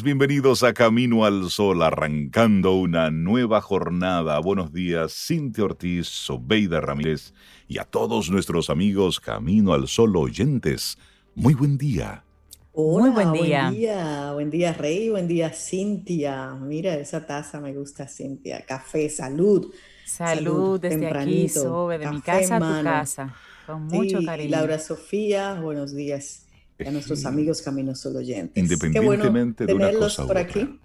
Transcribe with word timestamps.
Días, 0.00 0.02
bienvenidos 0.02 0.62
a 0.62 0.72
Camino 0.72 1.24
al 1.24 1.50
Sol, 1.50 1.82
arrancando 1.82 2.74
una 2.74 3.10
nueva 3.10 3.60
jornada. 3.60 4.38
Buenos 4.38 4.72
días, 4.72 5.12
Cintia 5.12 5.64
Ortiz, 5.64 6.08
Sobeida 6.08 6.80
Ramírez 6.80 7.34
y 7.68 7.78
a 7.78 7.84
todos 7.84 8.30
nuestros 8.30 8.70
amigos 8.70 9.20
Camino 9.20 9.74
al 9.74 9.88
Sol 9.88 10.16
oyentes. 10.16 10.96
Muy 11.34 11.54
buen 11.54 11.76
día. 11.76 12.24
Hola, 12.72 13.02
Muy 13.02 13.10
buen 13.10 13.32
día. 13.32 13.64
Buen 13.64 13.74
día, 13.74 14.32
buen 14.32 14.50
día, 14.50 14.72
Rey, 14.72 15.10
buen 15.10 15.28
día, 15.28 15.50
Cintia. 15.50 16.54
Mira, 16.54 16.94
esa 16.94 17.26
taza 17.26 17.60
me 17.60 17.74
gusta, 17.74 18.06
Cintia. 18.08 18.64
Café, 18.64 19.08
salud. 19.10 19.72
Salud 20.04 20.80
desde 20.80 21.08
aquí, 21.08 21.48
tempranito. 21.48 21.60
Sobe, 21.62 21.98
de 21.98 22.06
mi 22.08 22.20
casa 22.22 22.56
a 22.56 22.64
tu 22.64 22.64
mano. 22.64 22.90
casa, 22.90 23.34
con 23.66 23.84
mucho 23.84 24.20
Sí, 24.20 24.24
cariño. 24.24 24.50
Laura 24.50 24.78
Sofía, 24.78 25.54
buenos 25.60 25.94
días. 25.94 26.46
Y 26.84 26.88
a 26.88 26.90
nuestros 26.92 27.24
amigos 27.26 27.62
Camino 27.62 27.94
Sol 27.94 28.16
oyentes. 28.16 28.54
Qué 28.54 28.60
bueno 29.00 29.24
Independientemente 29.24 29.66
de 29.66 29.74
una 29.74 29.92
cosa 29.92 30.24
u 30.24 30.26
por 30.28 30.36
otra. 30.36 30.48
aquí. 30.48 30.78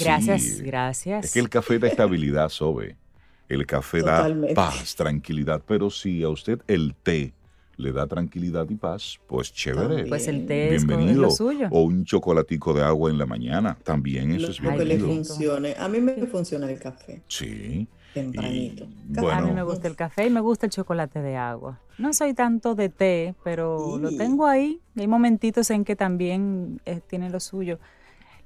Gracias, 0.00 0.42
Sí, 0.42 0.62
gracias. 0.62 1.24
Es 1.26 1.32
que 1.32 1.40
el 1.40 1.48
café 1.48 1.78
da 1.78 1.88
estabilidad, 1.88 2.48
Sobe. 2.48 2.96
El 3.48 3.64
café 3.66 4.00
Totalmente. 4.00 4.48
da 4.54 4.54
paz, 4.70 4.94
tranquilidad, 4.96 5.62
pero 5.66 5.88
si 5.90 6.22
a 6.22 6.28
usted 6.28 6.60
el 6.66 6.94
té 6.94 7.32
le 7.78 7.92
da 7.92 8.06
tranquilidad 8.06 8.68
y 8.68 8.74
paz, 8.74 9.18
pues 9.26 9.52
chévere. 9.52 9.86
También. 9.86 10.08
Pues 10.08 10.26
el 10.28 10.44
té 10.46 10.74
es, 10.74 10.84
con- 10.84 10.90
es 10.90 10.96
Bienvenido. 10.98 11.22
lo 11.22 11.30
suyo. 11.30 11.68
O 11.70 11.82
un 11.82 12.04
chocolatico 12.04 12.74
de 12.74 12.82
agua 12.82 13.08
en 13.10 13.16
la 13.16 13.24
mañana, 13.24 13.78
también 13.84 14.32
eso 14.32 14.46
Lo 14.46 14.52
es 14.52 14.56
que 14.60 14.64
le 14.66 14.70
bienvenido. 14.96 15.06
funcione. 15.06 15.74
A 15.78 15.88
mí 15.88 16.00
me 16.00 16.26
funciona 16.26 16.70
el 16.70 16.78
café 16.78 17.22
Sí. 17.28 17.86
Tempranito. 18.20 18.86
Y, 19.08 19.26
a 19.30 19.40
mí 19.40 19.52
me 19.52 19.62
gusta 19.62 19.88
el 19.88 19.96
café 19.96 20.26
y 20.26 20.30
me 20.30 20.40
gusta 20.40 20.66
el 20.66 20.72
chocolate 20.72 21.20
de 21.20 21.36
agua. 21.36 21.80
No 21.98 22.12
soy 22.12 22.34
tanto 22.34 22.74
de 22.74 22.88
té, 22.88 23.34
pero 23.44 23.98
lo 23.98 24.16
tengo 24.16 24.46
ahí. 24.46 24.80
Hay 24.96 25.06
momentitos 25.06 25.70
en 25.70 25.84
que 25.84 25.96
también 25.96 26.80
eh, 26.84 27.00
tiene 27.06 27.30
lo 27.30 27.40
suyo. 27.40 27.78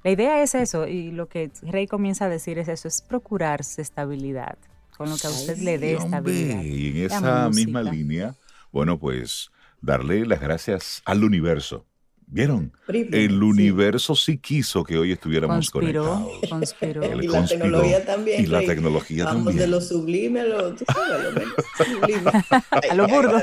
La 0.03 0.11
idea 0.11 0.43
es 0.43 0.53
eso, 0.53 0.85
y 0.87 1.11
lo 1.11 1.29
que 1.29 1.49
Rey 1.61 1.87
comienza 1.87 2.25
a 2.25 2.29
decir 2.29 2.57
es 2.57 2.67
eso, 2.67 2.89
es 2.89 3.01
procurarse 3.01 3.81
estabilidad, 3.81 4.57
con 4.97 5.09
lo 5.09 5.15
que 5.15 5.27
a 5.27 5.29
usted 5.29 5.57
le 5.59 5.77
dé 5.77 5.97
Sí, 5.97 6.03
hombre, 6.03 6.17
estabilidad. 6.17 6.61
y 6.61 6.99
en 6.99 7.05
esa 7.05 7.49
misma 7.49 7.83
línea, 7.83 8.35
bueno, 8.71 8.99
pues 8.99 9.49
darle 9.81 10.25
las 10.25 10.41
gracias 10.41 11.01
al 11.05 11.23
universo. 11.23 11.85
¿Vieron? 12.27 12.71
El 12.87 13.41
universo 13.43 14.15
sí 14.15 14.37
quiso 14.37 14.83
que 14.83 14.97
hoy 14.97 15.11
estuviéramos 15.11 15.69
Conspiró, 15.69 16.03
conectados. 16.03 16.49
conspiró. 16.49 17.03
Él 17.03 17.23
Y 17.23 17.27
la 17.27 17.33
conspiró, 17.37 17.61
tecnología 17.63 18.05
también. 18.05 18.43
Y 18.43 18.47
la 18.47 18.59
tecnología 18.61 19.25
Vamos 19.25 19.43
también. 19.45 19.57
de 19.59 19.67
lo 19.67 19.81
sublime 19.81 20.39
a 20.41 20.43
lo, 20.45 20.73
tú 20.75 20.85
sabes, 20.91 21.11
a 21.11 21.17
lo 21.23 21.31
menos 21.31 21.53
sublime. 21.77 22.31
A 22.91 22.95
lo 22.95 23.07
burdo. 23.07 23.41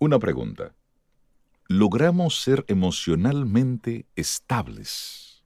Una 0.00 0.18
pregunta. 0.18 0.72
¿Logramos 1.70 2.40
ser 2.40 2.64
emocionalmente 2.68 4.06
estables? 4.16 5.44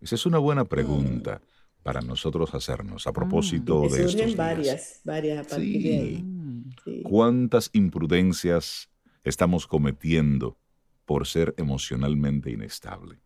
Esa 0.00 0.14
es 0.14 0.24
una 0.24 0.38
buena 0.38 0.64
pregunta 0.64 1.42
para 1.82 2.00
nosotros 2.00 2.54
hacernos 2.54 3.08
a 3.08 3.12
propósito 3.12 3.82
Me 3.82 3.88
de 3.88 4.04
estos 4.04 4.14
días. 4.14 4.36
varias, 4.36 5.00
varias 5.02 5.44
a 5.44 5.50
partir 5.50 5.82
de 5.82 5.98
ahí. 5.98 6.22
Mm. 6.22 6.70
Sí. 6.84 7.02
¿Cuántas 7.02 7.70
imprudencias 7.72 8.88
estamos 9.24 9.66
cometiendo 9.66 10.56
por 11.04 11.26
ser 11.26 11.54
emocionalmente 11.56 12.52
inestable? 12.52 13.18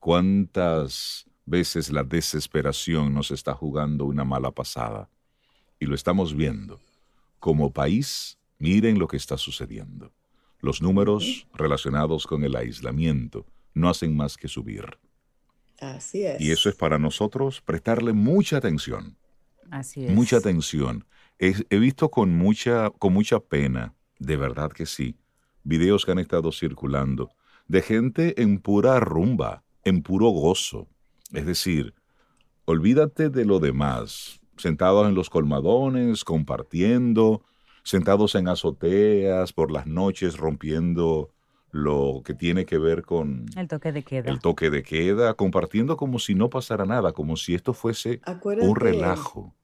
¿Cuántas 0.00 1.26
veces 1.46 1.92
la 1.92 2.02
desesperación 2.02 3.14
nos 3.14 3.30
está 3.30 3.54
jugando 3.54 4.04
una 4.04 4.24
mala 4.24 4.50
pasada? 4.50 5.08
Y 5.78 5.86
lo 5.86 5.94
estamos 5.94 6.34
viendo. 6.34 6.80
Como 7.38 7.72
país, 7.72 8.36
miren 8.58 8.98
lo 8.98 9.06
que 9.06 9.16
está 9.16 9.38
sucediendo. 9.38 10.12
Los 10.60 10.82
números 10.82 11.46
relacionados 11.54 12.26
con 12.26 12.44
el 12.44 12.56
aislamiento 12.56 13.46
no 13.74 13.88
hacen 13.88 14.16
más 14.16 14.36
que 14.36 14.48
subir. 14.48 14.84
Así 15.80 16.24
es. 16.24 16.40
Y 16.40 16.50
eso 16.50 16.68
es 16.68 16.74
para 16.74 16.98
nosotros 16.98 17.60
prestarle 17.62 18.12
mucha 18.12 18.58
atención. 18.58 19.16
Así 19.70 20.04
es. 20.04 20.12
Mucha 20.12 20.36
atención. 20.36 21.06
He, 21.38 21.54
he 21.70 21.78
visto 21.78 22.10
con 22.10 22.36
mucha, 22.36 22.90
con 22.90 23.14
mucha 23.14 23.40
pena, 23.40 23.94
de 24.18 24.36
verdad 24.36 24.70
que 24.70 24.84
sí, 24.84 25.16
videos 25.62 26.04
que 26.04 26.12
han 26.12 26.18
estado 26.18 26.52
circulando 26.52 27.30
de 27.70 27.82
gente 27.82 28.42
en 28.42 28.58
pura 28.58 28.98
rumba, 28.98 29.62
en 29.84 30.02
puro 30.02 30.28
gozo. 30.30 30.88
Es 31.32 31.46
decir, 31.46 31.94
olvídate 32.64 33.30
de 33.30 33.44
lo 33.44 33.60
demás, 33.60 34.40
sentados 34.56 35.06
en 35.06 35.14
los 35.14 35.30
colmadones, 35.30 36.24
compartiendo, 36.24 37.44
sentados 37.82 38.34
en 38.34 38.48
azoteas 38.48 39.52
por 39.52 39.70
las 39.70 39.86
noches 39.86 40.36
rompiendo 40.36 41.30
lo 41.72 42.22
que 42.24 42.34
tiene 42.34 42.66
que 42.66 42.78
ver 42.78 43.02
con 43.02 43.46
El 43.56 43.68
toque 43.68 43.92
de 43.92 44.02
queda. 44.02 44.30
el 44.30 44.40
toque 44.40 44.70
de 44.70 44.82
queda, 44.82 45.34
compartiendo 45.34 45.96
como 45.96 46.18
si 46.18 46.34
no 46.34 46.50
pasara 46.50 46.84
nada, 46.84 47.12
como 47.12 47.36
si 47.36 47.54
esto 47.54 47.72
fuese 47.74 48.20
un 48.42 48.76
relajo. 48.76 49.54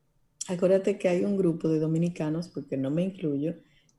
acuérdate 0.49 0.99
que 0.99 1.09
hay 1.09 1.25
un 1.25 1.37
grupo 1.37 1.69
de 1.69 1.81
dominicanos, 1.81 2.49
porque 2.49 2.77
no 2.77 2.91
me 2.91 3.03
incluyo, 3.03 3.55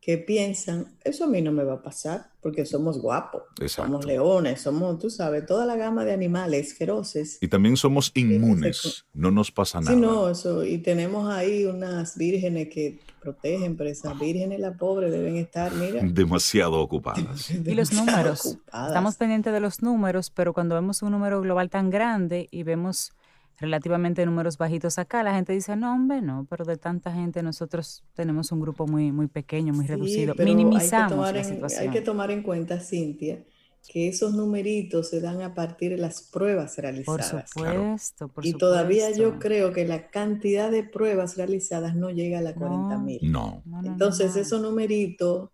que 0.08 0.18
piensan, 0.18 0.96
eso 1.04 1.26
a 1.26 1.28
mí 1.28 1.42
no 1.42 1.52
me 1.52 1.66
va 1.66 1.74
a 1.74 1.82
pasar, 1.82 2.30
porque 2.40 2.66
somos 2.66 2.98
guapos, 3.02 3.42
somos 3.58 3.62
Exacto. 3.62 4.08
leones, 4.08 4.62
somos, 4.62 4.98
tú 5.00 5.10
sabes, 5.10 5.46
toda 5.46 5.66
la 5.66 5.76
gama 5.76 6.06
de 6.06 6.14
animales 6.14 6.76
feroces. 6.78 7.38
Y 7.42 7.50
también 7.50 7.76
somos 7.76 8.14
inmunes, 8.16 9.06
no 9.14 9.32
nos 9.32 9.52
pasa 9.52 9.82
nada. 9.82 9.92
Sí, 9.94 10.00
no, 10.00 10.30
eso, 10.30 10.64
y 10.64 10.78
tenemos 10.78 11.30
ahí 11.30 11.66
unas 11.66 12.16
vírgenes 12.18 12.70
que 12.70 13.02
protegen, 13.20 13.76
pero 13.76 13.90
esas 13.90 14.18
vírgenes, 14.18 14.62
las 14.62 14.78
pobres, 14.78 15.12
deben 15.12 15.36
estar, 15.36 15.74
mira, 15.74 16.02
Demasiado 16.02 16.80
ocupadas. 16.80 17.50
Y 17.52 17.74
los 17.74 17.90
demasiado 17.90 18.06
números. 18.06 18.46
ocupadas. 18.46 18.88
Estamos 18.88 19.16
pendientes 19.18 19.52
de 19.52 19.60
los 19.60 19.82
números, 19.82 20.30
pero 20.30 20.54
cuando 20.54 20.76
vemos 20.76 21.02
un 21.02 21.12
número 21.12 21.42
global 21.42 21.70
tan 21.70 21.90
grande 21.90 22.48
y 22.50 22.64
vemos 22.64 23.12
relativamente 23.58 24.26
números 24.26 24.58
bajitos 24.58 24.98
acá, 25.00 25.24
la 25.24 25.34
gente 25.34 25.54
dice, 25.54 25.76
no, 25.76 25.94
hombre, 25.94 26.22
no, 26.22 26.46
pero 26.50 26.64
de 26.66 26.78
tanta 26.78 27.12
gente 27.12 27.42
nosotros 27.44 28.04
tenemos 28.14 28.52
un 28.52 28.60
grupo 28.60 28.86
muy, 28.88 29.12
muy 29.12 29.28
pequeño, 29.28 29.74
muy 29.74 29.86
Sí, 29.86 29.92
reducido. 29.92 30.36
pero 30.36 30.48
hay 30.50 30.56
que 30.56 30.64
Minimizamos 30.64 31.12
tomar 31.12 31.34
la 31.34 31.40
en- 31.42 31.46
situación. 31.46 31.82
Hay 31.82 31.90
que 31.90 32.02
tomar 32.02 32.32
en 32.32 32.44
cuenta, 32.44 32.80
Cintia, 32.80 33.44
que 33.90 34.10
esos 34.10 34.34
numeritos 34.34 35.10
se 35.10 35.22
dan 35.22 35.42
a 35.42 35.54
partir 35.54 35.92
de 35.92 35.98
las 35.98 36.22
pruebas 36.22 36.76
Por 36.76 36.84
realizadas. 36.84 37.50
supuesto, 37.50 38.28
por 38.28 38.46
Y 38.46 38.54
todavía 38.54 39.12
yo 39.12 39.40
creo 39.40 39.72
que 39.72 39.86
la 39.88 40.10
cantidad 40.10 40.70
de 40.70 40.84
pruebas 40.84 41.38
realizadas 41.38 41.96
no 41.96 42.10
llega 42.10 42.40
a 42.40 42.42
las 42.42 42.56
No. 42.56 42.60
40 42.68 42.98
mil. 42.98 43.20
No. 43.32 43.64
No, 43.66 43.78
no, 43.78 43.82
no, 43.84 43.88
Entonces, 43.92 44.36
no. 44.36 44.42
esos 44.42 44.62
numeritos 44.62 45.50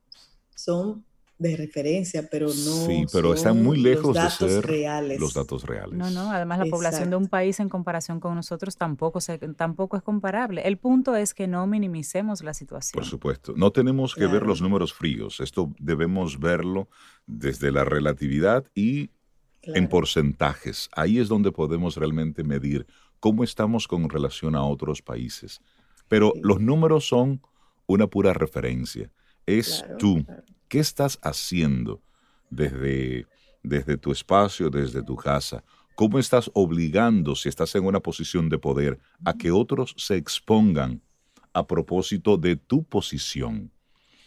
son 0.55 1.05
de 1.43 1.55
referencia, 1.57 2.27
pero 2.31 2.47
no 2.47 2.53
Sí, 2.53 3.05
pero 3.11 3.33
están 3.33 3.61
muy 3.63 3.77
lejos 3.77 4.15
los 4.15 4.39
de 4.39 4.49
ser 4.49 4.65
reales. 4.65 5.19
los 5.19 5.33
datos 5.33 5.63
reales. 5.63 5.93
No, 5.95 6.09
no, 6.09 6.31
además 6.31 6.59
la 6.59 6.65
población 6.65 7.09
de 7.11 7.15
un 7.17 7.27
país 7.27 7.59
en 7.59 7.69
comparación 7.69 8.19
con 8.19 8.33
nosotros 8.35 8.75
tampoco, 8.77 9.21
se, 9.21 9.37
tampoco 9.37 9.97
es 9.97 10.03
comparable. 10.03 10.61
El 10.65 10.77
punto 10.77 11.15
es 11.15 11.33
que 11.33 11.47
no 11.47 11.67
minimicemos 11.67 12.43
la 12.43 12.53
situación. 12.53 12.93
Por 12.99 13.05
supuesto. 13.05 13.53
No 13.55 13.71
tenemos 13.71 14.15
que 14.15 14.25
ver 14.27 14.43
los 14.43 14.61
números 14.61 14.93
fríos. 14.93 15.39
Esto 15.39 15.71
debemos 15.79 16.39
verlo 16.39 16.87
desde 17.27 17.71
la 17.71 17.85
relatividad 17.85 18.65
y 18.73 19.11
en 19.61 19.87
porcentajes. 19.87 20.89
Ahí 20.95 21.19
es 21.19 21.27
donde 21.29 21.51
podemos 21.51 21.95
realmente 21.95 22.43
medir 22.43 22.85
cómo 23.19 23.43
estamos 23.43 23.87
con 23.87 24.09
relación 24.09 24.55
a 24.55 24.63
otros 24.65 25.01
países. 25.01 25.61
Pero 26.09 26.31
Sí. 26.35 26.41
los 26.43 26.59
números 26.59 27.07
son 27.07 27.41
una 27.87 28.07
pura 28.07 28.33
referencia. 28.33 29.09
Es 29.45 29.79
Claro, 29.81 29.97
tú. 29.97 30.25
¿Qué 30.73 30.79
estás 30.79 31.19
haciendo 31.21 32.01
desde, 32.49 33.27
desde 33.61 33.95
tu 33.95 34.11
espacio, 34.11 34.71
desde 34.71 35.03
tu 35.03 35.15
casa? 35.15 35.63
¿Cómo 35.93 36.17
estás 36.17 36.49
obligando, 36.55 37.35
si 37.35 37.47
estás 37.47 37.75
en 37.75 37.85
una 37.85 37.99
posición 37.99 38.49
de 38.49 38.57
poder, 38.57 38.97
a 39.23 39.35
que 39.35 39.51
otros 39.51 39.93
se 39.99 40.15
expongan 40.15 40.99
a 41.53 41.67
propósito 41.67 42.37
de 42.37 42.55
tu 42.55 42.83
posición? 42.83 43.71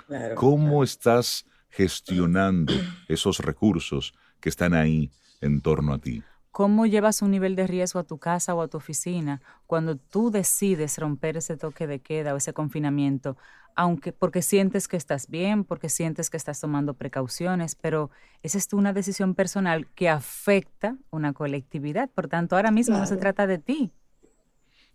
Claro, 0.07 0.37
¿Cómo 0.37 0.67
claro. 0.69 0.85
estás 0.85 1.45
gestionando 1.69 2.75
esos 3.09 3.41
recursos 3.41 4.15
que 4.39 4.49
están 4.49 4.73
ahí 4.73 5.11
en 5.41 5.61
torno 5.61 5.95
a 5.95 5.99
ti? 5.99 6.23
¿Cómo 6.57 6.87
llevas 6.87 7.21
un 7.21 7.33
nivel 7.33 7.55
de 7.55 7.67
riesgo 7.67 8.01
a 8.01 8.05
tu 8.05 8.17
casa 8.17 8.55
o 8.55 8.63
a 8.63 8.69
tu 8.69 8.79
oficina 8.79 9.43
cuando 9.67 9.97
tú 9.97 10.31
decides 10.31 10.97
romper 10.97 11.37
ese 11.37 11.59
toque 11.59 11.87
de 11.87 12.01
queda 12.01 12.33
o 12.33 12.39
ese 12.39 12.55
confinamiento? 12.55 13.37
Aunque 13.75 14.13
porque 14.13 14.41
sientes 14.41 14.89
que 14.89 14.97
estás 14.97 15.29
bien, 15.29 15.65
porque 15.65 15.91
sientes 15.91 16.31
que 16.31 16.39
estás 16.39 16.59
tomando 16.59 16.95
precauciones, 16.95 17.75
pero 17.75 18.11
esa 18.43 18.57
es 18.57 18.73
una 18.73 18.95
decisión 18.95 19.35
personal 19.35 19.87
que 19.89 20.09
afecta 20.09 20.97
una 21.11 21.35
colectividad. 21.35 22.09
Por 22.09 22.27
tanto, 22.27 22.57
ahora 22.57 22.71
mismo 22.71 22.97
no 22.97 23.05
se 23.05 23.19
trata 23.19 23.47
de 23.47 23.59
ti, 23.59 23.93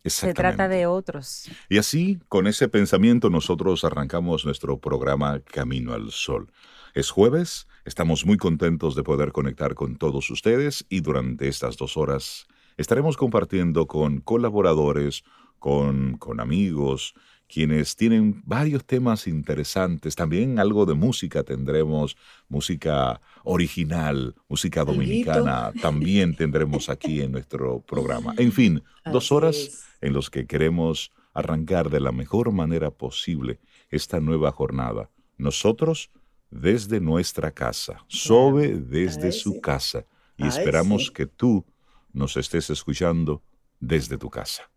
se 0.04 0.34
trata 0.34 0.68
de 0.68 0.88
otros. 0.88 1.48
Y 1.70 1.78
así, 1.78 2.20
con 2.28 2.48
ese 2.48 2.70
pensamiento, 2.70 3.30
nosotros 3.30 3.84
arrancamos 3.84 4.46
nuestro 4.46 4.80
programa 4.80 5.42
Camino 5.42 5.94
al 5.94 6.10
Sol. 6.10 6.52
Es 6.94 7.10
jueves, 7.10 7.68
estamos 7.86 8.26
muy 8.26 8.36
contentos 8.36 8.96
de 8.96 9.04
poder 9.04 9.32
conectar 9.32 9.76
con 9.76 9.96
todos 9.96 10.30
ustedes 10.30 10.86
y 10.90 11.00
durante 11.00 11.48
estas 11.48 11.78
dos 11.78 11.96
horas 11.96 12.48
estaremos 12.76 13.16
compartiendo 13.16 13.88
con 13.88 14.20
colaboradores, 14.20 15.24
con, 15.58 16.18
con 16.18 16.42
amigos, 16.42 17.14
quienes 17.48 17.96
tienen 17.96 18.42
varios 18.46 18.84
temas 18.84 19.26
interesantes. 19.26 20.18
También 20.18 20.60
algo 20.60 20.86
de 20.86 20.94
música 20.94 21.44
tendremos, 21.44 22.18
música 22.50 23.22
original, 23.46 24.36
música 24.50 24.84
dominicana, 24.84 25.72
también 25.82 26.36
tendremos 26.38 26.90
aquí 26.90 27.22
en 27.22 27.32
nuestro 27.32 27.80
programa. 27.82 28.34
En 28.38 28.52
fin, 28.52 28.84
dos 29.06 29.32
horas 29.32 29.56
es. 29.56 29.86
en 30.02 30.12
los 30.12 30.30
que 30.30 30.46
queremos 30.46 31.14
arrancar 31.34 31.90
de 31.90 32.02
la 32.02 32.12
mejor 32.12 32.52
manera 32.52 32.92
posible 32.92 33.62
esta 33.90 34.20
nueva 34.20 34.52
jornada. 34.52 35.10
Nosotros 35.38 36.12
desde 36.52 37.00
nuestra 37.00 37.52
casa, 37.52 38.04
Sobe 38.08 38.76
desde 38.78 39.28
Ay, 39.28 39.32
su 39.32 39.54
sí. 39.54 39.62
casa 39.62 40.06
y 40.38 40.44
Ay, 40.44 40.50
esperamos 40.50 41.08
sí. 41.08 41.14
que 41.14 41.26
tú 41.26 41.66
nos 42.14 42.38
estés 42.38 42.70
escuchando 42.70 43.42
desde 43.80 44.18
tu 44.18 44.30
casa. 44.30 44.70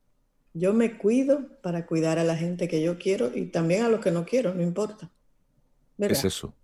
Yo 0.55 0.73
me 0.73 0.97
cuido 0.97 1.49
para 1.63 1.85
cuidar 1.85 2.19
a 2.21 2.25
la 2.25 2.37
gente 2.37 2.69
que 2.69 2.81
yo 2.81 2.97
quiero 2.97 3.37
y 3.37 3.47
también 3.47 3.83
a 3.85 3.89
los 3.89 4.01
que 4.01 4.13
no 4.13 4.25
quiero, 4.25 4.55
no 4.55 4.63
importa. 4.63 5.11
¿Verdad? 5.97 6.17
Es 6.17 6.25
eso. 6.25 6.55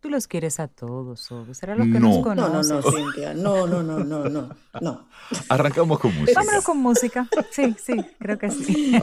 Tú 0.00 0.08
los 0.10 0.26
quieres 0.28 0.60
a 0.60 0.68
todos, 0.68 1.30
Obi. 1.32 1.54
Será 1.54 1.74
los 1.74 1.86
que 1.88 1.98
No. 2.00 2.08
nos 2.08 2.16
No, 2.24 2.34
no, 2.34 2.46
conocen. 2.46 2.76
no, 2.76 2.82
Cintia. 2.90 3.34
No, 3.34 3.66
no, 3.66 3.82
no, 3.82 3.98
no, 4.04 4.24
no, 4.28 4.56
no. 4.80 5.08
Arrancamos 5.48 5.98
con 5.98 6.14
música. 6.14 6.40
Vámonos 6.40 6.64
con 6.64 6.78
música. 6.78 7.28
Sí, 7.50 7.74
sí, 7.82 7.96
creo 8.18 8.38
que 8.38 8.50
sí. 8.50 8.92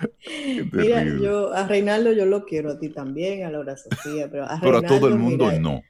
Mira, 0.72 1.04
yo 1.04 1.52
a 1.52 1.66
Reinaldo 1.66 2.12
yo 2.12 2.26
lo 2.26 2.44
quiero 2.44 2.72
a 2.72 2.78
ti 2.78 2.88
también, 2.88 3.44
a 3.44 3.50
Laura 3.50 3.76
Sofía, 3.76 4.28
pero 4.30 4.44
a 4.44 4.58
Pero 4.60 4.78
a 4.78 4.82
todo 4.82 5.08
el 5.08 5.16
mundo 5.16 5.46
mira, 5.46 5.58
no. 5.58 5.82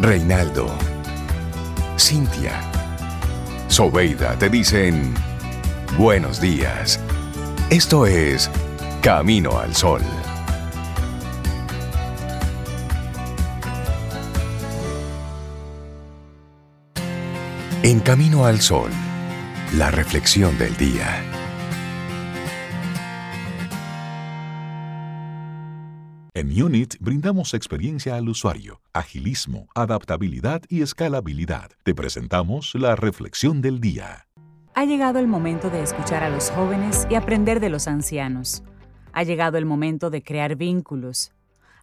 Reinaldo, 0.00 0.66
Cintia, 1.98 2.60
Sobeida 3.68 4.36
te 4.38 4.48
dicen 4.48 5.14
buenos 5.96 6.40
días. 6.40 6.98
Esto 7.70 8.06
es 8.06 8.50
Camino 9.02 9.58
al 9.58 9.74
Sol. 9.74 10.02
En 17.84 17.98
Camino 18.00 18.46
al 18.46 18.60
Sol, 18.60 18.90
la 19.76 19.90
reflexión 19.90 20.56
del 20.56 20.76
día. 20.76 21.31
En 26.34 26.62
Unit 26.62 26.94
brindamos 26.98 27.52
experiencia 27.52 28.16
al 28.16 28.26
usuario, 28.26 28.80
agilismo, 28.94 29.68
adaptabilidad 29.74 30.62
y 30.70 30.80
escalabilidad. 30.80 31.72
Te 31.82 31.94
presentamos 31.94 32.74
la 32.74 32.96
reflexión 32.96 33.60
del 33.60 33.80
día. 33.82 34.26
Ha 34.74 34.86
llegado 34.86 35.18
el 35.18 35.26
momento 35.26 35.68
de 35.68 35.82
escuchar 35.82 36.22
a 36.22 36.30
los 36.30 36.48
jóvenes 36.48 37.06
y 37.10 37.16
aprender 37.16 37.60
de 37.60 37.68
los 37.68 37.86
ancianos. 37.86 38.62
Ha 39.12 39.24
llegado 39.24 39.58
el 39.58 39.66
momento 39.66 40.08
de 40.08 40.22
crear 40.22 40.56
vínculos. 40.56 41.32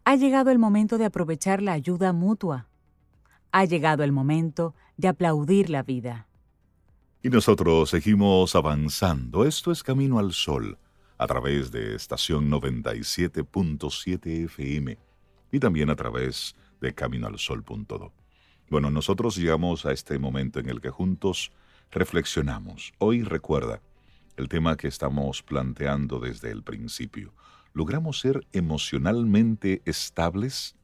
Ha 0.03 0.15
llegado 0.15 0.49
el 0.49 0.57
momento 0.57 0.97
de 0.97 1.05
aprovechar 1.05 1.61
la 1.61 1.73
ayuda 1.73 2.11
mutua. 2.11 2.69
Ha 3.51 3.65
llegado 3.65 4.03
el 4.03 4.11
momento 4.11 4.73
de 4.97 5.09
aplaudir 5.09 5.69
la 5.69 5.83
vida. 5.83 6.27
Y 7.21 7.29
nosotros 7.29 7.91
seguimos 7.91 8.55
avanzando. 8.55 9.45
Esto 9.45 9.71
es 9.71 9.83
Camino 9.83 10.17
al 10.17 10.33
Sol, 10.33 10.79
a 11.19 11.27
través 11.27 11.69
de 11.69 11.95
estación 11.95 12.49
97.7 12.49 14.45
FM 14.45 14.97
y 15.51 15.59
también 15.59 15.89
a 15.89 15.95
través 15.95 16.55
de 16.79 16.95
caminoalsol.do. 16.95 18.13
Bueno, 18.69 18.89
nosotros 18.89 19.35
llegamos 19.35 19.85
a 19.85 19.91
este 19.91 20.17
momento 20.17 20.59
en 20.59 20.69
el 20.69 20.79
que 20.79 20.89
juntos 20.89 21.51
reflexionamos. 21.91 22.93
Hoy 22.99 23.23
recuerda 23.23 23.81
el 24.37 24.47
tema 24.47 24.77
que 24.77 24.87
estamos 24.87 25.43
planteando 25.43 26.21
desde 26.21 26.51
el 26.51 26.63
principio. 26.63 27.33
¿Logramos 27.73 28.21
ser 28.21 28.47
emocionalmente 28.53 29.81
estables? 29.83 30.77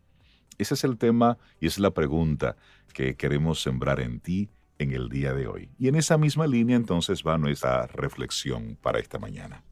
Ese 0.58 0.74
es 0.74 0.84
el 0.84 0.98
tema 0.98 1.38
y 1.62 1.68
es 1.68 1.80
la 1.80 1.92
pregunta 1.92 2.58
que 2.94 3.16
queremos 3.16 3.62
sembrar 3.62 4.02
en 4.02 4.20
ti 4.20 4.50
en 4.80 4.92
el 4.92 5.08
día 5.08 5.34
de 5.34 5.48
hoy. 5.48 5.70
Y 5.80 5.88
en 5.88 5.96
esa 5.96 6.18
misma 6.18 6.46
línea 6.46 6.76
entonces 6.76 7.24
va 7.26 7.38
nuestra 7.38 7.88
reflexión 7.88 8.78
para 8.82 9.00
esta 9.00 9.18
mañana. 9.18 9.64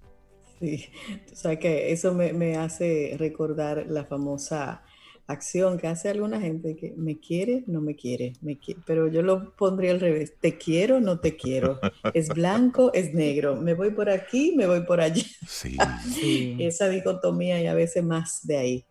Sí, 0.63 0.85
tú 1.27 1.35
sabes 1.35 1.59
que 1.59 1.91
eso 1.91 2.13
me, 2.13 2.31
me 2.31 2.55
hace 2.55 3.15
recordar 3.19 3.85
la 3.89 4.05
famosa 4.05 4.81
acción 5.27 5.77
que 5.77 5.87
hace 5.87 6.07
alguna 6.07 6.39
gente 6.39 6.75
que 6.77 6.93
me 6.95 7.19
quiere, 7.19 7.65
no 7.67 7.81
me 7.81 7.95
quiere, 7.97 8.31
me 8.41 8.53
qui- 8.57 8.77
pero 8.85 9.09
yo 9.09 9.21
lo 9.23 9.51
pondría 9.57 9.91
al 9.91 9.99
revés, 9.99 10.35
te 10.39 10.57
quiero, 10.57 11.01
no 11.01 11.19
te 11.19 11.35
quiero, 11.35 11.79
es 12.13 12.29
blanco, 12.29 12.93
es 12.93 13.13
negro, 13.13 13.57
me 13.57 13.73
voy 13.73 13.91
por 13.91 14.09
aquí, 14.09 14.53
me 14.55 14.65
voy 14.67 14.85
por 14.85 15.01
allí, 15.01 15.25
Sí, 15.47 15.77
Sí. 16.13 16.55
esa 16.59 16.87
dicotomía 16.87 17.61
y 17.61 17.67
a 17.67 17.73
veces 17.73 18.01
más 18.03 18.45
de 18.47 18.57
ahí. 18.57 18.85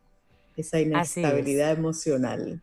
esa 0.57 0.79
inestabilidad 0.79 1.73
emocional. 1.73 2.61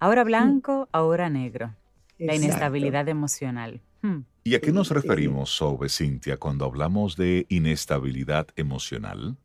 Ahora 0.00 0.22
mm. 0.22 0.26
blanco, 0.28 0.88
ahora 0.92 1.28
negro. 1.28 1.74
La 2.18 2.34
inestabilidad 2.34 3.06
emocional. 3.10 3.80
Hmm. 4.02 4.20
¿Y 4.46 4.54
a 4.54 4.60
qué 4.60 4.70
nos 4.70 4.90
referimos, 4.90 5.50
Sobe 5.50 5.88
Cintia, 5.88 6.36
cuando 6.36 6.66
hablamos 6.66 7.16
de 7.16 7.46
inestabilidad 7.48 8.46
emocional? 8.54 9.36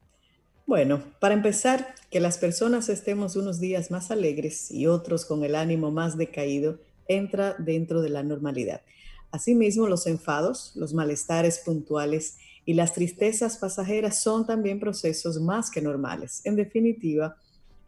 Bueno, 0.67 1.03
para 1.19 1.33
empezar, 1.33 1.95
que 2.11 2.19
las 2.19 2.37
personas 2.37 2.87
estemos 2.87 3.35
unos 3.35 3.59
días 3.59 3.89
más 3.89 4.11
alegres 4.11 4.69
y 4.69 4.85
otros 4.85 5.25
con 5.25 5.43
el 5.43 5.55
ánimo 5.55 5.89
más 5.89 6.19
decaído 6.19 6.77
entra 7.07 7.55
dentro 7.57 8.03
de 8.03 8.09
la 8.09 8.21
normalidad. 8.21 8.81
Asimismo, 9.31 9.87
los 9.87 10.05
enfados, 10.05 10.71
los 10.75 10.93
malestares 10.93 11.57
puntuales 11.65 12.37
y 12.63 12.75
las 12.75 12.93
tristezas 12.93 13.57
pasajeras 13.57 14.21
son 14.21 14.45
también 14.45 14.79
procesos 14.79 15.41
más 15.41 15.71
que 15.71 15.81
normales. 15.81 16.41
En 16.43 16.55
definitiva, 16.55 17.37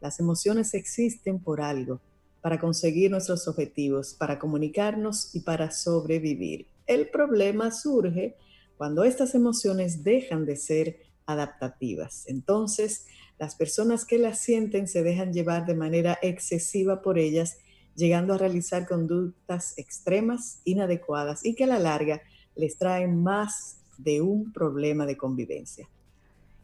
las 0.01 0.20
emociones 0.20 0.74
existen 0.74 1.38
por 1.38 1.62
algo, 1.62 2.01
para 2.44 2.60
conseguir 2.60 3.10
nuestros 3.10 3.48
objetivos, 3.48 4.14
para 4.14 4.38
comunicarnos 4.38 5.34
y 5.34 5.40
para 5.40 5.72
sobrevivir. 5.72 6.68
El 6.86 7.10
problema 7.10 7.72
surge 7.72 8.36
cuando 8.76 9.06
estas 9.06 9.34
emociones 9.34 10.04
dejan 10.04 10.46
de 10.46 10.58
ser 10.58 11.00
adaptativas. 11.26 12.26
Entonces, 12.28 13.06
las 13.40 13.56
personas 13.56 14.04
que 14.04 14.18
las 14.18 14.40
sienten 14.40 14.90
se 14.90 15.04
dejan 15.04 15.32
llevar 15.32 15.66
de 15.66 15.74
manera 15.74 16.20
excesiva 16.22 17.02
por 17.02 17.18
ellas, 17.18 17.60
llegando 17.96 18.34
a 18.34 18.38
realizar 18.38 18.86
conductas 18.86 19.78
extremas, 19.78 20.60
inadecuadas 20.66 21.46
y 21.46 21.56
que 21.56 21.64
a 21.64 21.68
la 21.68 21.80
larga 21.80 22.24
les 22.58 22.78
traen 22.78 23.24
más 23.24 23.78
de 23.98 24.20
un 24.20 24.52
problema 24.52 25.06
de 25.06 25.16
convivencia. 25.16 25.88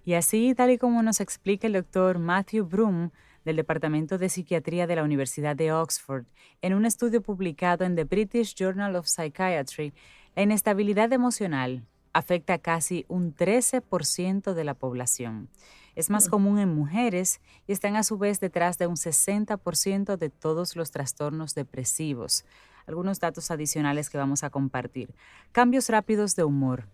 Y 0.03 0.15
así, 0.15 0.53
tal 0.55 0.71
y 0.71 0.77
como 0.77 1.01
nos 1.03 1.21
explica 1.21 1.67
el 1.67 1.74
doctor 1.74 2.19
Matthew 2.19 2.65
Broom 2.65 3.12
del 3.46 3.55
Departamento 3.55 4.17
de 4.17 4.29
Psiquiatría 4.29 4.88
de 4.88 4.96
la 4.96 5.03
Universidad 5.03 5.55
de 5.55 5.72
Oxford, 5.72 6.25
en 6.62 6.74
un 6.74 6.86
estudio 6.86 7.22
publicado 7.22 7.86
en 7.86 7.96
The 7.96 8.03
British 8.03 8.55
Journal 8.55 8.96
of 8.96 9.08
Psychiatry, 9.08 9.93
la 10.36 10.43
inestabilidad 10.43 11.12
emocional 11.13 11.86
afecta 12.13 12.55
a 12.55 12.58
casi 12.60 13.05
un 13.08 13.36
13% 13.36 14.53
de 14.53 14.63
la 14.63 14.74
población. 14.74 15.50
Es 15.96 16.10
más 16.10 16.27
mm. 16.27 16.29
común 16.29 16.60
en 16.60 16.74
mujeres 16.74 17.41
y 17.67 17.72
están 17.72 17.96
a 17.96 18.03
su 18.03 18.17
vez 18.17 18.39
detrás 18.39 18.77
de 18.77 18.88
un 18.88 18.96
60% 18.96 20.17
de 20.17 20.29
todos 20.29 20.75
los 20.75 20.91
trastornos 20.91 21.55
depresivos. 21.55 22.46
Algunos 22.88 23.19
datos 23.19 23.51
adicionales 23.51 24.10
que 24.10 24.17
vamos 24.17 24.43
a 24.43 24.50
compartir. 24.50 25.13
Cambios 25.51 25.89
rápidos 25.89 26.36
de 26.36 26.43
humor. 26.43 26.88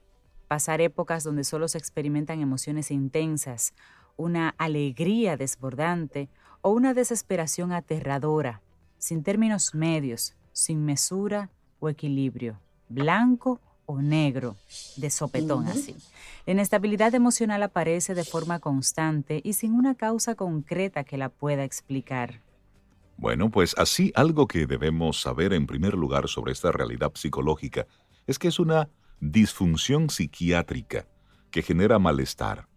Pasar 0.48 0.82
épocas 0.82 1.24
donde 1.24 1.44
solo 1.44 1.68
se 1.68 1.78
experimentan 1.78 2.42
emociones 2.42 2.92
intensas, 2.92 3.74
una 4.18 4.56
alegría 4.58 5.38
desbordante 5.38 6.30
o 6.62 6.72
una 6.72 6.94
desesperación 6.94 7.72
aterradora, 7.72 8.62
sin 8.98 9.24
términos 9.24 9.76
medios, 9.76 10.36
sin 10.52 10.86
mesura 10.86 11.50
o 11.80 11.90
equilibrio, 11.90 12.60
blanco 12.90 13.60
o 13.86 14.02
negro, 14.02 14.56
de 14.98 15.10
sopetón 15.10 15.68
así. 15.68 15.96
La 16.46 16.54
inestabilidad 16.54 17.14
emocional 17.14 17.62
aparece 17.62 18.16
de 18.16 18.24
forma 18.24 18.60
constante 18.60 19.42
y 19.44 19.54
sin 19.54 19.74
una 19.74 19.96
causa 19.96 20.36
concreta 20.36 21.04
que 21.04 21.18
la 21.18 21.30
pueda 21.30 21.64
explicar. 21.64 22.42
Bueno, 23.18 23.50
pues 23.50 23.76
así 23.78 24.12
algo 24.16 24.48
que 24.48 24.66
debemos 24.66 25.22
saber 25.22 25.54
en 25.54 25.68
primer 25.68 25.94
lugar 25.94 26.28
sobre 26.28 26.52
esta 26.52 26.72
realidad 26.72 27.12
psicológica 27.16 27.86
es 28.28 28.40
que 28.40 28.48
es 28.48 28.60
una 28.60 28.90
disfunción 29.20 30.10
psiquiátrica 30.10 31.08
que 31.52 31.62
genera 31.62 32.00
malestar 32.00 32.68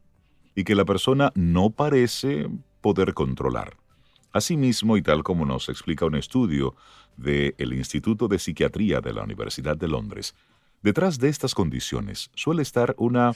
y 0.58 0.64
que 0.64 0.74
la 0.74 0.84
persona 0.84 1.30
no 1.34 1.70
parece 1.70 2.48
poder 2.80 3.14
controlar. 3.14 3.76
Asimismo, 4.32 4.96
y 4.96 5.02
tal 5.02 5.22
como 5.22 5.46
nos 5.46 5.68
explica 5.68 6.06
un 6.06 6.16
estudio 6.16 6.74
del 7.16 7.72
Instituto 7.72 8.28
de 8.28 8.38
Psiquiatría 8.38 9.00
de 9.00 9.12
la 9.12 9.22
Universidad 9.22 9.76
de 9.76 9.88
Londres, 9.88 10.34
Detrás 10.82 11.18
de 11.18 11.28
estas 11.28 11.54
condiciones 11.54 12.30
suele 12.34 12.62
estar 12.62 12.94
una 12.98 13.32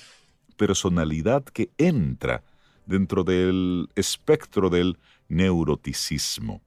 personalidad 0.56 1.42
que 1.44 1.70
entra 1.76 2.44
dentro 2.86 3.24
del 3.24 3.88
espectro 3.96 4.70
del 4.70 4.98
neuroticismo. 5.28 6.62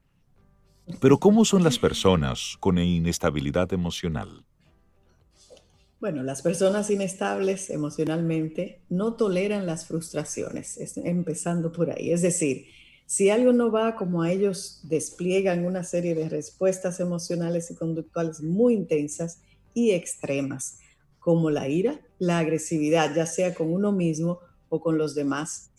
Pero 1.00 1.18
¿cómo 1.18 1.46
son 1.46 1.64
las 1.64 1.80
personas 1.80 2.58
con 2.60 2.78
inestabilidad 2.78 3.72
emocional? 3.72 4.45
Bueno, 6.00 6.24
las 6.24 6.42
personas 6.42 6.90
inestables 6.90 7.70
emocionalmente 7.70 8.82
no 8.90 9.14
toleran 9.14 9.66
las 9.66 9.88
frustraciones, 9.88 10.78
empezando 10.98 11.72
por 11.72 11.90
ahí. 11.90 12.12
Es 12.12 12.22
decir, 12.22 12.68
si 13.06 13.30
algo 13.30 13.54
no 13.54 13.72
va 13.72 13.96
como 13.96 14.22
a 14.22 14.32
ellos 14.32 14.82
despliegan 14.84 15.66
una 15.66 15.84
serie 15.84 16.14
de 16.16 16.28
respuestas 16.28 17.00
emocionales 17.00 17.72
y 17.72 17.75
conductuales 17.75 18.42
muy 18.42 18.74
intensas, 18.74 19.40
y 19.75 19.92
extremas, 19.92 20.80
como 21.20 21.52
la 21.52 21.68
ira, 21.68 22.00
la 22.18 22.40
agresividad, 22.40 23.14
ya 23.14 23.28
sea 23.28 23.54
con 23.54 23.72
uno 23.72 23.92
mismo 23.92 24.40
o 24.70 24.80
con 24.80 24.98
los 24.98 25.14
demás, 25.14 25.70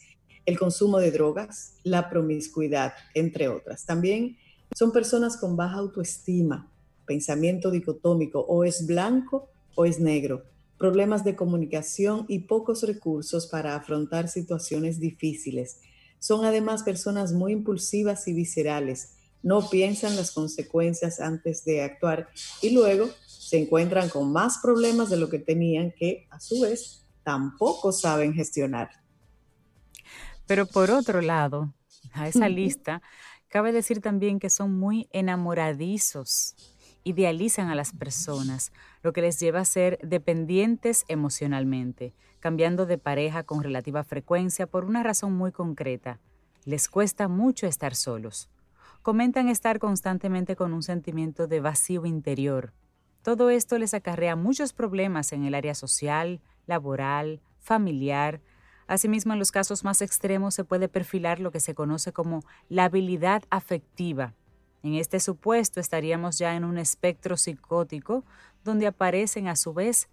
el 0.45 0.57
consumo 0.57 0.99
de 0.99 1.11
drogas, 1.11 1.75
la 1.83 2.09
promiscuidad, 2.09 2.93
entre 3.15 3.49
otras. 3.49 3.85
También 3.85 4.37
son 4.77 4.93
personas 4.93 5.37
con 5.37 5.57
baja 5.57 5.79
autoestima, 5.79 6.71
pensamiento 7.07 7.71
dicotómico, 7.71 8.41
o 8.41 8.63
es 8.65 8.87
blanco 8.87 9.49
o 9.77 9.85
es 9.85 10.01
negro, 10.01 10.43
problemas 10.77 11.23
de 11.23 11.37
comunicación 11.37 12.27
y 12.29 12.41
pocos 12.41 12.83
recursos 12.83 13.47
para 13.47 13.77
afrontar 13.77 14.29
situaciones 14.29 14.99
difíciles. 14.99 15.79
Son 16.19 16.45
además 16.45 16.83
personas 16.83 17.33
muy 17.33 17.53
impulsivas 17.53 18.27
y 18.27 18.33
viscerales, 18.33 19.13
no 19.43 19.71
piensan 19.71 20.17
las 20.17 20.33
consecuencias 20.33 21.21
antes 21.21 21.65
de 21.65 21.83
actuar 21.83 22.29
y 22.63 22.71
luego 22.71 23.09
se 23.27 23.59
encuentran 23.59 24.09
con 24.09 24.33
más 24.33 24.59
problemas 24.59 25.09
de 25.09 25.19
lo 25.19 25.29
que 25.29 25.39
tenían 25.39 25.93
que 25.93 26.27
a 26.31 26.41
su 26.41 26.63
vez 26.63 27.07
tampoco 27.23 27.93
saben 27.93 28.35
gestionar. 28.35 28.91
Pero 30.47 30.67
por 30.67 30.91
otro 30.91 31.21
lado, 31.21 31.73
a 32.13 32.29
esa 32.29 32.49
lista, 32.49 33.03
cabe 33.49 33.73
decir 33.73 34.01
también 34.01 34.39
que 34.39 34.51
son 34.51 34.79
muy 34.79 35.09
enamoradizos, 35.13 36.55
idealizan 37.07 37.69
a 37.69 37.75
las 37.75 37.93
personas, 37.93 38.73
lo 39.03 39.13
que 39.13 39.23
les 39.23 39.41
lleva 39.41 39.61
a 39.61 39.65
ser 39.65 39.99
dependientes 40.03 41.05
emocionalmente, 41.09 42.15
cambiando 42.41 42.85
de 42.85 42.99
pareja 42.99 43.45
con 43.45 43.63
relativa 43.63 44.05
frecuencia 44.05 44.67
por 44.67 44.85
una 44.85 45.03
razón 45.03 45.35
muy 45.35 45.53
concreta. 45.53 46.19
Les 46.65 46.89
cuesta 46.89 47.29
mucho 47.29 47.67
estar 47.67 47.95
solos. 47.95 48.51
Comentan 49.03 49.49
estar 49.49 49.79
constantemente 49.79 50.57
con 50.57 50.73
un 50.73 50.83
sentimiento 50.83 51.47
de 51.47 51.61
vacío 51.61 52.07
interior, 52.07 52.73
todo 53.27 53.51
esto 53.51 53.77
les 53.77 53.93
acarrea 53.93 54.37
muchos 54.37 54.73
problemas 54.73 55.33
en 55.33 55.43
el 55.43 55.57
área 55.57 55.75
social, 55.75 56.41
laboral, 56.69 57.41
familiar. 57.59 58.41
Asimismo, 58.87 59.33
en 59.33 59.41
los 59.41 59.51
casos 59.51 59.83
más 59.83 60.01
extremos 60.01 60.55
se 60.55 60.63
puede 60.63 60.89
perfilar 60.89 61.41
lo 61.41 61.51
que 61.51 61.59
se 61.59 61.75
conoce 61.75 62.13
como 62.13 62.45
la 62.69 62.85
habilidad 62.85 63.43
afectiva. 63.51 64.35
En 64.87 64.95
este 64.95 65.19
supuesto 65.19 65.81
estaríamos 65.81 66.39
ya 66.39 66.55
en 66.55 66.65
un 66.65 66.79
espectro 66.79 67.37
psicótico 67.37 68.25
donde 68.63 68.87
aparecen 68.87 69.49
a 69.49 69.57
su 69.57 69.75
vez 69.75 70.09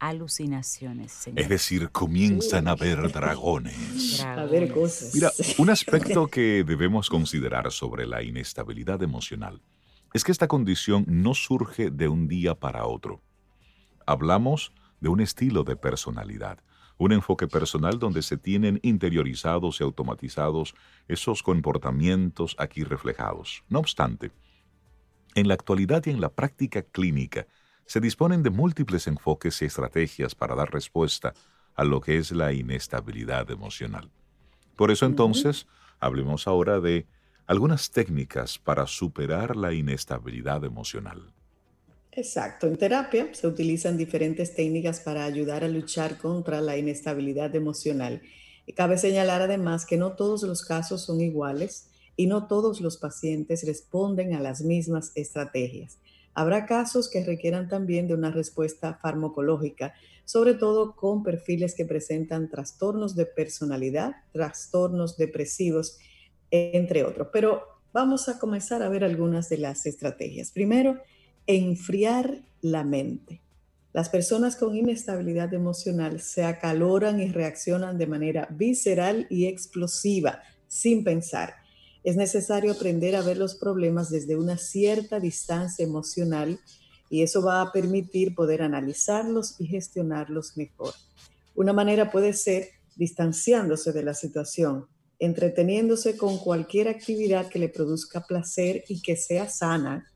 alucinaciones. 0.00 1.28
Es 1.36 1.48
decir, 1.48 1.90
comienzan 1.90 2.66
a 2.66 2.74
ver 2.74 3.12
dragones. 3.12 4.20
A 4.24 4.44
ver 4.46 4.72
cosas. 4.72 5.14
Mira, 5.14 5.30
un 5.58 5.70
aspecto 5.70 6.26
que 6.26 6.64
debemos 6.66 7.08
considerar 7.08 7.70
sobre 7.70 8.08
la 8.08 8.24
inestabilidad 8.24 9.00
emocional 9.04 9.62
es 10.12 10.24
que 10.24 10.32
esta 10.32 10.48
condición 10.48 11.04
no 11.06 11.32
surge 11.34 11.92
de 11.92 12.08
un 12.08 12.26
día 12.26 12.56
para 12.56 12.86
otro. 12.86 13.22
Hablamos 14.04 14.72
de 14.98 15.10
un 15.10 15.20
estilo 15.20 15.62
de 15.62 15.76
personalidad, 15.76 16.58
un 16.98 17.12
enfoque 17.12 17.46
personal 17.46 17.98
donde 17.98 18.22
se 18.22 18.36
tienen 18.36 18.80
interiorizados 18.82 19.80
y 19.80 19.84
automatizados 19.84 20.74
esos 21.06 21.42
comportamientos 21.42 22.56
aquí 22.58 22.84
reflejados. 22.84 23.64
No 23.68 23.78
obstante, 23.78 24.32
en 25.34 25.48
la 25.48 25.54
actualidad 25.54 26.04
y 26.06 26.10
en 26.10 26.20
la 26.20 26.30
práctica 26.30 26.82
clínica 26.82 27.46
se 27.86 28.00
disponen 28.00 28.42
de 28.42 28.50
múltiples 28.50 29.06
enfoques 29.06 29.62
y 29.62 29.66
estrategias 29.66 30.34
para 30.34 30.54
dar 30.54 30.72
respuesta 30.72 31.32
a 31.74 31.84
lo 31.84 32.00
que 32.00 32.18
es 32.18 32.32
la 32.32 32.52
inestabilidad 32.52 33.50
emocional. 33.50 34.10
Por 34.76 34.90
eso 34.90 35.06
entonces, 35.06 35.66
hablemos 36.00 36.48
ahora 36.48 36.80
de 36.80 37.06
algunas 37.46 37.90
técnicas 37.90 38.58
para 38.58 38.86
superar 38.86 39.56
la 39.56 39.72
inestabilidad 39.72 40.64
emocional. 40.64 41.32
Exacto, 42.18 42.66
en 42.66 42.76
terapia 42.76 43.28
se 43.32 43.46
utilizan 43.46 43.96
diferentes 43.96 44.52
técnicas 44.52 44.98
para 44.98 45.24
ayudar 45.24 45.62
a 45.62 45.68
luchar 45.68 46.18
contra 46.18 46.60
la 46.60 46.76
inestabilidad 46.76 47.54
emocional. 47.54 48.22
Y 48.66 48.72
cabe 48.72 48.98
señalar 48.98 49.40
además 49.40 49.86
que 49.86 49.98
no 49.98 50.16
todos 50.16 50.42
los 50.42 50.64
casos 50.64 51.02
son 51.02 51.20
iguales 51.20 51.90
y 52.16 52.26
no 52.26 52.48
todos 52.48 52.80
los 52.80 52.96
pacientes 52.96 53.64
responden 53.64 54.34
a 54.34 54.40
las 54.40 54.62
mismas 54.62 55.12
estrategias. 55.14 55.98
Habrá 56.34 56.66
casos 56.66 57.08
que 57.08 57.24
requieran 57.24 57.68
también 57.68 58.08
de 58.08 58.14
una 58.14 58.32
respuesta 58.32 58.98
farmacológica, 59.00 59.94
sobre 60.24 60.54
todo 60.54 60.96
con 60.96 61.22
perfiles 61.22 61.76
que 61.76 61.84
presentan 61.84 62.50
trastornos 62.50 63.14
de 63.14 63.26
personalidad, 63.26 64.16
trastornos 64.32 65.16
depresivos 65.16 65.98
entre 66.50 67.04
otros. 67.04 67.28
Pero 67.32 67.62
vamos 67.92 68.28
a 68.28 68.40
comenzar 68.40 68.82
a 68.82 68.88
ver 68.88 69.04
algunas 69.04 69.48
de 69.48 69.58
las 69.58 69.86
estrategias. 69.86 70.50
Primero, 70.50 71.00
enfriar 71.48 72.42
la 72.60 72.84
mente. 72.84 73.40
Las 73.94 74.10
personas 74.10 74.54
con 74.54 74.76
inestabilidad 74.76 75.52
emocional 75.54 76.20
se 76.20 76.44
acaloran 76.44 77.20
y 77.20 77.30
reaccionan 77.30 77.96
de 77.96 78.06
manera 78.06 78.46
visceral 78.50 79.26
y 79.30 79.46
explosiva, 79.46 80.42
sin 80.68 81.02
pensar. 81.02 81.54
Es 82.04 82.16
necesario 82.16 82.72
aprender 82.72 83.16
a 83.16 83.22
ver 83.22 83.38
los 83.38 83.54
problemas 83.54 84.10
desde 84.10 84.36
una 84.36 84.58
cierta 84.58 85.20
distancia 85.20 85.84
emocional 85.84 86.60
y 87.08 87.22
eso 87.22 87.42
va 87.42 87.62
a 87.62 87.72
permitir 87.72 88.34
poder 88.34 88.60
analizarlos 88.60 89.56
y 89.58 89.66
gestionarlos 89.66 90.58
mejor. 90.58 90.92
Una 91.54 91.72
manera 91.72 92.10
puede 92.10 92.34
ser 92.34 92.68
distanciándose 92.94 93.92
de 93.92 94.02
la 94.02 94.12
situación, 94.12 94.86
entreteniéndose 95.18 96.18
con 96.18 96.36
cualquier 96.36 96.88
actividad 96.88 97.48
que 97.48 97.58
le 97.58 97.70
produzca 97.70 98.20
placer 98.26 98.84
y 98.86 99.00
que 99.00 99.16
sea 99.16 99.48
sana, 99.48 100.12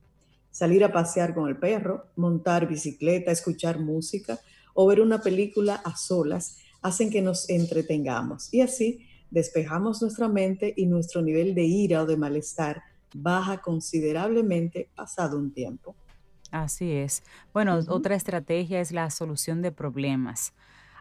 salir 0.53 0.85
a 0.85 0.93
pasear 0.93 1.35
con 1.35 1.49
el 1.49 1.57
perro, 1.57 2.07
montar 2.15 2.69
bicicleta, 2.69 3.33
escuchar 3.33 3.81
música 3.81 4.39
o 4.75 4.87
ver 4.87 5.01
una 5.01 5.21
película 5.21 5.75
a 5.85 5.97
solas, 5.97 6.59
hacen 6.83 7.11
que 7.11 7.23
nos 7.23 7.51
entretengamos 7.51 8.53
y 8.55 8.61
así 8.61 9.07
despejamos 9.31 10.01
nuestra 10.03 10.29
mente 10.29 10.73
y 10.77 10.87
nuestro 10.87 11.23
nivel 11.23 11.55
de 11.55 11.65
ira 11.65 12.03
o 12.03 12.07
de 12.07 12.17
malestar 12.17 12.83
baja 13.15 13.61
considerablemente 13.61 14.91
pasado 14.95 15.39
un 15.39 15.53
tiempo. 15.53 15.97
Así 16.51 16.93
es. 16.93 17.23
Bueno, 17.55 17.79
otra 17.89 18.15
estrategia 18.15 18.81
es 18.81 18.93
la 18.93 19.11
solución 19.11 19.63
de 19.63 19.73
problemas. 19.73 20.53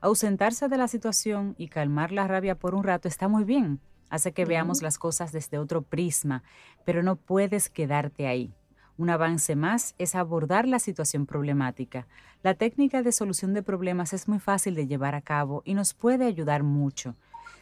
Ausentarse 0.01 0.69
de 0.69 0.77
la 0.77 0.87
situación 0.87 1.55
y 1.57 1.67
calmar 1.67 2.11
la 2.11 2.25
rabia 2.27 2.55
por 2.55 2.73
un 2.73 2.83
rato 2.83 3.07
está 3.07 3.27
muy 3.27 3.43
bien. 3.43 3.81
Hace 4.09 4.31
que 4.31 4.45
veamos 4.45 4.81
las 4.81 4.97
cosas 4.97 5.31
desde 5.31 5.57
otro 5.57 5.81
prisma, 5.81 6.43
pero 6.85 7.03
no 7.03 7.17
puedes 7.17 7.69
quedarte 7.69 8.27
ahí. 8.27 8.53
Un 9.01 9.09
avance 9.09 9.55
más 9.55 9.95
es 9.97 10.13
abordar 10.13 10.67
la 10.67 10.77
situación 10.77 11.25
problemática. 11.25 12.05
La 12.43 12.53
técnica 12.53 13.01
de 13.01 13.11
solución 13.11 13.55
de 13.55 13.63
problemas 13.63 14.13
es 14.13 14.27
muy 14.27 14.37
fácil 14.37 14.75
de 14.75 14.85
llevar 14.85 15.15
a 15.15 15.23
cabo 15.23 15.63
y 15.65 15.73
nos 15.73 15.95
puede 15.95 16.25
ayudar 16.25 16.61
mucho. 16.61 17.15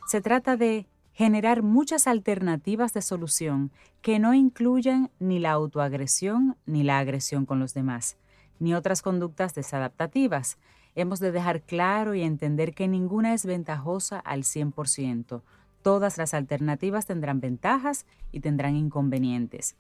Se 0.06 0.20
trata 0.20 0.58
de 0.58 0.86
generar 1.14 1.64
muchas 1.64 2.08
alternativas 2.08 2.94
de 2.94 3.02
solución 3.02 3.72
que 4.02 4.20
no 4.20 4.34
incluyan 4.34 5.12
ni 5.18 5.40
la 5.40 5.52
autoagresión 5.52 6.58
ni 6.66 6.84
la 6.84 7.00
agresión 7.00 7.46
con 7.46 7.58
los 7.58 7.74
demás, 7.74 8.18
ni 8.60 8.74
otras 8.74 9.02
conductas 9.02 9.56
desadaptativas. 9.56 10.58
Hemos 10.94 11.22
de 11.22 11.32
dejar 11.32 11.62
claro 11.62 12.16
y 12.16 12.22
entender 12.24 12.74
que 12.74 12.90
ninguna 12.90 13.34
es 13.34 13.46
ventajosa 13.46 14.20
al 14.20 14.44
100%. 14.44 15.42
Todas 15.84 16.18
las 16.18 16.34
alternativas 16.34 17.06
tendrán 17.06 17.40
ventajas 17.40 18.06
y 18.34 18.42
tendrán 18.42 18.76
inconvenientes. 18.76 19.78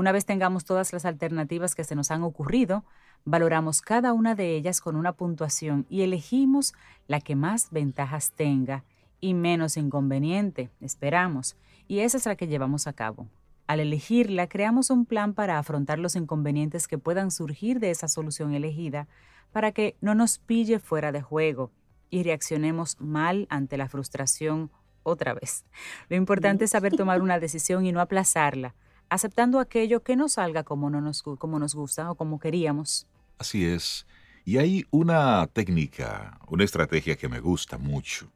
Una 0.00 0.12
vez 0.12 0.24
tengamos 0.24 0.64
todas 0.64 0.94
las 0.94 1.04
alternativas 1.04 1.74
que 1.74 1.84
se 1.84 1.94
nos 1.94 2.10
han 2.10 2.22
ocurrido, 2.22 2.86
valoramos 3.26 3.82
cada 3.82 4.14
una 4.14 4.34
de 4.34 4.56
ellas 4.56 4.80
con 4.80 4.96
una 4.96 5.12
puntuación 5.12 5.84
y 5.90 6.00
elegimos 6.00 6.72
la 7.06 7.20
que 7.20 7.36
más 7.36 7.70
ventajas 7.70 8.32
tenga 8.32 8.82
y 9.20 9.34
menos 9.34 9.76
inconveniente, 9.76 10.70
esperamos, 10.80 11.58
y 11.86 11.98
esa 11.98 12.16
es 12.16 12.24
la 12.24 12.34
que 12.34 12.46
llevamos 12.46 12.86
a 12.86 12.94
cabo. 12.94 13.28
Al 13.66 13.78
elegirla, 13.78 14.46
creamos 14.46 14.88
un 14.88 15.04
plan 15.04 15.34
para 15.34 15.58
afrontar 15.58 15.98
los 15.98 16.16
inconvenientes 16.16 16.88
que 16.88 16.96
puedan 16.96 17.30
surgir 17.30 17.78
de 17.78 17.90
esa 17.90 18.08
solución 18.08 18.54
elegida 18.54 19.06
para 19.52 19.72
que 19.72 19.98
no 20.00 20.14
nos 20.14 20.38
pille 20.38 20.78
fuera 20.78 21.12
de 21.12 21.20
juego 21.20 21.72
y 22.08 22.22
reaccionemos 22.22 22.98
mal 23.02 23.46
ante 23.50 23.76
la 23.76 23.86
frustración 23.86 24.70
otra 25.02 25.34
vez. 25.34 25.66
Lo 26.08 26.16
importante 26.16 26.64
es 26.64 26.70
saber 26.70 26.96
tomar 26.96 27.20
una 27.20 27.38
decisión 27.38 27.84
y 27.84 27.92
no 27.92 28.00
aplazarla, 28.00 28.74
aceptando 29.10 29.58
aquello 29.58 30.02
que 30.02 30.16
no 30.16 30.28
salga 30.28 30.64
como, 30.64 30.88
no 30.88 31.00
nos, 31.00 31.22
como 31.22 31.58
nos 31.58 31.74
gusta 31.74 32.10
o 32.10 32.14
como 32.14 32.38
queríamos. 32.38 33.06
Así 33.38 33.66
es. 33.66 34.06
Y 34.44 34.58
hay 34.58 34.86
una 34.90 35.46
técnica, 35.48 36.38
una 36.48 36.64
estrategia 36.64 37.16
que 37.16 37.28
me 37.28 37.40
gusta 37.40 37.76
mucho 37.76 38.30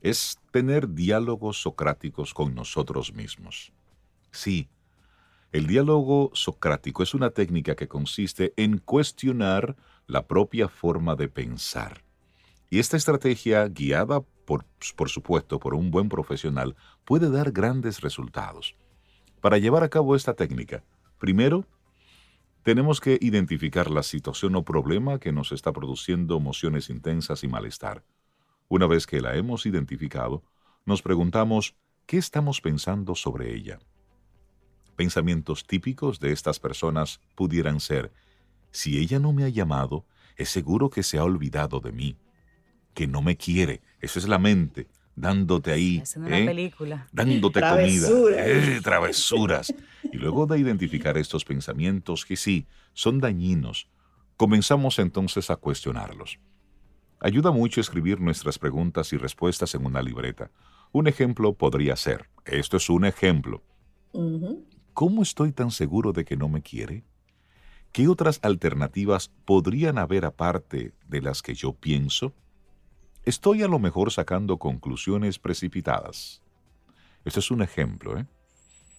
es 0.00 0.38
tener 0.50 0.88
diálogos 0.94 1.60
socráticos 1.60 2.34
con 2.34 2.54
nosotros 2.54 3.12
mismos. 3.12 3.72
Sí, 4.30 4.68
el 5.52 5.66
diálogo 5.66 6.30
socrático 6.32 7.02
es 7.02 7.14
una 7.14 7.30
técnica 7.30 7.76
que 7.76 7.86
consiste 7.86 8.54
en 8.56 8.78
cuestionar 8.78 9.76
la 10.06 10.26
propia 10.26 10.68
forma 10.68 11.14
de 11.14 11.28
pensar. 11.28 12.02
Y 12.70 12.78
esta 12.78 12.96
estrategia, 12.96 13.68
guiada 13.68 14.22
por, 14.46 14.64
por 14.96 15.10
supuesto 15.10 15.60
por 15.60 15.74
un 15.74 15.90
buen 15.90 16.08
profesional, 16.08 16.74
puede 17.04 17.30
dar 17.30 17.52
grandes 17.52 18.00
resultados. 18.00 18.74
Para 19.42 19.58
llevar 19.58 19.82
a 19.82 19.88
cabo 19.88 20.14
esta 20.14 20.34
técnica, 20.34 20.84
primero, 21.18 21.66
tenemos 22.62 23.00
que 23.00 23.18
identificar 23.20 23.90
la 23.90 24.04
situación 24.04 24.54
o 24.54 24.62
problema 24.62 25.18
que 25.18 25.32
nos 25.32 25.50
está 25.50 25.72
produciendo 25.72 26.36
emociones 26.36 26.88
intensas 26.88 27.42
y 27.42 27.48
malestar. 27.48 28.04
Una 28.68 28.86
vez 28.86 29.04
que 29.04 29.20
la 29.20 29.34
hemos 29.34 29.66
identificado, 29.66 30.44
nos 30.86 31.02
preguntamos 31.02 31.74
qué 32.06 32.18
estamos 32.18 32.60
pensando 32.60 33.16
sobre 33.16 33.52
ella. 33.52 33.80
Pensamientos 34.94 35.66
típicos 35.66 36.20
de 36.20 36.30
estas 36.30 36.60
personas 36.60 37.18
pudieran 37.34 37.80
ser, 37.80 38.12
si 38.70 38.96
ella 38.98 39.18
no 39.18 39.32
me 39.32 39.42
ha 39.42 39.48
llamado, 39.48 40.06
es 40.36 40.50
seguro 40.50 40.88
que 40.88 41.02
se 41.02 41.18
ha 41.18 41.24
olvidado 41.24 41.80
de 41.80 41.90
mí, 41.90 42.16
que 42.94 43.08
no 43.08 43.22
me 43.22 43.36
quiere, 43.36 43.82
eso 44.00 44.20
es 44.20 44.28
la 44.28 44.38
mente, 44.38 44.86
dándote 45.14 45.72
ahí, 45.72 46.02
¿eh? 46.28 46.46
película. 46.46 47.08
dándote 47.12 47.60
comida, 47.68 48.08
eh, 48.30 48.80
travesuras. 48.82 49.74
Y 50.12 50.16
luego 50.16 50.46
de 50.46 50.58
identificar 50.58 51.16
estos 51.18 51.44
pensamientos 51.44 52.24
que 52.24 52.36
sí, 52.36 52.66
son 52.92 53.20
dañinos, 53.20 53.88
comenzamos 54.36 54.98
entonces 54.98 55.50
a 55.50 55.56
cuestionarlos. 55.56 56.38
Ayuda 57.20 57.52
mucho 57.52 57.80
escribir 57.80 58.20
nuestras 58.20 58.58
preguntas 58.58 59.12
y 59.12 59.16
respuestas 59.16 59.74
en 59.74 59.86
una 59.86 60.02
libreta. 60.02 60.50
Un 60.90 61.06
ejemplo 61.06 61.54
podría 61.54 61.94
ser, 61.96 62.28
esto 62.44 62.76
es 62.76 62.90
un 62.90 63.04
ejemplo. 63.04 63.62
¿Cómo 64.92 65.22
estoy 65.22 65.52
tan 65.52 65.70
seguro 65.70 66.12
de 66.12 66.24
que 66.24 66.36
no 66.36 66.48
me 66.48 66.62
quiere? 66.62 67.04
¿Qué 67.92 68.08
otras 68.08 68.40
alternativas 68.42 69.30
podrían 69.44 69.98
haber 69.98 70.24
aparte 70.24 70.92
de 71.06 71.20
las 71.20 71.42
que 71.42 71.54
yo 71.54 71.74
pienso? 71.74 72.34
Estoy 73.24 73.62
a 73.62 73.68
lo 73.68 73.78
mejor 73.78 74.10
sacando 74.10 74.58
conclusiones 74.58 75.38
precipitadas. 75.38 76.42
Esto 77.24 77.38
es 77.38 77.50
un 77.50 77.62
ejemplo, 77.62 78.18
¿eh? 78.18 78.26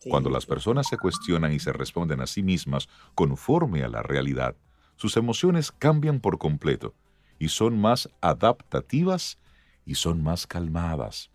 Cuando 0.09 0.29
las 0.29 0.45
personas 0.45 0.87
se 0.87 0.97
cuestionan 0.97 1.53
y 1.53 1.59
se 1.59 1.71
responden 1.71 2.19
a 2.21 2.27
sí 2.27 2.43
mismas 2.43 2.89
conforme 3.15 3.83
a 3.83 3.87
la 3.87 4.01
realidad, 4.01 4.55
sus 4.97 5.15
emociones 5.17 5.71
cambian 5.71 6.19
por 6.19 6.37
completo 6.37 6.93
y 7.39 7.49
son 7.49 7.79
más 7.79 8.09
adaptativas 8.21 9.39
y 9.85 9.95
son 9.95 10.21
más 10.21 10.45
calmadas. 10.45 11.29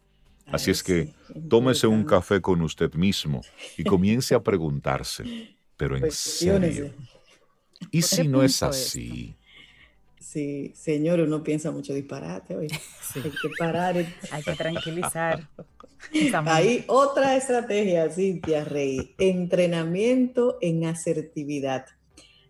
Así 0.46 0.70
es 0.70 0.82
que 0.82 1.14
tómese 1.48 1.86
un 1.86 2.04
café 2.04 2.40
con 2.40 2.62
usted 2.62 2.92
mismo 2.94 3.42
y 3.76 3.84
comience 3.84 4.34
a 4.34 4.42
preguntarse, 4.42 5.56
pero 5.76 5.96
en 5.96 6.10
serio, 6.10 6.94
¿y 7.90 8.02
si 8.02 8.26
no 8.28 8.42
es 8.42 8.62
así? 8.62 9.37
Sí, 10.20 10.72
señor, 10.74 11.20
uno 11.20 11.42
piensa 11.42 11.70
mucho 11.70 11.94
disparate 11.94 12.56
hoy. 12.56 12.68
Hay 13.14 13.30
que 13.30 13.48
parar. 13.58 13.96
Hay 14.30 14.42
que 14.42 14.52
tranquilizar. 14.52 15.48
Hay 16.46 16.84
otra 16.86 17.36
estrategia, 17.36 18.10
Cintia 18.10 18.64
Rey, 18.64 19.14
entrenamiento 19.18 20.58
en 20.60 20.84
asertividad. 20.84 21.86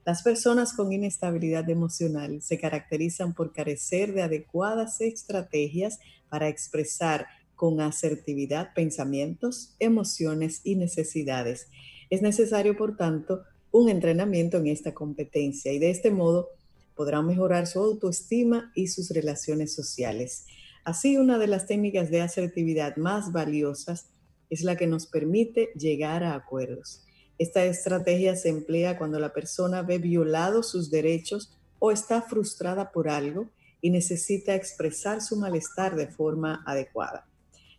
Las 0.04 0.22
personas 0.22 0.72
con 0.72 0.92
inestabilidad 0.92 1.68
emocional 1.68 2.40
se 2.40 2.58
caracterizan 2.58 3.34
por 3.34 3.52
carecer 3.52 4.14
de 4.14 4.22
adecuadas 4.22 5.00
estrategias 5.00 5.98
para 6.30 6.48
expresar 6.48 7.26
con 7.56 7.80
asertividad 7.80 8.72
pensamientos, 8.74 9.74
emociones 9.80 10.60
y 10.64 10.76
necesidades. 10.76 11.68
Es 12.08 12.22
necesario, 12.22 12.76
por 12.76 12.96
tanto, 12.96 13.42
un 13.70 13.88
entrenamiento 13.88 14.56
en 14.56 14.68
esta 14.68 14.94
competencia 14.94 15.72
y 15.72 15.78
de 15.78 15.90
este 15.90 16.10
modo 16.10 16.48
podrán 16.98 17.28
mejorar 17.28 17.68
su 17.68 17.78
autoestima 17.78 18.72
y 18.74 18.88
sus 18.88 19.10
relaciones 19.10 19.72
sociales. 19.72 20.46
Así, 20.82 21.16
una 21.16 21.38
de 21.38 21.46
las 21.46 21.68
técnicas 21.68 22.10
de 22.10 22.22
asertividad 22.22 22.96
más 22.96 23.30
valiosas 23.30 24.08
es 24.50 24.62
la 24.62 24.74
que 24.74 24.88
nos 24.88 25.06
permite 25.06 25.70
llegar 25.76 26.24
a 26.24 26.34
acuerdos. 26.34 27.04
Esta 27.38 27.64
estrategia 27.64 28.34
se 28.34 28.48
emplea 28.48 28.98
cuando 28.98 29.20
la 29.20 29.32
persona 29.32 29.82
ve 29.82 29.98
violados 29.98 30.70
sus 30.70 30.90
derechos 30.90 31.56
o 31.78 31.92
está 31.92 32.20
frustrada 32.20 32.90
por 32.90 33.08
algo 33.08 33.48
y 33.80 33.90
necesita 33.90 34.56
expresar 34.56 35.22
su 35.22 35.36
malestar 35.36 35.94
de 35.94 36.08
forma 36.08 36.64
adecuada. 36.66 37.28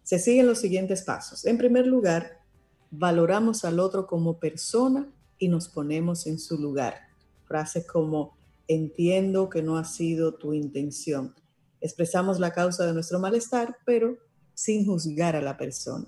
Se 0.04 0.18
siguen 0.18 0.48
los 0.48 0.60
siguientes 0.60 1.02
pasos. 1.02 1.46
En 1.46 1.58
primer 1.58 1.86
lugar, 1.88 2.40
valoramos 2.90 3.66
al 3.66 3.82
otro 3.82 4.08
como 4.08 4.40
persona 4.40 5.12
y 5.38 5.50
nos 5.50 5.68
ponemos 5.68 6.26
en 6.26 6.40
su 6.40 6.58
lugar. 6.58 6.96
Frases 7.46 7.86
como 7.86 8.39
entiendo 8.70 9.50
que 9.50 9.62
no 9.62 9.78
ha 9.78 9.84
sido 9.84 10.36
tu 10.36 10.54
intención. 10.54 11.34
Expresamos 11.82 12.40
la 12.40 12.52
causa 12.54 12.86
de 12.86 12.94
nuestro 12.94 13.20
malestar, 13.20 13.76
pero 13.86 14.18
sin 14.54 14.86
juzgar 14.86 15.36
a 15.36 15.42
la 15.42 15.58
persona. 15.58 16.06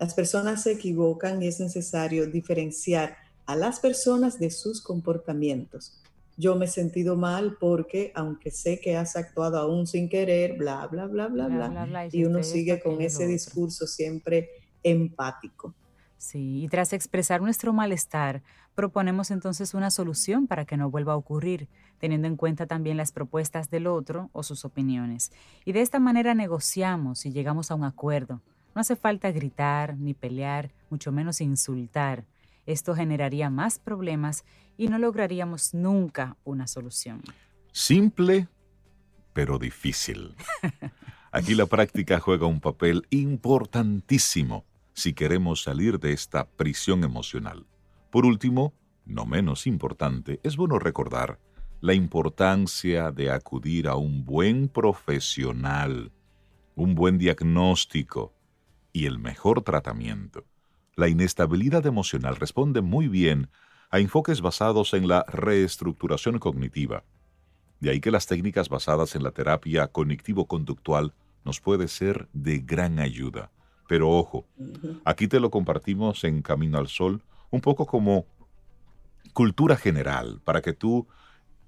Las 0.00 0.14
personas 0.14 0.62
se 0.62 0.72
equivocan 0.72 1.42
y 1.42 1.48
es 1.48 1.60
necesario 1.60 2.26
diferenciar 2.26 3.16
a 3.46 3.56
las 3.56 3.78
personas 3.80 4.38
de 4.38 4.50
sus 4.50 4.80
comportamientos. 4.80 6.00
Yo 6.36 6.54
me 6.54 6.66
he 6.66 6.68
sentido 6.68 7.16
mal 7.16 7.56
porque, 7.58 8.12
aunque 8.14 8.50
sé 8.52 8.80
que 8.80 8.96
has 8.96 9.16
actuado 9.16 9.58
aún 9.58 9.86
sin 9.86 10.08
querer, 10.08 10.56
bla, 10.56 10.86
bla, 10.86 11.06
bla, 11.06 11.26
bla, 11.26 11.48
bla, 11.48 11.56
Bla, 11.68 11.68
bla, 11.68 11.84
bla, 11.86 12.08
y 12.10 12.24
uno 12.24 12.38
hiciste 12.38 12.58
sigue 12.58 12.80
con 12.80 13.00
ese 13.02 13.24
otro. 13.24 13.28
discurso 13.28 13.86
siempre 13.86 14.48
empático. 14.82 15.74
Sí, 16.18 16.64
y 16.64 16.68
tras 16.68 16.92
expresar 16.92 17.40
nuestro 17.40 17.72
malestar, 17.72 18.42
proponemos 18.74 19.30
entonces 19.30 19.72
una 19.72 19.90
solución 19.90 20.48
para 20.48 20.64
que 20.64 20.76
no 20.76 20.90
vuelva 20.90 21.12
a 21.12 21.16
ocurrir, 21.16 21.68
teniendo 21.98 22.26
en 22.26 22.36
cuenta 22.36 22.66
también 22.66 22.96
las 22.96 23.12
propuestas 23.12 23.70
del 23.70 23.86
otro 23.86 24.28
o 24.32 24.42
sus 24.42 24.64
opiniones. 24.64 25.30
Y 25.64 25.72
de 25.72 25.80
esta 25.80 26.00
manera 26.00 26.34
negociamos 26.34 27.24
y 27.24 27.30
llegamos 27.30 27.70
a 27.70 27.76
un 27.76 27.84
acuerdo. 27.84 28.42
No 28.74 28.80
hace 28.80 28.96
falta 28.96 29.30
gritar 29.30 29.96
ni 29.96 30.12
pelear, 30.12 30.72
mucho 30.90 31.12
menos 31.12 31.40
insultar. 31.40 32.24
Esto 32.66 32.96
generaría 32.96 33.48
más 33.48 33.78
problemas 33.78 34.44
y 34.76 34.88
no 34.88 34.98
lograríamos 34.98 35.72
nunca 35.72 36.36
una 36.44 36.66
solución. 36.66 37.22
Simple, 37.70 38.48
pero 39.32 39.58
difícil. 39.60 40.34
Aquí 41.30 41.54
la 41.54 41.66
práctica 41.66 42.18
juega 42.18 42.46
un 42.46 42.60
papel 42.60 43.06
importantísimo 43.10 44.64
si 44.98 45.14
queremos 45.14 45.62
salir 45.62 46.00
de 46.00 46.12
esta 46.12 46.48
prisión 46.48 47.04
emocional. 47.04 47.66
Por 48.10 48.26
último, 48.26 48.74
no 49.06 49.26
menos 49.26 49.68
importante, 49.68 50.40
es 50.42 50.56
bueno 50.56 50.80
recordar 50.80 51.38
la 51.80 51.94
importancia 51.94 53.12
de 53.12 53.30
acudir 53.30 53.86
a 53.86 53.94
un 53.94 54.24
buen 54.24 54.68
profesional, 54.68 56.10
un 56.74 56.96
buen 56.96 57.16
diagnóstico 57.16 58.34
y 58.92 59.06
el 59.06 59.20
mejor 59.20 59.62
tratamiento. 59.62 60.44
La 60.96 61.06
inestabilidad 61.06 61.86
emocional 61.86 62.34
responde 62.34 62.80
muy 62.80 63.06
bien 63.06 63.50
a 63.90 64.00
enfoques 64.00 64.40
basados 64.40 64.94
en 64.94 65.06
la 65.06 65.24
reestructuración 65.28 66.40
cognitiva. 66.40 67.04
De 67.78 67.90
ahí 67.90 68.00
que 68.00 68.10
las 68.10 68.26
técnicas 68.26 68.68
basadas 68.68 69.14
en 69.14 69.22
la 69.22 69.30
terapia 69.30 69.86
cognitivo-conductual 69.86 71.14
nos 71.44 71.60
puede 71.60 71.86
ser 71.86 72.28
de 72.32 72.58
gran 72.58 72.98
ayuda. 72.98 73.52
Pero 73.88 74.10
ojo, 74.10 74.46
aquí 75.04 75.26
te 75.28 75.40
lo 75.40 75.50
compartimos 75.50 76.22
en 76.22 76.42
Camino 76.42 76.76
al 76.78 76.88
Sol, 76.88 77.22
un 77.50 77.62
poco 77.62 77.86
como 77.86 78.26
cultura 79.32 79.76
general, 79.76 80.40
para 80.44 80.60
que 80.60 80.74
tú 80.74 81.08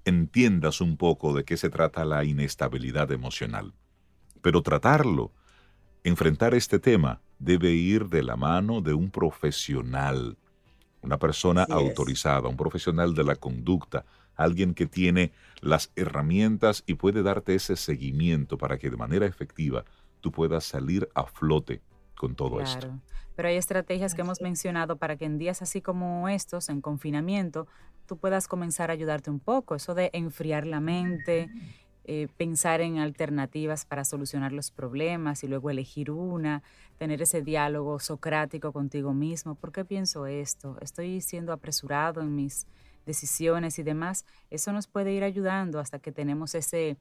entiendas 0.05 0.81
un 0.81 0.97
poco 0.97 1.33
de 1.33 1.43
qué 1.43 1.57
se 1.57 1.69
trata 1.71 2.05
la 2.05 2.23
inestabilidad 2.23 3.11
emocional. 3.11 3.73
Pero 4.43 4.61
tratarlo, 4.61 5.31
enfrentar 6.03 6.53
este 6.53 6.77
tema, 6.77 7.21
debe 7.39 7.71
ir 7.71 8.07
de 8.07 8.21
la 8.21 8.35
mano 8.35 8.81
de 8.81 8.93
un 8.93 9.09
profesional, 9.09 10.37
una 11.01 11.17
persona 11.17 11.63
Así 11.63 11.71
es. 11.71 11.77
autorizada, 11.77 12.47
un 12.47 12.57
profesional 12.57 13.15
de 13.15 13.23
la 13.23 13.35
conducta, 13.35 14.05
alguien 14.35 14.75
que 14.75 14.85
tiene 14.85 15.31
las 15.59 15.91
herramientas 15.95 16.83
y 16.85 16.93
puede 16.93 17.23
darte 17.23 17.55
ese 17.55 17.75
seguimiento 17.75 18.59
para 18.59 18.77
que 18.77 18.91
de 18.91 18.97
manera 18.97 19.25
efectiva 19.25 19.85
tú 20.19 20.31
puedas 20.31 20.65
salir 20.65 21.09
a 21.15 21.25
flote 21.25 21.81
con 22.21 22.35
todo 22.35 22.61
esto. 22.61 22.81
Claro. 22.81 22.99
Pero 23.35 23.49
hay 23.49 23.55
estrategias 23.55 24.13
que 24.13 24.21
hemos 24.21 24.41
mencionado 24.41 24.97
para 24.97 25.17
que 25.17 25.25
en 25.25 25.39
días 25.39 25.63
así 25.63 25.81
como 25.81 26.29
estos, 26.29 26.69
en 26.69 26.79
confinamiento, 26.79 27.65
tú 28.05 28.17
puedas 28.17 28.47
comenzar 28.47 28.91
a 28.91 28.93
ayudarte 28.93 29.31
un 29.31 29.39
poco. 29.39 29.73
Eso 29.73 29.95
de 29.95 30.11
enfriar 30.13 30.67
la 30.67 30.81
mente, 30.81 31.49
eh, 32.03 32.27
pensar 32.37 32.79
en 32.81 32.99
alternativas 32.99 33.85
para 33.85 34.05
solucionar 34.05 34.51
los 34.51 34.69
problemas 34.69 35.43
y 35.43 35.47
luego 35.47 35.71
elegir 35.71 36.11
una, 36.11 36.61
tener 36.99 37.23
ese 37.23 37.41
diálogo 37.41 37.97
socrático 37.99 38.71
contigo 38.71 39.15
mismo. 39.15 39.55
¿Por 39.55 39.71
qué 39.71 39.83
pienso 39.83 40.27
esto? 40.27 40.77
¿Estoy 40.79 41.21
siendo 41.21 41.53
apresurado 41.53 42.21
en 42.21 42.35
mis 42.35 42.67
decisiones 43.07 43.79
y 43.79 43.83
demás? 43.83 44.25
Eso 44.51 44.71
nos 44.73 44.85
puede 44.85 45.11
ir 45.11 45.23
ayudando 45.23 45.79
hasta 45.79 45.97
que 45.97 46.11
tenemos 46.11 46.53
ese, 46.53 46.97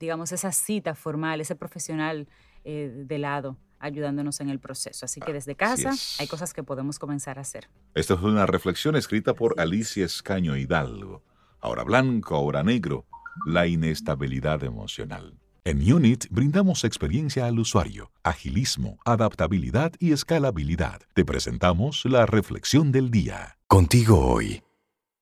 digamos, 0.00 0.32
esa 0.32 0.50
cita 0.50 0.96
formal, 0.96 1.40
ese 1.40 1.54
profesional 1.54 2.26
eh, 2.64 2.90
de 3.06 3.18
lado 3.18 3.56
ayudándonos 3.82 4.40
en 4.40 4.48
el 4.48 4.58
proceso. 4.58 5.04
Así 5.04 5.20
que 5.20 5.32
desde 5.32 5.54
casa 5.56 5.92
hay 6.18 6.26
cosas 6.26 6.54
que 6.54 6.62
podemos 6.62 6.98
comenzar 6.98 7.38
a 7.38 7.42
hacer. 7.42 7.68
Esta 7.94 8.14
es 8.14 8.20
una 8.20 8.46
reflexión 8.46 8.96
escrita 8.96 9.34
por 9.34 9.60
Alicia 9.60 10.06
Escaño 10.06 10.56
Hidalgo. 10.56 11.22
Ahora 11.60 11.84
blanco, 11.84 12.34
ahora 12.34 12.62
negro, 12.62 13.06
la 13.46 13.66
inestabilidad 13.66 14.64
emocional. 14.64 15.34
En 15.64 15.92
Unit 15.92 16.26
brindamos 16.30 16.82
experiencia 16.82 17.46
al 17.46 17.58
usuario, 17.58 18.10
agilismo, 18.24 18.98
adaptabilidad 19.04 19.92
y 20.00 20.12
escalabilidad. 20.12 21.02
Te 21.14 21.24
presentamos 21.24 22.04
la 22.04 22.26
reflexión 22.26 22.90
del 22.90 23.10
día. 23.12 23.58
Contigo 23.68 24.26
hoy. 24.26 24.62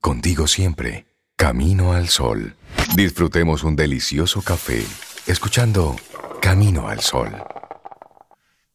Contigo 0.01 0.46
siempre. 0.46 1.07
Camino 1.37 1.92
al 1.92 2.09
sol. 2.09 2.55
Disfrutemos 2.96 3.64
un 3.64 3.77
delicioso 3.77 4.40
café. 4.40 4.83
Escuchando 5.27 5.96
Camino 6.40 6.88
al 6.88 7.01
sol. 7.01 7.31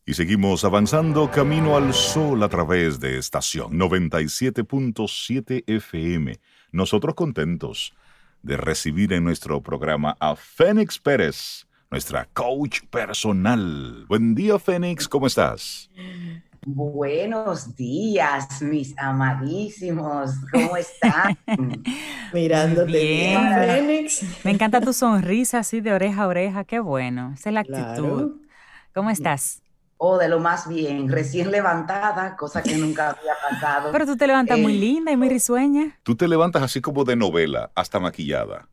Y 0.07 0.13
seguimos 0.13 0.63
avanzando 0.63 1.31
camino 1.31 1.75
al 1.75 1.91
sol 1.91 2.43
a 2.43 2.47
través 2.47 2.99
de 2.99 3.17
estación 3.17 3.71
97.7 3.71 5.63
FM. 5.65 6.39
Nosotros 6.71 7.15
contentos 7.15 7.91
de 8.43 8.55
recibir 8.55 9.13
en 9.13 9.23
nuestro 9.23 9.63
programa 9.63 10.15
a 10.19 10.35
Fénix 10.35 10.99
Pérez, 10.99 11.65
nuestra 11.89 12.29
coach 12.33 12.81
personal. 12.91 14.05
Buen 14.07 14.35
día, 14.35 14.59
Fénix, 14.59 15.07
¿cómo 15.07 15.25
estás? 15.25 15.89
Buenos 16.67 17.75
días, 17.75 18.61
mis 18.61 18.95
amadísimos. 18.99 20.33
¿Cómo 20.51 20.77
están? 20.77 21.35
Mirándote 22.31 22.91
bien, 22.91 23.41
bien. 23.41 23.53
Fénix. 23.55 24.45
Me 24.45 24.51
encanta 24.51 24.81
tu 24.81 24.93
sonrisa 24.93 25.57
así 25.57 25.81
de 25.81 25.93
oreja 25.93 26.21
a 26.21 26.27
oreja. 26.27 26.63
Qué 26.63 26.79
bueno. 26.79 27.31
Esa 27.33 27.49
es 27.49 27.53
la 27.55 27.61
actitud. 27.61 27.95
Claro. 27.95 28.35
¿Cómo 28.93 29.09
estás? 29.09 29.64
O 29.97 30.17
de 30.17 30.27
lo 30.27 30.39
más 30.39 30.67
bien, 30.67 31.09
recién 31.09 31.51
levantada, 31.51 32.35
cosa 32.35 32.61
que 32.61 32.75
nunca 32.75 33.11
había 33.11 33.33
pasado. 33.49 33.91
Pero 33.91 34.05
tú 34.05 34.17
te 34.17 34.27
levantas 34.27 34.59
muy 34.59 34.75
Eh, 34.75 34.79
linda 34.79 35.11
y 35.11 35.17
muy 35.17 35.29
risueña. 35.29 35.97
Tú 36.03 36.15
te 36.15 36.27
levantas 36.27 36.63
así 36.63 36.81
como 36.81 37.03
de 37.05 37.15
novela, 37.15 37.71
hasta 37.75 37.99
maquillada. 37.99 38.67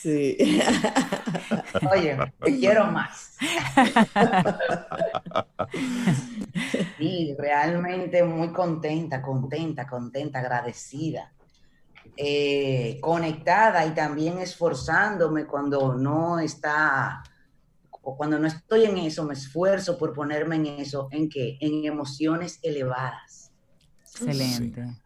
Sí. 0.00 0.36
Oye, 1.92 2.16
te 2.42 2.58
quiero 2.58 2.86
más. 2.86 3.36
Sí, 6.98 7.34
realmente 7.38 8.22
muy 8.22 8.52
contenta, 8.52 9.22
contenta, 9.22 9.86
contenta, 9.86 10.38
agradecida. 10.40 11.32
Eh, 12.16 12.98
conectada 13.02 13.84
y 13.84 13.90
también 13.90 14.38
esforzándome 14.38 15.44
cuando 15.44 15.94
no 15.94 16.38
está, 16.38 17.22
o 18.08 18.16
cuando 18.16 18.38
no 18.38 18.46
estoy 18.46 18.84
en 18.84 18.98
eso, 18.98 19.24
me 19.24 19.34
esfuerzo 19.34 19.98
por 19.98 20.12
ponerme 20.14 20.56
en 20.56 20.66
eso, 20.66 21.08
¿en 21.10 21.28
qué? 21.28 21.58
En 21.60 21.84
emociones 21.84 22.60
elevadas. 22.62 23.52
Excelente. 24.04 24.96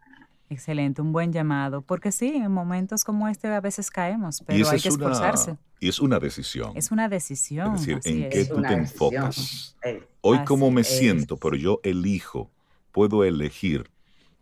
Excelente, 0.49 1.01
un 1.01 1.11
buen 1.13 1.31
llamado. 1.31 1.81
Porque 1.81 2.11
sí, 2.11 2.27
en 2.35 2.51
momentos 2.51 3.03
como 3.05 3.27
este 3.27 3.47
a 3.47 3.61
veces 3.61 3.89
caemos, 3.89 4.43
pero 4.45 4.69
hay 4.69 4.77
es 4.77 4.83
que 4.83 4.89
esforzarse. 4.89 5.51
una, 5.51 5.59
y 5.79 5.89
es 5.89 5.99
una 5.99 6.19
decisión. 6.19 6.71
Es 6.75 6.91
una 6.91 7.09
decisión. 7.09 7.75
Es 7.75 7.81
decir, 7.81 8.01
así 8.03 8.09
¿en 8.11 8.23
es. 8.23 8.29
qué 8.29 8.41
Es 8.41 8.51
tú 8.51 8.65
te 8.65 8.75
decisión. 8.75 8.77
enfocas? 8.77 9.77
Eh, 9.83 10.07
Hoy 10.21 10.39
Así 10.39 10.45
como 10.45 10.71
me 10.71 10.83
es. 10.87 10.87
siento, 10.97 11.37
pero 11.39 11.55
yo 11.55 11.79
elijo, 11.83 12.51
puedo 12.91 13.23
elegir 13.23 13.91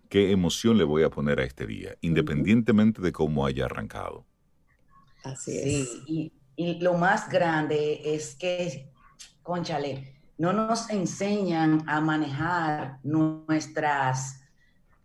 qué 0.09 0.31
emoción 0.31 0.77
le 0.77 0.83
voy 0.85 1.03
a 1.03 1.09
poner 1.11 1.39
a 1.39 1.45
este 1.45 1.67
día, 1.67 1.97
independientemente 2.01 3.01
de 3.01 3.11
cómo 3.13 3.45
haya 3.45 3.65
arrancado. 3.65 4.27
Así 5.23 5.59
Sí, 5.59 5.81
es. 5.81 6.01
y, 6.05 6.33
y 6.59 6.77
lo 6.81 6.95
más 6.95 7.29
grande 7.29 8.01
es 8.03 8.35
que, 8.35 8.91
conchale, 9.41 10.19
no 10.37 10.51
nos 10.51 10.89
enseñan 10.89 11.85
a 11.87 12.01
manejar 12.01 12.99
nuestras, 13.01 14.41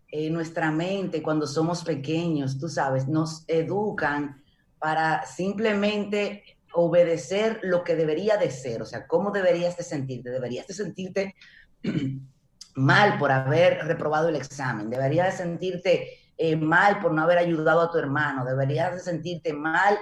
eh, 0.09 0.31
nuestra 0.31 0.73
mente 0.73 1.23
cuando 1.23 1.47
somos 1.47 1.85
pequeños, 1.85 2.59
tú 2.59 2.69
sabes, 2.69 3.07
nos 3.07 3.45
educan 3.47 4.43
para 4.81 5.25
simplemente 5.27 6.43
obedecer 6.73 7.61
lo 7.63 7.85
que 7.85 7.95
debería 7.95 8.37
de 8.37 8.51
ser, 8.51 8.83
o 8.83 8.85
sea, 8.85 9.07
cómo 9.07 9.31
deberías 9.31 9.77
de 9.77 9.85
sentirte, 9.85 10.31
deberías 10.31 10.67
de 10.67 10.75
sentirte 10.75 11.37
mal 12.75 13.17
por 13.17 13.31
haber 13.31 13.87
reprobado 13.87 14.29
el 14.29 14.35
examen, 14.35 14.91
deberías 14.91 15.39
de 15.39 15.45
sentirte 15.45 16.09
eh, 16.37 16.57
mal 16.57 16.99
por 16.99 17.13
no 17.13 17.23
haber 17.23 17.39
ayudado 17.39 17.81
a 17.81 17.93
tu 17.93 17.99
hermano, 17.99 18.45
deberías 18.45 18.93
de 18.93 18.99
sentirte 18.99 19.53
mal 19.53 19.97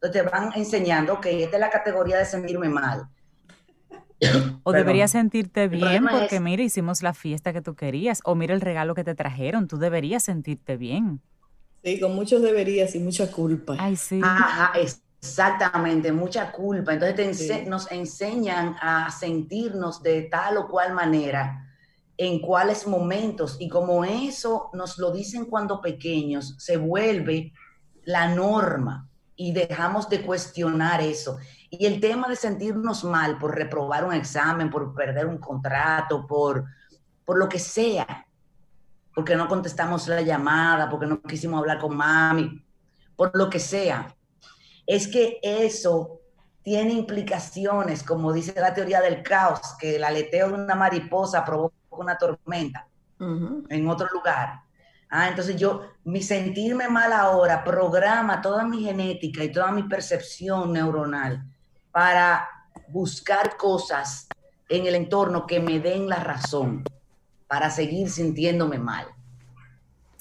entonces 0.00 0.22
te 0.22 0.28
van 0.28 0.50
enseñando 0.54 1.20
que 1.20 1.42
esta 1.44 1.56
es 1.56 1.60
la 1.60 1.70
categoría 1.70 2.18
de 2.18 2.24
sentirme 2.24 2.68
mal. 2.68 3.08
O 4.64 4.72
deberías 4.72 5.12
sentirte 5.12 5.68
bien 5.68 6.04
porque, 6.10 6.36
es- 6.36 6.42
mira, 6.42 6.62
hicimos 6.62 7.02
la 7.02 7.14
fiesta 7.14 7.52
que 7.52 7.62
tú 7.62 7.74
querías. 7.74 8.20
O 8.24 8.34
mira 8.34 8.52
el 8.54 8.60
regalo 8.60 8.94
que 8.94 9.04
te 9.04 9.14
trajeron. 9.14 9.68
Tú 9.68 9.78
deberías 9.78 10.24
sentirte 10.24 10.76
bien. 10.76 11.20
Sí, 11.84 12.00
con 12.00 12.14
muchos 12.14 12.42
deberías 12.42 12.94
y 12.94 12.98
mucha 12.98 13.30
culpa. 13.30 13.76
Ay, 13.78 13.96
sí. 13.96 14.20
Ajá, 14.22 14.72
exactamente, 14.78 16.12
mucha 16.12 16.50
culpa. 16.52 16.92
Entonces 16.94 17.16
te 17.16 17.30
ense- 17.30 17.62
Sí. 17.64 17.68
nos 17.70 17.90
enseñan 17.92 18.74
a 18.82 19.10
sentirnos 19.10 20.02
de 20.02 20.22
tal 20.22 20.58
o 20.58 20.68
cual 20.68 20.92
manera 20.92 21.64
en 22.16 22.40
cuáles 22.40 22.86
momentos. 22.86 23.56
Y 23.60 23.68
como 23.68 24.04
eso 24.04 24.70
nos 24.74 24.98
lo 24.98 25.12
dicen 25.12 25.44
cuando 25.46 25.80
pequeños, 25.80 26.56
se 26.58 26.76
vuelve 26.76 27.52
la 28.04 28.34
norma 28.34 29.07
y 29.38 29.52
dejamos 29.52 30.08
de 30.08 30.20
cuestionar 30.20 31.00
eso. 31.00 31.38
Y 31.70 31.86
el 31.86 32.00
tema 32.00 32.28
de 32.28 32.34
sentirnos 32.34 33.04
mal 33.04 33.38
por 33.38 33.54
reprobar 33.54 34.04
un 34.04 34.12
examen, 34.12 34.68
por 34.68 34.92
perder 34.92 35.26
un 35.26 35.38
contrato, 35.38 36.26
por, 36.26 36.64
por 37.24 37.38
lo 37.38 37.48
que 37.48 37.60
sea, 37.60 38.26
porque 39.14 39.36
no 39.36 39.46
contestamos 39.46 40.08
la 40.08 40.22
llamada, 40.22 40.90
porque 40.90 41.06
no 41.06 41.22
quisimos 41.22 41.60
hablar 41.60 41.78
con 41.78 41.96
mami, 41.96 42.64
por 43.14 43.30
lo 43.34 43.48
que 43.48 43.60
sea, 43.60 44.12
es 44.84 45.06
que 45.06 45.38
eso 45.40 46.20
tiene 46.62 46.94
implicaciones, 46.94 48.02
como 48.02 48.32
dice 48.32 48.60
la 48.60 48.74
teoría 48.74 49.00
del 49.00 49.22
caos, 49.22 49.60
que 49.78 49.96
el 49.96 50.04
aleteo 50.04 50.48
de 50.48 50.54
una 50.54 50.74
mariposa 50.74 51.44
provoca 51.44 51.76
una 51.90 52.18
tormenta 52.18 52.88
en 53.20 53.88
otro 53.88 54.08
lugar. 54.12 54.62
Ah, 55.10 55.28
entonces 55.28 55.56
yo, 55.56 55.82
mi 56.04 56.22
sentirme 56.22 56.88
mal 56.88 57.12
ahora 57.12 57.64
programa 57.64 58.42
toda 58.42 58.64
mi 58.64 58.84
genética 58.84 59.42
y 59.42 59.52
toda 59.52 59.72
mi 59.72 59.84
percepción 59.84 60.72
neuronal 60.72 61.44
para 61.90 62.48
buscar 62.88 63.56
cosas 63.56 64.28
en 64.68 64.86
el 64.86 64.94
entorno 64.94 65.46
que 65.46 65.60
me 65.60 65.80
den 65.80 66.08
la 66.08 66.16
razón 66.16 66.84
para 67.46 67.70
seguir 67.70 68.10
sintiéndome 68.10 68.78
mal. 68.78 69.06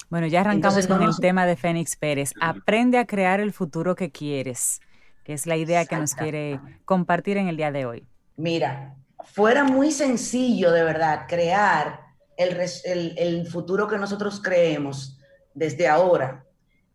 Bueno, 0.10 0.28
ya 0.28 0.42
arrancamos 0.42 0.88
con 0.88 1.04
el 1.04 1.18
tema 1.18 1.46
de 1.46 1.58
Fénix 1.58 1.98
Pérez. 1.98 2.34
Aprende 2.40 2.98
a 2.98 3.06
crear 3.06 3.42
el 3.42 3.52
futuro 3.52 3.96
que 3.96 4.10
quieres, 4.10 4.80
que 5.26 5.34
es 5.34 5.46
la 5.46 5.58
idea 5.58 5.86
que 5.86 5.98
nos 5.98 6.16
quiere 6.16 6.62
compartir 6.86 7.36
en 7.36 7.50
el 7.50 7.58
día 7.58 7.74
de 7.74 7.86
hoy. 7.86 8.08
Mira, 8.38 8.96
fuera 9.26 9.66
muy 9.66 9.92
sencillo 9.92 10.72
de 10.72 10.84
verdad 10.84 11.26
crear 11.28 12.07
el, 12.38 13.48
futuro 13.48 13.88
que 13.88 13.98
nosotros 13.98 14.40
creemos 14.42 15.18
desde 15.54 15.88
ahora. 15.88 16.46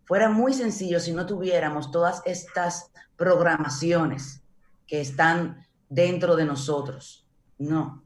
Fuera 0.05 0.29
muy 0.29 0.55
sencillo 0.55 1.01
si 1.01 1.13
no 1.13 1.27
tuviéramos 1.27 1.91
todas 1.91 2.23
estas 2.25 2.91
programaciones 3.17 4.43
que 4.87 5.01
están 5.01 5.67
dentro 5.89 6.37
de 6.37 6.45
nosotros. 6.45 7.27
No. 7.59 8.05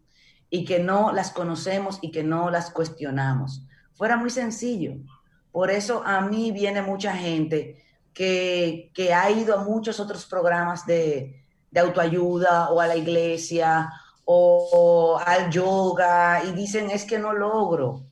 Y 0.51 0.65
que 0.65 0.79
no 0.79 1.13
las 1.13 1.31
conocemos 1.31 1.99
y 2.03 2.11
que 2.11 2.23
no 2.23 2.51
las 2.51 2.71
cuestionamos. 2.71 3.67
Fuera 3.95 4.17
muy 4.17 4.31
sencillo. 4.31 4.97
Por 5.53 5.71
eso 5.71 6.03
a 6.05 6.21
mí 6.21 6.53
viene 6.53 6.83
mucha 6.83 7.15
gente 7.15 7.83
que, 8.13 8.91
ha 9.15 9.31
ido 9.31 9.59
a 9.59 9.65
muchos 9.65 10.01
otros 10.01 10.27
programas 10.27 10.87
de, 10.87 11.45
de 11.71 11.81
autoayuda 11.81 12.71
o 12.71 12.81
a 12.81 12.87
la 12.87 12.97
iglesia 12.97 13.91
o, 14.29 15.21
al 15.25 15.51
yoga 15.51 16.43
y 16.45 16.53
dicen, 16.53 16.91
es 16.91 17.05
que 17.05 17.19
no 17.19 17.33
logro, 17.33 18.05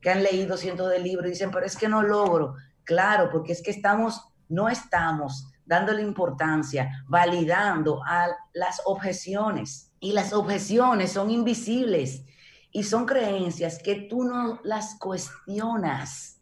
que 0.00 0.10
han 0.10 0.22
leído 0.22 0.56
cientos 0.56 0.90
de 0.90 0.98
libros 0.98 1.26
y 1.26 1.30
dicen, 1.30 1.50
pero 1.50 1.66
es 1.66 1.76
que 1.76 1.88
no 1.88 2.02
logro. 2.02 2.54
Claro, 2.84 3.28
porque 3.30 3.52
es 3.52 3.62
que 3.62 3.70
estamos, 3.70 4.28
no 4.48 4.68
estamos 4.68 5.52
dándole 5.66 6.02
importancia, 6.02 7.04
validando 7.06 8.00
a 8.06 8.28
las 8.54 8.80
objeciones. 8.86 9.92
Y 10.00 10.12
las 10.12 10.32
objeciones 10.32 11.12
son 11.12 11.30
invisibles 11.30 12.24
y 12.72 12.84
son 12.84 13.04
creencias 13.04 13.78
que 13.82 13.94
tú 14.08 14.24
no 14.24 14.60
las 14.64 14.94
cuestionas. 14.98 16.40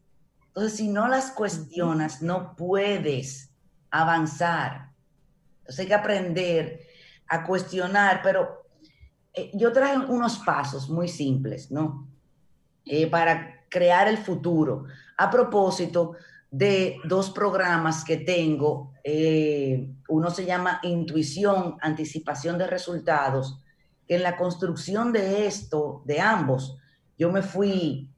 Entonces, 0.49 0.77
si 0.77 0.89
no 0.89 1.09
las 1.09 1.33
cuestionas, 1.33 2.23
no 2.23 2.55
puedes 2.55 3.51
avanzar. 3.91 4.93
Entonces 5.61 5.81
hay 5.81 5.87
que 5.87 5.95
aprender 5.95 6.87
a 7.27 7.45
cuestionar, 7.45 8.21
pero 8.23 8.66
eh, 9.37 9.51
yo 9.53 9.71
traje 9.71 9.99
unos 9.99 10.39
pasos 10.39 10.89
muy 10.89 11.09
simples, 11.09 11.71
¿no? 11.71 12.09
Eh, 12.87 13.07
para 13.07 13.67
crear 13.69 14.09
el 14.09 14.17
futuro. 14.17 14.87
A 15.19 15.31
propósito 15.31 16.15
de 16.51 16.97
dos 17.05 17.31
programas 17.31 18.03
que 18.03 18.17
tengo, 18.17 18.93
eh, 19.05 19.91
uno 20.09 20.31
se 20.31 20.47
llama 20.47 20.81
Intuición, 20.83 21.77
Anticipación 21.83 22.57
de 22.57 22.67
Resultados, 22.67 23.61
en 24.09 24.23
la 24.23 24.37
construcción 24.37 25.13
de 25.13 25.47
esto, 25.47 26.03
de 26.07 26.21
ambos, 26.21 26.79
yo 27.19 27.31
me 27.31 27.43
fui, 27.43 28.09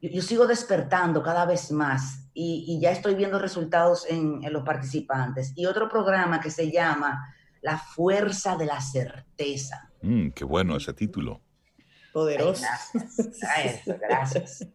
yo, 0.00 0.20
sigo 0.20 0.46
despertando 0.46 1.22
cada 1.22 1.46
vez 1.46 1.70
más 1.70 2.28
y, 2.34 2.78
ya 2.80 2.90
estoy 2.90 3.14
viendo 3.14 3.38
resultados 3.38 4.04
en 4.08 4.40
los 4.52 4.64
participantes. 4.64 5.52
Y 5.54 5.66
otro 5.66 5.88
programa 5.88 6.40
que 6.40 6.50
se 6.50 6.72
llama 6.72 7.34
La 7.60 7.78
Fuerza 7.78 8.56
de 8.56 8.66
la 8.66 8.80
Certeza 8.80 9.91
Mm, 10.02 10.30
qué 10.30 10.44
bueno 10.44 10.76
ese 10.76 10.92
título. 10.92 11.40
Poderoso. 12.12 12.66
gracias. 13.86 14.66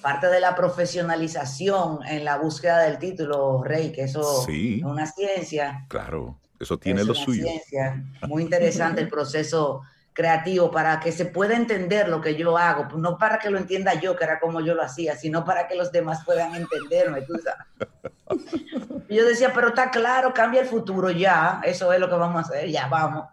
Parte 0.00 0.28
de 0.28 0.40
la 0.40 0.54
profesionalización 0.54 2.04
en 2.06 2.24
la 2.24 2.38
búsqueda 2.38 2.82
del 2.82 2.98
título, 2.98 3.62
Rey, 3.64 3.90
que 3.90 4.02
eso 4.02 4.46
es 4.48 4.82
una 4.84 5.06
ciencia. 5.06 5.86
Claro, 5.88 6.38
eso 6.60 6.78
tiene 6.78 7.04
lo 7.04 7.14
suyo. 7.14 7.42
Ciencia. 7.42 8.04
Muy 8.28 8.42
interesante 8.42 9.00
el 9.00 9.08
proceso 9.08 9.82
creativo 10.12 10.70
para 10.70 11.00
que 11.00 11.10
se 11.10 11.26
pueda 11.26 11.56
entender 11.56 12.08
lo 12.08 12.20
que 12.20 12.36
yo 12.36 12.56
hago, 12.56 12.96
no 12.96 13.18
para 13.18 13.40
que 13.40 13.50
lo 13.50 13.58
entienda 13.58 13.94
yo, 13.94 14.14
que 14.14 14.22
era 14.22 14.38
como 14.38 14.60
yo 14.60 14.74
lo 14.74 14.82
hacía, 14.82 15.16
sino 15.16 15.44
para 15.44 15.66
que 15.66 15.74
los 15.74 15.90
demás 15.90 16.24
puedan 16.24 16.54
entenderme. 16.54 17.22
¿tú 17.22 17.34
sabes? 17.42 17.98
yo 19.10 19.26
decía, 19.26 19.52
pero 19.52 19.68
está 19.68 19.90
claro, 19.90 20.32
cambia 20.32 20.60
el 20.60 20.68
futuro 20.68 21.10
ya, 21.10 21.60
eso 21.64 21.92
es 21.92 21.98
lo 21.98 22.08
que 22.08 22.14
vamos 22.14 22.36
a 22.36 22.48
hacer, 22.48 22.70
ya 22.70 22.86
vamos. 22.86 23.26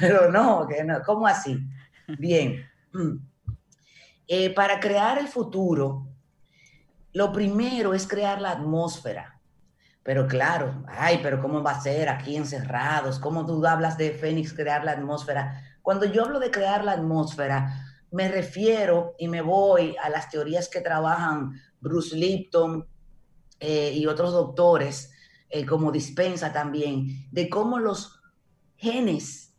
Pero 0.00 0.32
no, 0.32 0.66
¿cómo 1.04 1.26
así? 1.26 1.58
Bien. 2.18 2.66
Eh, 4.26 4.50
para 4.54 4.80
crear 4.80 5.18
el 5.18 5.28
futuro, 5.28 6.08
lo 7.12 7.30
primero 7.30 7.92
es 7.92 8.06
crear 8.06 8.40
la 8.40 8.52
atmósfera. 8.52 9.40
Pero 10.02 10.26
claro, 10.26 10.82
ay, 10.88 11.20
pero 11.22 11.40
¿cómo 11.40 11.62
va 11.62 11.72
a 11.72 11.80
ser 11.80 12.08
aquí 12.08 12.36
encerrados? 12.36 13.18
¿Cómo 13.18 13.44
tú 13.46 13.64
hablas 13.66 13.98
de 13.98 14.12
Fénix 14.12 14.52
crear 14.52 14.82
la 14.84 14.92
atmósfera? 14.92 15.62
Cuando 15.82 16.06
yo 16.06 16.24
hablo 16.24 16.40
de 16.40 16.50
crear 16.50 16.84
la 16.84 16.92
atmósfera, 16.92 17.86
me 18.10 18.28
refiero 18.28 19.14
y 19.18 19.28
me 19.28 19.42
voy 19.42 19.94
a 20.02 20.08
las 20.08 20.30
teorías 20.30 20.68
que 20.68 20.80
trabajan 20.80 21.52
Bruce 21.80 22.16
Lipton 22.16 22.86
eh, 23.60 23.92
y 23.94 24.06
otros 24.06 24.32
doctores, 24.32 25.12
eh, 25.50 25.66
como 25.66 25.92
Dispensa 25.92 26.52
también, 26.52 27.28
de 27.30 27.48
cómo 27.48 27.78
los 27.78 28.20
genes 28.76 29.51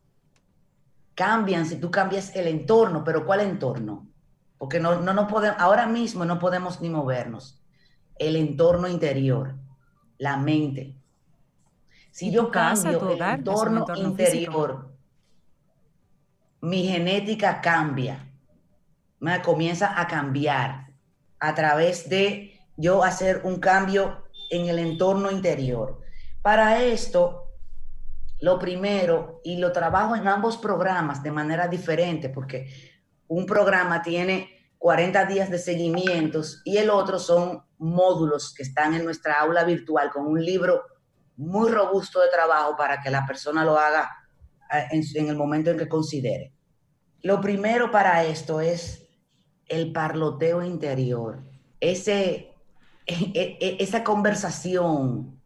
cambian 1.16 1.66
si 1.66 1.78
tú 1.78 1.92
cambias 1.92 2.36
el 2.36 2.48
entorno, 2.48 3.04
pero 3.04 3.26
¿cuál 3.26 3.42
entorno? 3.42 4.08
Porque 4.58 4.80
no, 4.80 5.02
no, 5.02 5.14
no 5.14 5.28
podemos, 5.28 5.58
ahora 5.60 5.88
mismo 5.88 6.26
no 6.26 6.40
podemos 6.40 6.82
ni 6.82 6.90
movernos. 6.90 7.62
El 8.18 8.36
entorno 8.36 8.88
interior, 8.88 9.56
la 10.18 10.38
mente. 10.38 10.96
Si 12.12 12.32
yo 12.32 12.52
cambio 12.52 13.12
el 13.12 13.22
entorno, 13.22 13.86
interior, 13.96 14.94
mi 16.62 16.84
genética 16.84 17.60
cambia, 17.60 18.32
me 19.20 19.42
comienza 19.42 20.00
a 20.00 20.08
cambiar 20.08 20.94
a 21.40 21.56
través 21.56 22.08
de 22.08 22.60
yo 22.78 23.04
hacer 23.04 23.42
un 23.44 23.60
cambio 23.60 24.24
en 24.50 24.68
el 24.68 24.80
entorno 24.80 25.32
interior. 25.32 26.02
Para 26.42 26.82
esto, 26.84 27.43
lo 28.44 28.60
primero, 28.60 29.40
y 29.46 29.56
lo 29.56 29.72
trabajo 29.72 30.18
en 30.18 30.28
ambos 30.28 30.58
programas 30.58 31.24
de 31.24 31.32
manera 31.32 31.70
diferente, 31.70 32.28
porque 32.28 32.68
un 33.30 33.46
programa 33.46 34.02
tiene 34.02 34.50
40 34.80 35.26
días 35.28 35.50
de 35.50 35.58
seguimientos 35.58 36.62
y 36.66 36.76
el 36.76 36.90
otro 36.90 37.20
son 37.20 37.64
módulos 37.78 38.54
que 38.54 38.64
están 38.64 38.96
en 38.96 39.06
nuestra 39.06 39.40
aula 39.40 39.64
virtual 39.64 40.12
con 40.12 40.28
un 40.28 40.44
libro 40.44 40.84
muy 41.38 41.72
robusto 41.72 42.20
de 42.20 42.28
trabajo 42.28 42.76
para 42.76 43.00
que 43.02 43.10
la 43.10 43.26
persona 43.26 43.64
lo 43.64 43.78
haga 43.78 44.12
eh, 44.74 44.88
en, 44.92 45.30
el 45.30 45.38
momento 45.38 45.72
en 45.72 45.78
que 45.78 45.88
considere. 45.88 46.54
Lo 47.22 47.40
primero 47.40 47.92
para 47.92 48.26
esto 48.26 48.60
es 48.60 49.08
el 49.68 49.94
parloteo 49.94 50.62
interior, 50.62 51.42
ese, 51.80 52.54
e, 53.06 53.32
e, 53.34 53.58
e, 53.62 53.78
esa 53.80 54.04
conversación, 54.04 55.42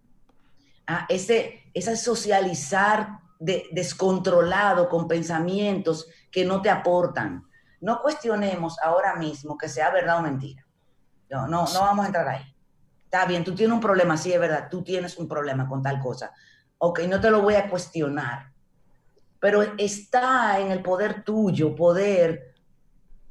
ese, 1.09 1.71
es 1.73 2.01
socializar 2.01 3.19
descontrolado 3.39 4.89
con 4.89 5.07
pensamientos 5.07 6.07
que 6.31 6.45
no 6.45 6.61
te 6.61 6.69
aportan. 6.69 7.47
No 7.81 8.01
cuestionemos 8.01 8.79
ahora 8.79 9.15
mismo 9.15 9.57
que 9.57 9.69
sea 9.69 9.91
verdad 9.91 10.19
o 10.19 10.21
mentira. 10.21 10.65
No, 11.29 11.47
no, 11.47 11.65
no 11.71 11.79
vamos 11.81 12.05
a 12.05 12.07
entrar 12.07 12.27
ahí. 12.27 12.55
Está 13.03 13.25
bien, 13.25 13.43
tú 13.43 13.53
tienes 13.53 13.73
un 13.73 13.81
problema, 13.81 14.17
sí 14.17 14.33
es 14.33 14.39
verdad, 14.39 14.67
tú 14.69 14.83
tienes 14.83 15.17
un 15.17 15.27
problema 15.27 15.67
con 15.67 15.81
tal 15.81 15.99
cosa. 15.99 16.31
Ok, 16.79 17.01
no 17.07 17.21
te 17.21 17.29
lo 17.29 17.41
voy 17.41 17.55
a 17.55 17.69
cuestionar. 17.69 18.51
Pero 19.39 19.61
está 19.77 20.59
en 20.59 20.71
el 20.71 20.81
poder 20.81 21.23
tuyo 21.23 21.75
poder 21.75 22.55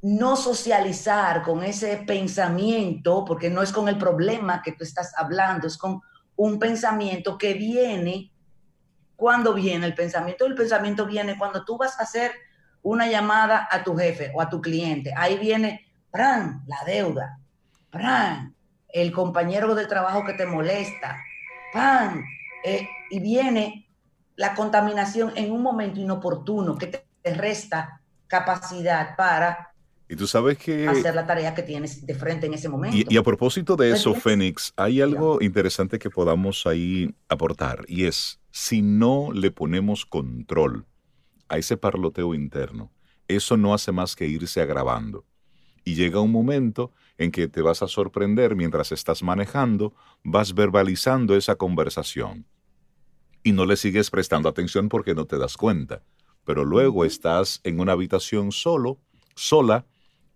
no 0.01 0.35
socializar 0.35 1.41
con 1.41 1.63
ese 1.63 1.97
pensamiento, 1.97 3.25
porque 3.25 3.49
no 3.49 3.61
es 3.61 3.71
con 3.71 3.89
el 3.89 3.97
problema 3.97 4.61
que 4.61 4.71
tú 4.71 4.83
estás 4.83 5.13
hablando, 5.17 5.67
es 5.67 5.77
con 5.77 6.01
un 6.37 6.59
pensamiento 6.59 7.37
que 7.37 7.53
viene 7.53 8.31
¿Cuándo 9.17 9.55
viene 9.55 9.87
el 9.87 9.95
pensamiento? 9.95 10.45
El 10.45 10.53
pensamiento 10.53 11.07
viene 11.07 11.39
cuando 11.39 11.65
tú 11.65 11.75
vas 11.75 11.99
a 11.99 12.03
hacer 12.03 12.31
una 12.83 13.07
llamada 13.07 13.67
a 13.69 13.83
tu 13.83 13.97
jefe 13.97 14.31
o 14.33 14.41
a 14.41 14.47
tu 14.47 14.61
cliente. 14.61 15.11
Ahí 15.17 15.39
viene, 15.39 15.87
¡pran! 16.11 16.63
La 16.67 16.77
deuda. 16.85 17.39
¡pran! 17.89 18.55
El 18.87 19.11
compañero 19.11 19.73
de 19.73 19.87
trabajo 19.87 20.23
que 20.23 20.33
te 20.33 20.45
molesta. 20.45 21.17
¡pam! 21.73 22.23
Eh, 22.63 22.87
y 23.09 23.19
viene 23.19 23.89
la 24.35 24.53
contaminación 24.53 25.33
en 25.35 25.51
un 25.51 25.63
momento 25.63 25.99
inoportuno 25.99 26.77
que 26.77 26.87
te 26.87 27.33
resta 27.33 27.99
capacidad 28.27 29.15
para 29.15 29.66
Y 30.09 30.15
tú 30.15 30.25
sabes 30.25 30.57
que... 30.57 30.87
hacer 30.87 31.13
la 31.15 31.27
tarea 31.27 31.53
que 31.53 31.63
tienes 31.63 32.05
de 32.05 32.15
frente 32.15 32.47
en 32.47 32.53
ese 32.53 32.69
momento. 32.69 32.95
Y, 32.95 33.05
y 33.09 33.17
a 33.17 33.23
propósito 33.23 33.75
de 33.75 33.91
eso, 33.91 34.13
Fénix, 34.13 34.73
hay 34.77 35.01
algo 35.01 35.39
interesante 35.41 35.99
que 35.99 36.09
podamos 36.09 36.65
ahí 36.65 37.13
aportar 37.27 37.83
y 37.87 38.05
es, 38.05 38.39
si 38.51 38.81
no 38.81 39.31
le 39.33 39.51
ponemos 39.51 40.05
control 40.05 40.85
a 41.49 41.57
ese 41.57 41.75
parloteo 41.75 42.33
interno, 42.33 42.91
eso 43.27 43.57
no 43.57 43.73
hace 43.73 43.91
más 43.91 44.15
que 44.15 44.27
irse 44.27 44.61
agravando. 44.61 45.25
Y 45.83 45.95
llega 45.95 46.21
un 46.21 46.31
momento 46.31 46.91
en 47.17 47.31
que 47.31 47.47
te 47.47 47.61
vas 47.61 47.81
a 47.81 47.87
sorprender 47.87 48.55
mientras 48.55 48.91
estás 48.91 49.23
manejando, 49.23 49.93
vas 50.23 50.53
verbalizando 50.53 51.35
esa 51.35 51.55
conversación 51.55 52.45
y 53.47 53.53
no 53.53 53.65
le 53.65 53.77
sigues 53.77 54.09
prestando 54.09 54.49
atención 54.49 54.89
porque 54.89 55.15
no 55.15 55.25
te 55.25 55.37
das 55.37 55.55
cuenta. 55.55 56.03
Pero 56.43 56.65
luego 56.65 57.05
estás 57.05 57.61
en 57.63 57.79
una 57.79 57.93
habitación 57.93 58.51
solo, 58.51 58.99
sola, 59.35 59.85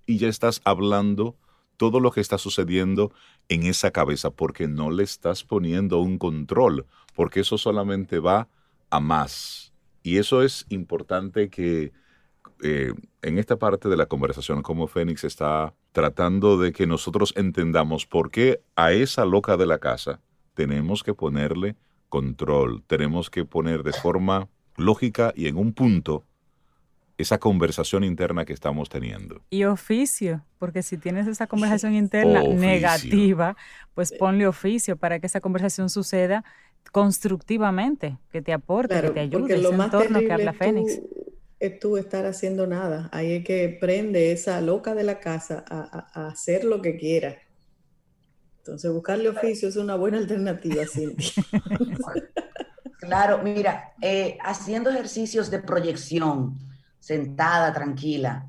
y 0.06 0.18
ya 0.18 0.28
estás 0.28 0.62
hablando 0.64 1.36
todo 1.78 2.00
lo 2.00 2.12
que 2.12 2.22
está 2.22 2.38
sucediendo 2.38 3.12
en 3.50 3.64
esa 3.64 3.92
cabeza 3.92 4.30
porque 4.30 4.68
no 4.68 4.92
le 4.92 5.04
estás 5.04 5.44
poniendo 5.44 6.00
un 6.00 6.18
control, 6.18 6.86
porque 7.16 7.40
eso 7.40 7.58
solamente 7.58 8.20
va 8.20 8.48
a 8.90 9.00
más. 9.00 9.74
Y 10.04 10.18
eso 10.18 10.44
es 10.44 10.66
importante 10.70 11.50
que 11.50 11.92
eh, 12.64 12.94
en 13.24 13.38
esta 13.40 13.58
parte 13.58 13.90
de 13.90 13.98
la 13.98 14.06
conversación, 14.06 14.62
como 14.62 14.88
Fénix 14.88 15.24
está 15.24 15.74
tratando 15.92 16.58
de 16.58 16.72
que 16.72 16.86
nosotros 16.86 17.34
entendamos 17.36 18.06
por 18.06 18.30
qué 18.30 18.62
a 18.76 18.92
esa 18.92 19.26
loca 19.26 19.58
de 19.58 19.66
la 19.66 19.80
casa 19.80 20.22
tenemos 20.54 21.04
que 21.04 21.14
ponerle 21.14 21.76
control, 22.10 22.84
tenemos 22.86 23.30
que 23.30 23.46
poner 23.46 23.84
de 23.84 23.94
forma 23.94 24.50
lógica 24.78 25.34
y 25.36 25.48
en 25.48 25.58
un 25.58 25.74
punto 25.74 26.26
esa 27.22 27.40
conversación 27.40 28.04
interna 28.04 28.46
que 28.46 28.54
estamos 28.54 28.90
teniendo. 28.90 29.42
Y 29.50 29.64
oficio, 29.66 30.46
porque 30.60 30.84
si 30.84 30.98
tienes 30.98 31.28
esa 31.28 31.48
conversación 31.48 31.94
interna 31.96 32.40
Oficio. 32.42 32.60
negativa, 32.60 33.56
pues 33.94 34.12
ponle 34.14 34.48
oficio 34.48 34.98
para 34.98 35.20
que 35.20 35.28
esa 35.28 35.42
conversación 35.42 35.90
suceda 35.90 36.44
constructivamente, 36.92 38.18
que 38.32 38.42
te 38.42 38.54
aporte, 38.54 38.90
Claro, 38.94 39.08
que 39.10 39.14
te 39.16 39.20
ayude, 39.22 39.40
porque 39.40 39.54
ese 39.54 39.64
lo 39.64 39.72
más 39.74 39.86
entorno 39.88 40.20
que 40.20 40.28
terrible 40.28 40.34
habla 40.34 40.52
es 40.52 40.58
Fénix. 40.58 41.02
tú, 41.02 41.08
es 41.60 41.80
tú 41.80 41.98
estar 41.98 42.26
haciendo 42.26 42.68
nada. 42.68 43.10
Ahí 43.12 43.34
es 43.34 43.44
que 43.46 43.78
prende 43.80 44.32
esa 44.32 44.62
loca 44.62 44.96
de 44.96 45.04
la 45.04 45.20
casa 45.20 45.64
a, 45.70 45.80
a- 46.14 46.22
a 46.26 46.28
hacer 46.30 46.64
lo 46.64 46.82
que 46.82 46.98
quiera. 46.98 47.38
Entonces, 48.60 48.92
buscarle 48.92 49.30
oficio 49.30 49.68
es 49.70 49.76
una 49.76 49.96
buena 49.96 50.18
alternativa, 50.18 50.86
Cintia. 50.86 51.32
Claro, 53.00 53.40
mira, 53.44 53.94
eh, 54.02 54.38
haciendo 54.44 54.92
ejercicios 54.92 55.50
de 55.50 55.60
proyección, 55.60 56.60
sentada, 57.02 57.74
tranquila. 57.74 58.48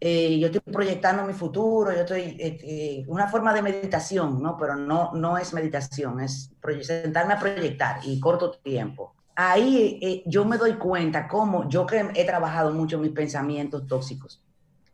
eh, 0.00 0.38
yo 0.38 0.46
estoy 0.48 0.60
proyectando 0.72 1.24
mi 1.24 1.32
futuro, 1.32 1.92
yo 1.92 2.00
estoy, 2.00 2.36
eh, 2.38 2.58
eh, 2.62 3.04
una 3.08 3.28
forma 3.28 3.54
de 3.54 3.62
meditación, 3.62 4.42
¿no? 4.42 4.56
Pero 4.58 4.76
no, 4.76 5.12
no 5.14 5.38
es 5.38 5.54
meditación, 5.54 6.20
es 6.20 6.52
sentarme 6.82 7.34
a 7.34 7.38
proyectar 7.38 8.00
y 8.04 8.20
corto 8.20 8.50
tiempo. 8.52 9.14
Ahí 9.36 10.22
yo 10.26 10.44
me 10.44 10.58
doy 10.58 10.74
cuenta 10.74 11.26
cómo 11.26 11.68
yo 11.68 11.86
que 11.86 12.10
he 12.14 12.24
trabajado 12.26 12.72
mucho 12.74 12.98
mis 12.98 13.12
pensamientos 13.12 13.86
tóxicos, 13.86 14.42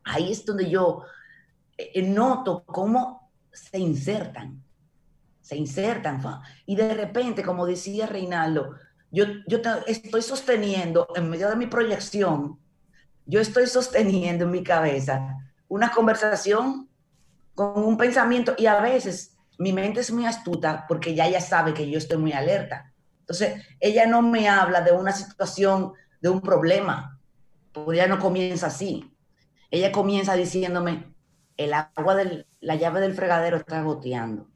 ahí 0.05 0.33
es 0.33 0.45
donde 0.47 0.71
yo 0.71 1.03
noto 2.05 2.65
cómo 2.67 3.31
se 3.53 3.79
insertan, 3.79 4.63
se 5.41 5.57
insertan. 5.57 6.21
Y 6.67 6.77
de 6.77 6.95
repente, 6.95 7.43
como 7.43 7.67
decía 7.67 8.07
Reinaldo, 8.07 8.77
yo, 9.11 9.25
yo 9.49 9.59
estoy 9.87 10.23
sosteniendo 10.23 11.09
en 11.17 11.29
medio 11.31 11.51
de 11.51 11.57
mi 11.57 11.67
proyección, 11.67 12.59
yo 13.31 13.41
estoy 13.41 13.69
sosteniendo 13.69 14.45
en 14.45 14.51
mi 14.51 14.65
cabeza 14.65 15.37
una 15.69 15.93
conversación 15.93 16.89
con 17.55 17.85
un 17.85 17.97
pensamiento 17.97 18.55
y 18.59 18.67
a 18.67 18.81
veces 18.81 19.37
mi 19.57 19.73
mente 19.73 20.01
es 20.01 20.11
muy 20.11 20.27
astuta 20.27 20.85
porque 20.89 21.15
ya 21.15 21.29
ella 21.29 21.41
sabe 21.41 21.73
que 21.73 21.89
yo 21.89 21.99
estoy 21.99 22.17
muy 22.17 22.33
alerta. 22.33 22.93
Entonces, 23.21 23.65
ella 23.79 24.07
no 24.07 24.21
me 24.21 24.49
habla 24.49 24.81
de 24.81 24.91
una 24.91 25.13
situación, 25.13 25.93
de 26.21 26.29
un 26.29 26.41
problema, 26.41 27.21
porque 27.73 28.01
ella 28.01 28.09
no 28.09 28.19
comienza 28.19 28.67
así. 28.67 29.15
Ella 29.71 29.93
comienza 29.93 30.35
diciéndome, 30.35 31.15
el 31.57 31.73
agua 31.73 32.17
de 32.17 32.47
la 32.61 32.75
llave 32.75 33.01
del 33.01 33.15
fregadero 33.15 33.59
está 33.59 33.81
goteando. 33.83 34.49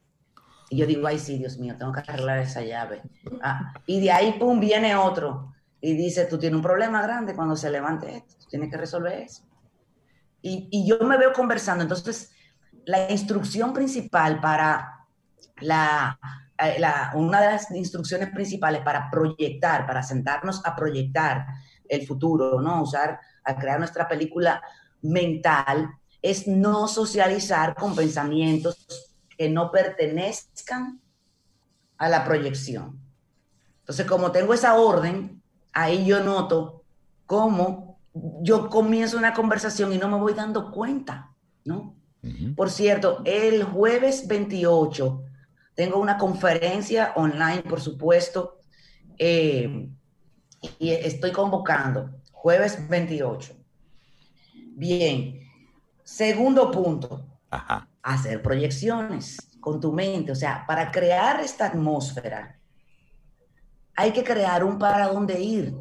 Y 0.69 0.77
yo 0.77 0.85
digo, 0.85 1.07
ay, 1.07 1.19
sí, 1.19 1.37
Dios 1.37 1.57
mío, 1.59 1.75
tengo 1.79 1.93
que 1.93 2.01
arreglar 2.01 2.39
esa 2.39 2.61
llave. 2.61 3.03
Ah, 3.41 3.73
y 3.85 4.01
de 4.01 4.11
ahí, 4.11 4.33
pum, 4.33 4.59
viene 4.59 4.97
otro 4.97 5.54
y 5.85 5.93
dice, 5.95 6.25
tú 6.25 6.39
tienes 6.39 6.55
un 6.57 6.63
problema 6.63 7.01
grande 7.01 7.35
cuando 7.35 7.55
se 7.55 7.69
levante 7.69 8.17
esto, 8.17 8.35
tienes 8.49 8.71
que 8.71 8.77
resolver 8.77 9.13
eso. 9.19 9.43
Y, 10.41 10.67
y 10.71 10.87
yo 10.87 10.99
me 10.99 11.17
veo 11.17 11.33
conversando. 11.33 11.83
Entonces, 11.83 12.31
la 12.85 13.11
instrucción 13.11 13.73
principal 13.73 14.39
para 14.41 15.07
eh, 15.61 16.79
la- 16.79 17.11
una 17.15 17.41
de 17.41 17.47
las 17.53 17.71
instrucciones 17.71 18.29
principales 18.31 18.81
para 18.81 19.09
proyectar, 19.11 19.85
para 19.85 20.03
sentarnos 20.03 20.61
a 20.65 20.75
proyectar 20.75 21.45
el 21.87 22.05
futuro, 22.07 22.61
¿no? 22.61 22.81
Usar, 22.83 23.19
a 23.43 23.55
crear 23.55 23.79
nuestra 23.79 24.07
película 24.07 24.61
mental, 25.01 25.89
es 26.21 26.47
no 26.47 26.87
socializar 26.87 27.75
con 27.75 27.95
pensamientos 27.95 28.87
que 29.37 29.49
no 29.49 29.71
pertenezcan 29.71 30.99
a 31.97 32.09
la 32.09 32.23
proyección. 32.25 32.99
Entonces, 33.81 34.05
como 34.07 34.31
tengo 34.31 34.53
esa 34.53 34.75
orden, 34.75 35.34
ahí 35.75 36.05
yo 36.05 36.23
noto 36.23 36.83
cómo 37.27 37.99
yo 38.41 38.69
comienzo 38.69 39.17
una 39.17 39.33
conversación 39.33 39.93
y 39.93 39.97
no 39.97 40.07
me 40.07 40.17
voy 40.17 40.33
dando 40.33 40.71
cuenta, 40.71 41.31
¿no? 41.65 41.93
Por 42.55 42.71
cierto, 42.71 43.21
el 43.23 43.63
jueves 43.63 44.27
28 44.27 45.23
tengo 45.75 45.99
una 45.99 46.17
conferencia 46.17 47.13
online, 47.17 47.61
por 47.61 47.79
supuesto, 47.79 48.57
eh, 49.19 49.89
y 50.79 50.89
estoy 50.89 51.31
convocando, 51.31 52.09
jueves 52.31 52.89
28. 52.89 53.53
Bien, 54.75 55.39
segundo 56.03 56.71
punto, 56.71 57.27
Ajá. 57.51 57.87
hacer 58.01 58.41
proyecciones 58.41 59.37
con 59.59 59.79
tu 59.79 59.91
mente, 59.91 60.31
o 60.31 60.35
sea, 60.35 60.65
para 60.65 60.91
crear 60.91 61.41
esta 61.41 61.67
atmósfera 61.67 62.57
hay 63.95 64.11
que 64.13 64.23
crear 64.23 64.63
un 64.63 64.77
para 64.79 65.07
dónde 65.07 65.39
ir. 65.41 65.73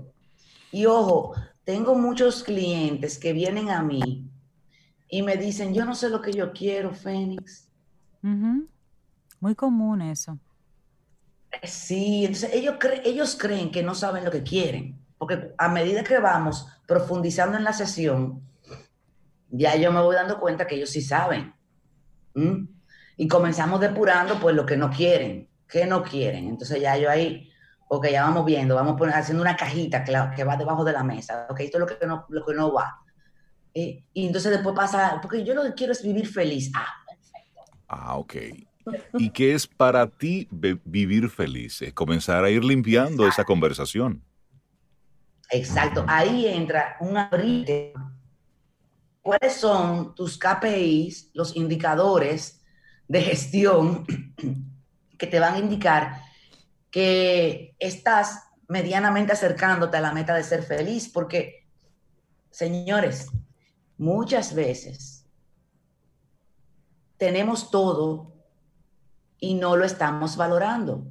Y 0.72 0.86
ojo, 0.86 1.34
tengo 1.64 1.94
muchos 1.94 2.42
clientes 2.42 3.18
que 3.18 3.32
vienen 3.32 3.70
a 3.70 3.82
mí 3.82 4.30
y 5.08 5.22
me 5.22 5.36
dicen, 5.36 5.74
yo 5.74 5.84
no 5.84 5.94
sé 5.94 6.08
lo 6.10 6.20
que 6.20 6.32
yo 6.32 6.52
quiero, 6.52 6.92
Fénix. 6.94 7.68
Ujú. 8.22 8.68
Muy 9.40 9.54
común 9.54 10.02
eso. 10.02 10.38
Sí, 11.62 12.24
entonces 12.24 12.50
ellos, 12.52 12.74
cre- 12.78 13.00
ellos 13.04 13.36
creen 13.40 13.70
que 13.70 13.82
no 13.82 13.94
saben 13.94 14.24
lo 14.24 14.30
que 14.30 14.42
quieren, 14.42 14.98
porque 15.18 15.52
a 15.56 15.68
medida 15.68 16.02
que 16.04 16.18
vamos 16.18 16.66
profundizando 16.86 17.56
en 17.56 17.64
la 17.64 17.72
sesión, 17.72 18.42
ya 19.50 19.76
yo 19.76 19.92
me 19.92 20.00
voy 20.00 20.14
dando 20.16 20.40
cuenta 20.40 20.66
que 20.66 20.74
ellos 20.76 20.90
sí 20.90 21.00
saben. 21.00 21.54
¿Mm? 22.34 22.66
Y 23.18 23.28
comenzamos 23.28 23.80
depurando 23.80 24.40
pues 24.40 24.56
lo 24.56 24.66
que 24.66 24.76
no 24.76 24.90
quieren, 24.90 25.48
que 25.68 25.86
no 25.86 26.02
quieren. 26.02 26.48
Entonces 26.48 26.80
ya 26.80 26.96
yo 26.98 27.10
ahí, 27.10 27.50
ok, 27.88 28.08
ya 28.08 28.24
vamos 28.24 28.44
viendo, 28.44 28.74
vamos 28.74 28.96
poner, 28.96 29.14
haciendo 29.14 29.42
una 29.42 29.56
cajita 29.56 30.04
que, 30.04 30.44
va 30.44 30.56
debajo 30.56 30.84
de 30.84 30.92
la 30.92 31.02
mesa, 31.02 31.46
ok, 31.48 31.60
esto 31.60 31.78
es 31.78 31.80
lo 31.80 31.86
que 31.86 32.06
no, 32.06 32.26
lo 32.28 32.44
que 32.44 32.54
no 32.54 32.72
va. 32.72 33.00
Eh, 33.72 34.04
y 34.12 34.26
entonces 34.26 34.52
después 34.52 34.74
pasa, 34.74 35.18
porque 35.20 35.44
yo 35.44 35.54
lo 35.54 35.64
que 35.64 35.74
quiero 35.74 35.92
es 35.92 36.02
vivir 36.02 36.28
feliz. 36.28 36.70
Ah, 36.74 37.04
Ah, 37.88 38.16
ok. 38.16 38.34
¿Y 39.14 39.30
qué 39.30 39.54
es 39.54 39.66
para 39.66 40.06
ti 40.06 40.48
vivir 40.50 41.30
feliz? 41.30 41.80
Es 41.80 41.92
comenzar 41.92 42.44
a 42.44 42.50
ir 42.50 42.64
limpiando 42.64 43.26
esa 43.26 43.44
conversación. 43.44 44.22
Exacto, 45.50 46.04
ahí 46.08 46.46
entra 46.46 46.96
un 47.00 47.16
abrir. 47.16 47.92
¿Cuáles 49.22 49.54
son 49.54 50.14
tus 50.14 50.38
KPIs, 50.38 51.30
los 51.34 51.56
indicadores 51.56 52.62
de 53.08 53.22
gestión 53.22 54.04
que 55.18 55.26
te 55.26 55.38
van 55.38 55.54
a 55.54 55.58
indicar 55.58 56.20
que 56.94 57.74
estás 57.80 58.44
medianamente 58.68 59.32
acercándote 59.32 59.96
a 59.96 60.00
la 60.00 60.12
meta 60.12 60.32
de 60.36 60.44
ser 60.44 60.62
feliz? 60.62 61.08
Porque, 61.08 61.66
señores, 62.52 63.32
muchas 63.98 64.54
veces 64.54 65.26
tenemos 67.16 67.72
todo 67.72 68.32
y 69.40 69.54
no 69.54 69.76
lo 69.76 69.84
estamos 69.84 70.36
valorando. 70.36 71.04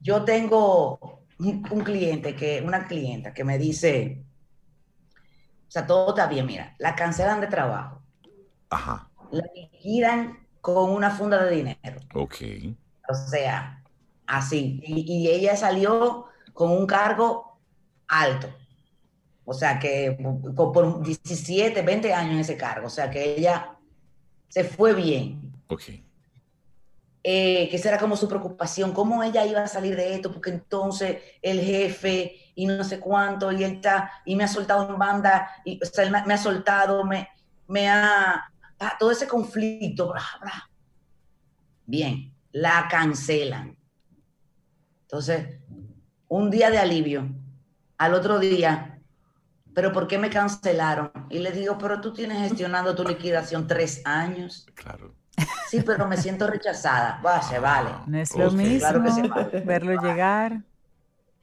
Yo 0.00 0.24
tengo 0.24 1.22
un, 1.38 1.64
un 1.70 1.84
cliente 1.84 2.34
que, 2.34 2.62
una 2.62 2.88
clienta 2.88 3.32
que 3.32 3.44
me 3.44 3.56
dice, 3.56 4.24
O 5.68 5.70
sea, 5.70 5.86
todo 5.86 6.08
está 6.08 6.26
bien, 6.26 6.44
mira, 6.46 6.74
la 6.80 6.96
cancelan 6.96 7.40
de 7.40 7.46
trabajo, 7.46 8.02
Ajá. 8.68 9.12
la 9.30 9.44
liquidan 9.54 10.44
con 10.60 10.90
una 10.90 11.12
funda 11.12 11.44
de 11.44 11.54
dinero. 11.54 12.00
Ok. 12.14 12.34
O 13.08 13.14
sea, 13.14 13.75
así. 14.26 14.80
Y, 14.84 15.04
y 15.12 15.28
ella 15.28 15.56
salió 15.56 16.26
con 16.52 16.70
un 16.70 16.86
cargo 16.86 17.58
alto. 18.08 18.48
O 19.44 19.54
sea, 19.54 19.78
que 19.78 20.18
por, 20.54 20.72
por 20.72 21.02
17, 21.02 21.82
20 21.82 22.12
años 22.12 22.34
en 22.34 22.40
ese 22.40 22.56
cargo. 22.56 22.88
O 22.88 22.90
sea, 22.90 23.10
que 23.10 23.36
ella 23.36 23.76
se 24.48 24.64
fue 24.64 24.92
bien. 24.94 25.52
Ok. 25.68 25.82
Eh, 27.28 27.68
que 27.68 27.76
esa 27.76 27.88
era 27.88 27.98
como 27.98 28.16
su 28.16 28.28
preocupación, 28.28 28.92
cómo 28.92 29.22
ella 29.22 29.44
iba 29.44 29.60
a 29.60 29.66
salir 29.66 29.96
de 29.96 30.14
esto, 30.14 30.32
porque 30.32 30.50
entonces 30.50 31.18
el 31.42 31.60
jefe 31.60 32.52
y 32.54 32.66
no 32.66 32.84
sé 32.84 33.00
cuánto, 33.00 33.50
y 33.50 33.64
él 33.64 33.72
está, 33.74 34.12
y 34.24 34.36
me 34.36 34.44
ha 34.44 34.48
soltado 34.48 34.88
en 34.88 34.96
banda, 34.96 35.50
y, 35.64 35.80
o 35.82 35.86
sea, 35.86 36.04
él 36.04 36.12
me, 36.12 36.24
me 36.24 36.34
ha 36.34 36.38
soltado, 36.38 37.04
me, 37.04 37.28
me 37.66 37.88
ha, 37.88 38.48
ah, 38.78 38.96
todo 38.98 39.10
ese 39.10 39.26
conflicto, 39.26 40.12
bla, 40.12 40.22
bla. 40.40 40.70
Bien, 41.84 42.32
la 42.52 42.86
cancelan. 42.88 43.75
Entonces, 45.06 45.60
un 46.28 46.50
día 46.50 46.70
de 46.70 46.78
alivio, 46.78 47.28
al 47.98 48.14
otro 48.14 48.38
día, 48.38 49.00
pero 49.74 49.92
¿por 49.92 50.06
qué 50.08 50.18
me 50.18 50.30
cancelaron? 50.30 51.10
Y 51.30 51.38
le 51.38 51.52
digo, 51.52 51.78
pero 51.78 52.00
tú 52.00 52.12
tienes 52.12 52.38
gestionando 52.38 52.94
tu 52.94 53.04
liquidación 53.04 53.66
tres 53.66 54.02
años. 54.04 54.66
Claro. 54.74 55.14
Sí, 55.68 55.82
pero 55.84 56.08
me 56.08 56.16
siento 56.16 56.46
rechazada. 56.46 57.20
Va, 57.24 57.42
se 57.42 57.58
vale. 57.58 57.90
No 58.06 58.18
es 58.18 58.34
lo 58.36 58.50
mismo 58.50 58.78
Claro 58.78 59.02
que 59.04 59.10
se 59.12 59.22
vale. 59.28 59.60
verlo 59.60 60.02
llegar. 60.02 60.62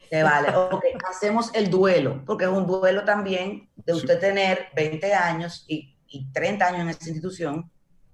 Se 0.09 0.24
vale. 0.24 0.49
Ok, 0.55 0.84
hacemos 1.09 1.51
el 1.53 1.70
duelo, 1.70 2.24
porque 2.26 2.45
es 2.45 2.51
un 2.51 2.66
duelo 2.68 3.03
también 3.05 3.70
de 3.78 3.93
Sí. 3.93 3.99
usted 3.99 4.20
tener 4.20 4.68
20 4.76 5.14
años 5.14 5.64
y, 5.68 5.97
y 6.07 6.32
30 6.32 6.68
años 6.68 6.82
en 6.82 6.89
esa 6.89 7.03
institución. 7.09 7.70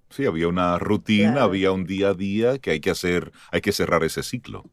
Sí, 0.09 0.25
había 0.25 0.47
una 0.47 0.77
rutina, 0.79 1.31
Claro. 1.33 1.45
había 1.45 1.71
un 1.71 1.85
día 1.85 2.09
a 2.09 2.13
día 2.13 2.57
que 2.59 2.71
hay 2.71 2.79
que 2.81 2.89
hacer, 2.91 3.31
hay 3.51 3.61
que 3.61 3.71
cerrar 3.71 4.03
ese 4.03 4.21
ciclo. 4.23 4.63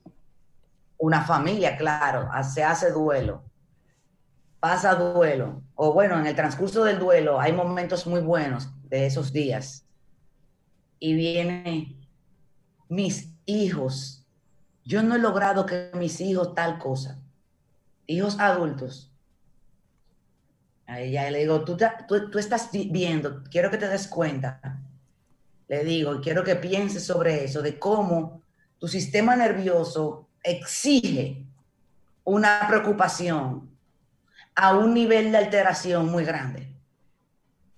Una 0.98 1.22
familia, 1.22 1.76
claro, 1.76 2.30
se 2.42 2.64
hace 2.64 2.90
duelo. 2.90 3.44
Pasa 4.60 4.94
duelo. 4.94 5.62
O 5.74 5.92
bueno, 5.92 6.18
en 6.18 6.26
el 6.26 6.34
transcurso 6.34 6.84
del 6.84 6.98
duelo 6.98 7.40
hay 7.40 7.52
momentos 7.52 8.06
muy 8.06 8.20
buenos 8.20 8.70
de 8.84 9.06
esos 9.06 9.32
días. 9.32 9.84
Y 10.98 11.14
viene 11.14 12.08
mis 12.88 13.34
hijos. 13.44 14.26
Yo 14.84 15.02
no 15.02 15.14
he 15.14 15.18
logrado 15.18 15.66
que 15.66 15.90
mis 15.94 16.20
hijos 16.20 16.54
tal 16.54 16.78
cosa. 16.78 17.20
Hijos 18.06 18.38
adultos. 18.38 19.12
A 20.86 21.00
ella 21.00 21.30
le 21.30 21.40
digo, 21.40 21.64
tú, 21.64 21.76
tú, 22.06 22.38
estás 22.38 22.70
vi- 22.72 22.88
viendo, 22.90 23.42
quiero 23.50 23.70
que 23.70 23.76
te 23.76 23.88
des 23.88 24.06
cuenta. 24.06 24.80
Le 25.68 25.82
digo, 25.84 26.20
quiero 26.20 26.44
que 26.44 26.54
pienses 26.54 27.04
sobre 27.04 27.44
eso, 27.44 27.60
de 27.60 27.76
cómo 27.78 28.42
tu 28.78 28.86
sistema 28.86 29.34
nervioso 29.34 30.25
exige 30.46 31.44
una 32.24 32.66
preocupación 32.68 33.68
a 34.54 34.74
un 34.74 34.94
nivel 34.94 35.32
de 35.32 35.38
alteración 35.38 36.10
muy 36.10 36.24
grande. 36.24 36.72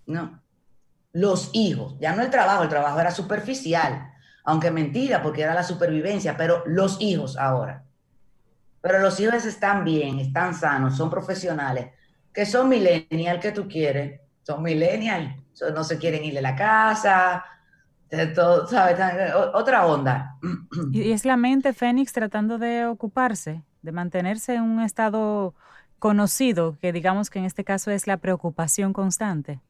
No. 0.07 0.41
Los 1.13 1.51
hijos, 1.55 1.97
ya 1.99 2.15
no 2.15 2.23
el 2.23 2.31
trabajo, 2.31 2.63
el 2.63 2.69
trabajo 2.69 3.01
era 3.01 3.11
superficial, 3.11 4.13
aunque 4.45 4.71
mentira, 4.71 5.23
porque 5.23 5.43
era 5.43 5.55
la 5.55 5.65
supervivencia, 5.65 6.37
pero 6.37 6.63
los 6.67 7.01
hijos 7.01 7.37
ahora. 7.37 7.85
Pero 8.81 9.01
los 9.01 9.19
hijos 9.19 9.45
están 9.45 9.85
bien, 9.85 10.21
están 10.21 10.55
sanos, 10.55 10.97
son 10.97 11.11
profesionales, 11.11 11.91
que 12.33 12.47
son 12.47 12.69
millennial 12.69 13.41
que 13.41 13.53
tú 13.53 13.67
quieres, 13.67 14.21
son 14.43 14.63
millennial, 14.63 15.37
no 15.75 15.83
se 15.83 15.99
quieren 15.99 16.25
ir 16.25 16.35
de 16.35 16.43
la 16.43 16.55
casa, 16.55 17.45
todo, 18.35 18.67
¿sabes? 18.67 18.99
O- 19.35 19.57
Otra 19.59 19.87
onda. 19.87 20.37
Y 20.91 21.13
es 21.13 21.25
la 21.25 21.37
mente 21.37 21.73
Fénix 21.75 22.13
tratando 22.13 22.59
de 22.59 22.87
ocuparse, 22.87 23.63
de 23.83 23.93
mantenerse 23.93 24.55
en 24.55 24.63
un 24.63 24.81
estado 24.81 25.55
conocido, 25.99 26.79
que 26.81 26.93
digamos 26.93 27.31
que 27.31 27.39
en 27.41 27.45
este 27.45 27.65
caso 27.65 27.91
es 27.91 28.07
la 28.07 28.17
preocupación 28.19 28.93
constante. 28.93 29.61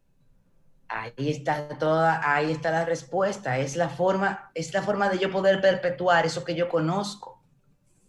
Ahí 0.88 1.28
está 1.30 1.68
toda, 1.78 2.20
ahí 2.34 2.50
está 2.50 2.70
la 2.70 2.84
respuesta. 2.84 3.58
Es 3.58 3.76
la 3.76 3.88
forma, 3.90 4.50
es 4.54 4.72
la 4.72 4.82
forma 4.82 5.08
de 5.10 5.18
yo 5.18 5.30
poder 5.30 5.60
perpetuar 5.60 6.24
eso 6.26 6.44
que 6.44 6.54
yo 6.54 6.68
conozco. 6.68 7.42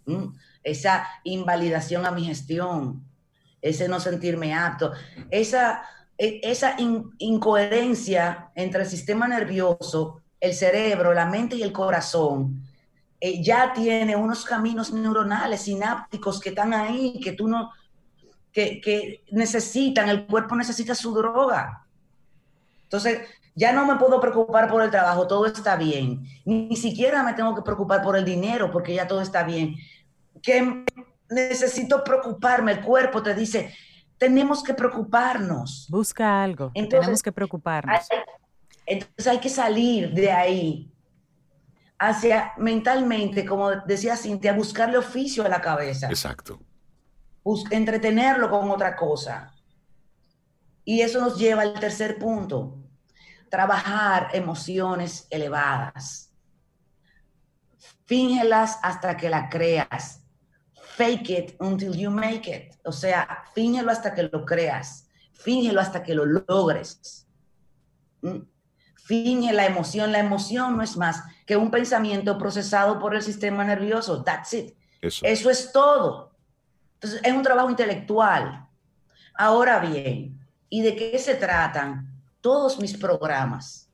¿m? 0.07 0.31
Esa 0.63 1.07
invalidación 1.23 2.05
a 2.05 2.11
mi 2.11 2.25
gestión, 2.25 3.05
ese 3.61 3.87
no 3.89 3.99
sentirme 3.99 4.53
apto, 4.55 4.93
esa, 5.31 5.83
e- 6.17 6.41
esa 6.43 6.75
in- 6.79 7.11
incoherencia 7.19 8.51
entre 8.55 8.83
el 8.83 8.89
sistema 8.89 9.27
nervioso, 9.27 10.18
el 10.39 10.53
cerebro, 10.53 11.13
la 11.13 11.25
mente 11.25 11.55
y 11.55 11.63
el 11.63 11.71
corazón. 11.71 12.63
eh, 13.21 13.43
ya 13.43 13.73
tiene 13.73 14.15
unos 14.15 14.45
caminos 14.45 14.93
neuronales, 14.93 15.63
sinápticos 15.63 16.39
que 16.39 16.49
están 16.49 16.73
ahí, 16.73 17.19
que 17.21 17.33
tú 17.33 17.49
no, 17.49 17.71
que, 18.53 18.79
que 18.79 19.25
necesitan, 19.31 20.07
el 20.07 20.25
cuerpo 20.25 20.55
necesita 20.55 20.95
su 20.95 21.13
droga. 21.13 21.85
Entonces, 22.83 23.19
ya 23.55 23.73
no 23.73 23.85
me 23.85 23.97
puedo 23.97 24.21
preocupar 24.21 24.69
por 24.69 24.81
el 24.81 24.89
trabajo, 24.89 25.27
todo 25.27 25.45
está 25.47 25.75
bien. 25.75 26.23
Ni, 26.45 26.75
siquiera 26.77 27.21
me 27.23 27.33
tengo 27.33 27.53
que 27.53 27.61
preocupar 27.61 28.01
por 28.01 28.15
el 28.15 28.23
dinero, 28.23 28.71
porque 28.71 28.93
ya 28.93 29.05
todo 29.05 29.19
está 29.21 29.43
bien. 29.43 29.75
Que 30.41 30.85
necesito 31.29 32.03
preocuparme, 32.05 32.71
el 32.71 32.81
cuerpo 32.81 33.21
te 33.21 33.35
dice, 33.35 33.75
tenemos 34.17 34.63
que 34.63 34.73
preocuparnos. 34.73 35.87
Busca 35.89 36.41
algo, 36.41 36.71
Entonces, 36.73 37.01
tenemos 37.01 37.21
que 37.21 37.31
preocuparnos. 37.33 38.07
Hay- 38.09 38.17
entonces 38.89 39.27
hay 39.27 39.39
que 39.39 39.49
salir 39.49 40.11
de 40.13 40.31
ahí 40.31 40.91
hacia 41.97 42.53
mentalmente, 42.57 43.45
como 43.45 43.71
decía 43.71 44.15
Cintia, 44.15 44.53
buscarle 44.53 44.97
oficio 44.97 45.43
a 45.45 45.49
la 45.49 45.61
cabeza 45.61 46.07
Exacto. 46.07 46.59
bus- 47.43 47.69
entretenerlo 47.71 48.49
con 48.49 48.69
otra 48.71 48.95
cosa. 48.95 49.53
Y 50.85 51.01
eso 51.01 51.19
nos 51.21 51.37
lleva 51.37 51.61
al 51.61 51.73
tercer 51.79 52.17
punto, 52.17 52.77
trabajar 53.49 54.29
emociones 54.33 55.27
elevadas. 55.29 56.33
Fíngelas 58.05 58.79
hasta 58.81 59.15
que 59.17 59.29
la 59.29 59.49
creas. 59.49 60.23
Fake 60.95 61.29
it 61.29 61.55
until 61.59 61.93
you 61.95 62.09
make 62.09 62.49
it. 62.49 62.75
O 62.85 62.91
sea, 62.91 63.43
fíngelo 63.53 63.91
hasta 63.91 64.13
que 64.13 64.23
lo 64.23 64.45
creas. 64.45 65.07
Fíngelo 65.33 65.79
hasta 65.79 66.01
que 66.01 66.15
lo 66.15 66.25
logres. 66.25 67.27
Finge 69.09 69.51
la 69.53 69.65
emoción. 69.65 70.11
La 70.11 70.19
emoción 70.19 70.77
no 70.77 70.83
es 70.83 70.95
más 70.95 71.23
que 71.47 71.57
un 71.57 71.71
pensamiento 71.71 72.37
procesado 72.37 72.99
por 72.99 73.15
el 73.15 73.23
sistema 73.23 73.63
nervioso. 73.65 74.23
That's 74.23 74.53
it. 74.53 74.75
Eso. 75.01 75.25
Eso 75.25 75.49
es 75.49 75.71
todo. 75.71 76.35
Entonces, 76.93 77.19
es 77.23 77.33
un 77.33 77.41
trabajo 77.41 77.71
intelectual. 77.71 78.67
Ahora 79.33 79.79
bien, 79.79 80.39
¿y 80.69 80.83
de 80.83 80.95
qué 80.95 81.17
se 81.17 81.33
tratan 81.33 82.21
todos 82.39 82.79
mis 82.79 82.95
programas? 82.95 83.89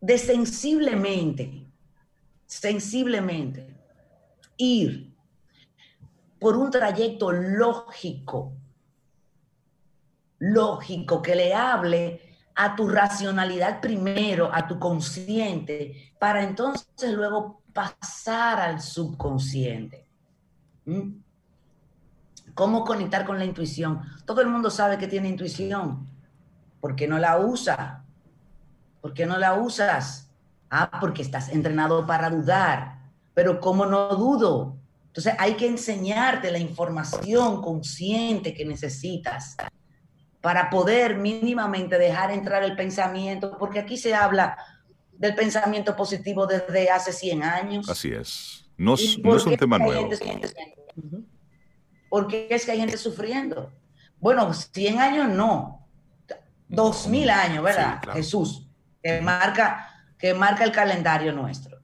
De 0.00 0.18
sensiblemente, 0.18 1.66
sensiblemente, 2.46 3.74
ir 4.56 5.12
por 6.38 6.56
un 6.56 6.70
trayecto 6.70 7.32
lógico, 7.32 8.52
lógico, 10.38 11.20
que 11.20 11.34
le 11.34 11.52
hable 11.52 12.25
a 12.56 12.74
tu 12.74 12.88
racionalidad 12.88 13.80
primero, 13.80 14.50
a 14.52 14.66
tu 14.66 14.78
consciente, 14.78 16.14
para 16.18 16.42
entonces 16.42 17.12
luego 17.12 17.62
pasar 17.72 18.60
al 18.60 18.80
subconsciente. 18.80 20.08
¿Mm? 20.86 21.10
¿Cómo 22.54 22.84
conectar 22.84 23.26
con 23.26 23.38
la 23.38 23.44
intuición? 23.44 24.00
Todo 24.24 24.40
el 24.40 24.48
mundo 24.48 24.70
sabe 24.70 24.96
que 24.96 25.06
tiene 25.06 25.28
intuición. 25.28 26.06
¿Por 26.80 26.96
qué 26.96 27.06
no 27.06 27.18
la 27.18 27.38
usa? 27.38 28.02
¿Por 29.02 29.12
qué 29.12 29.26
no 29.26 29.36
la 29.36 29.54
usas? 29.54 30.30
Ah, 30.70 30.90
porque 30.98 31.20
estás 31.20 31.50
entrenado 31.50 32.06
para 32.06 32.30
dudar. 32.30 32.98
Pero 33.34 33.60
¿cómo 33.60 33.84
no 33.84 34.08
dudo? 34.16 34.76
Entonces 35.08 35.34
hay 35.38 35.54
que 35.54 35.66
enseñarte 35.66 36.50
la 36.50 36.58
información 36.58 37.60
consciente 37.60 38.54
que 38.54 38.64
necesitas 38.64 39.56
para 40.46 40.70
poder 40.70 41.16
mínimamente 41.16 41.98
dejar 41.98 42.30
entrar 42.30 42.62
el 42.62 42.76
pensamiento, 42.76 43.58
porque 43.58 43.80
aquí 43.80 43.96
se 43.96 44.14
habla 44.14 44.56
del 45.10 45.34
pensamiento 45.34 45.96
positivo 45.96 46.46
desde 46.46 46.88
hace 46.88 47.12
100 47.12 47.42
años. 47.42 47.88
Así 47.90 48.12
es. 48.12 48.64
No, 48.76 48.94
es- 48.94 49.00
¿Y 49.00 49.22
no 49.22 49.30
por 49.30 49.38
es 49.38 49.46
un 49.46 49.56
tema 49.56 49.76
nuevo. 49.76 50.02
gente 50.02 50.16
sufriendo? 50.18 50.48
¿Por 52.08 52.28
qué 52.28 52.46
es 52.48 52.64
que 52.64 52.70
hay 52.70 52.78
gente 52.78 52.96
sufriendo? 52.96 53.72
Bueno, 54.20 54.54
100 54.54 55.00
años 55.00 55.28
no, 55.30 55.84
2000 56.68 57.28
años, 57.28 57.64
¿verdad? 57.64 57.94
Sí, 57.94 58.00
claro. 58.02 58.16
Jesús, 58.16 58.68
que 59.02 59.20
marca, 59.20 59.88
que 60.16 60.32
marca 60.32 60.62
el 60.62 60.70
calendario 60.70 61.32
nuestro. 61.32 61.80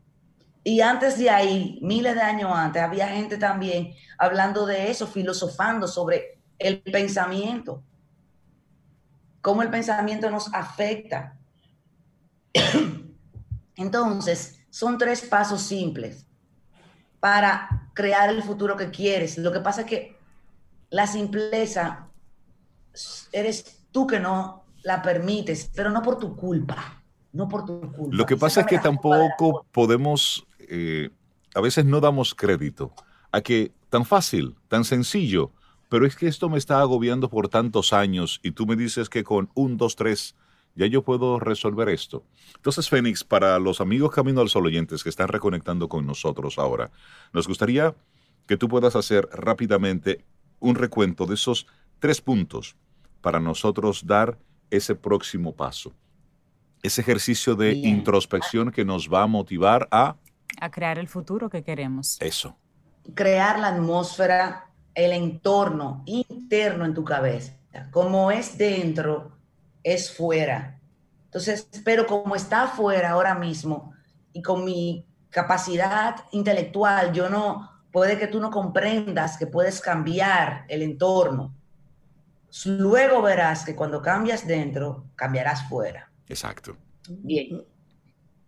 Y 0.63 0.83
antes 0.83 1.19
de 1.19 1.31
ahí, 1.31 1.81
miles 1.83 2.15
de 2.15 2.21
años 2.23 2.53
antes, 2.55 2.81
había 2.81 3.09
gente 3.09 3.39
también 3.39 3.93
hablando 4.19 4.67
de 4.67 4.89
eso, 4.89 5.09
filosofando 5.09 5.89
sobre 5.89 6.39
el 6.61 6.81
pensamiento. 6.81 7.83
Cómo 9.43 9.63
el 9.63 9.71
pensamiento 9.71 10.31
nos 10.31 10.53
afecta. 10.55 11.37
Entonces, 13.77 14.61
son 14.71 14.97
tres 14.97 15.23
pasos 15.23 15.61
simples 15.61 16.27
para 17.21 17.91
crear 17.93 18.31
el 18.31 18.43
futuro 18.43 18.77
que 18.77 18.91
quieres. 18.91 19.37
Lo 19.37 19.53
que 19.53 19.61
pasa 19.61 19.83
es 19.83 19.87
que 19.87 20.17
la 20.89 21.07
simpleza 21.07 22.09
eres 23.33 23.85
tú 23.91 24.07
que 24.07 24.19
no 24.19 24.65
la 24.83 25.03
permites, 25.03 25.71
pero 25.75 25.91
no 25.91 26.03
por 26.03 26.19
tu 26.19 26.35
culpa, 26.37 27.03
no 27.33 27.49
por 27.49 27.65
tu 27.65 27.81
culpa. 27.93 28.17
Lo 28.17 28.27
que 28.27 28.37
pasa 28.37 28.63
es 28.63 28.67
que 28.67 28.79
tampoco 28.79 29.67
podemos, 29.73 30.47
eh, 30.59 31.11
a 31.55 31.61
veces 31.61 31.85
no 31.85 32.01
damos 32.01 32.35
crédito 32.35 32.93
a 33.31 33.41
que 33.41 33.73
tan 33.89 34.05
fácil, 34.05 34.57
tan 34.69 34.85
sencillo, 34.85 35.53
pero 35.93 36.07
es 36.07 36.17
que 36.17 36.27
esto 36.27 36.49
me 36.49 36.57
está 36.57 36.81
agobiando 36.81 37.29
por 37.29 37.51
tantos 37.51 37.93
años 37.93 38.41
y 38.43 38.53
tú 38.53 38.67
me 38.67 38.77
dices 38.77 39.11
que 39.11 39.25
con 39.25 39.51
un, 39.55 39.77
dos, 39.77 39.95
tres, 39.95 40.35
ya 40.75 40.87
yo 40.87 41.03
puedo 41.03 41.39
resolver 41.39 41.91
esto. 41.91 42.25
Entonces, 42.57 42.89
Fénix, 42.89 43.25
para 43.25 43.59
los 43.59 43.83
amigos 43.83 44.11
Camino 44.11 44.41
al 44.41 44.49
Sol 44.49 44.65
oyentes 44.65 45.03
que 45.03 45.11
están 45.11 45.29
reconectando 45.29 45.91
con 45.91 46.07
nosotros 46.07 46.59
ahora, 46.59 46.91
nos 47.35 47.47
gustaría 47.47 47.95
que 48.47 48.57
tú 48.57 48.69
puedas 48.69 48.97
hacer 48.97 49.29
rápidamente 49.33 50.25
un 50.61 50.77
recuento 50.77 51.27
de 51.27 51.35
esos 51.35 51.67
tres 51.99 52.23
puntos 52.23 52.75
para 53.21 53.39
nosotros 53.39 54.07
dar 54.07 54.39
ese 54.71 54.95
próximo 54.95 55.55
paso. 55.55 55.93
Ese 56.83 57.03
ejercicio 57.03 57.55
de 57.55 57.75
Bien. 57.75 57.99
introspección 57.99 58.71
que 58.73 58.87
nos 58.87 59.11
va 59.13 59.25
a 59.25 59.27
motivar 59.27 59.89
a 59.91 60.17
A 60.59 60.71
crear 60.71 60.99
el 60.99 61.09
futuro 61.09 61.51
que 61.51 61.63
queremos. 61.63 62.17
eso. 62.23 62.57
crear 63.15 63.59
la 63.59 63.69
atmósfera, 63.69 64.72
el 64.95 65.13
entorno 65.13 66.03
interno 66.07 66.85
en 66.85 66.95
tu 66.95 67.05
cabeza. 67.05 67.55
Como 67.91 68.31
es 68.31 68.59
dentro, 68.59 69.33
es 69.83 70.15
fuera. 70.15 70.79
Entonces, 71.25 71.69
pero 71.85 72.07
como 72.07 72.37
está 72.37 72.65
afuera 72.65 73.11
ahora 73.11 73.35
mismo 73.35 73.95
y 74.33 74.43
con 74.43 74.65
mi 74.65 75.07
capacidad 75.31 76.17
intelectual, 76.33 77.13
yo 77.13 77.31
no, 77.31 77.71
puede 77.91 78.19
que 78.19 78.27
tú 78.27 78.41
no 78.41 78.51
comprendas 78.51 79.37
que 79.37 79.47
puedes 79.47 79.81
cambiar 79.81 80.65
el 80.69 80.83
entorno. 80.83 81.55
Luego 82.67 83.23
verás 83.23 83.65
que 83.65 83.75
cuando 83.75 84.03
cambias 84.03 84.47
dentro, 84.47 85.07
cambiarás 85.17 85.69
fuera. 85.69 86.11
Exacto. 86.29 86.77
Bien. 87.09 87.65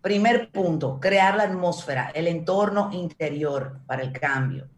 Primer 0.01 0.51
punto, 0.51 0.99
crear 0.99 1.35
la 1.35 1.43
atmósfera, 1.43 2.11
el 2.13 2.27
entorno 2.27 2.91
interior 2.91 3.79
para 3.87 4.03
el 4.03 4.11
cambio. 4.11 4.69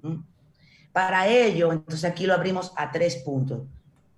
¿Mm? 0.00 0.16
Para 0.92 1.28
ello, 1.28 1.72
entonces 1.72 2.04
aquí 2.04 2.26
lo 2.26 2.34
abrimos 2.34 2.72
a 2.76 2.90
tres 2.90 3.16
puntos. 3.16 3.62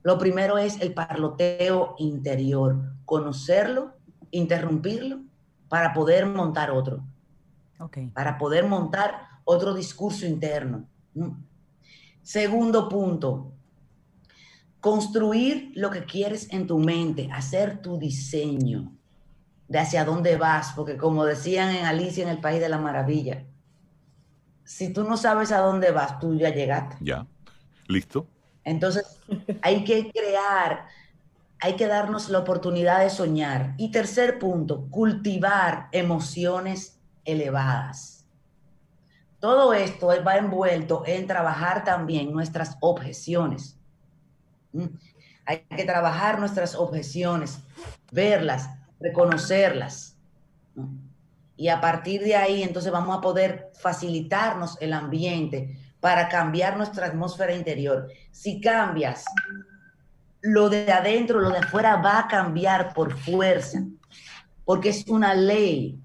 Lo 0.02 0.18
primero 0.18 0.58
es 0.58 0.80
el 0.80 0.94
parloteo 0.94 1.94
interior, 1.98 2.94
conocerlo, 3.04 3.92
interrumpirlo 4.30 5.20
para 5.68 5.92
poder 5.92 6.26
montar 6.26 6.70
otro, 6.70 7.04
Ok. 7.78 7.98
para 8.14 8.38
poder 8.38 8.66
montar 8.66 9.28
otro 9.44 9.74
discurso 9.74 10.26
interno. 10.26 10.88
¿Mm? 11.14 11.30
Segundo 12.22 12.88
punto, 12.88 13.52
construir 14.80 15.72
lo 15.74 15.90
que 15.90 16.04
quieres 16.04 16.52
en 16.52 16.66
tu 16.66 16.78
mente, 16.78 17.28
hacer 17.32 17.82
tu 17.82 17.98
diseño 17.98 18.92
de 19.68 19.78
hacia 19.78 20.04
dónde 20.04 20.36
vas, 20.36 20.72
porque 20.74 20.96
como 20.96 21.24
decían 21.24 21.74
en 21.74 21.86
Alicia 21.86 22.24
en 22.24 22.28
el 22.28 22.40
País 22.40 22.60
de 22.60 22.68
la 22.68 22.78
Maravilla, 22.78 23.46
si 24.72 24.90
tú 24.90 25.04
no 25.04 25.18
sabes 25.18 25.52
a 25.52 25.58
dónde 25.58 25.90
vas, 25.90 26.18
tú 26.18 26.34
ya 26.34 26.48
llegaste. 26.48 26.96
¿Ya? 27.00 27.26
¿Listo? 27.88 28.26
Entonces, 28.64 29.18
hay 29.62 29.84
que 29.84 30.10
crear, 30.10 30.86
hay 31.60 31.76
que 31.76 31.86
darnos 31.86 32.30
la 32.30 32.38
oportunidad 32.38 33.00
de 33.00 33.10
soñar. 33.10 33.74
Y 33.76 33.90
tercer 33.90 34.38
punto, 34.38 34.86
cultivar 34.88 35.88
emociones 35.92 36.98
elevadas. 37.26 38.24
Todo 39.40 39.74
esto 39.74 40.06
va 40.26 40.36
envuelto 40.36 41.02
en 41.04 41.26
trabajar 41.26 41.84
también 41.84 42.32
nuestras 42.32 42.78
objeciones. 42.80 43.76
¿Mm? 44.72 44.86
Hay 45.44 45.66
que 45.76 45.84
trabajar 45.84 46.38
nuestras 46.40 46.74
objeciones, 46.76 47.58
verlas, 48.10 48.70
reconocerlas. 49.00 50.11
Y 51.62 51.68
a 51.68 51.80
partir 51.80 52.24
de 52.24 52.34
ahí, 52.34 52.64
entonces 52.64 52.90
vamos 52.90 53.16
a 53.16 53.20
poder 53.20 53.70
facilitarnos 53.74 54.76
el 54.80 54.92
ambiente 54.92 55.78
para 56.00 56.28
cambiar 56.28 56.76
nuestra 56.76 57.06
atmósfera 57.06 57.54
interior. 57.54 58.08
Si 58.32 58.60
cambias, 58.60 59.24
lo 60.40 60.68
de 60.68 60.90
adentro, 60.90 61.38
lo 61.38 61.50
de 61.50 61.58
afuera 61.58 61.98
va 61.98 62.18
a 62.18 62.26
cambiar 62.26 62.92
por 62.92 63.16
fuerza, 63.16 63.80
porque 64.64 64.88
es 64.88 65.06
una 65.06 65.34
ley. 65.34 66.00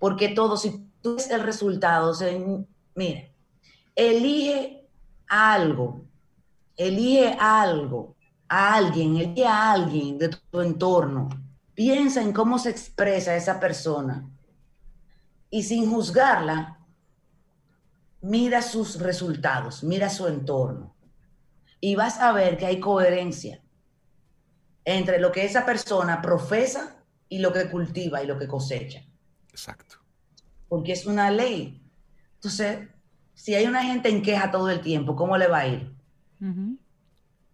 Porque 0.00 0.30
todo, 0.30 0.56
si 0.56 0.88
tú 1.00 1.14
ves 1.14 1.30
el 1.30 1.44
resultado, 1.44 2.12
se, 2.12 2.44
mire, 2.96 3.32
elige 3.94 4.88
algo, 5.28 6.04
elige 6.76 7.36
algo, 7.38 8.16
a 8.48 8.74
alguien, 8.74 9.18
elige 9.18 9.46
a 9.46 9.70
alguien 9.70 10.18
de 10.18 10.30
tu 10.30 10.60
entorno. 10.60 11.28
Piensa 11.74 12.20
en 12.20 12.32
cómo 12.32 12.58
se 12.58 12.70
expresa 12.70 13.36
esa 13.36 13.60
persona 13.60 14.28
y 15.52 15.62
sin 15.64 15.88
juzgarla, 15.88 16.78
mira 18.22 18.62
sus 18.62 18.98
resultados, 18.98 19.84
mira 19.84 20.08
su 20.08 20.26
entorno 20.26 20.96
y 21.78 21.94
vas 21.94 22.18
a 22.20 22.32
ver 22.32 22.56
que 22.56 22.64
hay 22.66 22.80
coherencia 22.80 23.60
entre 24.86 25.20
lo 25.20 25.30
que 25.30 25.44
esa 25.44 25.66
persona 25.66 26.22
profesa 26.22 26.96
y 27.28 27.38
lo 27.38 27.52
que 27.52 27.68
cultiva 27.70 28.22
y 28.22 28.26
lo 28.26 28.38
que 28.38 28.48
cosecha, 28.48 29.04
Exacto. 29.50 29.96
porque 30.68 30.92
es 30.92 31.04
una 31.04 31.30
ley. 31.30 31.82
Entonces, 32.36 32.88
si 33.34 33.54
hay 33.54 33.66
una 33.66 33.82
gente 33.84 34.08
en 34.08 34.22
queja 34.22 34.50
todo 34.50 34.70
el 34.70 34.80
tiempo, 34.80 35.14
¿cómo 35.14 35.36
le 35.36 35.48
va 35.48 35.58
a 35.58 35.66
ir? 35.68 35.92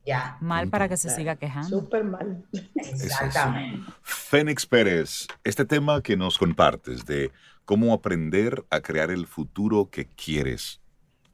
Ya, 0.06 0.38
Mal 0.40 0.68
para 0.70 0.88
que 0.88 0.96
se 0.96 1.10
siga 1.10 1.34
quejando. 1.34 1.68
Súper 1.80 2.04
mal. 2.04 2.44
exactamente. 2.76 3.90
Fénix 4.02 4.64
Pérez, 4.66 5.26
este 5.42 5.64
tema 5.64 6.00
que 6.00 6.16
nos 6.16 6.38
compartes 6.38 7.04
de 7.04 7.30
cómo 7.68 7.92
aprender 7.92 8.64
a 8.70 8.80
crear 8.80 9.10
el 9.10 9.26
futuro 9.26 9.90
que 9.90 10.06
quieres. 10.06 10.80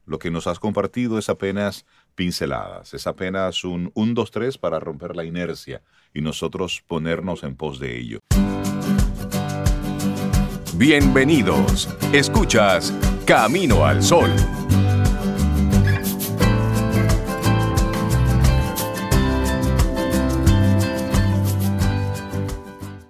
Lo 0.05 0.19
que 0.19 0.31
nos 0.31 0.47
has 0.47 0.59
compartido 0.59 1.17
es 1.17 1.29
apenas 1.29 1.85
pinceladas, 2.13 2.93
es 2.93 3.07
apenas 3.07 3.63
un 3.63 3.89
1, 3.93 4.13
2, 4.13 4.31
3 4.31 4.57
para 4.57 4.81
romper 4.81 5.15
la 5.15 5.23
inercia 5.23 5.81
y 6.13 6.19
nosotros 6.19 6.83
ponernos 6.85 7.43
en 7.43 7.55
pos 7.55 7.79
de 7.79 7.97
ello. 7.97 8.19
Bienvenidos. 10.75 11.87
Escuchas 12.11 12.93
Camino 13.25 13.85
al 13.85 14.03
Sol. 14.03 14.29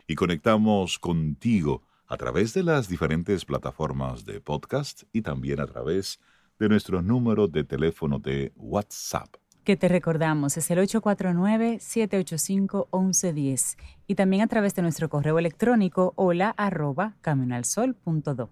Y 0.05 0.13
conectamos 0.13 0.99
contigo 0.99 1.81
a 2.07 2.17
través 2.17 2.53
de 2.53 2.61
las 2.63 2.87
diferentes 2.87 3.45
plataformas 3.45 4.25
de 4.25 4.39
podcast 4.39 5.03
y 5.11 5.21
también 5.21 5.59
a 5.59 5.65
través 5.65 6.19
de 6.59 6.69
nuestro 6.69 7.01
número 7.01 7.47
de 7.47 7.63
teléfono 7.63 8.19
de 8.19 8.53
WhatsApp. 8.55 9.33
Que 9.63 9.75
te 9.75 9.87
recordamos, 9.87 10.55
es 10.57 10.69
el 10.69 10.77
849-785-1110 10.79 13.77
y 14.05 14.13
también 14.13 14.43
a 14.43 14.47
través 14.47 14.75
de 14.75 14.83
nuestro 14.83 15.09
correo 15.09 15.39
electrónico 15.39 16.13
hola 16.15 16.53
arroba 16.55 17.15
caminoalsol.do. 17.21 18.51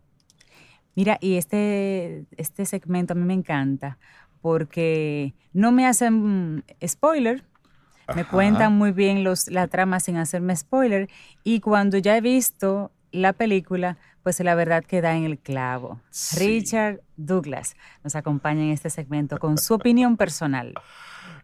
Mira, 0.95 1.19
y 1.21 1.35
este, 1.35 2.25
este 2.37 2.65
segmento 2.65 3.13
a 3.13 3.15
mí 3.15 3.25
me 3.25 3.33
encanta 3.33 3.99
porque 4.41 5.35
no 5.53 5.71
me 5.71 5.85
hacen 5.85 6.65
spoiler, 6.85 7.45
me 8.15 8.25
cuentan 8.25 8.77
muy 8.77 8.91
bien 8.91 9.23
los, 9.23 9.47
la 9.47 9.67
trama 9.67 9.99
sin 9.99 10.17
hacerme 10.17 10.55
spoiler 10.55 11.09
y 11.43 11.59
cuando 11.61 11.99
ya 11.99 12.17
he 12.17 12.21
visto 12.21 12.91
la 13.13 13.31
película, 13.31 13.97
pues 14.23 14.39
la 14.41 14.55
verdad 14.55 14.83
queda 14.83 15.15
en 15.15 15.23
el 15.23 15.37
clavo. 15.37 16.01
Sí. 16.09 16.39
Richard 16.39 16.99
Douglas 17.15 17.75
nos 18.03 18.15
acompaña 18.15 18.63
en 18.63 18.71
este 18.71 18.89
segmento 18.89 19.37
con 19.37 19.57
su 19.57 19.75
opinión 19.75 20.17
personal. 20.17 20.73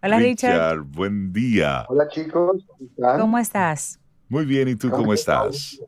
Hola 0.01 0.17
Richard, 0.17 0.79
buen 0.81 1.31
día. 1.31 1.85
Hola 1.87 2.07
chicos, 2.09 2.65
¿cómo 2.67 2.89
están? 2.89 3.19
¿cómo 3.19 3.37
estás? 3.37 3.99
Muy 4.27 4.45
bien, 4.45 4.67
¿y 4.67 4.75
tú 4.75 4.89
cómo 4.89 5.13
estás? 5.13 5.79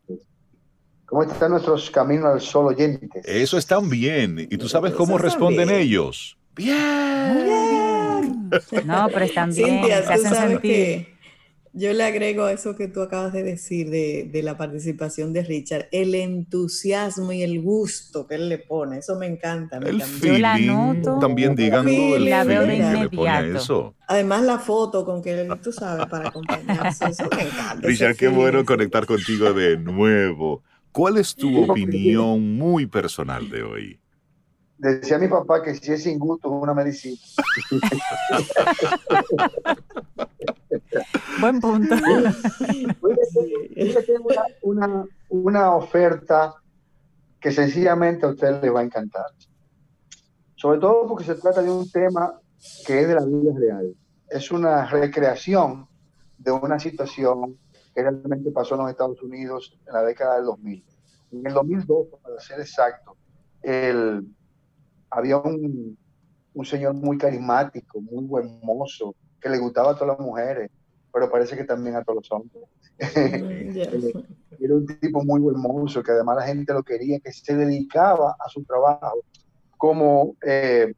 ¿Cómo 1.06 1.24
están 1.24 1.52
nuestros 1.52 1.90
Caminos 1.92 2.26
al 2.34 2.42
Sol 2.42 2.68
oyentes? 2.68 3.26
Eso 3.26 3.58
están 3.58 3.90
bien. 3.90 4.40
¿Y 4.50 4.58
tú 4.58 4.70
sabes 4.70 4.94
cómo 4.94 5.16
Eso 5.16 5.24
responden 5.26 5.68
bien. 5.68 5.82
ellos? 5.82 6.38
No, 8.86 9.08
pero 9.14 9.26
están 9.26 9.54
bien, 9.54 9.80
Cintia, 9.80 10.04
se 10.04 10.14
hacen 10.14 10.36
sentir. 10.36 10.60
que 10.62 11.11
Yo 11.74 11.94
le 11.94 12.04
agrego 12.04 12.44
a 12.44 12.52
eso 12.52 12.76
que 12.76 12.90
tú 12.90 13.02
acabas 13.02 13.32
de 13.32 13.44
decir 13.44 13.90
de, 13.90 14.30
de, 14.30 14.44
la 14.44 14.58
participación 14.58 15.32
de 15.32 15.44
Richard, 15.44 15.88
el 15.94 16.16
entusiasmo 16.16 17.32
y 17.32 17.44
el 17.44 17.62
gusto 17.62 18.28
que 18.28 18.36
él 18.36 18.50
le 18.50 18.58
pone, 18.58 18.98
eso 18.98 19.16
me 19.18 19.28
encanta. 19.28 19.80
Me 19.80 19.90
el 19.90 19.96
encanta. 20.02 20.28
Yo 20.28 20.38
la 20.38 20.58
noto. 20.58 21.20
También 21.20 21.56
el 21.58 22.30
la 22.30 22.44
veo 22.44 22.62
de 22.64 22.68
feeling 22.68 22.84
que 22.84 23.00
le 23.00 23.10
pone 23.10 23.30
a 23.30 23.40
inmediato. 23.40 23.58
eso. 23.58 23.96
Además 24.08 24.44
la 24.44 24.60
foto 24.60 25.06
con 25.06 25.22
que 25.22 25.40
él, 25.40 25.60
tú 25.64 25.72
sabes, 25.72 26.08
para 26.08 26.28
acompañarse, 26.28 27.06
eso 27.10 27.30
me 27.34 27.44
encanta. 27.44 27.88
Richard, 27.88 28.16
qué 28.16 28.26
feeling. 28.26 28.36
bueno 28.36 28.66
conectar 28.66 29.06
contigo 29.06 29.54
de 29.54 29.78
nuevo. 29.78 30.64
¿Cuál 30.92 31.18
es 31.18 31.34
tu 31.34 31.64
opinión 31.72 32.58
muy 32.58 32.86
personal 32.86 33.50
de 33.50 33.64
hoy? 33.64 34.01
Decía 34.82 35.18
mi 35.20 35.28
papá 35.28 35.62
que 35.62 35.76
si 35.76 35.92
es 35.92 36.02
sin 36.02 36.18
gusto 36.18 36.48
es 36.48 36.64
una 36.64 36.74
medicina. 36.74 37.22
Buen 41.40 41.62
punto. 41.62 41.94
Una, 44.64 44.64
una, 44.64 45.06
una 45.30 45.76
oferta 45.76 46.56
que 47.40 47.52
sencillamente 47.52 48.26
a 48.26 48.30
usted 48.30 48.60
le 48.60 48.72
va 48.72 48.80
a 48.80 48.84
encantar. 48.84 49.28
Sobre 50.56 50.80
todo 50.80 51.08
porque 51.08 51.26
se 51.26 51.36
trata 51.36 51.62
de 51.62 51.70
un 51.70 51.88
tema 51.92 52.40
que 52.88 53.02
es 53.02 53.08
de 53.08 53.14
la 53.14 53.24
vida 53.24 53.54
real. 53.56 53.96
Es 54.30 54.50
una 54.50 54.88
recreación 54.88 55.88
de 56.40 56.54
una 56.54 56.80
situación 56.80 57.60
que 57.94 58.02
realmente 58.02 58.50
pasó 58.50 58.74
en 58.74 58.82
los 58.82 58.90
Estados 58.90 59.22
Unidos 59.22 59.80
en 59.86 59.94
la 59.94 60.02
década 60.02 60.38
del 60.38 60.46
2000. 60.46 60.84
En 61.34 61.46
el 61.46 61.54
2002, 61.54 62.08
para 62.24 62.40
ser 62.40 62.60
exacto, 62.60 63.16
el, 63.62 64.26
había 65.12 65.38
un, 65.38 65.98
un 66.54 66.66
señor 66.66 66.94
muy 66.94 67.18
carismático, 67.18 68.02
muy 68.02 68.26
buen 68.26 68.60
mozo, 68.64 69.16
que 69.40 69.50
le 69.50 69.58
gustaba 69.58 69.92
a 69.92 69.96
todas 69.96 70.18
las 70.18 70.26
mujeres, 70.26 70.70
pero 71.14 71.30
parece 71.30 71.56
que 71.56 71.64
también 71.64 71.96
a 71.96 72.04
todos 72.04 72.18
los 72.18 72.32
hombres. 72.32 72.64
Mm, 73.16 73.72
ya. 73.72 73.84
Era 74.60 74.76
un 74.76 74.86
tipo 74.86 75.24
muy 75.24 75.40
buen 75.40 75.58
mozo, 75.58 76.04
que 76.04 76.12
además 76.12 76.38
la 76.38 76.46
gente 76.46 76.74
lo 76.74 76.84
quería, 76.84 77.20
que 77.20 77.32
se 77.32 77.56
dedicaba 77.56 78.36
a 78.40 78.50
su 78.50 78.64
trabajo 78.64 79.24
como, 79.78 80.36
eh, 80.46 80.94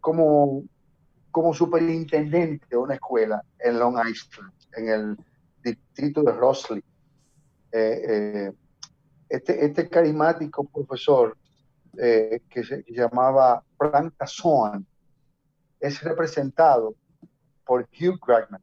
como, 0.00 0.62
como 1.32 1.52
superintendente 1.52 2.64
de 2.70 2.76
una 2.76 2.94
escuela 2.94 3.42
en 3.58 3.78
Long 3.78 3.96
Island, 4.08 4.52
en 4.76 4.88
el 4.88 5.16
distrito 5.64 6.22
de 6.22 6.32
Rossley. 6.32 6.84
Eh, 7.72 8.02
eh, 8.08 8.52
este, 9.28 9.64
este 9.64 9.88
carismático 9.88 10.64
profesor 10.64 11.36
eh, 11.98 12.40
que 12.48 12.62
se 12.64 12.82
que 12.84 12.92
llamaba 12.94 13.62
Frank 13.76 14.14
Tazoan 14.16 14.86
es 15.80 16.02
representado 16.02 16.94
por 17.64 17.82
Hugh 17.82 18.18
Jackman. 18.26 18.62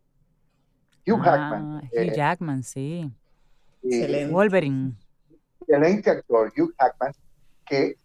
Hugh 1.06 1.20
Ah, 1.22 1.26
Jackman, 1.26 1.76
Hugh 1.78 1.90
eh, 1.94 2.14
Jackman, 2.16 2.64
sí. 2.64 3.12
y- 3.84 3.96
Excelente. 3.96 4.34
Wolverine. 4.34 4.94
excelente 5.62 6.10
actor, 6.10 6.52
Hugh 6.58 6.74
Jackman, 6.80 7.12
que 7.66 7.98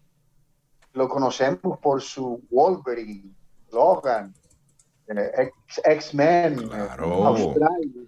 lo 0.94 1.08
conocemos 1.08 1.78
por 1.78 2.00
su 2.02 2.42
Wolverine, 2.50 3.32
Logan, 3.72 4.34
eh, 5.08 5.30
X- 5.66 5.80
X-Men, 5.84 6.68
Claro. 6.68 7.24
Australia, 7.26 8.02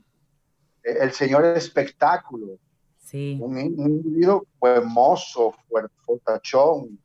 eh, 0.82 0.96
el 1.00 1.12
señor 1.12 1.44
espectáculo, 1.46 2.58
Sí. 2.98 3.38
un, 3.40 3.56
un 3.56 3.88
individuo 3.90 4.44
hermoso, 4.62 5.52
fuer- 5.68 5.90
fortachón, 6.04 6.98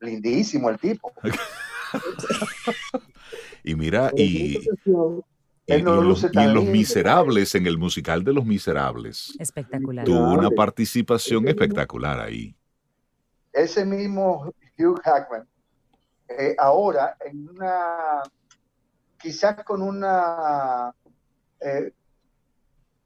lindísimo 0.00 0.70
el 0.70 0.78
tipo. 0.78 1.12
Y 3.64 3.74
mira, 3.74 4.12
y, 4.14 4.58
y- 4.58 4.64
los, 4.84 5.24
y 5.66 5.72
en 6.38 6.54
Los. 6.54 6.64
Miserables, 6.64 7.54
en 7.56 7.66
el 7.66 7.76
musical 7.78 8.22
de 8.22 8.32
Los 8.32 8.44
Miserables, 8.46 9.34
Espectacular. 9.40 10.04
tuvo 10.04 10.32
una 10.34 10.50
participación 10.50 11.48
espectacular 11.48 12.20
ahí. 12.20 12.54
ese 13.52 13.84
mismo 13.84 14.52
Hugh 14.78 15.00
Hackman, 15.02 15.48
eh, 16.28 16.54
ahora 16.58 17.16
en 17.24 17.48
una, 17.48 18.22
quizás 19.18 19.64
con 19.64 19.82
una, 19.82 20.92
eh, 21.60 21.90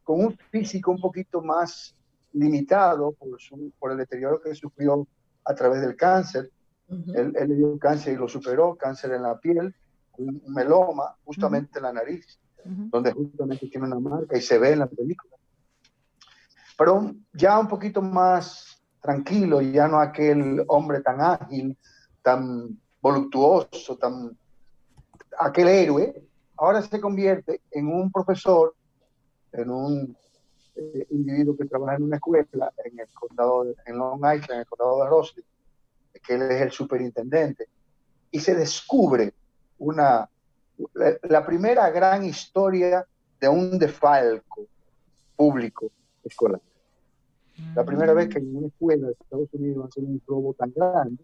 con 0.05 0.24
un 0.26 0.36
físico 0.51 0.91
un 0.91 1.01
poquito 1.01 1.41
más 1.41 1.95
limitado 2.34 3.12
por, 3.12 3.41
su, 3.41 3.72
por 3.78 3.93
el 3.93 3.99
deterioro 3.99 4.41
que 4.43 4.55
sufrió 4.55 5.07
a 5.47 5.55
través 5.55 5.80
del 5.80 5.97
cáncer. 5.97 6.51
Ujú. 6.91 7.12
Él, 7.14 7.32
él 7.36 7.49
le 7.49 7.55
dio 7.55 7.78
cáncer 7.78 8.14
y 8.14 8.16
lo 8.16 8.28
superó, 8.28 8.74
cáncer 8.76 9.12
en 9.12 9.22
la 9.22 9.38
piel, 9.38 9.74
un 10.18 10.43
meloma 10.49 11.16
justamente 11.24 11.78
en 11.78 11.84
la 11.84 11.93
nariz, 11.93 12.38
donde 12.64 13.12
justamente 13.12 13.68
tiene 13.68 13.86
una 13.86 13.99
marca 13.99 14.36
y 14.36 14.43
se 14.43 14.59
ve 14.59 14.72
en 14.72 14.80
la 14.80 14.86
película. 14.86 15.36
Pero 16.76 17.14
ya 17.32 17.59
un 17.59 17.68
poquito 17.68 18.03
más 18.03 18.82
tranquilo, 19.01 19.61
ya 19.61 19.88
no 19.88 19.99
aquel 19.99 20.64
hombre 20.68 21.01
tan 21.01 21.20
ágil, 21.20 21.76
tan 22.22 22.78
voluptuoso, 23.01 23.97
tan 23.97 24.36
aquel 25.38 25.68
héroe, 25.68 26.22
ahora 26.57 26.82
se 26.82 27.01
convierte 27.01 27.62
en 27.70 27.86
un 27.86 28.11
profesor, 28.11 28.74
en 29.53 29.70
un 29.70 30.16
eh, 30.76 31.07
individuo 31.11 31.57
que 31.57 31.64
trabaja 31.64 31.97
en 31.97 32.05
una 32.05 32.16
escuela 32.16 32.72
en 32.84 32.99
el 32.99 33.09
condado, 33.14 33.64
de, 33.64 33.74
en 33.86 33.97
Long 33.97 34.18
Island, 34.18 34.51
en 34.51 34.59
el 34.59 34.66
condado 34.66 35.03
de 35.03 35.11
Rossley, 35.11 35.45
que 36.26 36.34
él 36.34 36.42
es 36.42 36.61
el 36.62 36.70
superintendente, 36.72 37.66
y 38.30 38.40
se 38.40 38.54
descubre 38.54 39.32
una, 39.78 40.28
la, 40.94 41.16
la 41.22 41.46
primera 41.46 41.90
gran 41.90 42.24
historia 42.24 43.06
de 43.40 43.48
un 43.48 43.78
defalco 43.78 44.66
público 45.36 45.90
escolar. 46.24 46.61
La 47.74 47.84
primera 47.84 48.12
vez 48.14 48.28
que 48.28 48.38
en 48.38 48.56
una 48.56 48.68
escuela 48.68 49.08
de 49.08 49.12
Estados 49.12 49.48
Unidos 49.52 49.88
hacen 49.88 50.04
un 50.06 50.22
robo 50.26 50.54
tan 50.54 50.72
grande, 50.74 51.22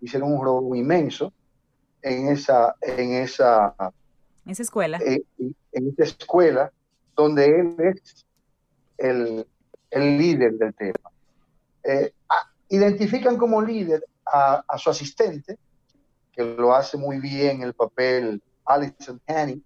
hicieron 0.00 0.32
un 0.32 0.44
robo 0.44 0.74
inmenso 0.76 1.32
en 2.02 2.28
esa, 2.28 2.76
en 2.80 3.14
esa, 3.14 3.74
Esa 4.46 4.62
escuela. 4.62 4.98
eh, 5.04 5.22
en 5.38 5.88
esa 5.98 6.04
escuela 6.04 6.72
donde 7.16 7.46
él 7.46 7.76
es 7.78 8.24
el, 8.98 9.46
el 9.90 10.18
líder 10.18 10.52
del 10.54 10.74
tema. 10.74 11.10
Eh, 11.82 12.12
identifican 12.68 13.36
como 13.36 13.60
líder 13.62 14.04
a, 14.24 14.64
a 14.66 14.78
su 14.78 14.90
asistente, 14.90 15.58
que 16.32 16.42
lo 16.44 16.74
hace 16.74 16.96
muy 16.96 17.18
bien 17.20 17.62
el 17.62 17.74
papel 17.74 18.42
Alison 18.64 19.20
Haney, 19.26 19.62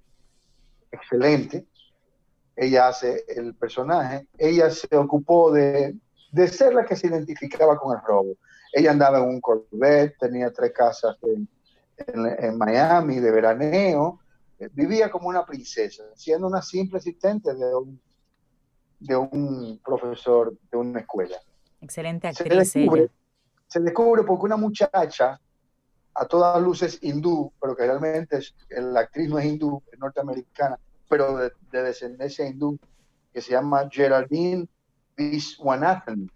excelente. 0.93 1.67
Ella 2.57 2.89
hace 2.89 3.25
el 3.29 3.55
personaje. 3.55 4.27
Ella 4.37 4.71
se 4.71 4.95
ocupó 4.97 5.51
de, 5.53 5.97
de 6.33 6.49
ser 6.49 6.75
la 6.75 6.85
que 6.85 6.97
se 6.97 7.07
identificaba 7.07 7.77
con 7.79 7.97
el 7.97 8.03
robo. 8.05 8.35
Ella 8.73 8.91
andaba 8.91 9.19
en 9.19 9.25
un 9.25 9.41
Corvette, 9.41 10.17
tenía 10.19 10.53
tres 10.53 10.73
casas 10.73 11.17
en, 11.23 11.49
en- 12.07 12.45
en 12.45 12.59
Miami 12.59 13.19
de 13.19 13.31
veraneo, 13.31 14.21
eh, 14.59 14.69
vivía 14.73 15.11
como 15.11 15.29
una 15.29 15.45
princesa, 15.45 16.05
siendo 16.15 16.47
una 16.47 16.63
simple 16.63 16.99
asistente 16.99 17.55
de 17.55 17.75
un, 17.75 18.01
de 19.01 19.17
un 19.17 19.81
profesor 19.85 20.55
de 20.71 20.77
una 20.79 21.01
escuela 21.01 21.37
Excelente 21.81 22.33
se 22.35 22.43
actriz 22.45 22.73
descubre, 22.75 23.03
ella. 23.03 23.13
se 23.69 23.81
descubre 23.81 24.23
porque 24.25 24.45
una 24.47 24.57
muchacha, 24.57 25.41
a 26.15 26.27
todas 26.27 26.61
luces 26.63 26.99
hindú, 27.03 27.53
pero 27.61 27.75
que 27.77 27.85
realmente 27.85 28.39
es- 28.39 28.55
la 28.71 29.01
actriz 29.01 29.29
no 29.29 29.39
es 29.39 29.47
hindú, 29.47 29.83
es 29.93 29.99
norteamericana, 29.99 30.79
pero 31.09 31.37
de, 31.37 31.53
de 31.73 31.83
descendencia 31.83 32.47
hindú, 32.47 32.79
que 33.33 33.41
se 33.41 33.53
llama 33.53 33.89
Geraldine 33.91 34.69
Viswanathan. 35.17 36.31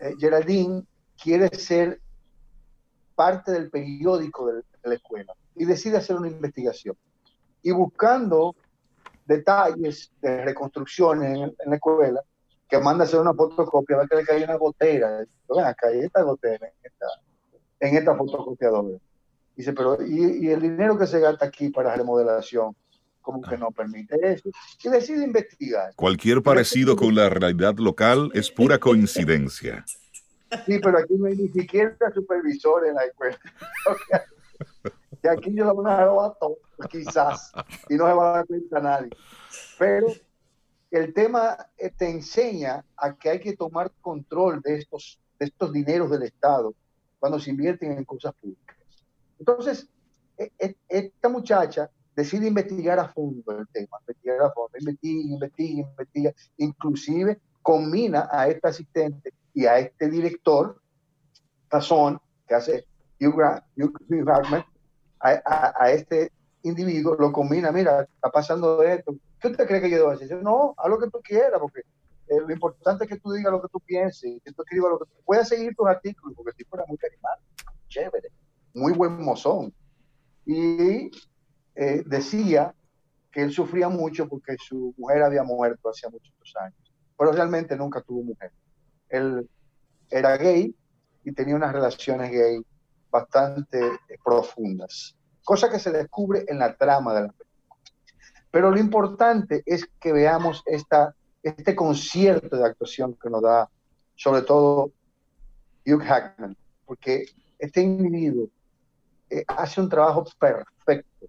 Eh, 0.00 0.14
Geraldine 0.18 0.84
quiere 1.22 1.48
ser 1.56 2.00
parte 3.14 3.52
del 3.52 3.70
periódico 3.70 4.46
de, 4.46 4.56
de 4.56 4.62
la 4.84 4.94
escuela 4.94 5.32
y 5.54 5.64
decide 5.64 5.96
hacer 5.96 6.16
una 6.16 6.28
investigación. 6.28 6.96
Y 7.62 7.70
buscando 7.72 8.54
detalles 9.24 10.12
de 10.20 10.44
reconstrucciones 10.44 11.30
en, 11.36 11.42
en 11.44 11.70
la 11.70 11.76
escuela, 11.76 12.20
que 12.68 12.78
manda 12.78 13.04
a 13.04 13.06
hacer 13.06 13.20
una 13.20 13.34
fotocopia, 13.34 13.98
ve 13.98 14.06
que 14.08 14.16
le 14.16 14.24
cae 14.24 14.44
una 14.44 14.56
gotera. 14.56 15.24
Ven 15.48 15.64
acá, 15.64 15.88
hay 15.88 16.00
esta 16.00 16.22
gotera 16.22 16.66
en 16.66 16.74
esta, 16.82 17.06
en 17.80 17.96
esta 17.96 18.16
fotocopiadora. 18.16 18.98
Dice, 19.54 19.72
pero 19.72 19.98
¿y, 20.04 20.46
y 20.46 20.50
el 20.50 20.60
dinero 20.60 20.98
que 20.98 21.06
se 21.06 21.20
gasta 21.20 21.46
aquí 21.46 21.70
para 21.70 21.94
remodelación? 21.96 22.76
Como 23.22 23.40
que 23.40 23.56
no 23.56 23.70
permite 23.70 24.16
eso. 24.22 24.50
Y 24.84 24.88
decide 24.88 25.24
investigar. 25.24 25.92
Cualquier 25.96 26.42
parecido 26.42 26.94
con 26.94 27.14
la 27.14 27.28
realidad 27.28 27.76
local 27.76 28.30
es 28.34 28.50
pura 28.50 28.78
coincidencia. 28.78 29.84
Sí, 30.64 30.78
pero 30.78 30.98
aquí 30.98 31.14
no 31.14 31.26
hay 31.26 31.36
ni 31.36 31.48
siquiera 31.48 31.96
supervisor 32.14 32.86
en 32.86 32.94
la 32.94 33.04
escuela. 33.04 33.38
y 35.24 35.28
aquí 35.28 35.54
yo 35.54 35.64
lo 35.64 35.74
van 35.74 35.92
a 35.92 36.04
robar 36.04 36.36
todo, 36.38 36.58
quizás, 36.88 37.52
y 37.88 37.96
no 37.96 38.06
se 38.06 38.12
va 38.12 38.30
a 38.30 38.36
dar 38.36 38.46
cuenta 38.46 38.80
nadie. 38.80 39.10
Pero 39.78 40.06
el 40.90 41.12
tema 41.12 41.56
eh, 41.76 41.90
te 41.90 42.10
enseña 42.10 42.84
a 42.96 43.14
que 43.14 43.30
hay 43.30 43.40
que 43.40 43.56
tomar 43.56 43.90
control 44.00 44.60
de 44.62 44.76
estos, 44.76 45.18
de 45.38 45.46
estos 45.46 45.72
dineros 45.72 46.10
del 46.10 46.22
Estado 46.22 46.74
cuando 47.18 47.38
se 47.40 47.50
invierten 47.50 47.92
en 47.92 48.04
cosas 48.04 48.34
públicas. 48.34 48.76
Entonces, 49.38 49.88
e- 50.38 50.52
e- 50.58 50.76
esta 50.88 51.28
muchacha 51.28 51.90
decide 52.14 52.46
investigar 52.46 52.98
a 52.98 53.08
fondo 53.08 53.58
el 53.58 53.68
tema, 53.68 53.98
investigar 54.00 54.42
a 54.42 54.50
fondo, 54.52 54.78
investiga, 54.78 55.20
investiga, 55.22 55.88
investiga, 55.90 56.32
inclusive 56.56 57.40
combina 57.62 58.28
a 58.30 58.48
este 58.48 58.68
asistente 58.68 59.32
y 59.52 59.66
a 59.66 59.78
este 59.78 60.08
director, 60.08 60.80
Tazón, 61.68 62.20
que 62.46 62.54
hace 62.54 62.86
Hugh, 63.20 63.42
Jackman, 64.24 64.64
a, 65.18 65.90
este 65.90 66.30
individuo, 66.62 67.16
lo 67.16 67.32
combina, 67.32 67.72
mira, 67.72 68.02
está 68.02 68.30
pasando 68.30 68.82
esto, 68.82 69.16
¿qué 69.46 69.52
usted 69.52 69.66
cree 69.66 69.80
que 69.80 69.90
yo 69.90 69.96
debo 69.98 70.10
hacer? 70.10 70.42
no, 70.42 70.74
haz 70.76 70.90
lo 70.90 70.98
que 70.98 71.10
tú 71.10 71.20
quieras, 71.22 71.60
porque 71.60 71.80
eh, 72.28 72.40
lo 72.40 72.52
importante 72.52 73.04
es 73.04 73.10
que 73.10 73.18
tú 73.18 73.32
digas 73.32 73.52
lo 73.52 73.62
que 73.62 73.68
tú 73.68 73.80
pienses, 73.80 74.40
que 74.44 74.52
tú 74.52 74.62
escribas 74.62 74.92
lo 74.92 74.98
que 74.98 75.04
tú 75.06 75.22
puedas 75.24 75.48
seguir 75.48 75.74
tus 75.76 75.86
artículos, 75.86 76.36
porque 76.36 76.50
el 76.50 76.56
tipo 76.56 76.76
era 76.76 76.84
muy 76.86 76.96
carismático, 76.96 77.72
chévere, 77.88 78.28
muy 78.74 78.92
buen 78.92 79.22
mozón. 79.22 79.72
Y 80.44 81.10
eh, 81.74 82.02
decía 82.06 82.74
que 83.30 83.42
él 83.42 83.52
sufría 83.52 83.88
mucho 83.88 84.28
porque 84.28 84.56
su 84.58 84.94
mujer 84.96 85.22
había 85.22 85.42
muerto 85.42 85.90
hacía 85.90 86.08
muchos 86.08 86.32
años, 86.60 86.92
pero 87.16 87.32
realmente 87.32 87.76
nunca 87.76 88.00
tuvo 88.00 88.22
mujer. 88.22 88.50
Él 89.08 89.48
era 90.10 90.36
gay 90.36 90.74
y 91.24 91.32
tenía 91.32 91.56
unas 91.56 91.72
relaciones 91.72 92.30
gay 92.30 92.60
bastante 93.10 93.86
eh, 93.86 94.18
profundas, 94.24 95.16
cosa 95.44 95.70
que 95.70 95.78
se 95.78 95.90
descubre 95.90 96.44
en 96.48 96.58
la 96.58 96.76
trama 96.76 97.14
de 97.14 97.20
la. 97.22 97.34
Pero 98.56 98.70
lo 98.70 98.78
importante 98.78 99.62
es 99.66 99.86
que 100.00 100.14
veamos 100.14 100.62
esta, 100.64 101.14
este 101.42 101.76
concierto 101.76 102.56
de 102.56 102.64
actuación 102.64 103.12
que 103.12 103.28
nos 103.28 103.42
da, 103.42 103.68
sobre 104.14 104.40
todo, 104.40 104.92
Hugh 105.84 106.00
Hackman, 106.00 106.56
porque 106.86 107.26
este 107.58 107.82
individuo 107.82 108.48
eh, 109.28 109.44
hace 109.46 109.78
un 109.78 109.90
trabajo 109.90 110.24
perfecto, 110.38 111.26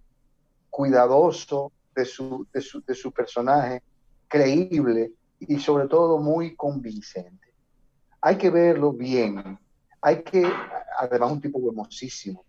cuidadoso 0.70 1.70
de 1.94 2.06
su, 2.06 2.46
de 2.50 2.62
su, 2.62 2.80
de 2.80 2.94
su 2.94 3.12
personaje, 3.12 3.82
creíble 4.26 5.12
y 5.38 5.58
sobre 5.58 5.86
todo 5.86 6.16
muy 6.16 6.56
convincente. 6.56 7.52
Hay 8.22 8.38
que 8.38 8.48
verlo 8.48 8.94
bien, 8.94 9.58
hay 10.00 10.22
que, 10.22 10.50
además 10.98 11.32
un 11.32 11.42
tipo 11.42 11.58
hermosísimo, 11.68 12.42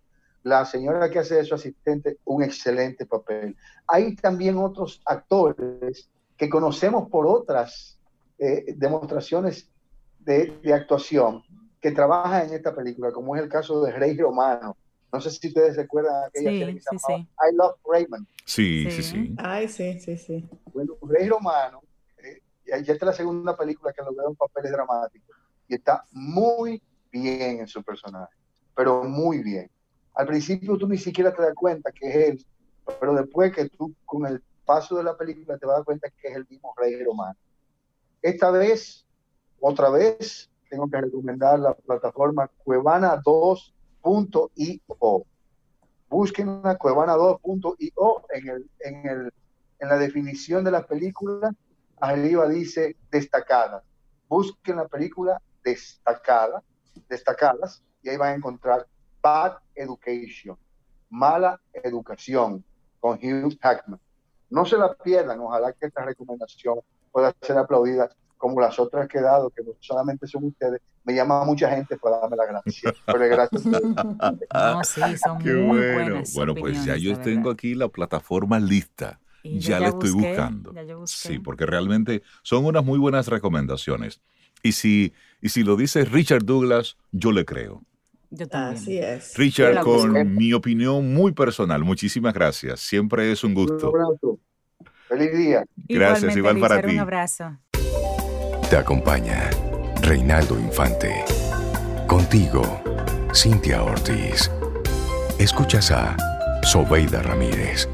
la 0.44 0.66
señora 0.66 1.10
que 1.10 1.20
hace 1.20 1.36
de 1.36 1.46
su 1.46 1.56
asistente 1.56 2.18
un 2.26 2.44
excelente 2.44 3.06
papel. 3.06 3.56
Hay 3.88 4.16
también 4.16 4.58
otros 4.58 5.02
actores 5.06 6.10
que 6.38 6.50
conocemos 6.50 7.10
por 7.10 7.28
otras 7.28 8.00
eh, 8.38 8.74
demostraciones 8.78 9.70
de, 10.20 10.58
de, 10.64 10.74
actuación 10.74 11.44
que 11.82 11.92
trabajan 11.92 12.48
en 12.48 12.54
esta 12.54 12.74
película, 12.74 13.12
como 13.12 13.36
es 13.36 13.44
el 13.44 13.50
caso 13.50 13.84
de 13.84 13.92
Rey 13.92 14.18
Romano. 14.18 14.78
No 15.12 15.20
sé 15.20 15.32
si 15.32 15.48
ustedes 15.48 15.76
recuerdan 15.76 16.24
aquella 16.26 16.52
sí, 16.52 16.60
serie 16.60 16.76
que 16.76 16.82
sí, 16.82 17.00
se 17.00 17.00
sí. 17.00 17.14
I 17.14 17.56
Love 17.56 17.76
Raymond. 17.86 18.28
Sí, 18.46 18.84
Sí. 18.90 18.92
sí, 18.92 19.04
sí. 19.04 19.36
Ay, 19.38 19.68
sí, 19.68 20.00
sí, 20.00 20.18
sí. 20.18 20.50
Bueno, 20.74 20.94
Rey 21.02 21.28
Romano, 21.28 21.82
eh, 22.18 22.42
ya 22.66 22.76
esta 22.78 22.94
es 22.94 23.02
la 23.04 23.14
segunda 23.14 23.58
película 23.58 23.92
que 23.92 24.04
lo 24.04 24.14
veo 24.14 24.30
en 24.30 24.36
papeles 24.36 24.72
dramáticos 24.72 25.36
y 25.68 25.76
está 25.76 26.06
muy 26.12 26.82
bien 27.12 27.60
en 27.60 27.68
su 27.68 27.84
personaje, 27.84 28.34
pero 28.76 29.04
muy 29.04 29.42
bien. 29.44 29.70
Al 30.20 30.28
principio 30.28 30.78
tú 30.78 30.86
ni 30.86 30.98
siquiera 30.98 31.34
te 31.34 31.42
das 31.42 31.56
cuenta 31.56 31.94
que 31.94 32.10
es 32.10 32.16
él, 32.16 32.46
pero 33.00 33.14
después 33.14 33.56
que 33.56 33.70
tú 33.70 33.96
con 34.06 34.26
el 34.26 34.44
paso 34.66 34.98
de 34.98 35.06
la 35.06 35.16
película 35.16 35.58
te 35.58 35.66
vas 35.66 35.76
a 35.76 35.78
dar 35.78 35.86
cuenta 35.86 36.10
que 36.10 36.28
es 36.28 36.36
el 36.36 36.46
mismo 36.50 36.74
Rey 36.76 37.02
Romano. 37.02 37.38
Esta 38.22 38.52
vez, 38.52 39.06
otra 39.62 39.90
vez, 39.90 40.50
tengo 40.70 40.90
que 40.90 41.00
recomendar 41.00 41.58
la 41.58 41.74
plataforma 41.74 42.52
cuevana2.io. 42.66 45.26
Busquen 46.10 46.62
la 46.64 46.78
cuevana2.io 46.78 48.26
en, 48.34 48.50
el, 48.50 48.70
en, 48.82 49.08
el, 49.08 49.32
en 49.80 49.88
la 49.88 49.98
definición 49.98 50.66
de 50.66 50.72
la 50.72 50.86
película. 50.86 51.56
Arriba 52.02 52.46
dice 52.50 52.98
destacadas. 53.10 53.86
Busquen 54.28 54.76
la 54.76 54.90
película 54.90 55.42
destacada, 55.64 56.62
destacadas 57.08 57.82
y 58.04 58.10
ahí 58.10 58.18
van 58.18 58.34
a 58.34 58.36
encontrar 58.36 58.86
Bad 59.22 59.58
Education, 59.76 60.58
mala 61.10 61.60
educación 61.74 62.64
con 63.00 63.18
Hugh 63.18 63.58
Hackman. 63.62 64.00
No 64.50 64.66
se 64.66 64.78
la 64.78 64.94
pierdan, 64.96 65.40
ojalá 65.40 65.74
que 65.74 65.88
esta 65.88 66.04
recomendación 66.06 66.80
pueda 67.12 67.34
ser 67.42 67.58
aplaudida 67.58 68.10
como 68.38 68.60
las 68.62 68.80
otras 68.80 69.08
que 69.08 69.18
he 69.18 69.22
dado, 69.22 69.50
que 69.50 69.64
no 69.64 69.72
solamente 69.80 70.26
son 70.26 70.46
ustedes, 70.46 70.82
me 71.04 71.14
llama 71.14 71.44
mucha 71.44 71.70
gente 71.70 71.98
para 71.98 72.20
darme 72.20 72.38
la 72.38 72.46
gracia. 72.46 72.94
Pero 73.06 73.20
gracias. 73.20 73.64
No, 74.54 74.84
sí, 74.84 75.02
son 75.18 75.40
Qué 75.40 75.54
muy 75.54 75.78
bueno. 75.78 75.94
buenas 76.12 76.34
Bueno, 76.34 76.56
pues 76.56 76.86
ya 76.86 76.96
yo 76.96 77.18
tengo 77.20 77.50
verdad. 77.50 77.54
aquí 77.54 77.76
la 77.76 77.88
plataforma 77.90 78.60
lista. 78.60 79.20
Y 79.44 79.60
yo 79.60 79.70
Ya, 79.72 79.80
la 79.80 79.88
estoy 79.90 80.12
busqué, 80.12 80.30
buscando. 80.30 80.74
ya. 80.74 80.96
Sí, 81.06 81.40
porque 81.40 81.66
realmente 81.66 82.24
son 82.44 82.66
unas 82.66 82.84
muy 82.84 82.98
buenas 83.00 83.28
recomendaciones. 83.28 84.22
Y 84.64 84.74
si, 84.74 85.14
y 85.42 85.50
si 85.50 85.64
lo 85.64 85.76
dice 85.76 86.04
Richard 86.06 86.44
Douglas, 86.46 86.98
yo 87.12 87.32
le 87.32 87.46
creo. 87.46 87.84
Yo 88.32 88.48
también. 88.48 88.76
Así 88.82 88.98
es. 89.00 89.36
Richard, 89.38 89.82
con 89.82 90.36
mi 90.36 90.54
opinión 90.54 91.14
muy 91.14 91.32
personal, 91.32 91.84
muchísimas 91.84 92.34
gracias. 92.34 92.80
Siempre 92.80 93.32
es 93.32 93.44
un 93.44 93.52
Un 93.52 93.56
gusto. 93.66 93.88
abrazo. 93.88 94.40
Feliz 95.08 95.36
día. 95.36 95.64
Gracias, 95.88 96.36
Igualmente, 96.36 96.40
igual 96.40 96.60
para 96.60 96.76
Richard, 96.76 96.90
ti. 96.90 96.96
Un 96.96 97.00
abrazo. 97.02 97.58
Te 98.70 98.76
acompaña 98.78 99.50
Reinaldo 100.04 100.60
Infante. 100.60 101.24
Contigo, 102.06 102.82
Cintia 103.34 103.82
Ortiz. 103.84 104.52
Escuchas 105.40 105.90
a 105.92 106.16
Sobeida 106.64 107.24
Ramírez. 107.24 107.90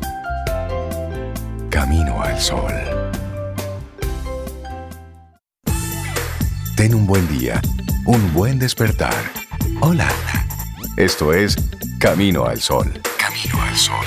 Camino 1.70 2.22
al 2.22 2.38
Sol. 2.40 2.74
Ten 6.76 6.94
un 6.94 7.08
buen 7.08 7.26
día, 7.30 7.62
un 8.06 8.34
buen 8.34 8.60
despertar. 8.60 9.14
Hola. 9.82 10.08
Esto 10.96 11.34
es 11.34 11.56
Camino 12.00 12.46
al 12.46 12.62
Sol. 12.62 12.94
Camino 13.20 13.62
al 13.62 13.76
Sol. 13.76 14.06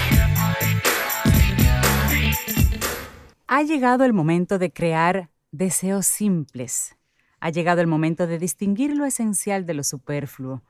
Ha 3.46 3.62
llegado 3.62 4.04
el 4.04 4.14
momento 4.14 4.58
de 4.58 4.72
crear 4.72 5.30
deseos 5.52 6.06
simples. 6.06 6.96
Ha 7.40 7.50
llegado 7.50 7.82
el 7.82 7.86
momento 7.86 8.26
de 8.26 8.38
distinguir 8.38 8.96
lo 8.96 9.04
esencial 9.04 9.66
de 9.66 9.74
lo 9.74 9.84
superfluo. 9.84 10.62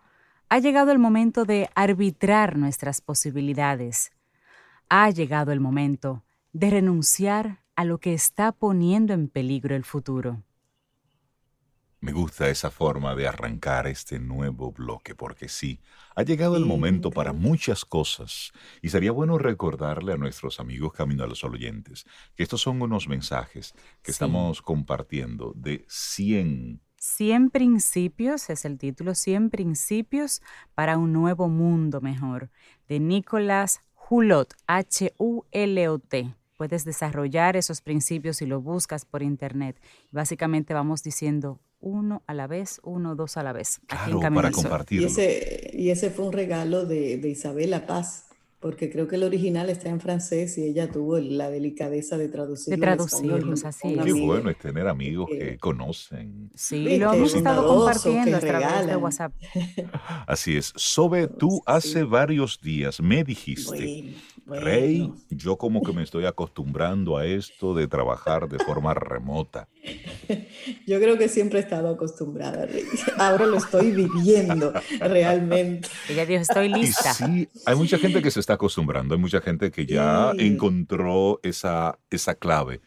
Ha 0.49 0.59
llegado 0.59 0.91
el 0.91 0.99
momento 0.99 1.45
de 1.45 1.71
arbitrar 1.75 2.57
nuestras 2.57 3.01
posibilidades. 3.01 4.11
Ha 4.89 5.11
llegado 5.11 5.53
el 5.53 5.61
momento 5.61 6.25
de 6.53 6.71
renunciar 6.71 7.63
a 7.77 7.85
lo 7.85 7.99
que 7.99 8.15
está 8.15 8.51
poniendo 8.51 9.15
en 9.15 9.29
peligro 9.29 9.77
el 9.77 9.85
futuro. 9.85 10.43
Me 12.01 12.13
gusta 12.13 12.49
esa 12.49 12.71
forma 12.71 13.17
de 13.17 13.27
arrancar 13.27 13.89
este 13.89 14.21
nuevo 14.21 14.71
bloque, 14.71 15.17
porque 15.17 15.49
sí, 15.49 15.81
ha 16.15 16.23
llegado 16.23 16.57
el 16.57 16.65
momento 16.65 17.11
me 17.11 17.15
para 17.17 17.33
muchas 17.33 17.85
cosas. 17.85 18.53
Y 18.83 18.91
sería 18.91 19.11
bueno 19.11 19.37
recordarle 19.37 20.13
a 20.13 20.17
nuestros 20.17 20.61
amigos 20.61 20.93
Camino 20.93 21.25
a 21.25 21.27
los 21.27 21.43
oyentes 21.43 22.05
que 22.37 22.45
estos 22.45 22.61
son 22.61 22.81
unos 22.83 23.09
mensajes 23.09 23.73
que 24.03 24.13
Sí. 24.13 24.13
estamos 24.13 24.63
compartiendo 24.63 25.53
de 25.57 25.85
100 25.89 26.81
100 27.01 27.51
principios 27.51 28.49
es 28.51 28.65
el 28.65 28.77
título, 28.79 29.15
100 29.15 29.51
principios 29.51 30.41
para 30.75 30.99
un 30.99 31.13
nuevo 31.13 31.49
mundo 31.49 32.01
mejor, 32.01 32.51
de 32.89 32.99
Nicolás 33.01 33.83
Hulot, 34.11 34.55
H-U-L-O-T. 34.67 36.35
Puedes 36.57 36.85
desarrollar 36.85 37.57
esos 37.57 37.81
principios 37.83 38.39
si 38.39 38.47
lo 38.47 38.61
buscas 38.61 39.05
por 39.05 39.23
internet. 39.23 39.81
Básicamente 40.11 40.75
vamos 40.75 41.03
diciendo 41.05 41.61
uno 41.81 42.23
a 42.27 42.35
la 42.35 42.47
vez, 42.47 42.81
uno, 42.83 43.15
dos 43.15 43.37
a 43.37 43.43
la 43.43 43.53
vez. 43.53 43.81
aquí 43.89 44.13
Claro, 44.13 44.35
para 44.35 44.51
Sol. 44.51 44.61
Y 44.61 44.63
compartirlo. 44.63 45.07
ese, 45.07 45.71
y 45.75 45.91
ese 45.91 46.11
fue 46.11 46.27
un 46.27 46.33
regalo 46.33 46.85
de, 46.87 47.19
de 47.19 47.29
Isabela 47.29 47.87
Paz, 47.87 48.25
porque 48.61 48.91
creo 48.91 49.07
que 49.07 49.15
el 49.15 49.23
original 49.23 49.71
está 49.71 49.89
en 49.89 50.01
francés 50.01 50.59
y 50.59 50.65
ella 50.65 50.91
tuvo 50.91 51.19
la 51.21 51.49
delicadeza 51.49 52.19
de 52.19 52.29
traducirlo. 52.29 52.77
De 52.77 52.81
traducirlos, 52.83 53.65
así 53.65 53.95
es. 53.95 54.05
Qué 54.05 54.13
bueno 54.13 54.51
es 54.51 54.59
tener 54.59 54.89
amigos 54.89 55.29
que- 55.31 55.39
que 55.39 55.59
conocen. 55.59 56.51
Sí, 56.57 56.81
Viste, 56.81 56.99
lo 56.99 57.13
hemos 57.13 57.35
estado 57.37 57.65
compartiendo 57.69 58.37
a 58.37 58.41
través 58.41 58.87
de. 58.89 58.97
WhatsApp. 58.97 59.33
Así 60.27 60.57
es. 60.57 60.73
Sobe, 60.75 61.29
tú 61.29 61.51
Sí. 61.51 61.61
hace 61.67 62.03
varios 62.03 62.61
días 62.61 63.01
me 63.01 63.23
dijiste, 63.23 64.15
Bueno, 64.45 64.65
Rey, 64.65 64.99
bueno. 65.03 65.17
yo 65.31 65.57
como 65.57 65.81
que 65.83 65.93
me 65.93 66.03
estoy 66.03 66.25
acostumbrando 66.27 67.17
a 67.17 67.25
esto 67.27 67.75
de 67.75 67.87
trabajar 67.87 68.49
de 68.49 68.59
forma 68.59 68.93
remota. 68.95 69.69
Yo 70.87 70.99
creo 71.01 71.17
que 71.19 71.29
siempre 71.29 71.59
he 71.61 71.63
estado 71.63 71.89
acostumbrada. 71.89 72.67
Ahora 73.17 73.47
lo 73.47 73.57
estoy 73.59 73.91
viviendo 73.93 74.73
realmente. 75.01 75.89
Ella 76.09 76.27
dijo, 76.27 76.43
estoy 76.43 76.67
Y 76.69 76.75
lista. 76.75 77.15
sí, 77.15 77.49
hay 77.65 77.77
mucha 77.77 77.99
gente 77.99 78.21
que 78.23 78.31
se 78.31 78.41
está 78.41 78.55
acostumbrando, 78.55 79.15
hay 79.15 79.21
mucha 79.21 79.41
gente 79.41 79.71
que 79.71 79.87
ya 79.87 80.33
Sí. 80.37 80.47
encontró 80.47 81.41
esa, 81.43 81.99
esa 82.11 82.35
clave. 82.35 82.81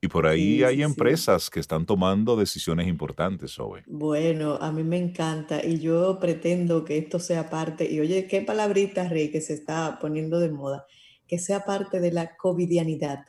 Y 0.00 0.08
por 0.08 0.26
ahí 0.26 0.56
Sí, 0.56 0.64
hay 0.64 0.74
sí, 0.74 0.76
sí. 0.78 0.82
empresas 0.82 1.48
que 1.48 1.60
están 1.60 1.86
tomando 1.86 2.34
decisiones 2.36 2.88
importantes, 2.88 3.52
Sobe. 3.52 3.84
Bueno, 3.86 4.54
a 4.60 4.72
mí 4.72 4.82
me 4.82 4.96
encanta 4.98 5.64
y 5.64 5.78
yo 5.78 6.18
pretendo 6.18 6.84
que 6.84 6.98
esto 6.98 7.20
sea 7.20 7.48
parte, 7.48 7.88
y 7.88 8.00
oye, 8.00 8.26
qué 8.26 8.40
palabrita, 8.40 9.08
Rey, 9.08 9.30
que 9.30 9.40
se 9.40 9.54
está 9.54 9.98
poniendo 10.00 10.40
de 10.40 10.50
moda, 10.50 10.86
que 11.28 11.38
sea 11.38 11.64
parte 11.64 12.00
de 12.00 12.10
la 12.10 12.36
covidianidad. 12.36 13.26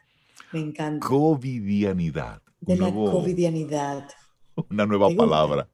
Me 0.52 0.60
encanta. 0.62 1.06
Covidianidad. 1.08 2.42
De 2.66 2.78
la 2.78 2.92
covidianidad. 2.92 4.08
Una 4.70 4.86
nueva 4.86 5.10
palabra. 5.16 5.70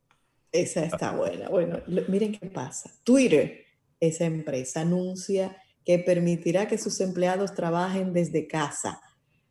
Esa 0.51 0.85
está 0.85 1.11
buena. 1.15 1.49
Bueno, 1.49 1.79
lo- 1.87 2.03
miren 2.07 2.31
qué 2.33 2.47
pasa. 2.47 2.91
Twitter, 3.03 3.65
esa 3.99 4.25
empresa, 4.25 4.81
anuncia 4.81 5.55
que 5.85 5.99
permitirá 5.99 6.67
que 6.67 6.77
sus 6.77 6.99
empleados 7.01 7.53
trabajen 7.53 8.13
desde 8.13 8.47
casa 8.47 9.01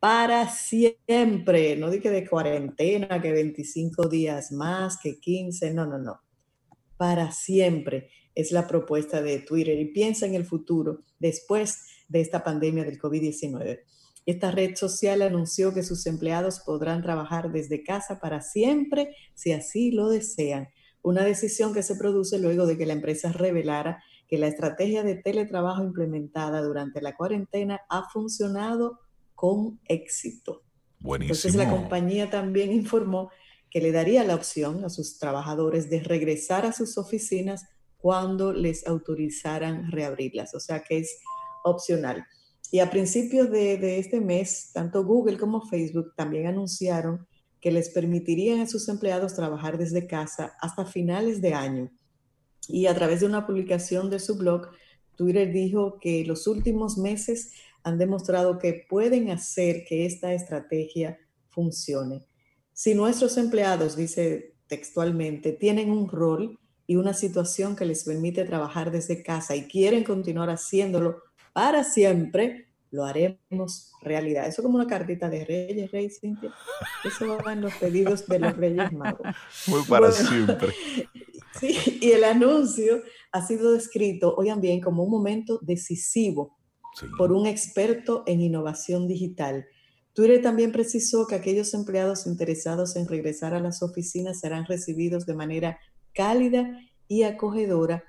para 0.01 0.49
siempre. 0.49 1.77
No 1.77 1.91
dije 1.91 2.11
de 2.11 2.29
cuarentena, 2.29 3.21
que 3.21 3.33
25 3.33 4.09
días 4.09 4.53
más, 4.53 4.99
que 5.03 5.19
15. 5.19 5.75
No, 5.75 5.87
no, 5.87 5.99
no. 5.99 6.21
Para 6.97 7.31
siempre 7.33 8.11
es 8.35 8.53
la 8.53 8.67
propuesta 8.67 9.21
de 9.23 9.41
Twitter 9.41 9.79
y 9.79 9.87
piensa 9.87 10.27
en 10.27 10.35
el 10.35 10.45
futuro 10.45 11.03
después 11.19 11.79
de 12.09 12.21
esta 12.21 12.43
pandemia 12.45 12.85
del 12.85 12.99
COVID-19. 12.99 13.81
Esta 14.29 14.51
red 14.51 14.77
social 14.77 15.23
anunció 15.23 15.73
que 15.73 15.83
sus 15.83 16.05
empleados 16.07 16.61
podrán 16.61 17.01
trabajar 17.01 17.51
desde 17.51 17.83
casa 17.83 18.21
para 18.21 18.43
siempre 18.43 19.17
si 19.33 19.53
así 19.53 19.91
lo 19.91 20.11
desean. 20.11 20.69
Una 21.01 21.25
decisión 21.25 21.73
que 21.73 21.83
se 21.83 21.97
produce 21.97 22.39
luego 22.39 22.67
de 22.67 22.77
que 22.77 22.85
la 22.85 22.93
empresa 22.93 23.33
revelara 23.33 24.05
que 24.29 24.37
la 24.37 24.49
estrategia 24.49 25.03
de 25.03 25.15
teletrabajo 25.15 25.83
implementada 25.83 26.61
durante 26.61 27.01
la 27.01 27.17
cuarentena 27.17 27.81
ha 27.89 28.11
funcionado 28.11 28.99
con 29.35 29.81
éxito. 29.87 30.63
Buenísimo. 31.01 31.35
Entonces 31.35 31.55
la 31.55 31.71
compañía 31.71 32.29
también 32.29 32.71
informó 32.71 33.31
que 33.71 33.81
le 33.81 33.93
daría 33.93 34.25
la 34.25 34.35
opción 34.35 34.85
a 34.85 34.91
sus 34.91 35.19
trabajadores 35.19 35.89
de 35.89 36.01
regresar 36.01 36.67
a 36.67 36.75
sus 36.75 36.99
oficinas 36.99 37.65
cuando 37.97 38.53
les 38.53 38.87
autorizaran 38.87 39.91
reabrirlas, 39.91 40.55
o 40.55 40.61
sea 40.61 40.83
que 40.83 40.99
es 40.99 41.19
opcional. 41.65 42.27
Y 42.71 42.81
a 42.81 42.91
principios 42.91 43.51
de, 43.51 43.99
este 43.99 44.21
mes, 44.21 44.71
tanto 44.73 45.05
Google 45.05 45.39
como 45.39 45.67
Facebook 45.67 46.13
también 46.17 46.47
anunciaron 46.47 47.27
que 47.61 47.73
les 47.73 47.89
permitirían 47.91 48.61
a 48.61 48.67
sus 48.67 48.89
empleados 48.89 49.35
trabajar 49.35 49.79
desde 49.79 50.07
casa 50.07 50.53
hasta 50.61 50.85
finales 50.85 51.41
de 51.41 51.55
año. 51.55 51.91
Y 52.69 52.87
a 52.87 52.95
través 52.95 53.21
de 53.21 53.27
una 53.27 53.47
publicación 53.47 54.11
de 54.11 54.19
su 54.19 54.37
blog, 54.37 54.69
Twitter 55.17 55.51
dijo 55.53 55.99
que 55.99 56.25
los 56.25 56.47
últimos 56.47 56.99
meses 56.99 57.53
han 57.83 57.99
demostrado 57.99 58.59
que 58.59 58.85
pueden 58.89 59.31
hacer 59.31 59.85
que 59.89 60.05
esta 60.05 60.35
estrategia 60.35 61.19
funcione. 61.49 62.27
Si 62.75 62.95
nuestros 62.95 63.39
empleados, 63.39 63.97
dice 63.97 64.55
textualmente, 64.69 65.53
tienen 65.53 65.91
un 65.91 66.09
rol 66.09 66.59
y 66.87 66.97
una 66.97 67.15
situación 67.15 67.75
que 67.75 67.87
les 67.87 68.05
permite 68.05 68.45
trabajar 68.45 68.93
desde 68.93 69.23
casa 69.23 69.57
y 69.57 69.67
quieren 69.67 70.05
continuar 70.05 70.51
haciéndolo 70.51 71.23
para 71.53 71.85
siempre, 71.85 72.69
lo 72.91 73.05
haremos 73.05 73.93
realidad. 74.03 74.47
Eso 74.47 74.63
como 74.63 74.77
una 74.77 74.87
cartita 74.87 75.29
de 75.29 75.45
Reyes, 75.45 75.91
Rey 75.91 76.11
Cintia. 76.11 76.53
Eso 77.05 77.39
va 77.45 77.53
en 77.53 77.61
los 77.61 77.75
pedidos 77.75 78.27
de 78.27 78.39
los 78.39 78.57
Reyes 78.57 78.93
Magos. 78.93 79.27
Muy 79.67 79.83
para 79.85 80.09
Bueno, 80.09 80.29
siempre. 80.29 80.69
Sí, 81.59 81.99
y 82.03 82.13
el 82.13 82.23
anuncio 82.25 83.03
ha 83.33 83.45
sido 83.45 83.73
descrito, 83.73 84.35
oigan 84.37 84.61
bien, 84.61 84.81
como 84.81 85.03
un 85.03 85.11
momento 85.11 85.59
decisivo 85.63 86.57
Sí. 86.95 87.07
por 87.17 87.33
un 87.33 87.47
experto 87.47 88.23
en 88.27 88.41
innovación 88.41 89.07
digital. 89.09 89.67
Twitter 90.15 90.43
también 90.43 90.73
precisó 90.73 91.27
que 91.27 91.35
aquellos 91.37 91.75
empleados 91.75 92.27
interesados 92.27 92.97
en 92.97 93.07
regresar 93.09 93.55
a 93.55 93.61
las 93.61 93.83
oficinas 93.83 94.41
serán 94.41 94.67
recibidos 94.67 95.25
de 95.27 95.35
manera 95.35 95.79
cálida 96.13 96.81
y 97.07 97.23
acogedora 97.23 98.05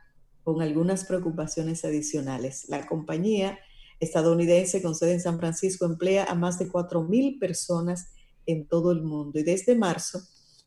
con 0.54 0.62
algunas 0.62 1.06
preocupaciones 1.06 1.86
adicionales. 1.86 2.66
La 2.70 2.86
compañía 2.88 3.60
estadounidense 4.00 4.82
con 4.82 4.96
sede 4.96 5.14
en 5.14 5.22
San 5.22 5.40
Francisco 5.40 5.86
emplea 5.86 6.26
a 6.26 6.36
más 6.36 6.58
de 6.58 6.70
4.000 6.70 7.40
personas 7.40 8.14
en 8.46 8.68
todo 8.68 8.92
el 8.92 9.02
mundo 9.02 9.40
y 9.40 9.44
desde 9.44 9.76
marzo 9.76 10.22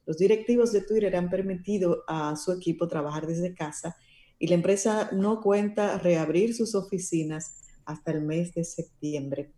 los 0.06 0.18
directivos 0.18 0.72
de 0.72 0.82
Twitter 0.82 1.14
han 1.16 1.30
permitido 1.30 2.04
a 2.06 2.36
su 2.36 2.52
equipo 2.52 2.88
trabajar 2.88 3.26
desde 3.26 3.54
casa 3.54 3.96
y 4.38 4.48
la 4.48 4.54
empresa 4.54 5.10
no 5.12 5.40
cuenta 5.40 5.98
reabrir 5.98 6.54
sus 6.54 6.74
oficinas 6.74 7.56
hasta 7.84 8.12
el 8.12 8.22
mes 8.22 8.52
de 8.54 8.64
septiembre. 8.64 9.52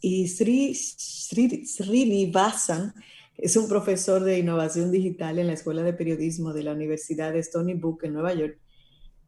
Y 0.00 0.28
Sri, 0.28 0.74
Sri, 0.74 1.66
Srinivasan 1.66 2.94
es 3.36 3.56
un 3.56 3.68
profesor 3.68 4.24
de 4.24 4.38
innovación 4.38 4.90
digital 4.90 5.38
en 5.38 5.46
la 5.46 5.52
Escuela 5.52 5.82
de 5.82 5.92
Periodismo 5.92 6.52
de 6.52 6.62
la 6.64 6.72
Universidad 6.72 7.32
de 7.32 7.40
Stony 7.40 7.74
Brook 7.74 8.04
en 8.04 8.14
Nueva 8.14 8.34
York. 8.34 8.58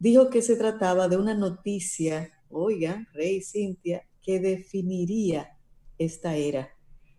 Dijo 0.01 0.31
que 0.31 0.41
se 0.41 0.57
trataba 0.57 1.09
de 1.09 1.19
una 1.19 1.35
noticia, 1.35 2.33
oiga, 2.49 3.07
Rey 3.13 3.43
Cintia, 3.43 4.09
que 4.23 4.41
definiría 4.41 5.59
esta 5.99 6.37
era. 6.37 6.71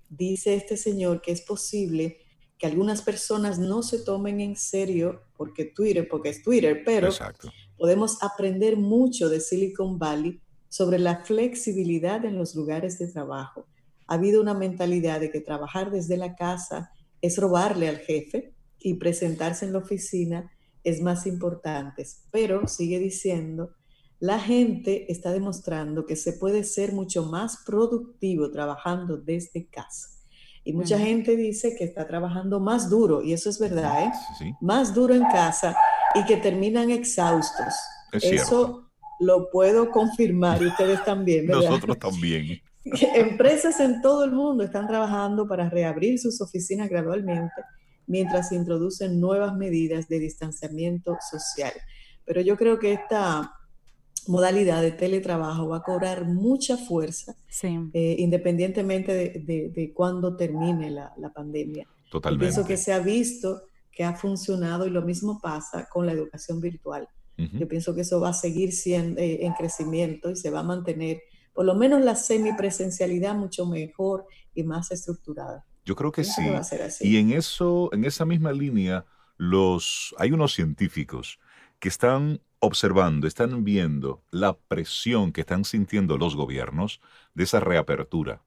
Dice 0.10 0.56
este 0.56 0.78
señor 0.78 1.22
que 1.22 1.32
es 1.32 1.42
posible 1.42 2.18
que 2.58 2.66
algunas 2.66 3.04
personas 3.04 3.60
no 3.60 3.84
se 3.84 4.00
tomen 4.00 4.42
en 4.42 4.56
serio 4.56 5.22
porque 5.38 5.66
Twitter, 5.66 6.08
porque 6.10 6.30
es 6.30 6.42
Twitter, 6.42 6.82
pero 6.84 7.10
Exacto. 7.10 7.52
podemos 7.78 8.18
aprender 8.24 8.78
mucho 8.78 9.30
de 9.30 9.42
Silicon 9.42 10.00
Valley 10.00 10.42
sobre 10.68 10.98
la 10.98 11.24
flexibilidad 11.24 12.26
en 12.26 12.36
los 12.36 12.56
lugares 12.56 12.98
de 12.98 13.08
trabajo. 13.08 13.68
Ha 14.08 14.16
habido 14.16 14.42
una 14.42 14.56
mentalidad 14.56 15.20
de 15.20 15.30
que 15.30 15.40
trabajar 15.40 15.92
desde 15.92 16.18
la 16.18 16.36
casa 16.36 16.90
es 17.22 17.38
robarle 17.38 17.88
al 17.88 18.00
jefe 18.00 18.56
y 18.80 18.96
presentarse 18.96 19.66
en 19.66 19.74
la 19.74 19.80
oficina 19.80 20.52
es 20.84 21.02
más 21.02 21.26
importante. 21.28 22.06
Pero 22.32 22.68
sigue 22.68 23.00
diciendo, 23.00 23.72
la 24.20 24.40
gente 24.40 25.12
está 25.12 25.32
demostrando 25.32 26.06
que 26.06 26.16
se 26.16 26.34
puede 26.34 26.64
ser 26.64 26.94
mucho 26.94 27.26
más 27.26 27.64
productivo 27.66 28.52
trabajando 28.52 29.18
desde 29.18 29.68
casa. 29.68 30.10
Y 30.64 30.74
mucha 30.74 30.96
Ujú. 30.96 31.06
gente 31.06 31.36
dice 31.36 31.76
que 31.76 31.84
está 31.84 32.06
trabajando 32.08 32.60
más 32.60 32.88
duro, 32.88 33.24
y 33.24 33.34
eso 33.34 33.50
es 33.50 33.58
verdad, 33.58 34.04
¿eh? 34.06 34.12
Sí. 34.38 34.54
más 34.62 34.94
duro 34.94 35.16
en 35.16 35.24
casa 35.24 35.76
y 36.14 36.24
que 36.26 36.38
terminan 36.38 36.92
exhaustos. 36.92 37.74
Es 38.12 38.24
Eso 38.26 38.36
cierto. 38.66 38.92
lo 39.22 39.50
puedo 39.50 39.90
confirmar 39.90 40.62
y 40.62 40.68
ustedes 40.68 41.04
también, 41.04 41.48
¿verdad? 41.48 41.64
Nosotros 41.70 41.98
también. 41.98 42.62
Empresas 43.16 43.80
en 43.80 44.02
todo 44.02 44.24
el 44.24 44.32
mundo 44.34 44.64
están 44.64 44.88
trabajando 44.88 45.48
para 45.48 45.68
reabrir 45.70 46.20
sus 46.20 46.40
oficinas 46.42 46.90
gradualmente 46.90 47.54
mientras 48.08 48.50
se 48.50 48.56
introducen 48.56 49.20
nuevas 49.20 49.56
medidas 49.56 50.08
de 50.08 50.20
distanciamiento 50.20 51.18
social. 51.30 51.74
Pero 52.26 52.42
yo 52.42 52.58
creo 52.58 52.80
que 52.80 52.94
esta 52.94 53.54
modalidad 54.28 54.82
de 54.82 54.92
teletrabajo 54.92 55.68
va 55.70 55.78
a 55.78 55.84
cobrar 55.84 56.26
mucha 56.26 56.78
fuerza 56.78 57.36
Sí. 57.50 57.78
eh, 57.94 58.16
independientemente 58.20 59.14
de, 59.14 59.30
de, 59.44 59.70
de 59.70 59.94
cuándo 59.94 60.36
termine 60.36 60.92
la, 60.92 61.12
la 61.18 61.32
pandemia. 61.34 61.88
Totalmente. 62.12 62.46
pienso 62.52 62.68
que 62.68 62.78
se 62.78 62.92
ha 62.94 63.00
visto 63.00 63.64
que 63.92 64.04
ha 64.04 64.14
funcionado 64.16 64.86
y 64.86 64.90
lo 64.90 65.02
mismo 65.02 65.40
pasa 65.42 65.88
con 65.92 66.06
la 66.06 66.12
educación 66.12 66.62
virtual. 66.62 67.08
Ujú. 67.38 67.58
Yo 67.58 67.68
pienso 67.68 67.96
que 67.96 68.02
eso 68.02 68.20
va 68.20 68.30
a 68.30 68.34
seguir 68.34 68.72
siendo 68.74 69.20
eh, 69.20 69.46
en 69.46 69.54
crecimiento 69.54 70.30
y 70.30 70.36
se 70.36 70.50
va 70.50 70.60
a 70.60 70.64
mantener, 70.64 71.22
por 71.54 71.66
lo 71.66 71.74
menos 71.76 72.02
la 72.02 72.16
semipresencialidad 72.16 73.36
mucho 73.36 73.66
mejor 73.66 74.26
y 74.54 74.64
más 74.64 74.92
estructurada. 74.92 75.66
Yo 75.86 75.96
creo 75.96 76.12
que 76.12 76.24
sí. 76.24 76.44
Y 77.00 77.18
en 77.18 77.32
eso, 77.32 77.90
en 77.94 78.06
esa 78.06 78.26
misma 78.26 78.52
línea, 78.52 79.06
los, 79.38 80.16
hay 80.18 80.32
unos 80.32 80.54
científicos 80.54 81.40
que 81.80 81.90
están 81.90 82.42
observando, 82.60 83.28
están 83.28 83.64
viendo 83.64 84.24
la 84.30 84.56
presión 84.56 85.32
que 85.32 85.42
están 85.42 85.66
sintiendo 85.66 86.18
los 86.18 86.36
gobiernos 86.36 87.02
de 87.34 87.46
esa 87.46 87.60
reapertura. 87.60 88.44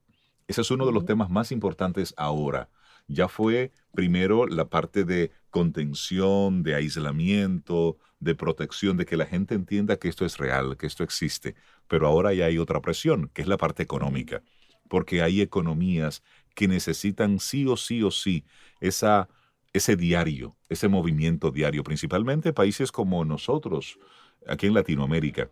Ese 0.47 0.61
es 0.61 0.71
uno 0.71 0.87
de 0.87 0.93
los 0.93 1.05
temas 1.05 1.31
más 1.31 1.51
importantes 1.51 2.15
ahora. 2.17 2.69
Ya 3.09 3.29
fue 3.29 3.73
primero 3.93 4.47
la 4.47 4.67
parte 4.69 5.05
de 5.05 5.33
contención, 5.51 6.63
de 6.63 6.77
aislamiento, 6.77 7.99
de 8.21 8.35
protección, 8.35 8.97
de 8.97 9.05
que 9.05 9.17
la 9.17 9.27
gente 9.27 9.55
entienda 9.55 9.97
que 9.97 10.09
esto 10.09 10.25
es 10.25 10.39
real, 10.39 10.77
que 10.77 10.87
esto 10.87 11.03
existe. 11.03 11.57
Pero 11.89 12.07
ahora 12.07 12.33
ya 12.33 12.47
hay 12.47 12.59
otra 12.59 12.81
presión, 12.81 13.31
que 13.35 13.43
es 13.43 13.49
la 13.49 13.57
parte 13.57 13.83
económica, 13.83 14.43
porque 14.89 15.23
hay 15.23 15.41
economías 15.41 16.23
que 16.55 16.69
necesitan 16.69 17.39
sí 17.39 17.67
o 17.67 17.77
sí 17.77 18.03
o 18.03 18.11
sí 18.11 18.45
esa, 18.81 19.29
ese 19.73 19.97
diario, 19.97 20.57
ese 20.69 20.89
movimiento 20.89 21.51
diario, 21.51 21.85
principalmente 21.85 22.53
países 22.53 22.93
como 22.93 23.25
nosotros, 23.25 23.99
aquí 24.47 24.67
en 24.67 24.75
Latinoamérica. 24.75 25.51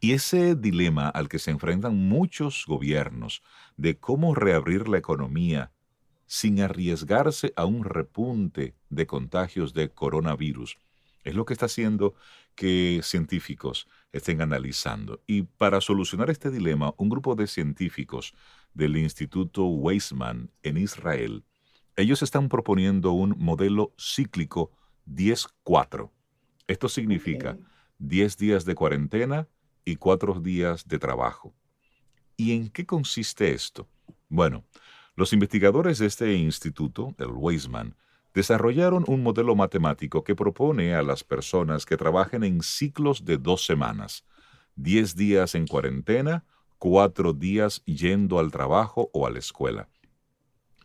Y 0.00 0.12
ese 0.12 0.54
dilema 0.54 1.08
al 1.08 1.28
que 1.28 1.38
se 1.38 1.50
enfrentan 1.50 1.96
muchos 1.96 2.64
gobiernos 2.66 3.42
de 3.76 3.98
cómo 3.98 4.34
reabrir 4.34 4.88
la 4.88 4.98
economía 4.98 5.72
sin 6.26 6.60
arriesgarse 6.60 7.52
a 7.56 7.66
un 7.66 7.84
repunte 7.84 8.74
de 8.88 9.06
contagios 9.06 9.74
de 9.74 9.90
coronavirus, 9.90 10.78
es 11.24 11.34
lo 11.34 11.44
que 11.44 11.52
está 11.52 11.66
haciendo 11.66 12.14
que 12.54 13.00
científicos 13.02 13.88
estén 14.12 14.40
analizando. 14.40 15.20
Y 15.26 15.42
para 15.42 15.80
solucionar 15.80 16.30
este 16.30 16.50
dilema, 16.50 16.94
un 16.96 17.08
grupo 17.08 17.34
de 17.34 17.46
científicos 17.46 18.34
del 18.74 18.96
Instituto 18.96 19.64
Weizmann 19.66 20.50
en 20.62 20.76
Israel, 20.76 21.44
ellos 21.96 22.22
están 22.22 22.48
proponiendo 22.48 23.12
un 23.12 23.34
modelo 23.38 23.94
cíclico 23.98 24.72
10-4. 25.06 26.10
Esto 26.66 26.88
significa 26.88 27.52
Ok. 27.52 27.60
10 28.00 28.38
días 28.38 28.64
de 28.64 28.74
cuarentena 28.74 29.46
y 29.84 29.96
4 29.96 30.40
días 30.40 30.88
de 30.88 30.98
trabajo. 30.98 31.54
¿Y 32.36 32.52
en 32.52 32.70
qué 32.70 32.86
consiste 32.86 33.52
esto? 33.52 33.88
Bueno, 34.28 34.64
los 35.16 35.34
investigadores 35.34 35.98
de 35.98 36.06
este 36.06 36.34
instituto, 36.34 37.14
el 37.18 37.32
Weizmann, 37.32 37.94
desarrollaron 38.32 39.04
un 39.06 39.22
modelo 39.22 39.54
matemático 39.54 40.24
que 40.24 40.34
propone 40.34 40.94
a 40.94 41.02
las 41.02 41.24
personas 41.24 41.84
que 41.84 41.98
trabajen 41.98 42.42
en 42.42 42.62
ciclos 42.62 43.24
de 43.26 43.36
dos 43.36 43.66
semanas, 43.66 44.24
10 44.76 45.14
días 45.16 45.54
en 45.54 45.66
cuarentena, 45.66 46.46
cuatro 46.80 47.34
días 47.34 47.82
yendo 47.84 48.38
al 48.38 48.50
trabajo 48.50 49.10
o 49.12 49.26
a 49.26 49.30
la 49.30 49.38
escuela. 49.38 49.90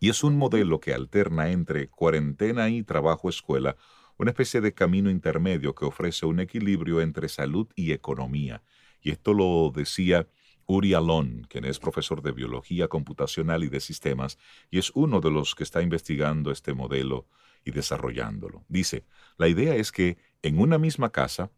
Y 0.02 0.10
es 0.10 0.26
un 0.26 0.38
modelo 0.38 0.82
que 0.82 0.94
alterna 0.94 1.52
entre 1.52 1.88
cuarentena 1.88 2.70
y 2.70 2.84
trabajo-escuela, 2.84 3.78
una 4.18 4.32
especie 4.32 4.60
de 4.60 4.74
camino 4.74 5.10
intermedio 5.10 5.74
que 5.74 5.86
ofrece 5.86 6.26
un 6.26 6.42
equilibrio 6.42 7.00
entre 7.00 7.30
salud 7.30 7.70
y 7.76 7.94
economía. 7.94 8.62
Y 9.02 9.12
esto 9.12 9.34
lo 9.34 9.72
decía 9.74 10.28
Uri 10.66 10.94
Alon, 10.94 11.48
quien 11.50 11.64
es 11.64 11.80
profesor 11.80 12.22
de 12.22 12.34
biología 12.34 12.90
computacional 12.90 13.64
y 13.64 13.70
de 13.70 13.80
sistemas, 13.80 14.38
y 14.70 14.80
es 14.80 14.92
uno 14.96 15.22
de 15.22 15.32
los 15.32 15.56
que 15.56 15.64
está 15.64 15.82
investigando 15.82 16.52
este 16.52 16.74
modelo 16.74 17.26
y 17.64 17.72
desarrollándolo. 17.72 18.66
Dice, 18.68 19.06
la 19.38 19.48
idea 19.48 19.76
es 19.76 19.94
que 19.94 20.18
en 20.42 20.60
una 20.60 20.78
misma 20.78 21.14
casa, 21.14 21.52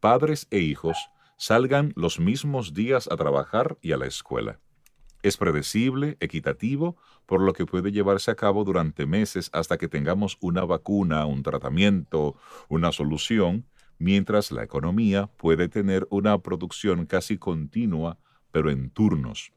padres 0.00 0.48
e 0.50 0.58
hijos 0.58 0.96
salgan 1.38 1.92
los 1.96 2.20
mismos 2.20 2.74
días 2.74 3.08
a 3.10 3.16
trabajar 3.16 3.78
y 3.80 3.92
a 3.92 3.96
la 3.96 4.06
escuela. 4.06 4.60
Es 5.22 5.36
predecible, 5.36 6.16
equitativo, 6.20 6.96
por 7.26 7.40
lo 7.40 7.52
que 7.52 7.64
puede 7.64 7.90
llevarse 7.90 8.30
a 8.30 8.34
cabo 8.34 8.64
durante 8.64 9.06
meses 9.06 9.48
hasta 9.52 9.78
que 9.78 9.88
tengamos 9.88 10.36
una 10.40 10.64
vacuna, 10.64 11.26
un 11.26 11.42
tratamiento, 11.42 12.36
una 12.68 12.92
solución, 12.92 13.66
mientras 13.98 14.52
la 14.52 14.62
economía 14.62 15.28
puede 15.38 15.68
tener 15.68 16.06
una 16.10 16.38
producción 16.38 17.06
casi 17.06 17.38
continua, 17.38 18.18
pero 18.52 18.70
en 18.70 18.90
turnos. 18.90 19.52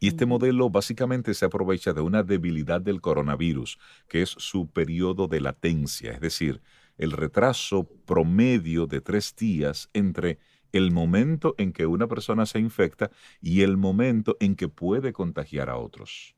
Y 0.00 0.08
este 0.08 0.26
modelo 0.26 0.70
básicamente 0.70 1.34
se 1.34 1.46
aprovecha 1.46 1.92
de 1.92 2.00
una 2.00 2.22
debilidad 2.22 2.80
del 2.80 3.00
coronavirus, 3.00 3.78
que 4.08 4.22
es 4.22 4.30
su 4.30 4.68
periodo 4.68 5.28
de 5.28 5.40
latencia, 5.40 6.12
es 6.12 6.20
decir, 6.20 6.60
el 6.98 7.12
retraso 7.12 7.88
promedio 8.06 8.86
de 8.86 9.00
tres 9.00 9.34
días 9.34 9.90
entre 9.94 10.38
el 10.76 10.90
momento 10.92 11.54
en 11.58 11.72
que 11.72 11.86
una 11.86 12.06
persona 12.06 12.46
se 12.46 12.58
infecta 12.58 13.10
y 13.40 13.62
el 13.62 13.76
momento 13.76 14.36
en 14.40 14.54
que 14.56 14.68
puede 14.68 15.12
contagiar 15.12 15.70
a 15.70 15.76
otros. 15.78 16.34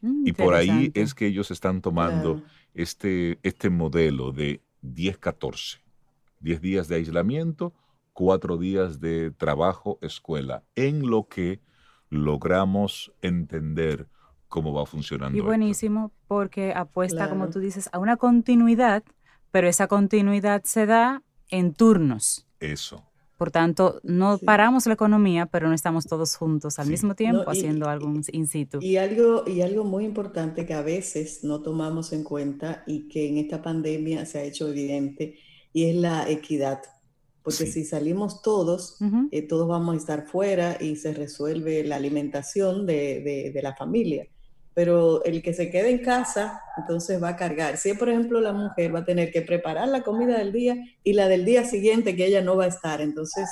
Mm, 0.00 0.26
Y 0.26 0.32
por 0.32 0.54
ahí 0.54 0.90
es 0.94 1.14
que 1.14 1.26
ellos 1.26 1.50
están 1.50 1.80
tomando 1.82 2.34
Claro. 2.36 2.48
este, 2.74 3.38
este 3.42 3.70
modelo 3.70 4.32
de 4.32 4.62
10-14. 4.82 5.80
10 6.40 6.60
días 6.60 6.88
de 6.88 6.96
aislamiento, 6.96 7.72
4 8.12 8.56
días 8.56 9.00
de 9.00 9.30
trabajo, 9.30 9.98
escuela, 10.02 10.62
en 10.74 11.08
lo 11.10 11.28
que 11.28 11.60
logramos 12.08 13.12
entender 13.22 14.08
cómo 14.48 14.72
va 14.72 14.86
funcionando. 14.86 15.36
Y 15.36 15.40
esto. 15.40 15.46
buenísimo 15.46 16.12
porque 16.28 16.72
apuesta, 16.74 17.28
como 17.28 17.48
tú 17.50 17.58
dices, 17.60 17.88
a 17.92 17.98
una 17.98 18.16
continuidad, 18.16 19.02
pero 19.50 19.68
esa 19.68 19.86
continuidad 19.88 20.62
se 20.64 20.86
da 20.86 21.22
en 21.48 21.72
turnos. 21.74 22.46
Eso. 22.60 23.04
Por 23.36 23.50
tanto, 23.50 24.00
no 24.02 24.38
Sí. 24.38 24.46
paramos 24.46 24.86
la 24.86 24.94
economía, 24.94 25.46
pero 25.46 25.68
no 25.68 25.74
estamos 25.74 26.06
todos 26.06 26.36
juntos 26.36 26.78
al 26.78 26.86
Sí. 26.86 26.92
mismo 26.92 27.14
tiempo 27.14 27.44
No, 27.44 27.52
y- 27.52 27.58
haciendo 27.58 27.88
algo 27.88 28.10
in- 28.32 28.46
situ. 28.46 28.78
Y 28.80 28.96
algo, 28.96 29.44
y 29.46 29.60
algo 29.60 29.84
muy 29.84 30.04
importante 30.06 30.64
que 30.64 30.72
a 30.72 30.80
veces 30.82 31.44
no 31.44 31.60
tomamos 31.60 32.12
en 32.14 32.24
cuenta 32.24 32.82
y 32.86 33.08
que 33.08 33.28
en 33.28 33.36
esta 33.38 33.60
pandemia 33.60 34.24
se 34.24 34.38
ha 34.38 34.42
hecho 34.44 34.68
evidente, 34.68 35.36
y 35.74 35.84
es 35.84 35.96
la 35.96 36.28
equidad. 36.30 36.80
Porque 37.42 37.66
Sí. 37.66 37.72
si 37.72 37.84
salimos 37.84 38.40
todos, 38.42 38.96
eh, 39.30 39.42
todos 39.42 39.68
vamos 39.68 39.94
a 39.94 39.98
estar 39.98 40.26
fuera 40.26 40.78
y 40.80 40.96
se 40.96 41.12
resuelve 41.12 41.84
la 41.84 41.96
alimentación 41.96 42.86
de, 42.86 43.20
de- 43.20 43.50
de 43.54 43.62
la 43.62 43.76
familia. 43.76 44.26
Pero 44.76 45.24
el 45.24 45.42
que 45.42 45.54
se 45.54 45.70
quede 45.70 45.88
en 45.90 46.00
casa, 46.04 46.60
entonces 46.76 47.20
va 47.22 47.30
a 47.30 47.36
cargar. 47.36 47.78
Si, 47.78 47.94
por 47.94 48.10
ejemplo, 48.10 48.42
la 48.42 48.52
mujer 48.52 48.94
va 48.94 48.98
a 49.00 49.04
tener 49.06 49.30
que 49.32 49.40
preparar 49.40 49.88
la 49.88 50.02
comida 50.02 50.36
del 50.38 50.52
día 50.52 50.76
y 51.02 51.14
la 51.14 51.28
del 51.28 51.46
día 51.46 51.64
siguiente 51.64 52.14
que 52.14 52.26
ella 52.26 52.42
no 52.42 52.56
va 52.58 52.64
a 52.66 52.68
estar, 52.68 53.00
entonces 53.00 53.48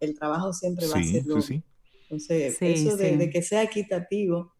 el 0.00 0.14
trabajo 0.18 0.52
siempre 0.52 0.86
va 0.86 0.96
a 0.98 1.02
Sí, 1.02 1.12
ser 1.12 1.22
sí, 1.22 1.28
doble. 1.28 1.42
sí. 1.42 1.62
Entonces, 2.02 2.56
Sí, 2.58 2.66
eso 2.66 2.96
de, 2.98 3.10
sí. 3.12 3.16
de 3.16 3.30
que 3.30 3.40
sea 3.42 3.62
equitativo 3.62 4.52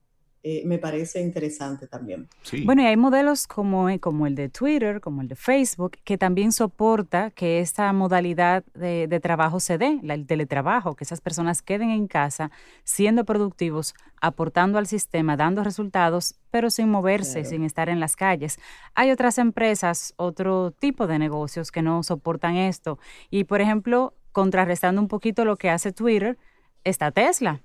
eh, 0.49 0.63
me 0.65 0.79
parece 0.79 1.21
interesante 1.21 1.89
también. 1.89 2.29
sí. 2.43 2.63
Bueno, 2.65 2.83
y 2.83 2.87
hay 2.87 2.97
modelos 2.97 3.49
como, 3.49 3.89
como 3.99 4.29
el 4.29 4.37
de 4.37 4.49
Twitter, 4.49 5.01
como 5.01 5.21
el 5.23 5.27
de 5.27 5.35
Facebook, 5.35 5.97
que 6.05 6.17
también 6.17 6.53
soporta 6.53 7.33
que 7.33 7.59
esta 7.59 7.93
modalidad 7.93 8.63
de, 8.75 9.09
de 9.09 9.19
trabajo 9.21 9.59
se 9.59 9.77
dé, 9.77 9.99
la- 10.05 10.15
el 10.15 10.25
teletrabajo, 10.27 10.95
que 10.95 11.03
esas 11.03 11.21
personas 11.21 11.63
queden 11.63 11.91
en 11.91 12.07
casa 12.07 12.53
siendo 12.85 13.25
productivos, 13.25 13.95
aportando 14.21 14.79
al 14.79 14.87
sistema, 14.87 15.37
dando 15.37 15.65
resultados, 15.65 16.37
pero 16.53 16.71
sin 16.71 16.89
moverse, 16.91 17.41
Claro. 17.41 17.49
sin 17.51 17.65
estar 17.65 17.89
en 17.89 17.99
las 17.99 18.15
calles. 18.15 18.59
Hay 18.95 19.11
otras 19.11 19.39
empresas, 19.39 20.15
otro 20.17 20.71
tipo 20.71 21.09
de 21.09 21.19
negocios 21.19 21.73
que 21.73 21.83
no 21.83 22.03
soportan 22.05 22.55
esto. 22.57 23.01
Y, 23.31 23.45
por 23.45 23.61
ejemplo, 23.61 24.15
contrarrestando 24.31 25.01
un 25.01 25.09
poquito 25.09 25.45
lo 25.45 25.57
que 25.57 25.71
hace 25.71 25.91
Twitter, 25.93 26.39
está 26.85 27.11
Tesla, 27.11 27.63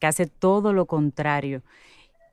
que 0.00 0.08
hace 0.08 0.26
todo 0.26 0.72
lo 0.72 0.86
contrario 0.86 1.62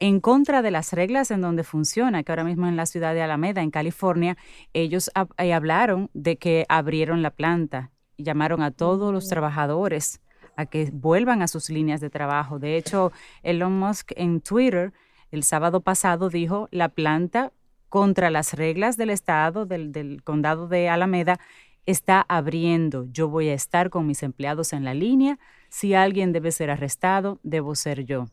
en 0.01 0.19
contra 0.19 0.63
de 0.63 0.71
las 0.71 0.93
reglas 0.93 1.29
en 1.29 1.41
donde 1.41 1.63
funciona, 1.63 2.23
que 2.23 2.31
ahora 2.31 2.43
mismo 2.43 2.67
en 2.67 2.75
la 2.75 2.87
ciudad 2.87 3.13
de 3.13 3.21
Alameda, 3.21 3.61
en 3.61 3.69
California, 3.69 4.35
ellos 4.73 5.11
hab- 5.13 5.33
eh, 5.37 5.53
hablaron 5.53 6.09
de 6.13 6.37
que 6.37 6.65
abrieron 6.69 7.21
la 7.21 7.29
planta 7.29 7.91
y 8.17 8.23
llamaron 8.23 8.63
a 8.63 8.71
todos 8.71 9.13
los 9.13 9.29
trabajadores 9.29 10.19
a 10.57 10.65
que 10.65 10.89
vuelvan 10.91 11.43
a 11.43 11.47
sus 11.47 11.69
líneas 11.69 12.01
de 12.01 12.09
trabajo. 12.09 12.57
De 12.57 12.77
hecho, 12.77 13.11
Elon 13.43 13.77
Musk 13.77 14.11
en 14.15 14.41
Twitter 14.41 14.91
el 15.29 15.43
sábado 15.43 15.81
pasado 15.81 16.29
dijo, 16.29 16.67
la 16.71 16.89
planta 16.89 17.53
contra 17.87 18.31
las 18.31 18.53
reglas 18.53 18.97
del 18.97 19.11
estado, 19.11 19.67
del, 19.67 19.91
del 19.91 20.23
condado 20.23 20.67
de 20.67 20.89
Alameda, 20.89 21.39
está 21.85 22.25
abriendo. 22.27 23.05
Yo 23.11 23.29
voy 23.29 23.49
a 23.49 23.53
estar 23.53 23.91
con 23.91 24.07
mis 24.07 24.23
empleados 24.23 24.73
en 24.73 24.83
la 24.83 24.95
línea. 24.95 25.37
Si 25.69 25.93
alguien 25.93 26.31
debe 26.31 26.51
ser 26.51 26.71
arrestado, 26.71 27.39
debo 27.43 27.75
ser 27.75 28.03
yo 28.03 28.25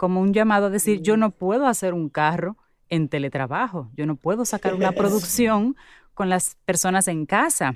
como 0.00 0.22
un 0.22 0.32
llamado 0.32 0.68
a 0.68 0.70
decir, 0.70 1.02
yo 1.02 1.18
no 1.18 1.30
puedo 1.30 1.66
hacer 1.66 1.92
un 1.92 2.08
carro 2.08 2.56
en 2.88 3.10
teletrabajo, 3.10 3.90
yo 3.94 4.06
no 4.06 4.16
puedo 4.16 4.46
sacar 4.46 4.72
una 4.72 4.92
producción 5.00 5.76
con 6.14 6.30
las 6.30 6.56
personas 6.64 7.06
en 7.06 7.26
casa. 7.26 7.74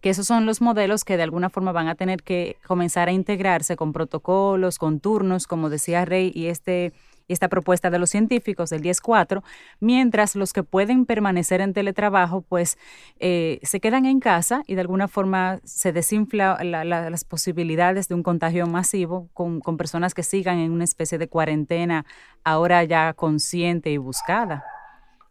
Que 0.00 0.10
esos 0.10 0.26
son 0.26 0.46
los 0.46 0.60
modelos 0.60 1.04
que 1.04 1.16
de 1.16 1.22
alguna 1.22 1.48
forma 1.48 1.70
van 1.70 1.86
a 1.86 1.94
tener 1.94 2.24
que 2.24 2.56
comenzar 2.66 3.06
a 3.06 3.12
integrarse 3.12 3.76
con 3.76 3.92
protocolos, 3.92 4.78
con 4.78 4.98
turnos, 4.98 5.46
como 5.46 5.70
decía 5.70 6.04
Rey, 6.04 6.32
y 6.34 6.46
este, 6.46 6.92
esta 7.28 7.48
propuesta 7.48 7.90
de 7.90 7.98
los 7.98 8.10
científicos 8.10 8.70
del 8.70 8.82
10-4, 8.82 9.42
mientras 9.80 10.34
los 10.34 10.52
que 10.52 10.62
pueden 10.62 11.06
permanecer 11.06 11.60
en 11.60 11.72
teletrabajo, 11.74 12.42
pues 12.42 12.78
eh, 13.20 13.60
se 13.62 13.80
quedan 13.80 14.06
en 14.06 14.20
casa 14.20 14.62
y 14.66 14.74
de 14.74 14.80
alguna 14.80 15.08
forma 15.08 15.60
se 15.64 15.92
desinfla 15.92 16.58
la- 16.64 16.84
la- 16.84 17.10
las 17.10 17.24
posibilidades 17.24 18.08
de 18.08 18.14
un 18.14 18.22
contagio 18.22 18.66
masivo 18.66 19.28
con, 19.34 19.60
con 19.60 19.76
personas 19.76 20.14
que 20.14 20.22
sigan 20.22 20.58
en 20.58 20.72
una 20.72 20.84
especie 20.84 21.18
de 21.18 21.28
cuarentena 21.28 22.04
ahora 22.44 22.82
ya 22.84 23.12
consciente 23.14 23.90
y 23.90 23.98
buscada. 23.98 24.64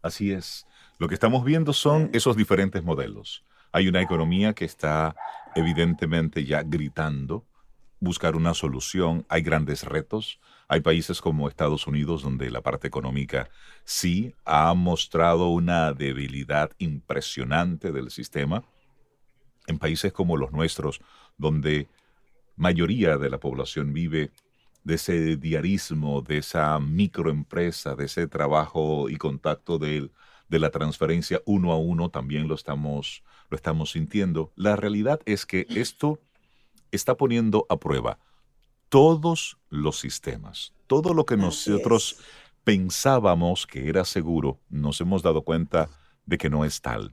Así 0.02 0.32
es. 0.32 0.66
Lo 0.98 1.08
que 1.08 1.14
estamos 1.14 1.44
viendo 1.44 1.72
son 1.72 2.10
esos 2.12 2.36
diferentes 2.36 2.82
modelos. 2.82 3.44
Hay 3.72 3.88
una 3.88 4.00
economía 4.00 4.54
que 4.54 4.64
está 4.64 5.14
evidentemente 5.54 6.44
ya 6.44 6.62
gritando 6.62 7.44
buscar 8.00 8.36
una 8.36 8.54
solución. 8.54 9.26
Hay 9.28 9.42
grandes 9.42 9.82
retos. 9.84 10.40
Hay 10.70 10.80
países 10.80 11.22
como 11.22 11.48
Estados 11.48 11.86
Unidos 11.86 12.22
donde 12.22 12.50
la 12.50 12.60
parte 12.60 12.86
económica 12.86 13.48
sí 13.84 14.34
ha 14.44 14.74
mostrado 14.74 15.48
una 15.48 15.94
debilidad 15.94 16.72
impresionante 16.76 17.90
del 17.90 18.10
sistema. 18.10 18.64
En 19.66 19.78
países 19.78 20.12
como 20.12 20.36
los 20.36 20.52
nuestros, 20.52 21.00
donde 21.38 21.88
mayoría 22.56 23.16
de 23.16 23.30
la 23.30 23.40
población 23.40 23.94
vive 23.94 24.30
de 24.84 24.94
ese 24.94 25.36
diarismo, 25.38 26.20
de 26.20 26.38
esa 26.38 26.78
microempresa, 26.78 27.94
de 27.94 28.04
ese 28.04 28.26
trabajo 28.26 29.08
y 29.08 29.16
contacto 29.16 29.78
de, 29.78 30.10
la 30.50 30.70
transferencia 30.70 31.40
uno 31.46 31.72
a 31.72 31.78
uno, 31.78 32.10
también 32.10 32.46
lo 32.46 32.54
estamos, 32.54 33.22
lo 33.48 33.56
estamos 33.56 33.92
sintiendo. 33.92 34.52
La 34.54 34.76
realidad 34.76 35.20
es 35.24 35.46
que 35.46 35.66
esto 35.70 36.20
está 36.90 37.16
poniendo 37.16 37.64
a 37.70 37.78
prueba 37.78 38.18
todos 38.88 39.58
los 39.70 39.98
sistemas, 39.98 40.72
todo 40.86 41.14
lo 41.14 41.24
que 41.26 41.34
Así 41.34 41.42
nosotros 41.42 42.16
es. 42.18 42.24
pensábamos 42.64 43.66
que 43.66 43.88
era 43.88 44.04
seguro, 44.04 44.60
nos 44.68 45.00
hemos 45.00 45.22
dado 45.22 45.42
cuenta 45.42 45.88
de 46.26 46.38
que 46.38 46.50
no 46.50 46.64
es 46.64 46.80
tal, 46.80 47.12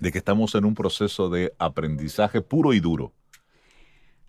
de 0.00 0.12
que 0.12 0.18
estamos 0.18 0.54
en 0.54 0.64
un 0.64 0.74
proceso 0.74 1.28
de 1.30 1.52
aprendizaje 1.58 2.40
puro 2.42 2.72
y 2.72 2.80
duro. 2.80 3.12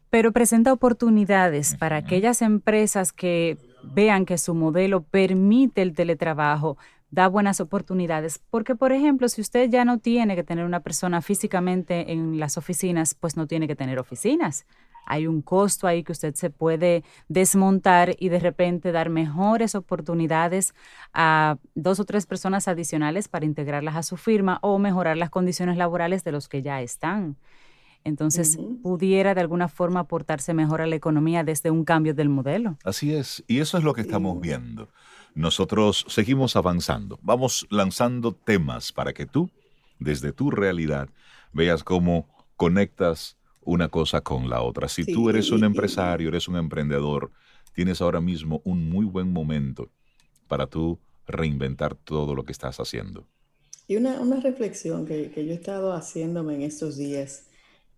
pero 0.10 0.32
presenta 0.32 0.74
oportunidades 0.74 1.76
para 1.76 1.98
aquellas 1.98 2.42
empresas 2.42 3.12
que 3.14 3.58
vean 3.84 4.26
que 4.26 4.38
su 4.38 4.56
modelo 4.56 5.04
permite 5.04 5.82
el 5.84 5.94
teletrabajo, 5.94 6.78
da 7.12 7.28
buenas 7.28 7.60
oportunidades, 7.60 8.40
porque 8.50 8.76
por 8.76 8.92
ejemplo, 8.92 9.30
si 9.30 9.42
usted 9.42 9.70
ya 9.70 9.86
no 9.86 10.00
tiene 10.00 10.36
que 10.36 10.44
tener 10.44 10.66
una 10.66 10.80
persona 10.82 11.22
físicamente 11.22 12.12
en 12.12 12.40
las 12.40 12.58
oficinas, 12.58 13.14
pues 13.16 13.36
no 13.38 13.48
tiene 13.48 13.68
que 13.68 13.76
tener 13.76 14.00
oficinas. 14.00 14.66
Hay 15.10 15.28
un 15.28 15.41
costo 15.41 15.88
ahí 15.88 16.03
que 16.03 16.12
usted 16.12 16.36
se 16.36 16.51
puede 16.51 17.03
desmontar 17.28 18.16
y 18.20 18.30
de 18.30 18.39
repente 18.39 18.91
dar 18.91 19.10
mejores 19.10 19.74
oportunidades 19.76 20.74
a 21.14 21.57
dos 21.74 21.99
o 21.99 22.05
tres 22.05 22.28
personas 22.28 22.68
adicionales 22.68 23.28
para 23.28 23.45
integrarlas 23.45 23.95
a 23.95 24.03
su 24.03 24.18
firma 24.18 24.60
o 24.62 24.78
mejorar 24.78 25.18
las 25.18 25.32
condiciones 25.32 25.78
laborales 25.78 26.24
de 26.24 26.32
los 26.32 26.47
que 26.47 26.62
ya 26.62 26.82
están. 26.82 27.38
Entonces, 28.05 28.57
pudiera 28.82 29.34
de 29.36 29.41
alguna 29.41 29.68
forma 29.68 30.01
aportarse 30.01 30.53
mejor 30.53 30.82
a 30.82 30.88
la 30.88 30.95
economía 30.95 31.43
desde 31.43 31.70
un 31.72 31.84
cambio 31.84 32.14
del 32.14 32.30
modelo. 32.30 32.78
Así 32.86 33.14
es, 33.14 33.43
y 33.47 33.60
eso 33.60 33.78
es 33.78 33.84
lo 33.84 33.93
que 33.93 34.01
estamos 34.01 34.39
viendo. 34.39 34.89
Nosotros 35.34 36.05
seguimos 36.07 36.55
avanzando, 36.55 37.20
vamos 37.24 37.68
lanzando 37.70 38.32
temas 38.32 38.93
para 38.93 39.12
que 39.12 39.26
tú, 39.26 39.49
desde 39.97 40.32
tu 40.32 40.49
realidad, 40.49 41.10
veas 41.51 41.84
cómo 41.84 42.28
conectas 42.55 43.39
una 43.62 43.89
cosa 43.89 44.22
con 44.22 44.49
la 44.49 44.62
otra. 44.62 44.88
Si 44.88 45.05
tú 45.05 45.30
eres 45.30 45.51
un 45.51 45.64
empresario, 45.64 46.30
eres 46.30 46.47
un 46.47 46.57
emprendedor, 46.57 47.32
tienes 47.74 48.01
ahora 48.01 48.22
mismo 48.22 48.62
un 48.64 48.89
muy 48.89 49.05
buen 49.05 49.32
momento 49.32 49.89
para 50.47 50.68
tú 50.68 50.99
reinventar 51.28 51.95
todo 51.95 52.36
lo 52.36 52.43
que 52.43 52.51
estás 52.51 52.80
haciendo. 52.80 53.28
Y 53.88 53.95
una, 53.95 54.39
reflexión 54.39 55.05
que, 55.05 55.32
yo 55.36 55.51
he 55.51 55.55
estado 55.55 55.93
haciéndome 55.93 56.55
en 56.55 56.62
estos 56.62 56.97
días. 56.97 57.47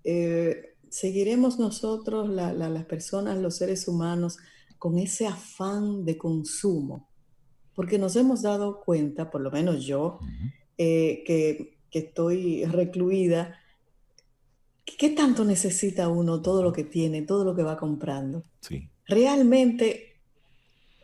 Eh, 0.03 0.75
¿Seguiremos 0.89 1.59
nosotros, 1.59 2.29
las 2.29 2.85
personas, 2.85 3.37
los 3.37 3.57
seres 3.57 3.87
humanos, 3.87 4.37
con 4.77 4.97
ese 4.97 5.27
afán 5.27 6.05
de 6.05 6.17
consumo? 6.17 7.09
Porque 7.73 7.97
nos 7.97 8.15
hemos 8.15 8.41
dado 8.41 8.81
cuenta, 8.81 9.29
por 9.29 9.41
lo 9.41 9.51
menos 9.51 9.85
yo, 9.85 10.19
eh, 10.77 11.23
que, 11.25 11.77
que 11.89 11.99
estoy 11.99 12.65
recluida, 12.65 13.60
¿qué 14.97 15.09
tanto 15.09 15.45
necesita 15.45 16.07
uno 16.09 16.41
todo 16.41 16.63
lo 16.63 16.73
que 16.73 16.83
tiene, 16.83 17.21
todo 17.21 17.43
lo 17.43 17.55
que 17.55 17.63
va 17.63 17.77
comprando? 17.77 18.43
Sí. 18.59 18.89
Realmente, 19.05 20.21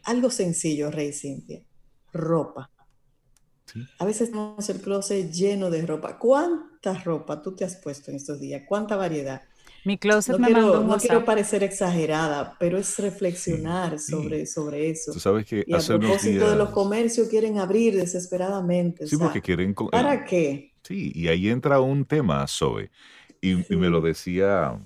algo 0.04 0.30
sencillo, 0.30 0.92
Rey 0.92 1.12
Cintia, 1.14 1.62
ropa. 2.14 2.72
A 4.00 4.06
veces 4.06 4.32
tenemos 4.32 4.70
el 4.70 4.82
closet 4.82 5.32
lleno 5.32 5.70
de 5.70 5.86
ropa. 5.86 6.18
¿Cuánta 6.18 6.94
ropa 7.04 7.42
tú 7.42 7.56
te 7.56 7.66
has 7.66 7.76
puesto 7.76 8.12
en 8.12 8.18
estos 8.18 8.40
días? 8.40 8.64
¿Cuánta 8.68 8.96
variedad? 8.96 9.42
Mi 9.84 9.98
closet 9.98 10.34
no 10.34 10.40
me 10.40 10.48
quiero, 10.48 10.62
mandó 10.62 10.82
un 10.82 10.88
No 10.88 10.98
quiero 10.98 11.26
parecer 11.26 11.64
exagerada, 11.64 12.56
pero 12.60 12.78
es 12.78 12.98
reflexionar 13.00 14.00
sobre, 14.00 14.46
sobre 14.46 14.90
eso. 14.90 15.12
Tú 15.12 15.20
sabes 15.20 15.46
que 15.46 15.64
y 15.66 15.74
a 15.74 15.80
propósito 15.80 16.50
de 16.50 16.56
los 16.56 16.70
comercios 16.70 17.28
quieren 17.28 17.58
abrir 17.58 17.96
desesperadamente. 17.96 19.08
Sí, 19.08 19.18
porque 19.18 19.42
quieren... 19.42 19.74
¿Para 19.74 20.16
eh, 20.16 20.26
qué? 20.28 20.74
Sí, 20.84 21.12
y 21.14 21.28
ahí 21.28 21.50
entra 21.50 21.80
un 21.80 22.06
tema, 22.06 22.46
Zoe. 22.48 22.90
Y, 23.48 23.76
me 23.76 23.90
lo 23.90 24.02
decía 24.02 24.78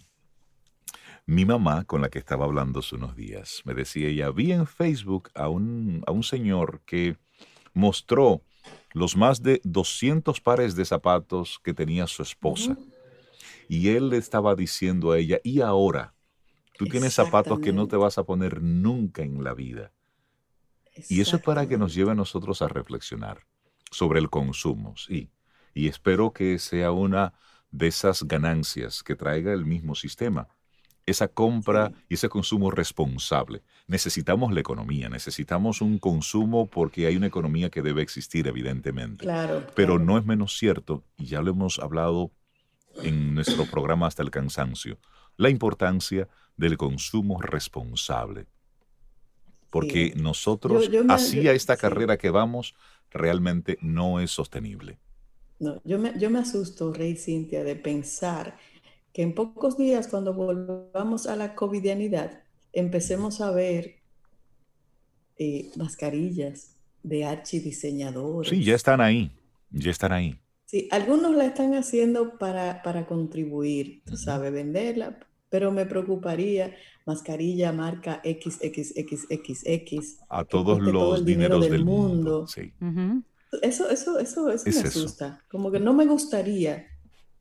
mi 1.25 1.45
mamá 1.45 1.83
con 1.85 2.01
la 2.01 2.09
que 2.09 2.19
estaba 2.19 2.45
hablando 2.45 2.79
hace 2.79 2.95
unos 2.95 3.15
días. 3.15 3.61
Me 3.65 3.73
decía 3.73 4.09
ella, 4.09 4.29
vi 4.31 4.51
en 4.51 4.67
Facebook 4.67 5.29
a 5.33 5.49
un, 5.49 6.03
a 6.05 6.11
un 6.11 6.23
señor 6.23 6.81
que 6.85 7.17
mostró 7.73 8.43
los 8.93 9.15
más 9.15 9.41
de 9.41 9.61
200 9.63 10.41
pares 10.41 10.75
de 10.75 10.85
zapatos 10.85 11.59
que 11.63 11.73
tenía 11.73 12.07
su 12.07 12.21
esposa. 12.21 12.77
Y 13.67 13.89
él 13.89 14.09
le 14.09 14.17
estaba 14.17 14.55
diciendo 14.55 15.11
a 15.11 15.17
ella, 15.17 15.39
y 15.43 15.61
ahora, 15.61 16.13
tú 16.77 16.85
tienes 16.85 17.13
zapatos 17.13 17.59
que 17.59 17.71
no 17.71 17.87
te 17.87 17.95
vas 17.95 18.17
a 18.17 18.25
poner 18.25 18.61
nunca 18.61 19.23
en 19.23 19.43
la 19.43 19.53
vida. 19.53 19.93
Y 21.09 21.21
eso 21.21 21.37
es 21.37 21.41
para 21.41 21.67
que 21.67 21.77
nos 21.77 21.95
lleve 21.95 22.11
a 22.11 22.15
nosotros 22.15 22.61
a 22.61 22.67
reflexionar 22.67 23.45
sobre 23.89 24.19
el 24.19 24.29
consumo, 24.29 24.95
sí. 24.97 25.31
Y 25.73 25.87
espero 25.87 26.33
que 26.33 26.59
sea 26.59 26.91
una 26.91 27.33
de 27.71 27.87
esas 27.87 28.23
ganancias 28.23 29.03
que 29.03 29.15
traiga 29.15 29.53
el 29.53 29.65
mismo 29.65 29.95
sistema. 29.95 30.47
Esa 31.05 31.27
compra 31.27 31.91
y 32.09 32.13
ese 32.13 32.29
consumo 32.29 32.69
responsable. 32.69 33.63
Necesitamos 33.87 34.53
la 34.53 34.59
economía, 34.59 35.09
necesitamos 35.09 35.81
un 35.81 35.97
consumo 35.97 36.67
porque 36.67 37.07
hay 37.07 37.15
una 37.15 37.27
economía 37.27 37.69
que 37.69 37.81
debe 37.81 38.03
existir, 38.03 38.47
evidentemente. 38.47 39.25
Claro, 39.25 39.65
Pero 39.75 39.97
no 39.97 40.17
es 40.17 40.25
menos 40.25 40.57
cierto, 40.57 41.03
y 41.17 41.25
ya 41.25 41.41
lo 41.41 41.51
hemos 41.51 41.79
hablado 41.79 42.31
en 43.01 43.33
nuestro 43.33 43.65
programa 43.65 44.07
hasta 44.07 44.21
el 44.21 44.29
cansancio, 44.29 44.99
la 45.37 45.49
importancia 45.49 46.27
del 46.55 46.77
consumo 46.77 47.41
responsable. 47.41 48.45
Porque 49.69 50.13
nosotros, 50.17 50.89
así 51.09 51.47
a 51.47 51.53
esta 51.53 51.77
carrera 51.77 52.17
que 52.17 52.29
vamos, 52.29 52.75
realmente 53.09 53.77
no 53.81 54.19
es 54.19 54.29
sostenible. 54.29 54.99
No, 55.61 55.79
yo 55.85 55.99
me, 55.99 56.17
yo 56.17 56.31
me 56.31 56.39
asusto, 56.39 56.91
Rey 56.91 57.15
Cintia, 57.15 57.63
de 57.63 57.75
pensar 57.75 58.57
que 59.13 59.21
en 59.21 59.35
pocos 59.35 59.77
días, 59.77 60.07
cuando 60.07 60.33
volvamos 60.33 61.27
a 61.27 61.35
la 61.35 61.53
covidianidad, 61.53 62.41
empecemos 62.73 63.41
a 63.41 63.51
ver 63.51 63.97
eh, 65.37 65.69
mascarillas 65.75 66.77
de 67.03 67.25
archidiseñadores. 67.25 68.49
Sí, 68.49 68.63
ya 68.63 68.73
están 68.73 69.01
ahí, 69.01 69.31
ya 69.69 69.91
están 69.91 70.13
ahí. 70.13 70.39
Sí, 70.65 70.87
algunos 70.89 71.35
la 71.35 71.45
están 71.45 71.75
haciendo 71.75 72.39
para, 72.39 72.81
para 72.81 73.05
contribuir, 73.05 74.01
tú 74.03 74.17
sabes, 74.17 74.51
venderla, 74.51 75.19
pero 75.49 75.71
me 75.71 75.85
preocuparía 75.85 76.75
mascarilla 77.05 77.71
marca 77.71 78.19
XXXXX. 78.23 80.21
A 80.27 80.43
todos 80.43 80.81
los 80.81 81.23
dineros 81.23 81.69
del, 81.69 81.85
mundo. 81.85 82.47
Sí. 82.47 82.73
Eso, 83.61 83.89
eso, 83.89 84.19
eso, 84.19 84.49
eso 84.49 84.69
me 84.69 84.87
asusta. 84.87 85.43
Como 85.49 85.71
que 85.71 85.79
no 85.79 85.93
me 85.93 86.05
gustaría 86.05 86.87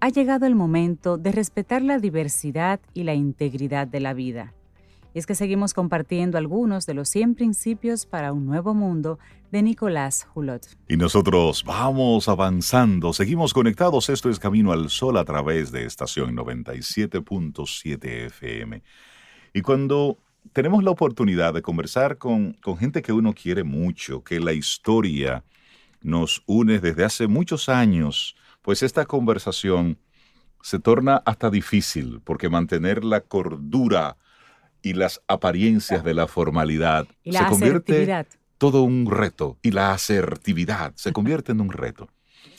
Ha 0.00 0.08
llegado 0.08 0.46
el 0.46 0.54
momento 0.54 1.18
de 1.18 1.30
respetar 1.30 1.82
la 1.82 1.98
diversidad 1.98 2.80
y 2.94 3.02
la 3.02 3.12
integridad 3.12 3.86
de 3.86 4.00
la 4.00 4.14
vida 4.14 4.54
es 5.18 5.24
que 5.26 5.34
seguimos 5.34 5.72
compartiendo 5.72 6.36
algunos 6.36 6.84
de 6.84 6.92
los 6.92 7.08
100 7.08 7.36
principios 7.36 8.04
para 8.04 8.34
un 8.34 8.44
nuevo 8.44 8.74
mundo 8.74 9.18
de 9.50 9.62
Nicolás 9.62 10.28
Hulot. 10.34 10.66
Y 10.88 10.98
nosotros 10.98 11.64
vamos 11.64 12.28
avanzando, 12.28 13.14
seguimos 13.14 13.54
conectados, 13.54 14.10
esto 14.10 14.28
es 14.28 14.38
Camino 14.38 14.72
al 14.72 14.90
Sol 14.90 15.16
a 15.16 15.24
través 15.24 15.72
de 15.72 15.86
estación 15.86 16.36
97.7 16.36 18.26
FM. 18.26 18.82
Y 19.54 19.62
cuando 19.62 20.18
tenemos 20.52 20.84
la 20.84 20.90
oportunidad 20.90 21.54
de 21.54 21.62
conversar 21.62 22.18
con, 22.18 22.52
con 22.62 22.76
gente 22.76 23.00
que 23.00 23.12
uno 23.12 23.32
quiere 23.32 23.64
mucho, 23.64 24.22
que 24.22 24.38
la 24.38 24.52
historia 24.52 25.44
nos 26.02 26.42
une 26.44 26.78
desde 26.78 27.04
hace 27.04 27.26
muchos 27.26 27.70
años, 27.70 28.36
pues 28.60 28.82
esta 28.82 29.06
conversación 29.06 29.98
se 30.60 30.78
torna 30.78 31.22
hasta 31.24 31.48
difícil, 31.48 32.20
porque 32.22 32.50
mantener 32.50 33.02
la 33.02 33.22
cordura 33.22 34.18
y 34.86 34.92
las 34.92 35.20
apariencias 35.26 36.04
de 36.04 36.14
la 36.14 36.28
formalidad 36.28 37.08
Y 37.24 37.32
la 37.32 37.40
se 37.40 37.46
convierte 37.46 38.26
todo 38.56 38.82
un 38.82 39.10
reto 39.10 39.58
y 39.60 39.72
la 39.72 39.92
asertividad 39.92 40.92
se 40.94 41.12
convierte 41.12 41.50
en 41.50 41.60
un 41.60 41.70
reto. 41.70 42.08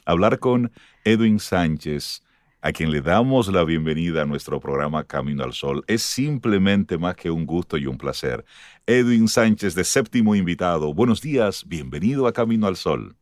Hablar 0.05 0.39
con 0.39 0.73
Edwin 1.05 1.39
Sánchez, 1.39 2.23
a 2.61 2.73
quien 2.73 2.91
le 2.91 2.99
damos 2.99 3.47
la 3.47 3.63
bienvenida 3.63 4.23
a 4.23 4.25
nuestro 4.25 4.59
programa 4.59 5.05
Camino 5.05 5.45
al 5.45 5.53
Sol, 5.53 5.85
es 5.87 6.01
simplemente 6.01 6.97
más 6.97 7.15
que 7.15 7.31
un 7.31 7.45
gusto 7.45 7.77
y 7.77 7.85
un 7.85 7.97
placer. 7.97 8.43
Edwin 8.85 9.29
Sánchez, 9.29 9.73
de 9.73 9.85
séptimo 9.85 10.35
invitado, 10.35 10.93
buenos 10.93 11.21
días, 11.21 11.63
bienvenido 11.65 12.27
a 12.27 12.33
Camino 12.33 12.67
al 12.67 12.75
Sol. 12.75 13.15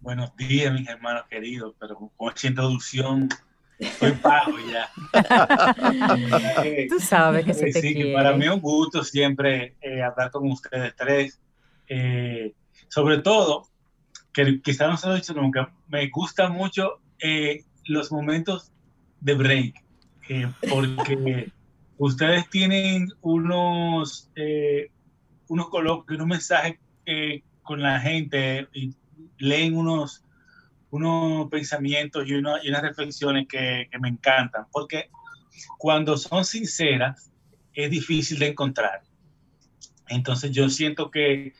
Buenos 0.00 0.34
días, 0.36 0.72
mis 0.72 0.88
hermanos 0.88 1.24
queridos, 1.28 1.74
pero 1.78 2.10
con 2.16 2.32
introducción 2.42 3.28
estoy 3.78 4.12
pago 4.12 4.56
ya. 4.70 4.90
Tú 6.88 7.00
sabes 7.00 7.44
que 7.44 7.54
se 7.54 7.66
te 7.66 7.80
sí, 7.80 7.88
que 7.88 7.94
quiere. 7.94 8.14
para 8.14 8.36
mí 8.36 8.44
es 8.44 8.50
un 8.50 8.60
gusto 8.60 9.04
siempre 9.04 9.76
eh, 9.80 10.02
hablar 10.02 10.30
con 10.30 10.50
ustedes 10.50 10.94
tres. 10.96 11.40
Eh, 11.88 12.54
sobre 12.88 13.18
todo, 13.18 13.68
que 14.32 14.60
quizás 14.60 14.88
no 14.88 14.96
se 14.96 15.06
lo 15.06 15.12
he 15.14 15.16
dicho 15.16 15.34
nunca, 15.34 15.72
me 15.88 16.08
gusta 16.08 16.48
mucho 16.48 17.00
eh, 17.18 17.64
los 17.84 18.12
momentos 18.12 18.72
de 19.20 19.34
break, 19.34 19.74
porque 20.68 21.52
ustedes 21.98 22.48
tienen 22.50 23.08
unos, 23.20 24.30
unos 25.48 25.68
coloquios, 25.68 26.16
unos 26.16 26.28
mensajes 26.28 26.78
con 27.62 27.82
la 27.82 28.00
gente 28.00 28.68
y 28.72 28.94
leen 29.38 29.76
unos, 29.76 30.24
unos 30.90 31.48
pensamientos 31.48 32.26
y, 32.26 32.34
uno- 32.34 32.56
y 32.62 32.68
unas 32.68 32.82
reflexiones 32.82 33.46
que, 33.48 33.88
me 34.00 34.08
encantan, 34.08 34.66
porque 34.72 35.10
cuando 35.78 36.16
son 36.16 36.44
sinceras 36.44 37.30
es 37.72 37.90
difícil 37.90 38.38
de 38.38 38.48
encontrar. 38.48 39.02
Entonces 40.08 40.50
yo 40.50 40.68
siento 40.70 41.10
que, 41.10 41.52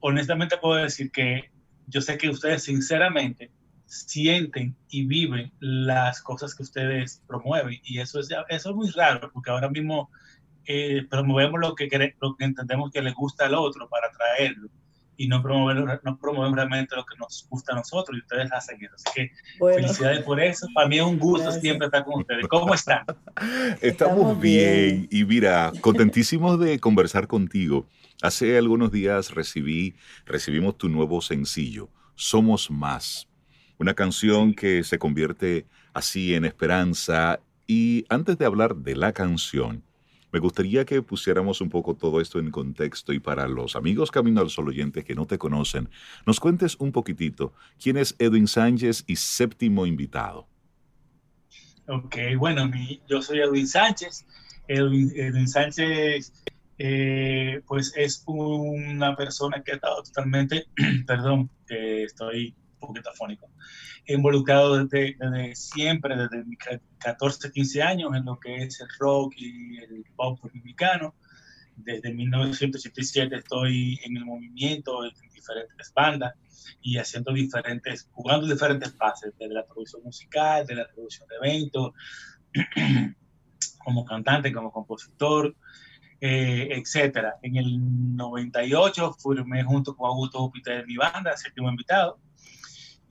honestamente 0.00 0.56
puedo 0.56 0.82
decir 0.82 1.10
que 1.10 1.50
yo 1.86 2.00
sé 2.00 2.16
que 2.16 2.30
ustedes 2.30 2.62
sinceramente 2.62 3.50
sienten 3.86 4.76
y 4.88 5.04
viven 5.04 5.52
las 5.58 6.22
cosas 6.22 6.54
que 6.54 6.62
ustedes 6.62 7.22
promueven 7.26 7.80
y 7.82 7.98
eso 7.98 8.20
es, 8.20 8.28
eso 8.48 8.70
es 8.70 8.76
muy 8.76 8.88
raro 8.90 9.30
porque 9.32 9.50
ahora 9.50 9.68
mismo 9.68 10.10
eh, 10.64 11.04
promovemos 11.10 11.60
lo 11.60 11.74
que, 11.74 11.88
lo 12.20 12.36
que 12.36 12.44
entendemos 12.44 12.92
que 12.92 13.02
le 13.02 13.12
gusta 13.12 13.46
al 13.46 13.54
otro 13.54 13.88
para 13.88 14.10
traerlo 14.12 14.70
y 15.20 15.28
no 15.28 15.42
promovemos, 15.42 16.00
no 16.02 16.16
promovemos 16.18 16.56
realmente 16.56 16.96
lo 16.96 17.04
que 17.04 17.14
nos 17.18 17.46
gusta 17.50 17.72
a 17.72 17.76
nosotros 17.76 18.16
y 18.16 18.22
ustedes 18.22 18.50
hacen 18.52 18.82
eso. 18.82 18.94
Así 18.94 19.04
que 19.14 19.30
Bueno, 19.58 19.82
felicidades 19.82 20.20
por 20.20 20.40
eso. 20.40 20.66
Para 20.74 20.88
mí 20.88 20.96
es 20.96 21.02
un 21.04 21.18
gusto 21.18 21.42
Gracias. 21.42 21.60
siempre 21.62 21.86
estar 21.88 22.06
con 22.06 22.20
ustedes. 22.20 22.48
¿Cómo 22.48 22.72
están? 22.72 23.04
Estamos, 23.36 23.82
Estamos 23.82 24.40
bien. 24.40 25.06
bien. 25.06 25.08
y 25.10 25.24
mira, 25.26 25.72
contentísimos 25.82 26.58
de 26.58 26.78
conversar 26.80 27.26
contigo. 27.26 27.86
Hace 28.22 28.56
algunos 28.56 28.92
días 28.92 29.32
recibí, 29.34 29.94
recibimos 30.24 30.78
tu 30.78 30.88
nuevo 30.88 31.20
sencillo, 31.20 31.90
Somos 32.14 32.70
Más, 32.70 33.28
una 33.76 33.92
canción 33.92 34.54
que 34.54 34.84
se 34.84 34.98
convierte 34.98 35.66
así 35.92 36.34
en 36.34 36.46
esperanza. 36.46 37.40
Y 37.66 38.06
antes 38.08 38.38
de 38.38 38.46
hablar 38.46 38.74
de 38.74 38.96
la 38.96 39.12
canción, 39.12 39.82
me 40.32 40.38
gustaría 40.38 40.84
que 40.84 41.02
pusiéramos 41.02 41.60
un 41.60 41.68
poco 41.70 41.94
todo 41.94 42.20
esto 42.20 42.38
en 42.38 42.50
contexto 42.50 43.12
y 43.12 43.18
para 43.20 43.48
los 43.48 43.76
amigos 43.76 44.10
Camino 44.10 44.40
al 44.40 44.50
Sol 44.50 44.68
oyentes 44.68 45.04
que 45.04 45.14
no 45.14 45.26
te 45.26 45.38
conocen, 45.38 45.88
nos 46.26 46.40
cuentes 46.40 46.76
un 46.78 46.92
poquitito 46.92 47.52
quién 47.82 47.96
es 47.96 48.14
Edwin 48.18 48.46
Sánchez 48.46 49.04
y 49.06 49.16
séptimo 49.16 49.86
invitado. 49.86 50.46
Ok, 51.86 52.16
bueno, 52.38 52.68
mi- 52.68 53.00
yo 53.08 53.20
soy 53.20 53.40
Edwin 53.40 53.66
Sánchez. 53.66 54.24
Edwin, 54.68 55.48
Sánchez, 55.48 56.32
eh, 56.78 57.60
pues 57.66 57.92
es 57.96 58.22
una 58.26 59.16
persona 59.16 59.60
que 59.64 59.72
ha 59.72 59.74
estado 59.74 60.02
totalmente, 60.04 60.66
perdón, 61.06 61.50
que 61.66 62.04
estoy 62.04 62.54
un 62.80 62.88
poquito 62.88 63.10
afónico, 63.10 63.50
involucrado 64.06 64.84
desde, 64.84 65.16
desde 65.18 65.54
siempre, 65.54 66.16
desde 66.16 66.44
mis 66.44 66.58
14, 66.98 67.52
15 67.52 67.82
años 67.82 68.10
en 68.14 68.24
lo 68.24 68.38
que 68.38 68.56
es 68.56 68.80
el 68.80 68.88
rock 68.98 69.34
y 69.36 69.78
el 69.78 70.04
pop 70.16 70.40
dominicano. 70.42 71.14
Desde 71.76 72.12
1987 72.12 73.36
estoy 73.36 73.98
en 74.04 74.16
el 74.16 74.24
movimiento, 74.24 75.04
en 75.04 75.12
diferentes 75.32 75.92
bandas 75.94 76.34
y 76.82 76.98
haciendo 76.98 77.32
diferentes, 77.32 78.08
jugando 78.12 78.46
diferentes 78.46 78.94
fases, 78.96 79.32
desde 79.38 79.54
la 79.54 79.66
producción 79.66 80.02
musical, 80.02 80.66
de 80.66 80.74
la 80.74 80.88
producción 80.88 81.26
de 81.28 81.36
eventos, 81.36 81.92
como 83.84 84.04
cantante, 84.04 84.52
como 84.52 84.70
compositor, 84.70 85.54
eh, 86.20 86.68
etcétera. 86.72 87.36
En 87.42 87.56
el 87.56 88.16
98 88.16 89.16
formé 89.18 89.64
junto 89.64 89.96
con 89.96 90.08
Augusto 90.08 90.38
Júpiter 90.38 90.86
mi 90.86 90.96
banda, 90.96 91.36
séptimo 91.36 91.70
invitado, 91.70 92.18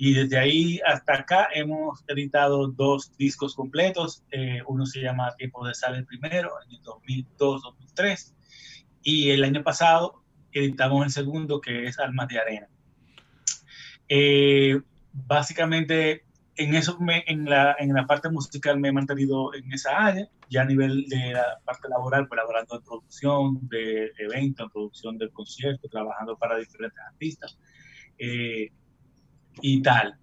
y 0.01 0.13
desde 0.13 0.39
ahí 0.39 0.79
hasta 0.87 1.13
acá 1.13 1.49
hemos 1.53 2.05
editado 2.07 2.67
dos 2.69 3.15
discos 3.17 3.53
completos. 3.53 4.23
Eh, 4.31 4.61
uno 4.65 4.85
se 4.85 5.01
llama 5.01 5.35
Tiempo 5.35 5.67
de 5.67 5.73
Sal 5.75 5.95
el 5.95 6.05
primero, 6.05 6.51
en 6.65 6.71
el 6.75 6.81
2002-2003, 7.37 8.33
y 9.03 9.31
el 9.31 9.43
año 9.43 9.61
pasado 9.61 10.23
editamos 10.53 11.05
el 11.05 11.11
segundo, 11.11 11.59
que 11.59 11.85
es 11.87 11.99
Almas 11.99 12.29
de 12.29 12.39
Arena. 12.39 12.67
Eh, 14.07 14.79
básicamente, 15.11 16.23
en 16.55 16.75
eso, 16.75 16.97
me- 16.99 17.25
en, 17.27 17.43
la, 17.43 17.75
en 17.77 17.93
la 17.93 18.05
parte 18.07 18.29
musical 18.29 18.79
me 18.79 18.87
he 18.89 18.93
mantenido 18.93 19.53
en 19.53 19.71
esa 19.73 19.97
área, 20.05 20.29
ya 20.49 20.61
a 20.61 20.65
nivel 20.65 21.07
de 21.09 21.33
la 21.33 21.59
parte 21.65 21.89
laboral, 21.89 22.25
pues 22.29 22.37
laborando 22.37 22.77
en 22.77 22.83
producción 22.83 23.67
de 23.67 24.11
eventos, 24.17 24.65
en 24.65 24.69
producción 24.71 25.17
del 25.17 25.31
concierto, 25.31 25.89
trabajando 25.89 26.37
para 26.37 26.57
diferentes 26.57 26.99
artistas 27.05 27.59
eh, 28.17 28.71
y 29.61 29.81
tal. 29.81 30.17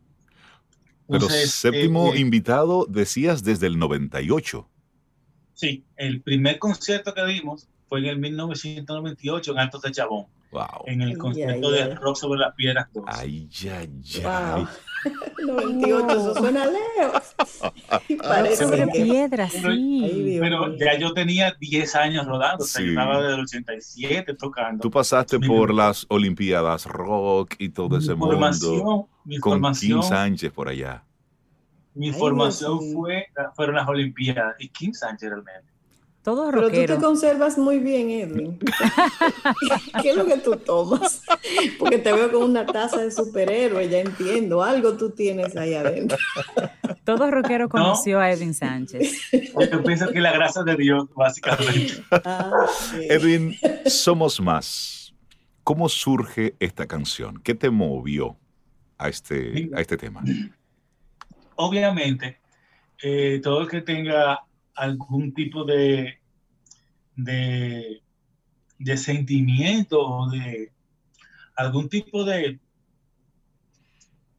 Pero 1.06 1.20
Entonces, 1.20 1.52
séptimo 1.52 2.14
eh, 2.14 2.18
invitado, 2.18 2.86
decías 2.88 3.44
desde 3.44 3.66
el 3.68 3.78
98. 3.78 4.68
Sí, 5.54 5.84
el 5.96 6.20
primer 6.20 6.58
concierto 6.58 7.14
que 7.14 7.24
dimos 7.24 7.68
fue 7.88 8.00
en 8.00 8.06
el 8.06 8.18
1998 8.18 9.52
en 9.52 9.58
Altos 9.58 9.82
de 9.82 9.92
Chabón, 9.92 10.26
Wow. 10.52 10.84
en 10.86 11.02
el 11.02 11.18
concierto 11.18 11.70
de. 11.70 11.94
Rock 11.96 12.16
sobre 12.16 12.40
las 12.40 12.54
Piedras 12.54 12.88
2. 12.94 13.04
Ay, 13.08 13.48
ay, 13.64 13.90
ay. 14.14 14.22
wow. 14.22 14.68
98, 15.46 16.06
eso 16.10 16.34
suena 16.34 16.66
lejos. 16.66 17.34
Parece 18.22 18.64
Sobre 18.64 18.86
que- 18.86 19.02
piedra, 19.04 19.48
Pero- 19.52 19.68
Ay, 19.70 20.10
sí. 20.12 20.38
Pero 20.40 20.76
ya 20.76 20.98
yo 20.98 21.12
tenía 21.12 21.54
10 21.60 21.94
años 21.96 22.26
rodando, 22.26 22.64
o 22.64 22.66
sea, 22.66 22.80
Sí. 22.80 22.86
yo 22.86 22.90
estaba 23.00 23.20
desde 23.22 23.34
el 23.34 23.40
87 23.42 24.34
tocando. 24.34 24.82
Tú 24.82 24.90
pasaste 24.90 25.38
Mi- 25.38 25.46
por 25.46 25.72
las 25.74 26.06
Olimpiadas 26.08 26.86
rock 26.86 27.54
y 27.58 27.68
todo 27.68 27.98
ese 27.98 28.12
mi 28.14 28.16
mundo 28.20 28.34
formación, 28.34 29.06
mi 29.24 29.38
con 29.38 29.52
formación, 29.54 30.00
Kim 30.00 30.08
Sánchez 30.08 30.52
por 30.52 30.68
allá. 30.68 31.04
mi 31.94 32.08
Ay, 32.08 32.12
formación 32.14 32.80
fue, 32.92 33.26
fueron 33.54 33.76
las 33.76 33.88
Olimpiadas 33.88 34.54
y 34.58 34.68
Kim 34.70 34.92
Sánchez 34.92 35.28
realmente. 35.30 35.72
Todo 36.26 36.50
Pero 36.50 36.62
tú 36.62 36.70
te 36.72 36.76
rockero. 36.80 37.00
conservas 37.00 37.56
muy 37.56 37.78
bien, 37.78 38.10
Edwin. 38.10 38.58
¿Qué 40.02 40.10
es 40.10 40.16
lo 40.16 40.26
que 40.26 40.38
tú 40.38 40.56
tomas? 40.56 41.22
Porque 41.78 41.98
te 41.98 42.12
veo 42.12 42.32
con 42.32 42.42
una 42.42 42.66
taza 42.66 42.98
de 42.98 43.12
superhéroe, 43.12 43.88
ya 43.88 44.00
entiendo. 44.00 44.60
Algo 44.60 44.96
tú 44.96 45.10
tienes 45.10 45.56
ahí 45.56 45.74
adentro. 45.74 46.18
Todo 47.04 47.30
rockero 47.30 47.68
conoció 47.68 48.18
a 48.18 48.32
Edwin 48.32 48.54
Sánchez. 48.54 49.30
Yo 49.70 49.84
pienso 49.84 50.08
que 50.08 50.20
la 50.20 50.32
gracia 50.32 50.64
de 50.64 50.74
Dios, 50.74 51.06
básicamente. 51.14 52.02
Ah, 52.10 52.66
sí. 52.90 53.06
Edwin, 53.08 53.56
somos 53.86 54.40
más. 54.40 55.14
¿Cómo 55.62 55.88
surge 55.88 56.56
esta 56.58 56.86
canción? 56.86 57.40
¿Qué 57.40 57.54
te 57.54 57.70
movió 57.70 58.36
a 58.98 59.08
este, 59.08 59.70
a 59.76 59.80
este 59.80 59.96
tema? 59.96 60.24
Obviamente, 61.54 62.40
eh, 63.00 63.40
todo 63.44 63.60
el 63.60 63.68
que 63.68 63.80
tenga 63.82 64.45
algún 64.76 65.32
tipo 65.34 65.64
de, 65.64 66.20
de, 67.16 68.02
de 68.78 68.96
sentimiento 68.96 70.00
o 70.00 70.30
de 70.30 70.72
algún 71.56 71.88
tipo 71.88 72.24
de, 72.24 72.60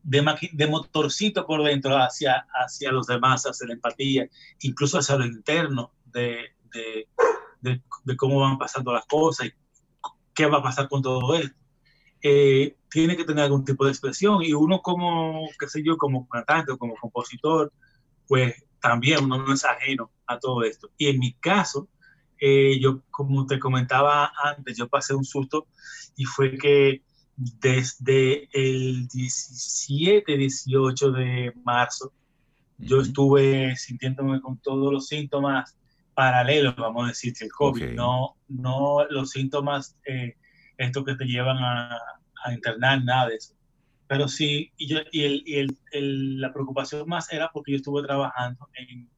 de, 0.03 0.67
motorcito 0.67 1.45
por 1.45 1.63
dentro 1.63 1.95
hacia, 1.97 2.47
hacia 2.53 2.91
los 2.91 3.07
demás, 3.07 3.43
hacia 3.43 3.67
la 3.67 3.73
empatía, 3.73 4.29
incluso 4.61 4.99
hacia 4.99 5.17
lo 5.17 5.25
interno 5.25 5.91
de, 6.05 6.37
de, 6.71 7.07
de- 7.61 7.81
de 8.03 8.15
cómo 8.17 8.39
van 8.39 8.57
pasando 8.57 8.93
las 8.93 9.05
cosas 9.05 9.47
y 9.47 9.51
qué 10.33 10.45
va 10.45 10.59
a 10.59 10.63
pasar 10.63 10.87
con 10.87 11.01
todo 11.01 11.35
esto. 11.35 11.55
Eh, 12.21 12.75
tiene 12.89 13.15
que 13.17 13.25
tener 13.25 13.43
algún 13.45 13.65
tipo 13.65 13.85
de 13.85 13.91
expresión 13.91 14.41
y 14.43 14.53
uno 14.53 14.81
como, 14.81 15.47
qué 15.59 15.67
sé 15.67 15.83
yo, 15.83 15.97
como 15.97 16.27
cantante 16.27 16.71
o 16.71 16.77
como 16.77 16.95
compositor, 16.95 17.71
pues 18.27 18.55
también 18.87 19.25
uno 19.25 19.37
no 19.37 19.53
es 19.53 19.65
ajeno 19.65 20.11
a 20.25 20.39
todo 20.39 20.63
esto. 20.63 20.89
Y 20.97 21.07
en 21.07 21.19
mi 21.19 21.33
caso, 21.33 21.89
eh, 22.39 22.79
yo, 22.79 23.01
como 23.11 23.45
te 23.45 23.59
comentaba 23.59 24.31
antes, 24.43 24.77
yo 24.77 24.87
pasé 24.87 25.13
un 25.13 25.25
susto 25.25 25.67
y 26.15 26.23
fue 26.23 26.57
que 26.57 27.01
desde 27.35 28.49
el 28.53 29.07
17, 29.07 30.37
18 30.37 31.11
de 31.11 31.53
marzo, 31.63 32.13
yo 32.77 33.01
estuve 33.01 33.75
sintiéndome 33.75 34.39
con 34.39 34.57
todos 34.57 34.93
los 34.93 35.07
síntomas 35.07 35.75
paralelos, 36.13 36.75
vamos 36.77 37.05
a 37.05 37.07
decir, 37.09 37.33
que 37.33 37.45
el 37.45 37.51
COVID, 37.51 37.91
no, 37.91 38.37
no 38.47 39.05
los 39.09 39.31
síntomas, 39.31 39.97
eh, 40.05 40.35
estos 40.77 41.03
que 41.03 41.15
te 41.15 41.25
llevan 41.25 41.57
a, 41.57 41.97
a 42.43 42.53
internar, 42.53 43.03
nada 43.03 43.27
de 43.27 43.35
eso. 43.35 43.56
Pero 44.07 44.27
sí, 44.27 44.71
y, 44.77 44.87
yo, 44.87 44.99
y, 45.11 45.23
el, 45.23 45.43
y 45.45 45.55
el- 45.55 45.77
el- 45.91 46.39
la 46.41 46.53
preocupación 46.53 47.07
más 47.09 47.31
era 47.33 47.49
porque 47.51 47.71
yo 47.73 47.77
estuve 47.77 48.03
trabajando 48.03 48.69
en, 48.75 49.09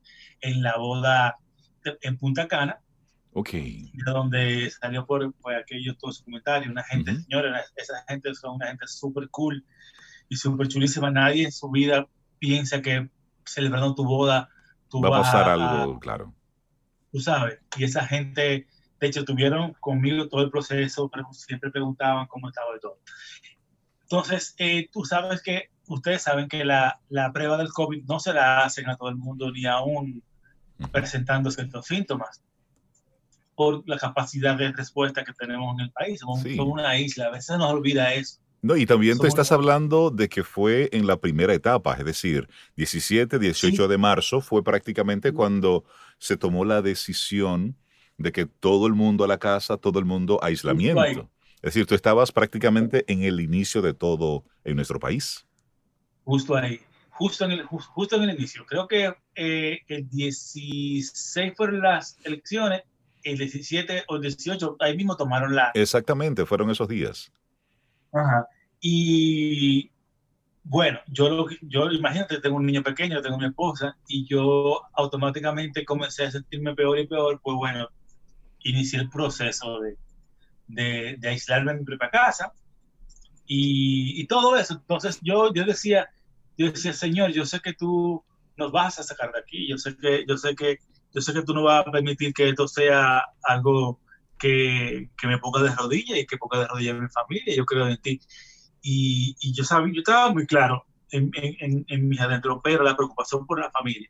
en 0.41 0.63
la 0.63 0.77
boda 0.77 1.37
de- 1.83 1.97
en 2.01 2.17
Punta 2.17 2.47
Cana, 2.47 2.79
Ok. 3.33 3.51
de 3.51 3.91
donde 4.05 4.69
salió 4.71 5.05
por, 5.05 5.31
por 5.35 5.53
aquellos 5.53 5.97
todos 5.97 6.17
sus 6.17 6.25
comentarios. 6.25 6.71
Una 6.71 6.83
gente, 6.83 7.11
Ujú. 7.11 7.21
señores, 7.21 7.71
esa 7.75 8.03
gente 8.07 8.33
son 8.33 8.55
una 8.55 8.67
gente 8.67 8.87
súper 8.87 9.29
cool 9.29 9.63
y 10.27 10.35
súper 10.35 10.67
chulísima. 10.67 11.11
Nadie 11.11 11.45
en 11.45 11.51
su 11.51 11.69
vida 11.69 12.07
piensa 12.39 12.81
que 12.81 13.09
celebrando 13.45 13.93
tu 13.95 14.03
boda, 14.05 14.49
tú 14.89 15.01
Va 15.01 15.09
a 15.19 15.21
pasar 15.21 15.49
a- 15.49 15.53
algo, 15.53 15.99
claro. 15.99 16.33
tú 17.11 17.19
sabes. 17.19 17.59
Y 17.77 17.83
esa 17.83 18.05
gente, 18.07 18.67
de 18.99 19.07
hecho, 19.07 19.23
tuvieron 19.23 19.73
conmigo 19.79 20.27
todo 20.27 20.41
el 20.41 20.49
proceso, 20.49 21.09
pero 21.09 21.27
siempre 21.31 21.69
preguntaban 21.69 22.25
cómo 22.27 22.47
estaba 22.49 22.67
todo. 22.79 22.99
Entonces, 24.11 24.55
eh, 24.57 24.89
tú 24.91 25.05
sabes 25.05 25.41
que, 25.43 25.69
ustedes 25.87 26.23
saben 26.23 26.47
que 26.47 26.65
la, 26.65 26.99
la 27.09 27.31
prueba 27.31 27.57
del 27.57 27.69
COVID 27.69 28.05
no 28.05 28.19
se 28.19 28.33
la 28.33 28.63
hacen 28.63 28.89
a 28.89 28.97
todo 28.97 29.09
el 29.09 29.15
mundo 29.17 29.51
ni 29.51 29.65
aún 29.67 30.23
presentando 30.91 31.51
ciertos 31.51 31.85
síntomas 31.85 32.41
por 33.55 33.83
la 33.87 33.97
capacidad 33.97 34.55
de 34.57 34.71
respuesta 34.71 35.23
que 35.23 35.33
tenemos 35.33 35.75
en 35.77 35.85
el 35.85 35.91
país. 35.91 36.21
Somos, 36.21 36.41
Sí. 36.41 36.55
somos 36.55 36.73
una 36.79 36.97
isla, 36.97 37.25
a 37.25 37.29
veces 37.31 37.57
nos 37.57 37.71
olvida 37.71 38.13
eso. 38.13 38.39
No, 38.61 38.75
y 38.75 38.85
también 38.87 39.13
te 39.13 39.17
Somos- 39.17 39.27
estás 39.29 39.51
hablando 39.51 40.09
de 40.09 40.27
que 40.27 40.43
fue 40.43 40.89
en 40.91 41.05
la 41.05 41.17
primera 41.17 41.53
etapa, 41.53 41.93
es 41.93 42.03
decir, 42.05 42.49
17, 42.77 43.37
18 43.37 43.87
de 43.87 43.97
marzo 43.97 44.41
fue 44.41 44.63
prácticamente 44.63 45.33
cuando 45.33 45.83
se 46.17 46.35
tomó 46.35 46.65
la 46.65 46.81
decisión 46.81 47.75
de 48.17 48.31
que 48.31 48.45
todo 48.47 48.87
el 48.87 48.93
mundo 48.95 49.23
a 49.23 49.27
la 49.27 49.37
casa, 49.37 49.77
todo 49.77 49.99
el 49.99 50.05
mundo 50.05 50.39
a 50.41 50.47
aislamiento. 50.47 51.29
Es 51.61 51.73
decir, 51.73 51.85
tú 51.85 51.95
estabas 51.95 52.31
prácticamente 52.31 53.05
en 53.11 53.23
el 53.23 53.39
inicio 53.41 53.81
de 53.81 53.93
todo 53.93 54.45
en 54.63 54.75
nuestro 54.75 54.99
país. 54.99 55.45
Justo 56.23 56.55
ahí, 56.55 56.79
justo 57.09 57.43
en 57.45 57.51
el, 57.51 57.65
jus- 57.65 57.85
justo 57.87 58.15
en 58.15 58.23
el 58.23 58.35
inicio. 58.35 58.65
Creo 58.65 58.87
que 58.87 59.13
eh, 59.35 59.79
el 59.87 60.07
16 60.09 61.53
fueron 61.57 61.81
las 61.81 62.17
elecciones, 62.23 62.83
el 63.23 63.37
17 63.37 64.03
o 64.07 64.15
el 64.15 64.21
18, 64.21 64.77
ahí 64.79 64.95
mismo 64.95 65.17
tomaron 65.17 65.55
la, 65.55 65.73
Exactamente, 65.73 66.45
fueron 66.45 66.69
esos 66.69 66.87
días. 66.87 67.31
Ajá. 68.11 68.47
Y 68.81 69.91
bueno, 70.63 70.99
yo, 71.07 71.29
lo, 71.29 71.47
yo 71.63 71.91
imagínate, 71.91 72.41
tengo 72.41 72.57
un 72.57 72.65
niño 72.67 72.83
pequeño, 72.83 73.21
tengo 73.21 73.37
mi 73.37 73.47
esposa, 73.47 73.97
y 74.07 74.27
yo 74.27 74.81
automáticamente 74.93 75.85
comencé 75.85 76.25
a 76.25 76.31
sentirme 76.31 76.75
peor 76.75 76.99
y 76.99 77.07
peor, 77.07 77.41
pues 77.43 77.55
bueno, 77.57 77.87
inicié 78.61 78.99
el 79.01 79.09
proceso 79.09 79.79
de, 79.81 79.97
de, 80.69 81.17
de 81.17 81.29
aislarme 81.29 81.71
en 81.73 81.79
mi 81.79 81.85
propia 81.85 82.09
casa 82.09 82.53
y, 83.45 84.21
y 84.21 84.27
todo 84.27 84.55
eso. 84.55 84.75
Entonces 84.75 85.19
yo, 85.21 85.53
yo 85.53 85.65
decía, 85.65 86.09
yo 86.57 86.71
decía, 86.71 86.93
Señor, 86.93 87.31
yo 87.31 87.45
sé 87.45 87.59
que 87.59 87.73
tú 87.73 88.23
nos 88.55 88.71
vas 88.71 88.99
a 88.99 89.03
sacar 89.03 89.31
de 89.31 89.39
aquí, 89.39 89.67
yo 89.67 89.77
sé 89.77 89.95
que, 89.97 90.25
yo 90.27 90.37
sé 90.37 90.55
que, 90.55 90.77
yo 91.13 91.21
sé 91.21 91.33
que 91.33 91.43
tú 91.43 91.53
no 91.53 91.63
vas 91.63 91.85
a 91.85 91.91
permitir 91.91 92.33
que 92.33 92.49
esto 92.49 92.67
sea 92.67 93.23
algo 93.43 93.99
que, 94.37 95.09
que 95.17 95.27
me 95.27 95.39
ponga 95.39 95.61
de 95.63 95.75
rodillas 95.75 96.17
y 96.17 96.25
que 96.25 96.37
ponga 96.37 96.59
de 96.59 96.67
rodillas 96.67 96.95
a 96.95 97.01
mi 97.01 97.07
familia, 97.09 97.55
yo 97.55 97.65
creo 97.65 97.87
en 97.87 97.97
ti. 98.01 98.21
Y, 98.81 99.35
y 99.41 99.53
yo, 99.53 99.63
sabía, 99.63 99.93
yo 99.93 99.99
estaba 99.99 100.31
muy 100.31 100.45
claro 100.45 100.85
en, 101.11 101.31
en, 101.33 101.85
en, 101.87 102.07
mis 102.07 102.19
adentro, 102.21 102.61
pero 102.63 102.83
la 102.83 102.95
preocupación 102.95 103.45
por 103.45 103.59
la 103.59 103.71
familia, 103.71 104.09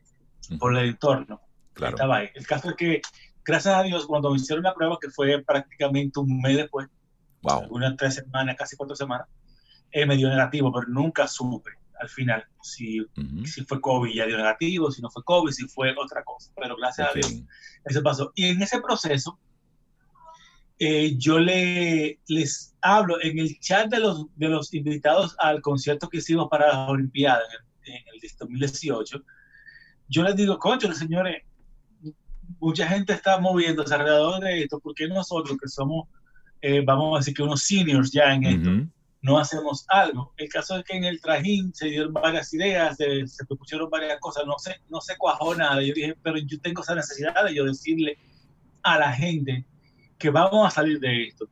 por 0.58 0.76
el 0.76 0.90
entorno, 0.90 1.40
Claro. 1.72 1.96
estaba 1.96 2.16
ahí. 2.18 2.28
El 2.34 2.46
caso 2.46 2.70
es 2.70 2.76
que, 2.76 3.00
gracias 3.44 3.74
a 3.74 3.82
Dios, 3.82 4.06
cuando 4.06 4.30
me 4.30 4.36
hicieron 4.36 4.64
la 4.64 4.74
prueba, 4.74 4.98
que 5.00 5.10
fue 5.10 5.42
prácticamente 5.42 6.20
un 6.20 6.40
mes 6.40 6.56
después, 6.56 6.88
Wow. 7.42 7.68
unas 7.70 7.96
tres 7.96 8.16
semanas, 8.16 8.54
casi 8.58 8.76
cuatro 8.76 8.94
semanas, 8.94 9.26
eh, 9.92 10.04
me 10.04 10.16
dio 10.16 10.28
negativo, 10.28 10.70
pero 10.72 10.86
nunca 10.88 11.26
supe 11.26 11.70
al 11.98 12.08
final 12.08 12.44
si, 12.62 13.00
Ujú. 13.00 13.46
si 13.46 13.64
fue 13.64 13.80
COVID 13.80 14.12
ya 14.14 14.26
dio 14.26 14.36
negativo, 14.36 14.90
si 14.90 15.00
no 15.02 15.10
fue 15.10 15.22
COVID, 15.24 15.50
si 15.52 15.66
fue 15.68 15.94
otra 15.98 16.22
cosa. 16.24 16.50
Pero 16.56 16.76
gracias 16.76 17.08
Ok. 17.08 17.16
a 17.16 17.18
Dios 17.18 17.42
eso 17.84 18.02
pasó. 18.02 18.32
Y 18.34 18.46
en 18.46 18.62
ese 18.62 18.80
proceso, 18.80 19.38
eh, 20.78 21.14
yo 21.18 21.38
le, 21.38 22.20
les 22.28 22.74
hablo 22.80 23.20
en 23.22 23.38
el 23.38 23.58
chat 23.60 23.90
de 23.90 24.00
los, 24.00 24.26
de 24.36 24.48
los 24.48 24.72
invitados 24.72 25.36
al 25.38 25.60
concierto 25.60 26.08
que 26.08 26.18
hicimos 26.18 26.48
para 26.50 26.68
las 26.68 26.88
Olimpiadas 26.88 27.44
en, 27.84 27.94
en 27.94 28.02
el 28.14 28.20
2018. 28.38 29.22
Yo 30.08 30.22
les 30.22 30.36
digo, 30.36 30.58
concho, 30.58 30.90
señores, 30.92 31.42
mucha 32.58 32.86
gente 32.88 33.12
está 33.12 33.38
moviéndose 33.38 33.94
alrededor 33.94 34.40
de 34.42 34.62
esto, 34.62 34.80
porque 34.80 35.06
nosotros 35.08 35.56
que 35.60 35.68
somos, 35.68 36.08
eh, 36.62 36.82
vamos 36.84 37.14
a 37.16 37.18
decir 37.20 37.34
que 37.34 37.42
unos 37.42 37.62
seniors 37.62 38.10
ya 38.10 38.34
en 38.34 38.44
esto, 38.44 38.70
no 39.22 39.38
hacemos 39.38 39.84
algo. 39.88 40.32
El 40.38 40.48
caso 40.48 40.78
es 40.78 40.84
que 40.84 40.96
en 40.96 41.04
el 41.04 41.20
trajín 41.20 41.74
se 41.74 41.88
dieron 41.88 42.12
varias 42.14 42.52
ideas, 42.54 42.96
se, 42.96 43.26
se 43.26 43.44
propusieron 43.44 43.90
varias 43.90 44.18
cosas, 44.18 44.44
no 44.46 44.58
se, 44.58 44.76
no 44.88 45.00
se 45.02 45.16
cuajó 45.18 45.54
nada. 45.54 45.82
Yo 45.82 45.92
dije, 45.94 46.16
pero 46.22 46.38
yo 46.38 46.58
tengo 46.60 46.80
esa 46.82 46.94
necesidad 46.94 47.44
de 47.44 47.54
yo 47.54 47.64
decirle 47.66 48.16
a 48.82 48.98
la 48.98 49.12
gente 49.12 49.66
que 50.18 50.30
vamos 50.30 50.66
a 50.66 50.70
salir 50.70 50.98
de 51.00 51.24
esto, 51.28 51.46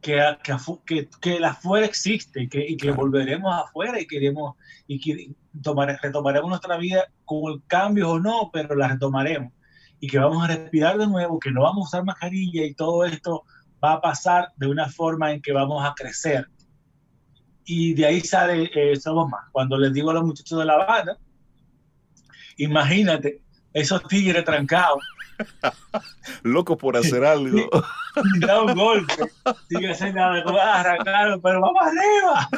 que, 0.00 0.20
que, 0.42 0.56
que, 0.84 1.08
que 1.20 1.36
el 1.36 1.44
afuera 1.44 1.86
existe 1.86 2.48
que, 2.48 2.68
y 2.68 2.76
que 2.76 2.88
Claro. 2.88 2.96
volveremos 2.96 3.54
afuera 3.54 4.00
y 4.00 4.06
queremos 4.06 4.56
y 4.86 5.00
que 5.00 5.30
tomare- 5.62 5.98
retomaremos 6.02 6.50
nuestra 6.50 6.76
vida 6.76 7.04
con 7.24 7.60
cambios 7.60 8.08
o 8.08 8.18
no, 8.20 8.50
pero 8.52 8.74
la 8.74 8.88
retomaremos 8.88 9.52
y 10.04 10.06
que 10.06 10.18
vamos 10.18 10.44
a 10.44 10.48
respirar 10.48 10.98
de 10.98 11.06
nuevo, 11.06 11.38
que 11.38 11.50
no 11.50 11.62
vamos 11.62 11.86
a 11.86 11.88
usar 11.88 12.04
mascarilla 12.04 12.62
y 12.62 12.74
todo 12.74 13.06
esto 13.06 13.44
va 13.82 13.94
a 13.94 14.00
pasar 14.02 14.52
de 14.56 14.66
una 14.66 14.86
forma 14.86 15.32
en 15.32 15.40
que 15.40 15.50
vamos 15.50 15.82
a 15.82 15.94
crecer 15.94 16.46
y 17.64 17.94
de 17.94 18.04
ahí 18.04 18.20
sale 18.20 18.70
eh, 18.74 18.96
Somos 18.96 19.30
Más. 19.30 19.46
Cuando 19.50 19.78
les 19.78 19.94
digo 19.94 20.10
a 20.10 20.14
los 20.14 20.24
muchachos 20.24 20.58
de 20.58 20.66
la 20.66 20.76
banda, 20.76 21.16
imagínate 22.58 23.40
esos 23.72 24.06
tigres 24.06 24.44
trancados, 24.44 25.02
Loco 26.42 26.76
por 26.76 26.98
hacer 26.98 27.24
algo. 27.24 27.70
da 28.40 28.62
un 28.62 28.74
golpe, 28.74 29.32
tigres 29.70 30.02
en 30.02 30.16
la 30.16 30.34
arrancaron, 30.74 31.40
pero 31.40 31.62
vamos 31.62 31.82
arriba. 31.82 32.48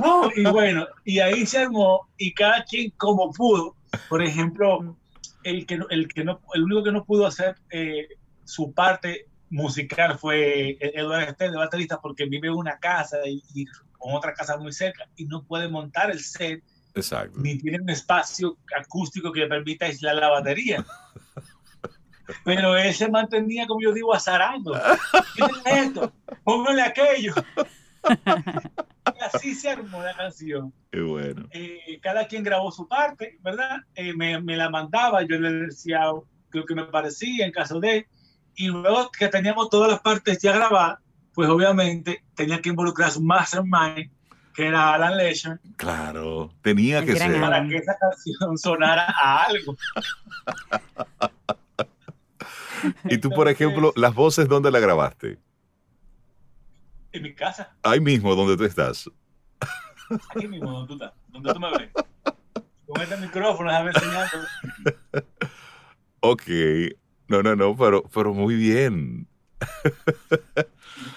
No, 0.00 0.30
y 0.36 0.44
bueno, 0.44 0.86
y 1.04 1.18
ahí 1.18 1.44
se 1.44 1.58
armó, 1.58 2.08
y 2.18 2.32
cada 2.34 2.62
quien 2.62 2.92
como 2.92 3.32
pudo. 3.32 3.74
Por 4.08 4.22
ejemplo, 4.22 4.96
el, 5.44 5.66
que, 5.66 5.78
el, 5.90 6.08
que 6.08 6.24
no, 6.24 6.40
el 6.54 6.64
único 6.64 6.84
que 6.84 6.92
no 6.92 7.04
pudo 7.04 7.26
hacer 7.26 7.56
eh, 7.70 8.08
su 8.44 8.72
parte 8.72 9.26
musical 9.50 10.18
fue 10.18 10.76
Eduardo 10.80 11.34
de 11.38 11.56
baterista, 11.56 12.00
porque 12.00 12.26
vive 12.26 12.48
en 12.48 12.54
una 12.54 12.78
casa 12.78 13.18
y, 13.26 13.42
y 13.54 13.66
con 13.92 14.14
otra 14.14 14.34
casa 14.34 14.56
muy 14.56 14.72
cerca 14.72 15.08
y 15.16 15.24
no 15.26 15.44
puede 15.44 15.68
montar 15.68 16.10
el 16.10 16.20
set 16.20 16.62
Exacto. 16.94 17.38
ni 17.40 17.58
tiene 17.58 17.80
un 17.80 17.90
espacio 17.90 18.56
acústico 18.78 19.32
que 19.32 19.40
le 19.40 19.46
permita 19.46 19.86
aislar 19.86 20.16
la 20.16 20.28
batería. 20.28 20.84
Pero 22.44 22.76
él 22.76 22.94
se 22.94 23.08
mantenía, 23.08 23.66
como 23.66 23.80
yo 23.80 23.92
digo, 23.92 24.14
azarando. 24.14 24.78
Quítale 25.34 25.80
esto, 25.80 26.12
póngale 26.44 26.82
aquello. 26.82 27.34
Y 28.08 29.24
así 29.24 29.54
se 29.54 29.70
armó 29.70 30.02
la 30.02 30.14
canción. 30.14 30.72
Qué 30.90 31.00
bueno. 31.00 31.46
Eh, 31.50 31.98
cada 32.02 32.26
quien 32.26 32.42
grabó 32.42 32.70
su 32.70 32.86
parte, 32.86 33.38
¿verdad? 33.40 33.78
Eh, 33.94 34.12
me, 34.14 34.40
me 34.40 34.56
la 34.56 34.70
mandaba, 34.70 35.22
yo 35.22 35.38
le 35.38 35.50
decía 35.66 36.00
lo 36.50 36.64
que 36.66 36.74
me 36.74 36.84
parecía 36.84 37.46
en 37.46 37.52
caso 37.52 37.80
de. 37.80 38.06
Y 38.54 38.68
luego 38.68 39.10
que 39.16 39.28
teníamos 39.28 39.70
todas 39.70 39.90
las 39.90 40.00
partes 40.00 40.38
ya 40.40 40.52
grabadas, 40.52 40.98
pues 41.32 41.48
obviamente 41.48 42.24
tenía 42.34 42.60
que 42.60 42.70
involucrar 42.70 43.10
su 43.10 43.22
mastermind, 43.22 44.10
que 44.54 44.66
era 44.66 44.94
Alan 44.94 45.16
Lesher, 45.16 45.60
Claro. 45.76 46.52
Tenía 46.62 47.04
que 47.04 47.16
ser. 47.16 47.40
Para 47.40 47.66
que 47.66 47.76
esa 47.76 47.96
canción 47.96 48.58
sonara 48.58 49.06
a 49.06 49.44
algo. 49.44 49.76
Y 53.04 53.18
tú, 53.18 53.30
por 53.30 53.48
ejemplo, 53.48 53.92
las 53.96 54.14
voces, 54.14 54.48
¿dónde 54.48 54.70
las 54.70 54.80
grabaste? 54.80 55.38
En 57.12 57.22
mi 57.22 57.34
casa, 57.34 57.74
Ahí 57.82 58.00
mismo, 58.00 58.34
donde 58.34 58.56
tú 58.56 58.64
estás. 58.64 59.10
aquí 60.34 60.46
mismo, 60.48 60.70
donde 60.70 60.86
tú 60.88 60.92
estás, 60.94 61.12
donde 61.28 61.52
tú 61.54 61.60
me 61.60 61.70
ves. 61.78 61.90
Con 62.86 63.02
este 63.02 63.16
micrófono, 63.18 63.70
déjame 63.70 63.90
enseñando. 63.90 64.46
Ok. 66.20 66.42
No, 67.28 67.42
no, 67.42 67.54
no, 67.56 67.76
pero, 67.76 68.02
pero 68.14 68.32
muy 68.32 68.54
bien. 68.56 69.26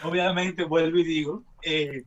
Obviamente, 0.03 0.63
vuelvo 0.63 0.97
y 0.97 1.03
digo, 1.03 1.43
eh, 1.63 2.03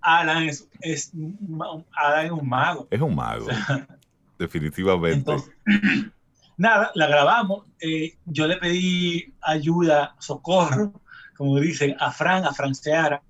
Alan 0.00 0.44
es, 0.44 0.68
es, 0.80 1.10
un- 1.14 1.84
Alan 1.96 2.26
es 2.26 2.32
un 2.32 2.48
mago. 2.48 2.88
Es 2.90 3.00
un 3.00 3.14
mago. 3.14 3.46
Definitivamente. 4.38 5.18
Entonces, 5.18 5.54
nada, 6.56 6.90
la 6.94 7.06
grabamos. 7.06 7.66
eh, 7.80 8.16
yo 8.26 8.46
le 8.46 8.56
pedí 8.56 9.32
ayuda, 9.40 10.14
socorro, 10.18 10.92
como 11.36 11.58
dicen, 11.58 11.96
a 11.98 12.10
Fran, 12.10 12.44
a 12.44 12.52
Fran 12.52 12.74
Seara, 12.74 13.22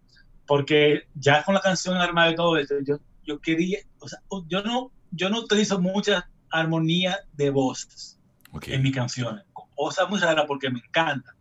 porque 0.47 1.05
ya 1.15 1.43
con 1.45 1.55
la 1.55 1.61
canción 1.61 1.97
armada 1.97 2.31
y 2.31 2.35
todo 2.35 2.57
esto, 2.57 2.75
yo, 2.85 2.99
yo 3.25 3.41
quería, 3.41 3.79
o 3.99 4.09
sea, 4.09 4.21
yo 4.49 4.63
no, 4.63 4.91
yo 5.11 5.31
no 5.31 5.41
utilizo 5.41 5.81
mucha 5.81 6.29
armonía 6.51 7.19
de 7.33 7.51
voces 7.51 8.19
en 8.67 8.83
mis 8.83 8.95
canciones, 8.95 9.45
cosa 9.75 10.07
muy 10.07 10.19
rara 10.19 10.47
porque 10.47 10.71
me 10.71 10.81
encanta, 10.81 11.35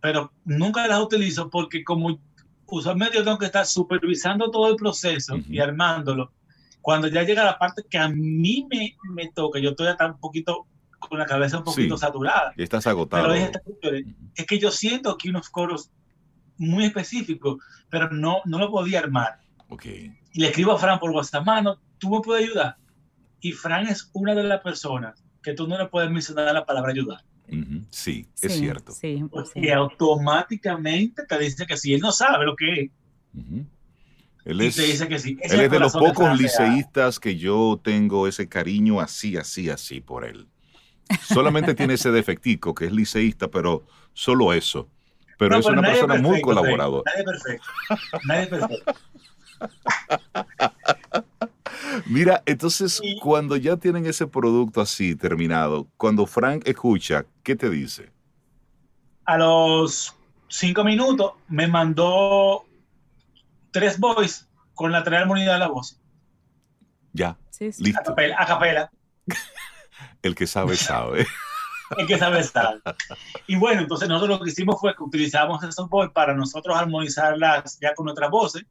pero 0.00 0.32
nunca 0.44 0.86
las 0.86 1.00
utilizo 1.00 1.48
porque 1.48 1.82
como 1.82 2.20
usualmente 2.66 3.16
yo 3.16 3.24
tengo 3.24 3.38
que 3.38 3.46
estar 3.46 3.64
supervisando 3.64 4.50
todo 4.50 4.68
el 4.68 4.76
proceso 4.76 5.36
y 5.48 5.58
armándolo, 5.58 6.32
cuando 6.82 7.08
ya 7.08 7.22
llega 7.22 7.44
la 7.44 7.58
parte 7.58 7.82
que 7.88 7.98
a 7.98 8.08
mí 8.08 8.66
me, 8.70 8.96
me 9.12 9.28
toca, 9.32 9.58
yo 9.58 9.70
estoy 9.70 9.88
hasta 9.88 10.06
un 10.06 10.20
poquito 10.20 10.66
con 11.08 11.18
la 11.18 11.26
cabeza 11.26 11.58
un 11.58 11.64
poquito 11.64 11.96
Sí. 11.96 12.00
saturada. 12.00 12.52
Y 12.56 12.62
estás 12.62 12.86
agotado. 12.86 13.22
Pero 13.24 13.34
dije, 13.34 13.52
"Señores, 13.80 14.06
es 14.34 14.46
que 14.46 14.58
yo 14.58 14.70
siento 14.70 15.10
aquí 15.10 15.28
unos 15.28 15.48
coros 15.50 15.90
muy 16.58 16.84
específicos, 16.84 17.58
pero 17.90 18.10
no, 18.10 18.38
no 18.44 18.58
lo 18.58 18.70
podía 18.70 19.00
armar. 19.00 19.38
Ok. 19.68 19.84
Y 19.86 20.40
le 20.40 20.48
escribo 20.48 20.72
a 20.72 20.78
Fran 20.78 20.98
por 20.98 21.10
WhatsApp, 21.10 21.44
mano, 21.44 21.78
¿tú 21.98 22.10
me 22.10 22.20
puedes 22.20 22.44
ayudar? 22.48 22.76
Y 23.40 23.52
Fran 23.52 23.86
es 23.86 24.10
una 24.14 24.34
de 24.34 24.44
las 24.44 24.60
personas 24.62 25.22
que 25.42 25.52
tú 25.52 25.68
no 25.68 25.76
le 25.78 25.86
puedes 25.86 26.10
mencionar 26.10 26.52
la 26.54 26.64
palabra 26.64 26.92
ayudar. 26.92 27.22
Sí, 27.90 28.26
es 28.42 28.54
cierto. 28.58 28.92
Sí, 28.92 29.22
Porque 29.30 29.72
automáticamente 29.72 31.24
te 31.26 31.38
dice 31.38 31.66
que 31.66 31.76
sí, 31.76 31.94
él 31.94 32.00
no 32.00 32.10
sabe 32.12 32.44
lo 32.44 32.56
que 32.56 32.72
es. 32.80 32.90
Él 34.44 34.60
es, 34.60 34.76
dice 34.76 35.08
que 35.08 35.18
sí. 35.18 35.36
Él 35.42 35.68
de 35.68 35.78
los 35.78 35.92
pocos 35.92 36.38
liceístas 36.38 37.18
que 37.20 37.36
yo 37.36 37.80
tengo 37.82 38.26
ese 38.26 38.48
cariño 38.48 39.00
así, 39.00 39.36
así, 39.36 39.68
así 39.70 40.00
por 40.00 40.24
él. 40.24 40.46
Solamente 41.22 41.74
tiene 41.74 41.94
ese 41.94 42.10
defectico 42.10 42.74
que 42.74 42.86
es 42.86 42.92
liceísta, 42.92 43.48
pero 43.48 43.84
solo 44.12 44.52
eso. 44.52 44.88
Pero 45.38 45.50
No, 45.54 45.58
es 45.60 45.66
una 45.66 45.82
persona 45.82 46.14
muy 46.14 46.40
perfecto, 46.40 46.46
colaboradora. 46.48 47.12
Nadie 47.12 47.20
es 47.20 47.26
perfecto. 47.26 47.66
Nadie 48.24 48.42
es 48.42 48.48
perfecto. 48.48 48.94
Mira, 52.06 52.42
entonces 52.46 53.00
cuando 53.22 53.56
ya 53.56 53.76
tienen 53.76 54.06
ese 54.06 54.26
producto 54.26 54.80
así 54.80 55.14
terminado, 55.14 55.88
cuando 55.96 56.26
Frank 56.26 56.62
escucha, 56.66 57.26
¿qué 57.42 57.56
te 57.56 57.70
dice? 57.70 58.10
A 59.24 59.36
los 59.36 60.14
cinco 60.48 60.84
minutos 60.84 61.32
me 61.48 61.66
mandó 61.66 62.64
tres 63.72 63.98
voice 63.98 64.44
con 64.74 64.92
la 64.92 65.02
tres 65.02 65.20
armonía 65.20 65.52
de 65.54 65.58
la 65.58 65.68
voz. 65.68 65.98
Ya, 67.12 67.36
Sí, 67.50 67.72
sí. 67.72 67.94
A 67.98 68.02
capela. 68.02 68.36
A 68.38 68.46
capela. 68.46 68.90
El 70.22 70.34
que 70.34 70.46
sabe, 70.46 70.76
sabe. 70.76 71.26
El 71.98 72.06
que 72.06 72.18
sabe 72.18 72.40
estar. 72.40 72.80
Y 73.46 73.54
bueno, 73.56 73.82
entonces 73.82 74.08
nosotros 74.08 74.38
lo 74.40 74.44
que 74.44 74.50
hicimos 74.50 74.80
fue 74.80 74.94
que 74.96 75.02
utilizamos 75.04 75.62
esos 75.62 75.88
voice 75.88 76.12
para 76.12 76.34
nosotros 76.34 76.76
armonizarlas 76.76 77.78
ya 77.80 77.94
con 77.94 78.06
nuestras 78.06 78.28
voces. 78.30 78.64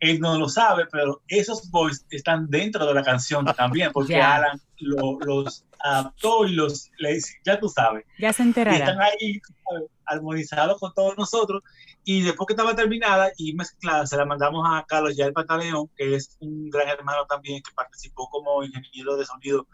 Él 0.00 0.20
no 0.20 0.36
lo 0.38 0.48
sabe, 0.48 0.86
pero 0.90 1.22
esos 1.28 1.70
voice 1.70 2.04
están 2.10 2.48
dentro 2.50 2.84
de 2.84 2.92
la 2.92 3.02
canción 3.04 3.44
también, 3.56 3.92
porque 3.92 4.14
Ya. 4.14 4.34
Alan 4.36 4.60
lo- 4.78 5.18
los 5.20 5.64
adaptó 5.78 6.44
y 6.46 6.54
los 6.54 6.90
le 6.98 7.14
dice, 7.14 7.34
ya 7.44 7.58
tú 7.60 7.68
sabes. 7.68 8.04
Ya 8.18 8.32
se 8.32 8.42
Y 8.42 8.48
están 8.48 9.00
ahí 9.00 9.40
sabes, 9.68 9.90
armonizados 10.04 10.80
con 10.80 10.92
todos 10.92 11.16
nosotros. 11.16 11.62
Y 12.04 12.22
después 12.22 12.46
que 12.48 12.52
estaba 12.54 12.74
terminada 12.74 13.30
y 13.36 13.54
mezclada, 13.54 14.06
se 14.06 14.16
la 14.16 14.24
mandamos 14.24 14.66
a 14.68 14.84
Carlos 14.86 15.16
Yael 15.16 15.32
Pantaleón, 15.32 15.88
que 15.96 16.14
es 16.16 16.36
un 16.40 16.68
gran 16.70 16.88
hermano 16.88 17.26
también, 17.28 17.62
que 17.62 17.72
participó 17.74 18.28
como 18.28 18.62
ingeniero 18.64 19.16
de 19.16 19.24
sonido 19.24 19.66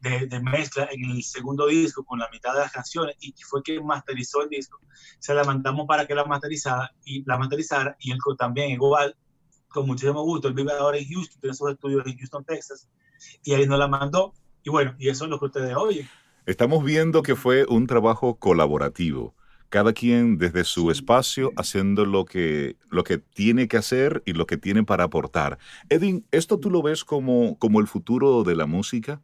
de, 0.00 0.26
de 0.26 0.40
mezcla 0.40 0.88
en 0.90 1.04
el 1.10 1.22
segundo 1.22 1.66
disco 1.66 2.04
con 2.04 2.18
la 2.18 2.28
mitad 2.30 2.52
de 2.54 2.60
las 2.60 2.72
canciones 2.72 3.16
y 3.20 3.34
fue 3.42 3.62
quien 3.62 3.84
masterizó 3.84 4.42
el 4.42 4.48
disco. 4.48 4.80
Se 5.18 5.34
la 5.34 5.44
mandamos 5.44 5.86
para 5.86 6.06
que 6.06 6.14
la 6.14 6.24
masterizara 6.24 6.92
y 7.04 7.24
la 7.24 7.38
masterizara 7.38 7.96
y 8.00 8.12
él 8.12 8.18
también 8.38 8.70
igual, 8.70 9.16
con 9.68 9.86
muchísimo 9.86 10.22
gusto. 10.22 10.48
Él 10.48 10.54
vive 10.54 10.72
ahora 10.72 10.98
en 10.98 11.08
Houston, 11.08 11.40
tiene 11.40 11.54
sus 11.54 11.70
estudios 11.70 12.06
en 12.06 12.16
Houston, 12.18 12.44
Texas, 12.44 12.88
y 13.42 13.54
ahí 13.54 13.66
nos 13.66 13.78
la 13.78 13.88
mandó. 13.88 14.34
Y 14.62 14.70
bueno, 14.70 14.94
y 14.98 15.08
eso 15.08 15.24
es 15.24 15.30
lo 15.30 15.38
que 15.38 15.46
ustedes 15.46 15.74
oyen. 15.76 16.08
Estamos 16.46 16.84
viendo 16.84 17.22
que 17.22 17.36
fue 17.36 17.66
un 17.68 17.86
trabajo 17.86 18.36
colaborativo. 18.36 19.34
Cada 19.68 19.92
quien 19.92 20.38
desde 20.38 20.64
su 20.64 20.90
espacio 20.90 21.52
haciendo 21.56 22.06
lo 22.06 22.24
que, 22.24 22.76
lo 22.88 23.04
que 23.04 23.18
tiene 23.18 23.68
que 23.68 23.76
hacer 23.76 24.22
y 24.24 24.32
lo 24.32 24.46
que 24.46 24.56
tiene 24.56 24.82
para 24.82 25.04
aportar. 25.04 25.58
Edwin, 25.90 26.26
¿esto 26.30 26.58
tú 26.58 26.70
lo 26.70 26.80
ves 26.80 27.04
como, 27.04 27.58
como 27.58 27.80
el 27.80 27.86
futuro 27.86 28.44
de 28.44 28.56
la 28.56 28.64
música? 28.64 29.20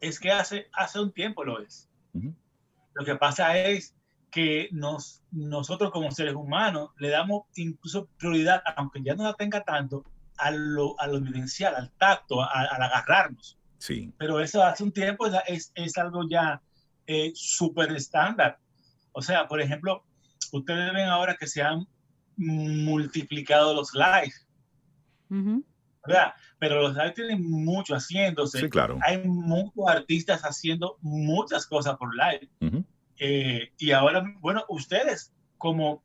Es 0.00 0.18
que 0.20 0.30
hace, 0.30 0.68
hace 0.72 1.00
un 1.00 1.12
tiempo 1.12 1.44
lo 1.44 1.60
es. 1.60 1.88
Lo 2.94 3.04
que 3.04 3.16
pasa 3.16 3.56
es 3.58 3.94
que 4.30 4.68
nos, 4.72 5.22
nosotros 5.30 5.90
como 5.90 6.10
seres 6.10 6.34
humanos 6.34 6.90
le 6.98 7.08
damos 7.10 7.42
incluso 7.56 8.08
prioridad, 8.18 8.62
aunque 8.76 9.02
ya 9.02 9.14
no 9.14 9.24
la 9.24 9.34
tenga 9.34 9.62
tanto, 9.62 10.04
a 10.38 10.50
lo, 10.50 10.98
a 11.00 11.06
lo 11.06 11.20
vivencial, 11.20 11.74
al 11.74 11.90
tacto, 11.92 12.42
a- 12.42 12.48
al 12.48 12.82
agarrarnos. 12.82 13.58
Sí. 13.78 14.12
Pero 14.18 14.40
eso 14.40 14.62
hace 14.62 14.82
un 14.84 14.92
tiempo 14.92 15.26
es, 15.26 15.34
es, 15.46 15.72
es 15.74 15.98
algo 15.98 16.26
ya 16.28 16.62
eh, 17.06 17.32
súper 17.34 17.92
estándar. 17.92 18.58
O 19.12 19.20
sea, 19.20 19.46
por 19.48 19.60
ejemplo, 19.60 20.04
ustedes 20.52 20.92
ven 20.94 21.08
ahora 21.08 21.36
que 21.36 21.46
se 21.46 21.62
han 21.62 21.86
multiplicado 22.36 23.74
los 23.74 23.92
live, 23.94 24.32
Ujú. 25.30 25.64
¿Verdad? 26.06 26.32
Pero 26.58 26.82
los 26.82 26.94
live 26.94 27.12
tienen 27.12 27.50
mucho 27.50 27.94
haciéndose. 27.94 28.60
Sí, 28.60 28.68
claro. 28.68 28.98
Hay 29.02 29.18
muchos 29.24 29.84
artistas 29.86 30.42
haciendo 30.42 30.96
muchas 31.00 31.66
cosas 31.66 31.96
por 31.96 32.14
live. 32.14 32.48
Eh, 33.18 33.70
y 33.78 33.92
ahora, 33.92 34.24
bueno, 34.40 34.64
ustedes 34.68 35.32
como, 35.58 36.02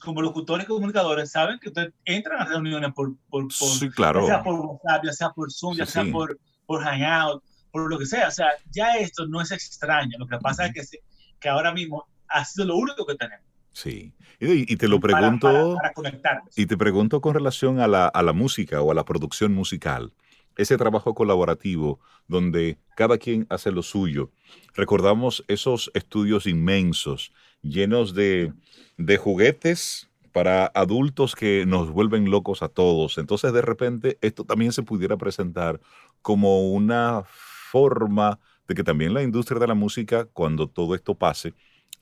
como 0.00 0.22
locutores 0.22 0.64
y 0.64 0.68
comunicadores 0.68 1.32
saben 1.32 1.58
que 1.58 1.68
ustedes 1.68 1.92
entran 2.04 2.40
a 2.40 2.44
reuniones 2.44 2.92
por, 2.94 3.16
por, 3.28 3.42
por 3.42 3.50
Sí, 3.50 3.90
claro. 3.90 4.20
ya 4.22 4.26
sea 4.34 4.42
por 4.42 4.60
WhatsApp, 4.60 5.04
ya 5.04 5.12
sea 5.12 5.30
por 5.30 5.52
Zoom, 5.52 5.76
ya 5.76 5.86
Sí, 5.86 5.92
sea 5.92 6.04
por, 6.12 6.38
por 6.66 6.82
Hangout, 6.82 7.42
por 7.72 7.90
lo 7.90 7.98
que 7.98 8.06
sea. 8.06 8.28
O 8.28 8.32
sea, 8.32 8.48
ya 8.70 8.96
esto 8.96 9.26
no 9.26 9.40
es 9.40 9.50
extraño. 9.50 10.18
Lo 10.18 10.26
que 10.26 10.38
pasa 10.38 10.66
es 10.66 10.72
que, 10.72 10.98
que 11.40 11.48
ahora 11.48 11.72
mismo 11.72 12.06
ha 12.28 12.44
sido 12.44 12.66
lo 12.66 12.76
único 12.76 13.04
que 13.06 13.16
tenemos. 13.16 13.44
Sí. 13.76 14.14
Y, 14.40 14.72
y 14.72 14.76
te 14.76 14.88
lo 14.88 14.98
para- 15.00 15.18
pregunto, 15.18 15.48
para, 15.48 15.74
para 15.74 15.92
conectarnos. 15.92 16.58
y 16.58 16.64
te 16.64 16.78
pregunto 16.78 17.20
con 17.20 17.34
relación 17.34 17.78
a 17.78 17.86
la, 17.86 18.06
a 18.06 18.22
la 18.22 18.32
música 18.32 18.80
o 18.80 18.90
a 18.90 18.94
la 18.94 19.04
producción 19.04 19.52
musical. 19.52 20.14
Ese 20.56 20.78
trabajo 20.78 21.14
colaborativo 21.14 22.00
donde 22.26 22.78
cada 22.96 23.18
quien 23.18 23.46
hace 23.50 23.70
lo 23.70 23.82
suyo. 23.82 24.30
Recordamos 24.74 25.44
esos 25.46 25.90
estudios 25.92 26.46
inmensos, 26.46 27.32
llenos 27.60 28.14
de, 28.14 28.54
de 28.96 29.16
juguetes 29.18 30.08
para 30.32 30.66
adultos 30.74 31.34
que 31.34 31.64
nos 31.66 31.90
vuelven 31.90 32.30
locos 32.30 32.62
a 32.62 32.68
todos. 32.68 33.18
Entonces, 33.18 33.52
de 33.52 33.60
repente, 33.60 34.16
esto 34.22 34.44
también 34.44 34.72
se 34.72 34.82
pudiera 34.82 35.18
presentar 35.18 35.80
como 36.22 36.70
una 36.70 37.24
forma 37.26 38.38
de 38.66 38.74
que 38.74 38.82
también 38.84 39.12
la 39.12 39.22
industria 39.22 39.60
de 39.60 39.66
la 39.66 39.74
música, 39.74 40.24
cuando 40.32 40.66
todo 40.66 40.94
esto 40.94 41.14
pase, 41.14 41.52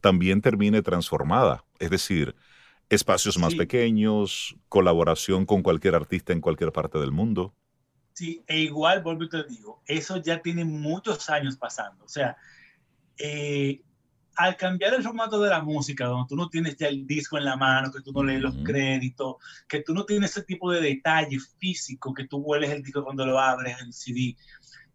también 0.04 0.42
termine 0.42 0.82
transformada. 0.82 1.64
Es 1.78 1.88
decir, 1.88 2.36
espacios 2.90 3.38
más 3.38 3.52
Sí. 3.52 3.56
pequeños, 3.56 4.54
colaboración 4.68 5.46
con 5.46 5.62
cualquier 5.62 5.94
artista 5.94 6.34
en 6.34 6.42
cualquier 6.42 6.72
parte 6.72 6.98
del 6.98 7.10
mundo. 7.10 7.54
Sí, 8.12 8.44
e 8.46 8.60
igual, 8.60 9.02
vuelvo 9.02 9.24
y 9.24 9.30
te 9.30 9.44
digo, 9.44 9.82
eso 9.86 10.18
ya 10.18 10.42
tiene 10.42 10.66
muchos 10.66 11.30
años 11.30 11.56
pasando. 11.56 12.04
O 12.04 12.08
sea, 12.08 12.36
eh, 13.18 13.80
al 14.36 14.56
cambiar 14.58 14.92
el 14.94 15.02
formato 15.02 15.40
de 15.40 15.48
la 15.48 15.62
música, 15.62 16.04
donde 16.04 16.28
tú 16.28 16.36
no 16.36 16.50
tienes 16.50 16.76
ya 16.76 16.88
el 16.88 17.06
disco 17.06 17.38
en 17.38 17.46
la 17.46 17.56
mano, 17.56 17.90
que 17.90 18.02
tú 18.02 18.12
no 18.12 18.22
lees 18.22 18.42
los 18.42 18.54
Ujú. 18.56 18.64
créditos, 18.64 19.36
que 19.66 19.80
tú 19.80 19.94
no 19.94 20.04
tienes 20.04 20.32
ese 20.32 20.42
tipo 20.42 20.70
de 20.70 20.82
detalle 20.82 21.38
físico, 21.58 22.12
que 22.12 22.28
tú 22.28 22.38
hueles 22.38 22.70
el 22.70 22.82
disco 22.82 23.02
cuando 23.04 23.24
lo 23.24 23.38
abres, 23.38 23.76
el 23.80 23.92
CD, 23.94 24.36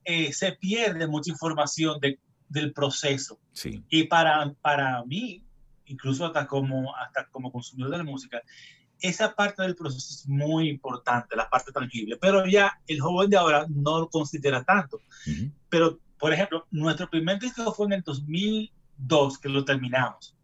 eh, 0.06 0.32
se 0.34 0.52
pierde 0.54 1.08
mucha 1.08 1.32
información 1.32 2.00
de- 2.00 2.20
del 2.50 2.74
proceso. 2.74 3.40
Sí. 3.54 3.84
Y 3.90 4.04
para, 4.06 4.52
para 4.62 5.04
mí, 5.06 5.44
incluso 5.86 6.26
hasta 6.26 6.46
como, 6.48 6.96
hasta 6.96 7.28
como 7.30 7.52
consumidor 7.52 7.92
de 7.92 7.98
la 8.00 8.04
música, 8.04 8.42
esa 9.02 9.34
parte 9.34 9.62
del 9.64 9.76
proceso 9.76 10.08
es 10.14 10.28
muy 10.28 10.68
importante, 10.70 11.36
la 11.36 11.50
parte 11.50 11.72
tangible. 11.72 12.18
Pero 12.18 12.46
ya 12.46 12.80
el 12.88 13.00
joven 13.00 13.30
de 13.30 13.38
ahora 13.38 13.66
no 13.70 14.00
lo 14.02 14.10
considera 14.10 14.64
tanto. 14.64 15.00
Pero, 15.70 16.00
por 16.18 16.34
ejemplo, 16.34 16.68
nuestro 16.72 17.10
primer 17.10 17.40
disco 17.40 17.72
fue 17.74 17.86
en 17.88 17.94
el 17.94 18.02
2002 18.04 19.38
que 19.40 19.48
lo 19.50 19.64
terminamos. 19.64 20.36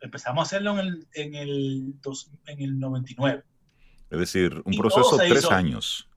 Empezamos 0.00 0.40
a 0.40 0.46
hacerlo 0.46 0.78
en 0.78 0.86
el, 0.86 1.08
en 1.14 1.34
el, 1.34 2.00
dos- 2.00 2.30
en 2.46 2.60
el 2.62 2.78
99. 2.78 3.42
Es 4.10 4.18
decir, 4.18 4.62
un 4.64 4.72
Y 4.72 4.78
proceso 4.78 5.16
de 5.18 5.28
tres 5.28 5.44
hizo- 5.44 5.52
años. 5.52 6.07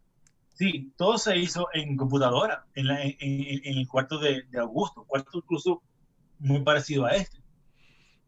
Sí, 0.53 0.91
todo 0.97 1.17
se 1.17 1.37
hizo 1.37 1.67
en 1.73 1.95
computadora, 1.97 2.65
en, 2.75 2.87
la- 2.87 3.01
en- 3.03 3.15
el 3.19 3.87
cuarto 3.87 4.19
de, 4.19 4.43
de 4.49 4.59
Augusto, 4.59 5.01
un 5.01 5.07
cuarto 5.07 5.29
incluso 5.37 5.81
muy 6.39 6.61
parecido 6.63 7.05
a 7.05 7.11
este. 7.11 7.37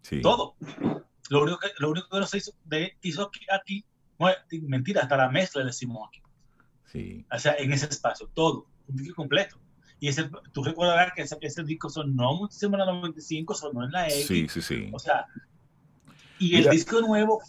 Sí. 0.01 0.21
todo. 0.21 0.55
Lo 1.29 1.43
único 1.43 1.59
que, 1.59 1.69
lo 1.79 1.91
único 1.91 2.09
que 2.09 2.19
no 2.19 2.25
se 2.27 2.37
hizo, 2.37 2.51
de, 2.65 2.97
hizo 3.01 3.23
aquí, 3.23 3.39
aquí, 3.51 3.85
bueno, 4.17 4.37
mentira, 4.67 5.01
hasta 5.03 5.15
la 5.17 5.29
mezcla 5.29 5.61
le 5.61 5.67
decimos 5.67 6.07
aquí. 6.09 6.21
Sí. 6.91 7.25
O 7.31 7.39
sea, 7.39 7.55
en 7.57 7.71
ese 7.71 7.85
espacio, 7.87 8.29
todo, 8.33 8.67
un 8.87 8.95
disco 8.97 9.15
completo. 9.15 9.57
Y 9.99 10.09
ese, 10.09 10.29
tú 10.51 10.63
recordarás 10.63 11.13
que 11.15 11.21
ese, 11.21 11.37
ese 11.41 11.63
disco 11.63 11.89
sonó 11.89 12.33
muchísimo 12.35 12.75
en 12.75 12.79
la 12.79 12.85
95, 12.87 13.53
sonó 13.55 13.85
en 13.85 13.91
la 13.91 14.07
X. 14.09 14.27
Sí, 14.27 14.47
sí, 14.49 14.61
sí. 14.61 14.89
O 14.93 14.99
sea, 14.99 15.25
y 16.39 16.55
el 16.55 16.59
Mira. 16.61 16.71
disco 16.71 16.99
nuevo, 17.01 17.41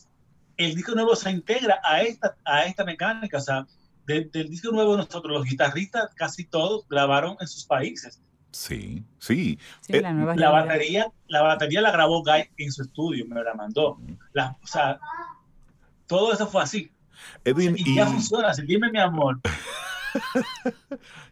el 0.56 0.74
disco 0.76 0.94
nuevo 0.94 1.16
se 1.16 1.32
integra 1.32 1.80
a 1.82 2.02
esta, 2.02 2.36
a 2.44 2.64
esta 2.64 2.84
mecánica. 2.84 3.38
O 3.38 3.40
sea, 3.40 3.66
de- 4.06 4.24
del 4.32 4.48
disco 4.50 4.70
nuevo 4.72 4.96
nosotros, 4.96 5.32
los 5.32 5.44
guitarristas, 5.44 6.10
casi 6.14 6.44
todos 6.44 6.86
grabaron 6.88 7.36
en 7.40 7.46
sus 7.48 7.64
países. 7.64 8.20
Sí, 8.50 9.02
sí. 9.18 9.58
Sí, 9.80 9.92
Eh, 9.96 10.00
la 10.00 10.12
nueva 10.12 10.36
La 10.36 10.50
realidad. 10.50 10.66
batería, 10.66 11.12
la 11.26 11.42
batería 11.42 11.80
la 11.80 11.90
grabó 11.90 12.22
Guy 12.22 12.50
en 12.58 12.70
su 12.72 12.82
estudio, 12.82 13.26
me 13.26 13.42
la 13.42 13.54
mandó. 13.54 13.98
La- 14.32 14.56
o 14.62 14.66
sea, 14.66 14.98
todo 16.06 16.32
eso 16.32 16.46
fue 16.46 16.62
así. 16.62 16.90
Edwin, 17.44 17.74
Y 17.78 17.90
y 17.92 17.94
ya 17.96 18.06
funciona. 18.06 18.50
Así, 18.50 18.62
dime, 18.62 18.90
mi 18.92 18.98
amor. 19.00 19.40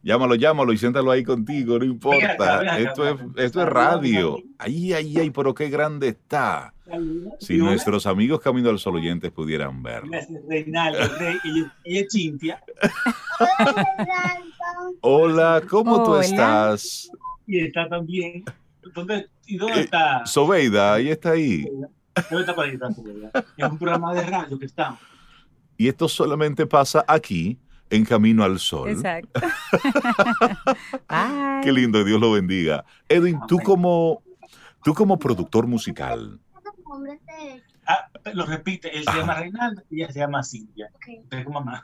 llámalo, 0.03 0.35
llámalo 0.35 0.73
y 0.73 0.78
siéntalo 0.78 1.11
ahí 1.11 1.23
contigo, 1.24 1.78
no 1.78 1.85
importa. 1.85 2.32
acá, 2.32 2.59
ven 2.59 2.69
acá, 2.69 2.78
Esto 2.81 3.09
es, 3.09 3.20
esto 3.36 3.62
es 3.62 3.69
radio. 3.69 4.39
Ay, 4.59 4.93
ay, 4.93 5.19
ay, 5.19 5.31
pero 5.31 5.55
qué 5.55 5.69
grande 5.70 6.09
está. 6.09 6.74
Si 7.39 7.56
nuestros 7.56 8.06
amigos 8.06 8.40
Camino 8.40 8.70
al 8.70 8.78
Sol 8.78 8.97
oyentes 8.97 9.31
pudieran 9.31 9.82
verlo. 9.82 10.10
Gracias, 10.10 10.43
Reinaldo, 10.48 10.98
ella 11.44 11.74
es 11.85 12.06
Cintia 12.12 12.62
Hola, 15.01 15.62
¿cómo 15.69 16.02
tú 16.05 16.16
estás? 16.16 17.10
y 17.47 17.60
está 17.60 17.89
también. 17.89 18.44
¿Dónde, 18.94 19.28
¿Y 19.47 19.56
dónde 19.56 19.81
Eh, 19.81 19.85
está? 19.85 20.24
Sobeida, 20.27 20.94
ahí 20.94 21.09
está 21.10 21.31
ahí. 21.31 21.62
¿Dónde 21.64 22.40
está 22.40 22.55
por 22.55 22.64
ahí? 22.64 22.74
está 22.74 22.93
Sobeida? 22.93 23.31
Es 23.56 23.70
un 23.70 23.78
programa 23.78 24.14
de 24.14 24.23
radio 24.23 24.59
que 24.59 24.66
estamos. 24.66 25.01
Y 25.77 25.89
esto 25.89 26.09
solamente 26.09 26.66
pasa 26.66 27.05
aquí, 27.09 27.59
en 27.90 28.05
Camino 28.05 28.44
al 28.44 28.59
Sol. 28.59 28.90
Exacto. 28.90 29.40
Qué 31.62 31.73
lindo, 31.73 32.02
Dios 32.05 32.20
lo 32.20 32.32
bendiga. 32.32 32.85
Edwin, 33.09 33.39
tú 33.48 33.59
como, 33.59 34.23
tú 34.85 34.94
como 34.94 35.19
productor 35.19 35.66
musical, 35.66 36.39
Ah, 37.86 38.09
lo 38.35 38.47
repite, 38.47 38.97
él 38.97 39.05
se 39.05 39.19
llama 39.19 39.35
Reinaldo 39.35 39.82
y 39.90 40.02
ella 40.02 40.12
se 40.12 40.19
llama 40.20 40.43
Cintia. 40.44 40.90
Es 41.31 41.47
mamá. 41.48 41.81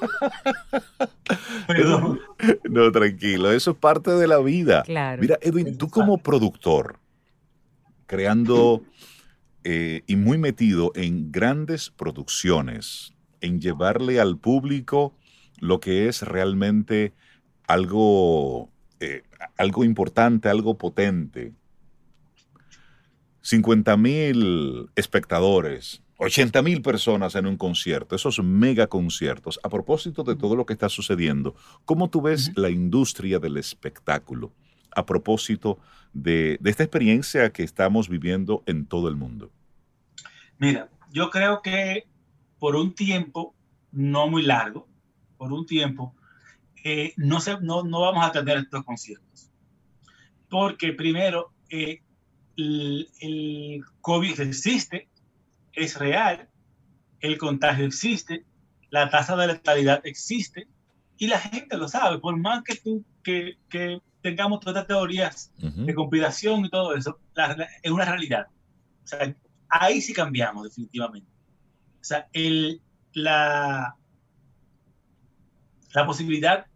Perdón. 1.66 2.20
no, 2.64 2.92
tranquilo, 2.92 3.50
eso 3.52 3.72
es 3.72 3.76
parte 3.76 4.10
de 4.10 4.26
la 4.26 4.38
vida. 4.38 4.82
Claro. 4.82 5.22
Mira, 5.22 5.38
Edwin, 5.40 5.78
tú 5.78 5.88
como 5.88 6.18
productor, 6.18 6.98
creando 8.06 8.82
eh, 9.64 10.02
y 10.06 10.16
muy 10.16 10.36
metido 10.36 10.92
en 10.94 11.32
grandes 11.32 11.90
producciones, 11.90 13.14
en 13.40 13.60
llevarle 13.60 14.20
al 14.20 14.38
público 14.38 15.14
lo 15.58 15.80
que 15.80 16.08
es 16.08 16.22
realmente 16.22 17.14
algo, 17.66 18.70
eh, 19.00 19.22
algo 19.56 19.84
importante, 19.84 20.48
algo 20.48 20.76
potente. 20.76 21.54
50 23.44 23.96
mil 23.98 24.88
espectadores, 24.96 26.02
80 26.16 26.62
mil 26.62 26.80
personas 26.80 27.34
en 27.34 27.44
un 27.46 27.58
concierto, 27.58 28.16
esos 28.16 28.42
mega 28.42 28.86
conciertos. 28.86 29.60
A 29.62 29.68
propósito 29.68 30.22
de 30.24 30.34
todo 30.34 30.56
lo 30.56 30.64
que 30.64 30.72
está 30.72 30.88
sucediendo, 30.88 31.54
¿cómo 31.84 32.08
tú 32.08 32.22
ves 32.22 32.52
la 32.56 32.70
industria 32.70 33.38
del 33.38 33.58
espectáculo? 33.58 34.50
A 34.96 35.04
propósito 35.04 35.78
de, 36.14 36.56
de 36.62 36.70
esta 36.70 36.84
experiencia 36.84 37.50
que 37.50 37.64
estamos 37.64 38.08
viviendo 38.08 38.62
en 38.64 38.86
todo 38.86 39.08
el 39.08 39.16
mundo. 39.16 39.50
Mira, 40.58 40.88
yo 41.12 41.28
creo 41.28 41.60
que 41.60 42.04
por 42.58 42.76
un 42.76 42.94
tiempo, 42.94 43.54
no 43.92 44.26
muy 44.26 44.42
largo, 44.42 44.88
por 45.36 45.52
un 45.52 45.66
tiempo, 45.66 46.14
eh, 46.82 47.12
no, 47.18 47.40
se, 47.40 47.60
no, 47.60 47.82
no 47.82 48.00
vamos 48.00 48.24
a 48.24 48.32
tener 48.32 48.56
estos 48.56 48.84
conciertos. 48.84 49.50
Porque 50.48 50.94
primero, 50.94 51.52
eh, 51.68 52.00
el, 52.56 53.08
el 53.20 53.82
COVID 54.00 54.40
existe, 54.40 55.08
es 55.72 55.98
real, 55.98 56.48
el 57.20 57.38
contagio 57.38 57.86
existe, 57.86 58.44
la 58.90 59.10
tasa 59.10 59.34
de 59.36 59.46
letalidad 59.48 60.00
existe 60.04 60.68
y 61.18 61.26
la 61.26 61.38
gente 61.40 61.76
lo 61.76 61.88
sabe. 61.88 62.18
Por 62.18 62.36
más 62.36 62.62
que, 62.62 62.76
tú, 62.76 63.04
que, 63.22 63.58
que 63.68 64.00
tengamos 64.20 64.60
todas 64.60 64.76
estas 64.76 64.88
teorías 64.88 65.52
de 65.86 65.94
conspiración 65.94 66.64
y 66.64 66.70
todo 66.70 66.94
eso, 66.94 67.18
la- 67.34 67.56
la- 67.56 67.68
es 67.82 67.90
una 67.90 68.04
realidad. 68.04 68.46
O 69.02 69.06
sea, 69.06 69.34
ahí 69.68 70.00
sí 70.00 70.12
cambiamos 70.12 70.64
definitivamente. 70.64 71.28
O 72.00 72.04
sea, 72.04 72.28
el, 72.32 72.80
la, 73.12 73.96
la 75.94 76.06
posibilidad 76.06 76.66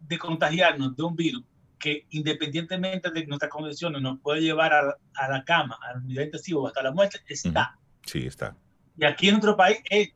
de 0.00 0.18
contagiarnos 0.18 0.96
de 0.96 1.02
un 1.02 1.16
virus 1.16 1.42
que 1.78 2.06
independientemente 2.10 3.10
de 3.10 3.26
nuestras 3.26 3.50
condiciones 3.50 4.00
nos 4.00 4.18
puede 4.20 4.40
llevar 4.40 4.72
a, 4.72 4.96
a 5.14 5.28
la 5.28 5.44
cama, 5.44 5.78
al 5.82 6.02
unidad 6.02 6.22
intensivo 6.24 6.62
o 6.62 6.66
hasta 6.66 6.82
la 6.82 6.92
muerte, 6.92 7.20
está. 7.28 7.78
Sí, 8.06 8.26
está. 8.26 8.56
Y 8.96 9.04
aquí 9.04 9.28
en 9.28 9.34
nuestro 9.34 9.56
país 9.56 9.78
es 9.90 10.10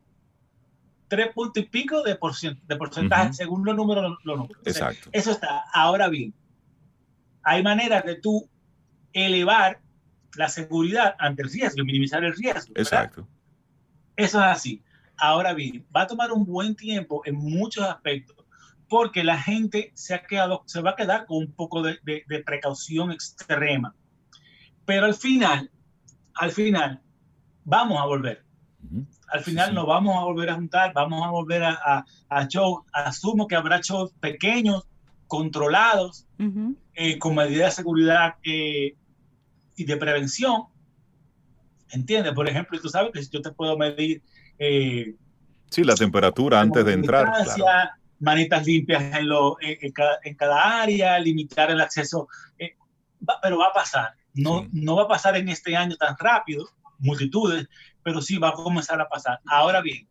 tres 1.07 1.33
puntos 1.33 1.63
y 1.63 1.65
pico 1.67 2.01
de, 2.03 2.19
porcent- 2.19 2.61
de 2.61 2.75
porcentaje 2.75 3.33
según 3.33 3.65
los 3.65 3.75
números. 3.75 4.17
Los 4.23 4.37
números. 4.37 4.57
O 4.65 4.71
sea, 4.71 4.89
Exacto. 4.91 5.09
eso 5.11 5.31
está. 5.31 5.63
Ahora 5.73 6.07
bien, 6.07 6.33
hay 7.43 7.61
maneras 7.63 8.05
de 8.05 8.15
tú 8.15 8.49
elevar 9.13 9.79
la 10.35 10.47
seguridad 10.49 11.15
ante 11.19 11.41
el 11.41 11.49
riesgo, 11.51 11.83
minimizar 11.83 12.23
el 12.23 12.35
riesgo. 12.35 12.73
¿verdad? 12.73 12.81
Exacto. 12.81 13.27
Eso 14.15 14.37
es 14.39 14.45
así. 14.45 14.83
Ahora 15.17 15.53
bien, 15.53 15.85
va 15.95 16.03
a 16.03 16.07
tomar 16.07 16.31
un 16.31 16.45
buen 16.45 16.75
tiempo 16.75 17.21
en 17.25 17.35
muchos 17.35 17.83
aspectos 17.85 18.38
porque 18.89 19.23
la 19.23 19.37
gente 19.39 19.91
se 19.93 20.13
ha 20.15 20.23
quedado, 20.25 20.63
se 20.65 20.81
va 20.81 20.91
a 20.91 20.95
quedar 20.95 21.25
con 21.25 21.37
un 21.37 21.51
poco 21.53 21.81
de, 21.83 21.99
de- 22.03 22.23
de 22.27 22.43
precaución 22.43 23.11
extrema. 23.11 23.95
Pero 24.85 25.05
al 25.05 25.13
final, 25.13 25.69
al 26.33 26.51
final, 26.51 27.01
vamos 27.63 27.99
a 28.01 28.05
volver. 28.05 28.43
Al 29.31 29.41
final 29.41 29.69
Sí. 29.69 29.75
nos 29.75 29.85
vamos 29.85 30.15
a 30.17 30.21
volver 30.23 30.49
a 30.49 30.55
juntar, 30.55 30.91
vamos 30.93 31.23
a 31.23 31.29
volver 31.29 31.63
a, 31.63 31.73
a, 31.85 32.05
a 32.29 32.47
shows. 32.47 32.83
Asumo 32.91 33.45
que 33.47 33.55
habrá 33.55 33.79
shows 33.81 34.11
pequeños, 34.19 34.87
controlados, 35.27 36.25
eh, 36.95 37.19
con 37.19 37.35
medidas 37.35 37.71
de 37.73 37.75
seguridad 37.83 38.35
eh, 38.43 38.95
y 39.75 39.83
de 39.85 39.97
prevención. 39.97 40.63
¿Entiendes? 41.91 42.33
Por 42.33 42.47
ejemplo, 42.49 42.79
tú 42.81 42.89
sabes 42.89 43.11
que 43.13 43.21
yo 43.31 43.41
te 43.41 43.51
puedo 43.51 43.77
medir 43.77 44.23
eh, 44.57 45.15
Sí, 45.69 45.83
la 45.83 45.93
temperatura 45.95 46.59
antes 46.61 46.83
de 46.83 46.93
entrar. 46.93 47.25
Claro. 47.55 47.91
Manitas 48.19 48.65
limpias 48.65 49.15
en, 49.15 49.27
lo, 49.29 49.57
en, 49.61 49.77
en 49.81 49.91
cada, 49.91 50.19
en 50.23 50.35
cada 50.35 50.81
área, 50.81 51.17
limitar 51.19 51.71
el 51.71 51.81
acceso. 51.81 52.27
eh, 52.57 52.75
va- 53.27 53.39
pero 53.41 53.57
va 53.57 53.67
a 53.67 53.73
pasar. 53.73 54.13
No, 54.33 54.61
Sí. 54.63 54.69
no 54.73 54.95
va 54.95 55.03
a 55.03 55.07
pasar 55.07 55.35
en 55.37 55.49
este 55.49 55.75
año 55.75 55.95
tan 55.97 56.15
rápido, 56.19 56.67
multitudes, 56.99 57.67
pero 58.03 58.21
sí 58.21 58.37
va 58.37 58.49
a 58.49 58.53
comenzar 58.53 58.99
a 59.01 59.09
pasar. 59.09 59.39
Ahora 59.45 59.81
bien, 59.81 60.07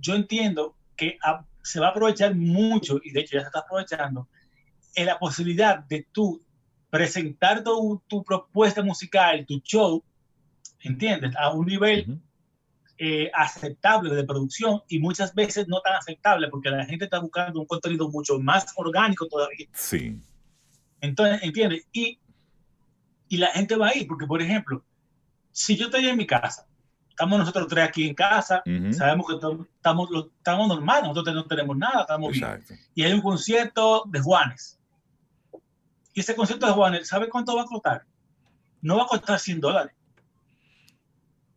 yo 0.00 0.14
entiendo 0.14 0.76
que 0.96 1.18
a- 1.22 1.44
se 1.62 1.78
va 1.80 1.88
a 1.88 1.90
aprovechar 1.90 2.34
mucho, 2.34 2.98
y 3.04 3.12
de 3.12 3.20
hecho 3.20 3.34
ya 3.36 3.40
se 3.42 3.46
está 3.46 3.60
aprovechando, 3.60 4.28
en 4.94 5.06
la 5.06 5.18
posibilidad 5.18 5.78
de 5.78 6.06
tú 6.12 6.42
presentar 6.90 7.62
tu, 7.64 8.02
tu 8.06 8.22
propuesta 8.24 8.82
musical, 8.82 9.46
tu 9.46 9.60
show, 9.60 10.02
¿entiendes? 10.80 11.34
A 11.36 11.50
un 11.52 11.66
nivel. 11.66 12.20
Eh, 12.98 13.30
aceptable 13.34 14.14
de 14.14 14.24
producción 14.24 14.82
y 14.88 14.98
muchas 14.98 15.34
veces 15.34 15.66
no 15.66 15.80
tan 15.80 15.94
aceptable 15.94 16.48
porque 16.48 16.70
la 16.70 16.84
gente 16.84 17.06
está 17.06 17.18
buscando 17.18 17.60
un 17.60 17.66
contenido 17.66 18.08
mucho 18.10 18.38
más 18.38 18.66
orgánico 18.76 19.26
todavía. 19.26 19.66
Sí. 19.72 20.20
Entonces, 21.00 21.42
¿entiendes? 21.42 21.86
Y, 21.92 22.20
y 23.28 23.36
la 23.38 23.48
gente 23.48 23.76
va 23.76 23.88
ahí, 23.88 24.04
porque 24.04 24.26
por 24.26 24.40
ejemplo, 24.40 24.84
si 25.50 25.76
yo 25.76 25.86
estoy 25.86 26.06
en 26.06 26.16
mi 26.16 26.26
casa, 26.26 26.66
estamos 27.08 27.38
nosotros 27.38 27.66
tres 27.68 27.88
aquí 27.88 28.08
en 28.08 28.14
casa, 28.14 28.62
sabemos 28.92 29.26
que 29.26 29.34
estamos, 29.34 29.66
estamos 30.38 30.68
normales, 30.68 31.08
nosotros 31.08 31.34
no 31.34 31.44
tenemos 31.46 31.76
nada, 31.76 32.02
estamos 32.02 32.32
bien. 32.32 32.64
Y 32.94 33.02
hay 33.02 33.12
un 33.12 33.20
concierto 33.20 34.04
de 34.06 34.20
Juanes. 34.20 34.78
Y 36.14 36.20
ese 36.20 36.34
concierto 36.34 36.66
de 36.66 36.72
Juanes, 36.72 37.08
¿sabe 37.08 37.28
cuánto 37.28 37.56
va 37.56 37.62
a 37.62 37.66
costar? 37.66 38.04
No 38.80 38.96
va 38.96 39.04
a 39.04 39.06
costar 39.06 39.38
100 39.38 39.60
dólares, 39.60 39.92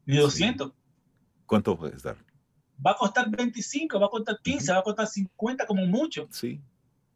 ni 0.06 0.18
200. 0.18 0.72
¿Cuánto 1.46 1.78
puedes 1.78 2.04
dar? 2.04 2.18
va 2.86 2.92
a 2.92 2.96
costar 2.96 3.30
25, 3.30 4.00
va 4.00 4.08
a 4.08 4.10
costar 4.10 4.40
15, 4.42 4.72
va 4.74 4.80
a 4.80 4.84
costar 4.84 5.08
50 5.08 5.66
como 5.66 5.86
mucho. 5.86 6.28
Sí, 6.32 6.60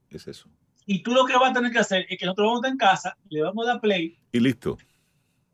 es 0.10 0.28
eso. 0.28 0.50
Y 0.86 1.04
tú 1.04 1.12
lo 1.12 1.26
que 1.26 1.38
vas 1.38 1.52
a 1.52 1.54
tener 1.54 1.72
que 1.72 1.80
hacer 1.80 2.06
es 2.10 2.18
que 2.18 2.26
nosotros 2.26 2.48
vamos 2.48 2.64
a 2.64 2.68
estar 2.68 2.72
en 2.72 2.78
casa, 2.78 3.18
le 3.30 3.42
vamos 3.44 3.66
a 3.66 3.72
dar 3.72 3.82
play 3.82 4.18
Y 4.32 4.40
listo. 4.40 4.78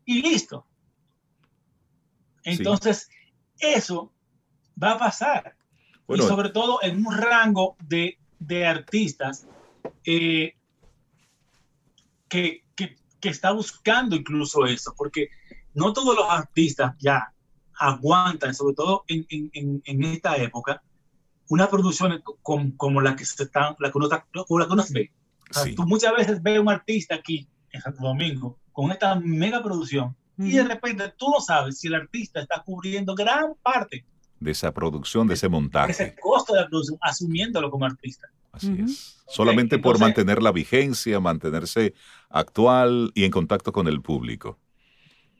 y 0.04 0.22
listo. 0.22 0.66
Entonces, 2.44 3.08
eso 3.58 4.12
va 4.80 4.92
a 4.92 4.98
pasar. 4.98 5.56
Bueno, 6.06 6.24
y 6.24 6.26
sobre 6.28 6.50
todo 6.50 6.78
en 6.82 7.04
un 7.04 7.12
rango 7.12 7.76
de, 7.80 8.18
de 8.38 8.64
artistas 8.64 9.46
eh, 10.04 10.54
que, 12.28 12.64
que, 12.76 12.96
que 13.20 13.28
está 13.28 13.50
buscando 13.50 14.14
incluso 14.14 14.64
eso, 14.64 14.94
porque 14.96 15.28
no 15.74 15.92
todos 15.92 16.14
los 16.16 16.30
artistas 16.30 16.94
ya 16.98 17.34
aguantan, 17.78 18.54
sobre 18.54 18.74
todo 18.74 19.04
en, 19.08 19.26
en, 19.30 19.82
en, 19.84 20.02
esta 20.04 20.36
época, 20.36 20.82
una 21.48 21.68
producción 21.70 22.22
como, 22.42 22.76
como 22.76 23.00
la 23.00 23.14
que 23.16 23.24
se 23.24 23.44
están, 23.44 23.76
la 23.78 23.90
que 23.90 23.98
uno, 23.98 24.06
está- 24.06 24.26
como 24.46 24.58
la 24.58 24.66
que 24.66 24.72
uno 24.72 24.84
ve. 24.90 25.12
O 25.50 25.54
sea, 25.54 25.62
Sí. 25.64 25.74
Tú 25.74 25.84
muchas 25.86 26.12
veces 26.16 26.42
ves 26.42 26.58
a 26.58 26.60
un 26.60 26.68
artista 26.68 27.14
aquí 27.14 27.46
en 27.70 27.80
Santo 27.80 28.02
Domingo 28.02 28.58
con 28.72 28.90
esta 28.90 29.14
mega 29.14 29.62
producción 29.62 30.16
y 30.38 30.50
de 30.52 30.64
repente 30.64 31.14
tú 31.16 31.30
no 31.30 31.40
sabes 31.40 31.78
si 31.78 31.86
el 31.86 31.94
artista 31.94 32.40
está 32.40 32.62
cubriendo 32.62 33.14
gran 33.14 33.54
parte 33.62 34.04
De 34.40 34.50
esa 34.50 34.72
producción, 34.74 35.26
de 35.28 35.34
ese 35.34 35.46
de 35.46 35.50
montaje. 35.50 35.92
ese 35.92 36.14
costo 36.20 36.52
de 36.52 36.60
la 36.62 36.68
producción, 36.68 36.98
asumiéndolo 37.00 37.70
como 37.70 37.84
artista. 37.86 38.28
Así 38.52 38.74
es. 38.80 39.22
Solamente 39.28 39.78
por 39.78 39.96
entonces- 39.96 40.00
mantener 40.00 40.42
la 40.42 40.50
vigencia, 40.52 41.20
mantenerse 41.20 41.94
actual 42.28 43.12
y 43.14 43.24
en 43.24 43.30
contacto 43.30 43.72
con 43.72 43.86
el 43.86 44.02
público. 44.02 44.58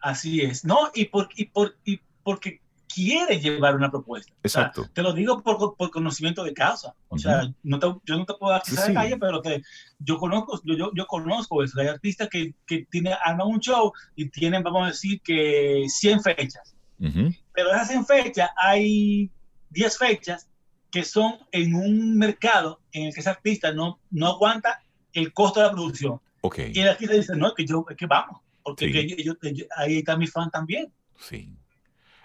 Así 0.00 0.40
es. 0.40 0.64
No, 0.64 0.90
y, 0.94 1.06
por, 1.06 1.28
y, 1.34 1.46
por, 1.46 1.74
y 1.84 2.00
porque 2.26 2.60
quiere 2.92 3.38
llevar 3.40 3.76
una 3.76 3.88
propuesta. 3.90 4.32
O 4.44 4.48
sea, 4.48 4.62
Exacto. 4.62 4.88
te 4.92 5.02
lo 5.02 5.12
digo 5.12 5.42
por, 5.42 5.76
por 5.76 5.90
conocimiento 5.90 6.42
de 6.42 6.52
causa. 6.54 6.94
O 7.08 7.18
sea, 7.18 7.44
Ujú. 7.44 7.54
no 7.62 7.78
te- 7.78 7.94
yo 8.04 8.16
no 8.16 8.24
te 8.24 8.34
puedo 8.34 8.52
dar 8.52 8.62
Sí, 8.64 8.74
detalle, 8.74 9.16
pero 9.18 9.40
te, 9.42 9.62
yo 9.98 10.16
conozco, 10.18 10.60
yo, 10.64 10.74
yo, 10.76 10.90
yo 10.94 11.06
conozco 11.06 11.62
eso. 11.62 11.78
Hay 11.80 11.86
artistas 11.88 12.28
que, 12.28 12.54
que 12.66 12.86
tienen, 12.90 13.14
arman 13.24 13.46
un 13.46 13.60
show 13.60 13.92
y 14.16 14.28
tienen, 14.30 14.62
vamos 14.62 14.82
a 14.84 14.86
decir, 14.88 15.20
que 15.22 15.84
100 15.88 16.22
fechas. 16.22 16.74
Pero 16.98 17.68
de 17.68 17.74
esas 17.76 17.88
100 17.88 18.06
fechas 18.06 18.50
hay 18.56 19.30
10 19.70 19.98
fechas 19.98 20.48
que 20.90 21.04
son 21.04 21.34
en 21.52 21.74
un 21.74 22.16
mercado 22.16 22.80
en 22.92 23.06
el 23.08 23.14
que 23.14 23.20
ese 23.20 23.30
artista 23.30 23.72
no, 23.72 24.00
no 24.10 24.26
aguanta 24.28 24.80
el 25.12 25.32
costo 25.32 25.60
de 25.60 25.66
la 25.66 25.72
producción. 25.72 26.20
Ok. 26.40 26.58
Y 26.72 26.80
el 26.80 26.88
artista 26.88 27.14
dice, 27.14 27.36
no, 27.36 27.48
es 27.48 27.54
que 27.54 27.66
yo, 27.66 27.84
que 27.84 28.06
vamos, 28.06 28.40
porque 28.62 28.86
Sí. 28.90 29.14
que 29.16 29.22
yo- 29.22 29.34
ahí 29.76 29.98
está 29.98 30.16
mi 30.16 30.26
fan 30.26 30.50
también. 30.50 30.90
Sí. 31.18 31.52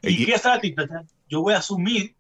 ¿Y 0.02 0.24
Y- 0.24 0.26
qué 0.26 0.34
es 0.34 0.46
el 0.46 0.52
artista? 0.52 0.84
O 0.84 0.88
sea, 0.88 1.04
Yo 1.30 1.42
voy 1.42 1.54
a 1.54 1.58
asumir 1.60 2.16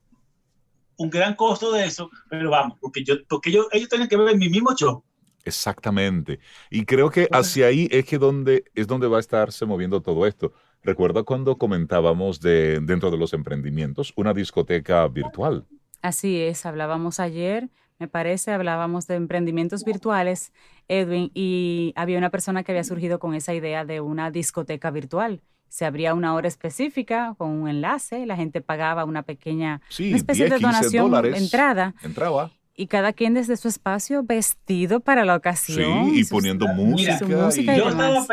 un 0.97 1.09
gran 1.09 1.35
costo 1.35 1.71
de 1.73 1.85
eso, 1.85 2.09
pero 2.29 2.49
vamos, 2.49 2.77
porque 2.79 3.03
yo, 3.03 3.15
porque 3.27 3.51
yo, 3.51 3.67
ellos 3.71 3.89
tienen 3.89 4.07
que 4.07 4.17
ver 4.17 4.37
mi 4.37 4.49
mismo 4.49 4.73
show. 4.75 5.03
Exactamente. 5.43 6.39
Y 6.69 6.85
creo 6.85 7.09
que 7.09 7.27
hacia 7.31 7.67
ahí 7.67 7.87
es 7.91 8.05
que 8.05 8.19
donde 8.19 8.65
es 8.75 8.85
donde 8.87 9.07
va 9.07 9.17
a 9.17 9.19
estarse 9.19 9.65
moviendo 9.65 10.01
todo 10.01 10.27
esto. 10.27 10.53
Recuerda 10.83 11.23
cuando 11.23 11.57
comentábamos 11.57 12.39
de 12.41 12.79
dentro 12.81 13.09
de 13.09 13.17
los 13.17 13.33
emprendimientos 13.33 14.13
una 14.15 14.33
discoteca 14.33 15.07
virtual. 15.07 15.65
Así 16.01 16.39
es, 16.41 16.65
hablábamos 16.65 17.19
ayer, 17.19 17.69
me 17.99 18.07
parece, 18.07 18.51
hablábamos 18.51 19.05
de 19.07 19.15
emprendimientos 19.15 19.83
virtuales, 19.83 20.51
Edwin, 20.87 21.31
y 21.35 21.93
había 21.95 22.17
una 22.17 22.31
persona 22.31 22.63
que 22.63 22.71
había 22.71 22.83
surgido 22.83 23.19
con 23.19 23.35
esa 23.35 23.53
idea 23.53 23.85
de 23.85 24.01
una 24.01 24.31
discoteca 24.31 24.89
virtual. 24.91 25.41
Se 25.72 25.85
abría 25.85 26.14
una 26.14 26.34
hora 26.34 26.49
específica 26.49 27.34
con 27.38 27.49
un 27.49 27.69
enlace, 27.69 28.26
la 28.26 28.35
gente 28.35 28.60
pagaba 28.60 29.06
una 29.06 29.23
pequeña, 29.23 29.80
Sí, 29.88 30.10
una 30.10 30.18
especie 30.18 30.45
10, 30.48 30.49
de 30.56 30.60
15 30.60 30.77
donación 30.77 31.06
dólares. 31.11 31.41
entrada, 31.41 31.95
Entraba. 32.03 32.52
y 32.76 32.88
cada 32.88 33.14
quien 33.14 33.34
desde 33.34 33.56
su 33.56 33.69
espacio 33.69 34.22
vestido 34.22 34.99
para 34.99 35.23
la 35.23 35.34
Sí, 35.35 35.38
ocasión. 35.38 36.10
y 36.14 36.19
sus- 36.26 36.30
poniendo 36.30 36.68
música. 36.68 37.18
su 37.19 37.27
música 37.30 37.72
y- 37.73 37.77
y 37.77 37.80
Yo 37.80 37.88
estaba, 37.89 38.26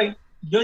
yo 0.43 0.60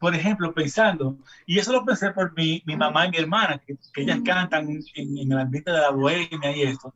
por 0.00 0.14
ejemplo, 0.16 0.52
pensando, 0.52 1.16
y 1.46 1.60
eso 1.60 1.72
lo 1.72 1.84
pensé 1.84 2.10
por 2.10 2.34
mi, 2.36 2.60
mi 2.66 2.76
mamá 2.76 3.06
y 3.06 3.10
mi 3.10 3.18
hermana, 3.18 3.60
que, 3.64 3.76
que 3.94 4.02
ellas 4.02 4.18
cantan 4.24 4.68
en, 4.68 4.82
en 4.96 5.32
el 5.32 5.38
ambiente 5.38 5.70
de 5.70 5.78
la 5.78 5.90
bohemia 5.90 6.56
y 6.56 6.62
esto. 6.62 6.92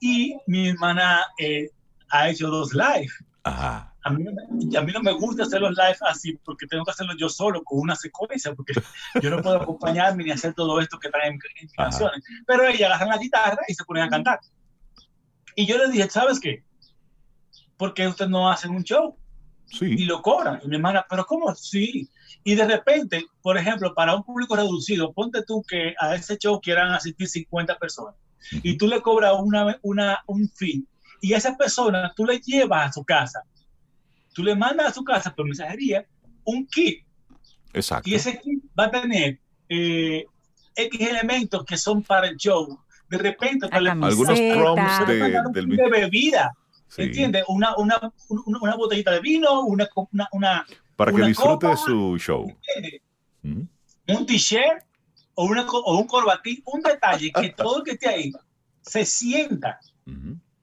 Y 0.00 0.36
mi 0.46 0.68
hermana 0.68 1.22
eh, 1.38 1.70
ha 2.10 2.28
hecho 2.28 2.46
dos 2.48 2.72
live. 2.72 3.10
Ajá. 3.42 3.93
A 4.04 4.10
mí, 4.10 4.22
no 4.22 4.32
me- 4.32 4.76
a 4.78 4.82
mí 4.82 4.92
no 4.92 5.00
me 5.00 5.12
gusta 5.12 5.44
hacer 5.44 5.60
los 5.62 5.70
live 5.72 5.96
así 6.08 6.38
porque 6.44 6.66
tengo 6.66 6.84
que 6.84 6.90
hacerlo 6.90 7.14
yo 7.18 7.28
solo 7.28 7.62
con 7.64 7.80
una 7.80 7.96
secuencia, 7.96 8.54
porque 8.54 8.72
yo 9.22 9.30
no 9.30 9.40
puedo 9.42 9.56
acompañarme 9.56 10.24
ni 10.24 10.30
hacer 10.30 10.52
todo 10.54 10.78
esto 10.80 10.98
que 10.98 11.08
traen 11.08 11.38
en 11.60 11.68
canciones. 11.68 12.22
Pero 12.46 12.66
ella 12.68 12.86
agarran 12.86 13.08
la 13.08 13.18
guitarra 13.18 13.58
y 13.66 13.74
se 13.74 13.84
ponen 13.84 14.02
a 14.04 14.08
cantar. 14.10 14.40
Y 15.56 15.66
yo 15.66 15.78
le 15.78 15.88
dije, 15.90 16.08
¿sabes 16.10 16.38
qué? 16.40 16.64
¿Por 17.76 17.94
qué 17.94 18.06
ustedes 18.08 18.30
no 18.30 18.50
hacen 18.50 18.70
un 18.72 18.84
show? 18.84 19.16
y 19.70 19.76
Sí. 19.78 20.04
lo 20.04 20.20
cobran. 20.20 20.60
Y 20.62 20.68
mi 20.68 20.76
hermana, 20.76 21.04
¿pero 21.08 21.24
cómo? 21.24 21.52
Sí. 21.54 22.08
Y 22.44 22.54
de 22.54 22.66
repente, 22.66 23.24
por 23.42 23.56
ejemplo, 23.56 23.94
para 23.94 24.14
un 24.14 24.22
público 24.22 24.54
reducido, 24.54 25.12
ponte 25.12 25.42
tú 25.42 25.62
que 25.66 25.94
a 25.98 26.14
ese 26.14 26.36
show 26.36 26.60
quieran 26.60 26.92
asistir 26.92 27.26
50 27.26 27.78
personas 27.78 28.14
y 28.62 28.76
tú 28.76 28.86
le 28.86 29.00
cobras 29.00 29.32
una, 29.40 29.78
una, 29.82 30.22
un 30.26 30.48
fee 30.50 30.86
y 31.22 31.32
a 31.32 31.38
esa 31.38 31.56
persona 31.56 32.12
tú 32.14 32.26
le 32.26 32.38
llevas 32.40 32.90
a 32.90 32.92
su 32.92 33.04
casa. 33.04 33.42
Tú 34.34 34.42
le 34.42 34.54
mandas 34.54 34.88
a 34.88 34.92
su 34.92 35.02
casa 35.04 35.34
por 35.34 35.46
mensajería 35.46 36.04
un 36.44 36.66
kit 36.66 37.06
Exacto. 37.72 38.08
y 38.10 38.14
ese 38.14 38.38
kit 38.40 38.62
va 38.78 38.84
a 38.86 38.90
tener 38.90 39.38
eh, 39.70 40.26
X 40.76 41.00
elementos 41.00 41.64
que 41.64 41.78
son 41.78 42.02
para 42.02 42.28
el 42.28 42.36
show. 42.36 42.78
De 43.08 43.16
repente, 43.18 43.66
Algunos 43.70 44.38
le 44.38 44.44
de, 44.44 45.40
un 45.46 45.52
del 45.52 45.68
de 45.68 45.88
bebida. 45.90 46.52
sí. 46.88 47.02
¿Entiendes? 47.02 47.44
Una, 47.48 47.76
una, 47.76 47.98
una, 48.28 48.58
una 48.60 48.74
botellita 48.76 49.12
de 49.12 49.20
vino, 49.20 49.62
una, 49.62 49.88
una, 50.12 50.28
una, 50.32 50.66
Para 50.96 51.10
que 51.12 51.16
Una 51.18 51.26
disfrute 51.28 51.66
copa. 51.66 51.76
su 51.76 52.18
show. 52.18 52.46
un 53.44 54.26
t-shirt 54.26 54.82
o, 55.34 55.44
una, 55.44 55.66
o 55.68 55.98
un 55.98 56.06
corbatín, 56.06 56.62
un 56.66 56.80
detalle 56.82 57.30
que 57.32 57.50
todo 57.50 57.78
el 57.78 57.84
que 57.84 57.90
esté 57.92 58.08
ahí 58.08 58.32
se 58.82 59.04
sienta 59.04 59.80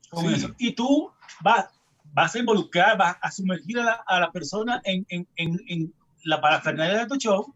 con 0.09 0.27
Sí. 0.27 0.33
eso. 0.35 0.55
Y 0.57 0.73
tú 0.73 1.09
vas, 1.41 1.67
vas 2.13 2.35
a 2.35 2.39
involucrar, 2.39 2.97
vas 2.97 3.17
a 3.21 3.31
sumergir 3.31 3.79
a 3.79 3.83
la, 3.83 4.03
a 4.05 4.19
la 4.19 4.31
persona 4.31 4.81
en, 4.83 5.05
en, 5.09 5.27
en, 5.35 5.93
la 6.23 6.39
parafernalia 6.39 6.99
de 6.99 7.07
tu 7.07 7.15
show. 7.15 7.55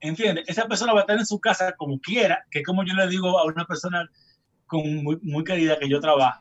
¿Entiendes? 0.00 0.44
Esa 0.48 0.66
persona 0.66 0.92
va 0.92 1.00
a 1.00 1.02
estar 1.02 1.18
en 1.18 1.26
su 1.26 1.38
casa 1.40 1.72
como 1.72 1.98
quiera, 1.98 2.44
que 2.50 2.60
es 2.60 2.64
como 2.64 2.84
yo 2.84 2.94
le 2.94 3.08
digo 3.08 3.38
a 3.38 3.44
una 3.44 3.64
persona 3.66 4.08
con 4.66 5.02
muy, 5.02 5.18
muy 5.22 5.44
querida 5.44 5.78
que 5.78 5.88
yo 5.88 6.00
trabajo. 6.00 6.40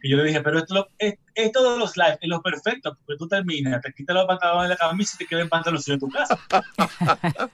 Que 0.00 0.08
yo 0.08 0.16
le 0.16 0.24
dije, 0.24 0.40
pero 0.40 0.58
esto, 0.58 0.88
es- 0.98 1.18
esto 1.34 1.72
de 1.72 1.78
los 1.78 1.96
live 1.96 2.18
es 2.20 2.28
lo 2.28 2.40
perfecto, 2.42 2.96
porque 3.04 3.18
tú 3.18 3.28
terminas, 3.28 3.80
te 3.82 3.92
quitas 3.92 4.14
los 4.16 4.24
pantalones 4.26 4.68
de 4.70 4.74
la 4.74 4.76
camisa 4.76 5.12
y 5.14 5.18
te 5.18 5.26
quedas 5.26 5.42
en 5.44 5.48
pantalones 5.50 5.86
en 5.88 5.98
tu 5.98 6.08
casa. 6.08 6.38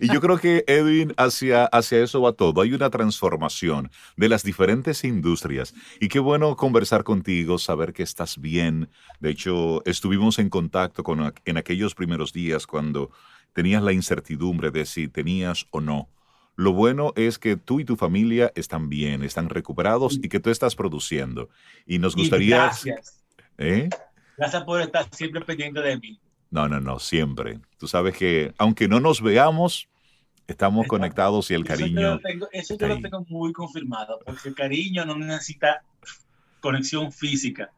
Y 0.00 0.12
yo 0.12 0.20
creo 0.20 0.38
que, 0.38 0.64
Edwin, 0.66 1.14
hacia, 1.16 1.66
hacia 1.66 2.02
eso 2.02 2.20
va 2.20 2.32
todo. 2.32 2.60
Hay 2.62 2.72
una 2.74 2.90
transformación 2.90 3.90
de 4.16 4.28
las 4.28 4.42
diferentes 4.42 5.04
industrias. 5.04 5.74
Y 6.00 6.08
qué 6.08 6.18
bueno 6.18 6.56
conversar 6.56 7.04
contigo, 7.04 7.58
saber 7.58 7.92
que 7.92 8.02
estás 8.02 8.38
bien. 8.40 8.90
De 9.20 9.30
hecho, 9.30 9.82
estuvimos 9.86 10.38
en 10.38 10.48
contacto 10.50 11.02
con, 11.04 11.32
en 11.44 11.56
aquellos 11.56 11.94
primeros 11.94 12.32
días 12.32 12.66
cuando 12.66 13.10
tenías 13.52 13.82
la 13.82 13.92
incertidumbre 13.92 14.70
de 14.70 14.84
si 14.84 15.08
tenías 15.08 15.66
o 15.70 15.80
no. 15.80 16.08
Lo 16.56 16.72
bueno 16.72 17.12
es 17.16 17.38
que 17.38 17.56
tú 17.56 17.80
y 17.80 17.84
tu 17.84 17.96
familia 17.96 18.52
están 18.54 18.88
bien, 18.88 19.22
están 19.22 19.48
recuperados 19.48 20.18
y 20.22 20.28
que 20.28 20.40
tú 20.40 20.50
estás 20.50 20.76
produciendo. 20.76 21.48
Y 21.86 21.98
nos 21.98 22.16
Y 22.16 22.20
gustaría... 22.20 22.56
gracias. 22.56 23.22
¿Eh? 23.58 23.88
Gracias 24.36 24.64
por 24.64 24.80
estar 24.80 25.06
siempre 25.14 25.42
pendiente 25.42 25.80
de 25.80 25.98
mí. 25.98 26.20
No, 26.50 26.68
no, 26.68 26.80
no, 26.80 26.98
siempre. 26.98 27.60
Tú 27.78 27.88
sabes 27.88 28.16
que 28.16 28.52
aunque 28.58 28.88
no 28.88 29.00
nos 29.00 29.22
veamos, 29.22 29.88
estamos 30.46 30.86
conectados 30.86 31.50
y 31.50 31.54
el 31.54 31.62
Eso 31.62 31.70
yo 31.72 31.78
cariño... 31.78 32.14
lo 32.14 32.20
tengo, 32.20 32.48
eso 32.52 32.76
yo 32.76 32.86
lo 32.88 33.00
tengo 33.00 33.24
muy 33.28 33.52
confirmado, 33.52 34.18
porque 34.24 34.50
el 34.50 34.54
cariño 34.54 35.04
no 35.06 35.16
necesita 35.16 35.82
conexión 36.60 37.12
física 37.12 37.70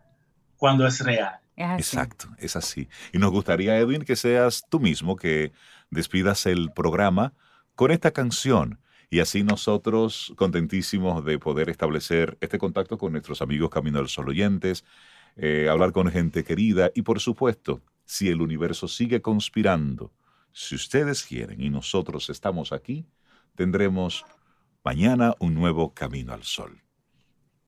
cuando 0.57 0.87
es 0.87 1.01
real. 1.01 1.39
Es. 1.57 1.79
Exacto, 1.79 2.29
es 2.39 2.57
así. 2.57 2.89
Y 3.13 3.19
nos 3.19 3.31
gustaría, 3.31 3.79
Edwin, 3.79 4.03
que 4.03 4.17
seas 4.17 4.65
tú 4.69 4.81
mismo 4.81 5.15
que 5.15 5.53
despidas 5.91 6.47
el 6.47 6.73
programa 6.73 7.33
con 7.75 7.91
esta 7.91 8.13
canción. 8.13 8.81
Y 9.11 9.21
así 9.21 9.43
nosotros 9.43 10.33
contentísimos 10.37 11.25
de 11.25 11.39
poder 11.39 11.69
establecer 11.69 12.37
este 12.41 12.59
contacto 12.59 12.99
con 12.99 13.13
nuestros 13.13 13.43
amigos 13.43 13.71
Camino 13.71 13.99
al 13.99 14.09
Sol 14.09 14.29
oyentes, 14.29 14.85
eh, 15.37 15.69
hablar 15.71 15.93
con 15.93 16.11
gente 16.11 16.45
querida 16.45 16.91
y 16.95 17.03
por 17.03 17.21
supuesto, 17.21 17.81
si 18.05 18.29
el 18.29 18.41
universo 18.41 18.89
sigue 18.89 19.23
conspirando, 19.23 20.13
si 20.53 20.75
ustedes 20.75 21.25
quieren 21.25 21.61
y 21.61 21.71
nosotros 21.71 22.31
estamos 22.31 22.73
aquí, 22.73 23.07
tendremos 23.55 24.25
mañana 24.85 25.35
un 25.39 25.55
nuevo 25.55 25.95
Camino 25.95 26.33
al 26.33 26.43
Sol. 26.43 26.84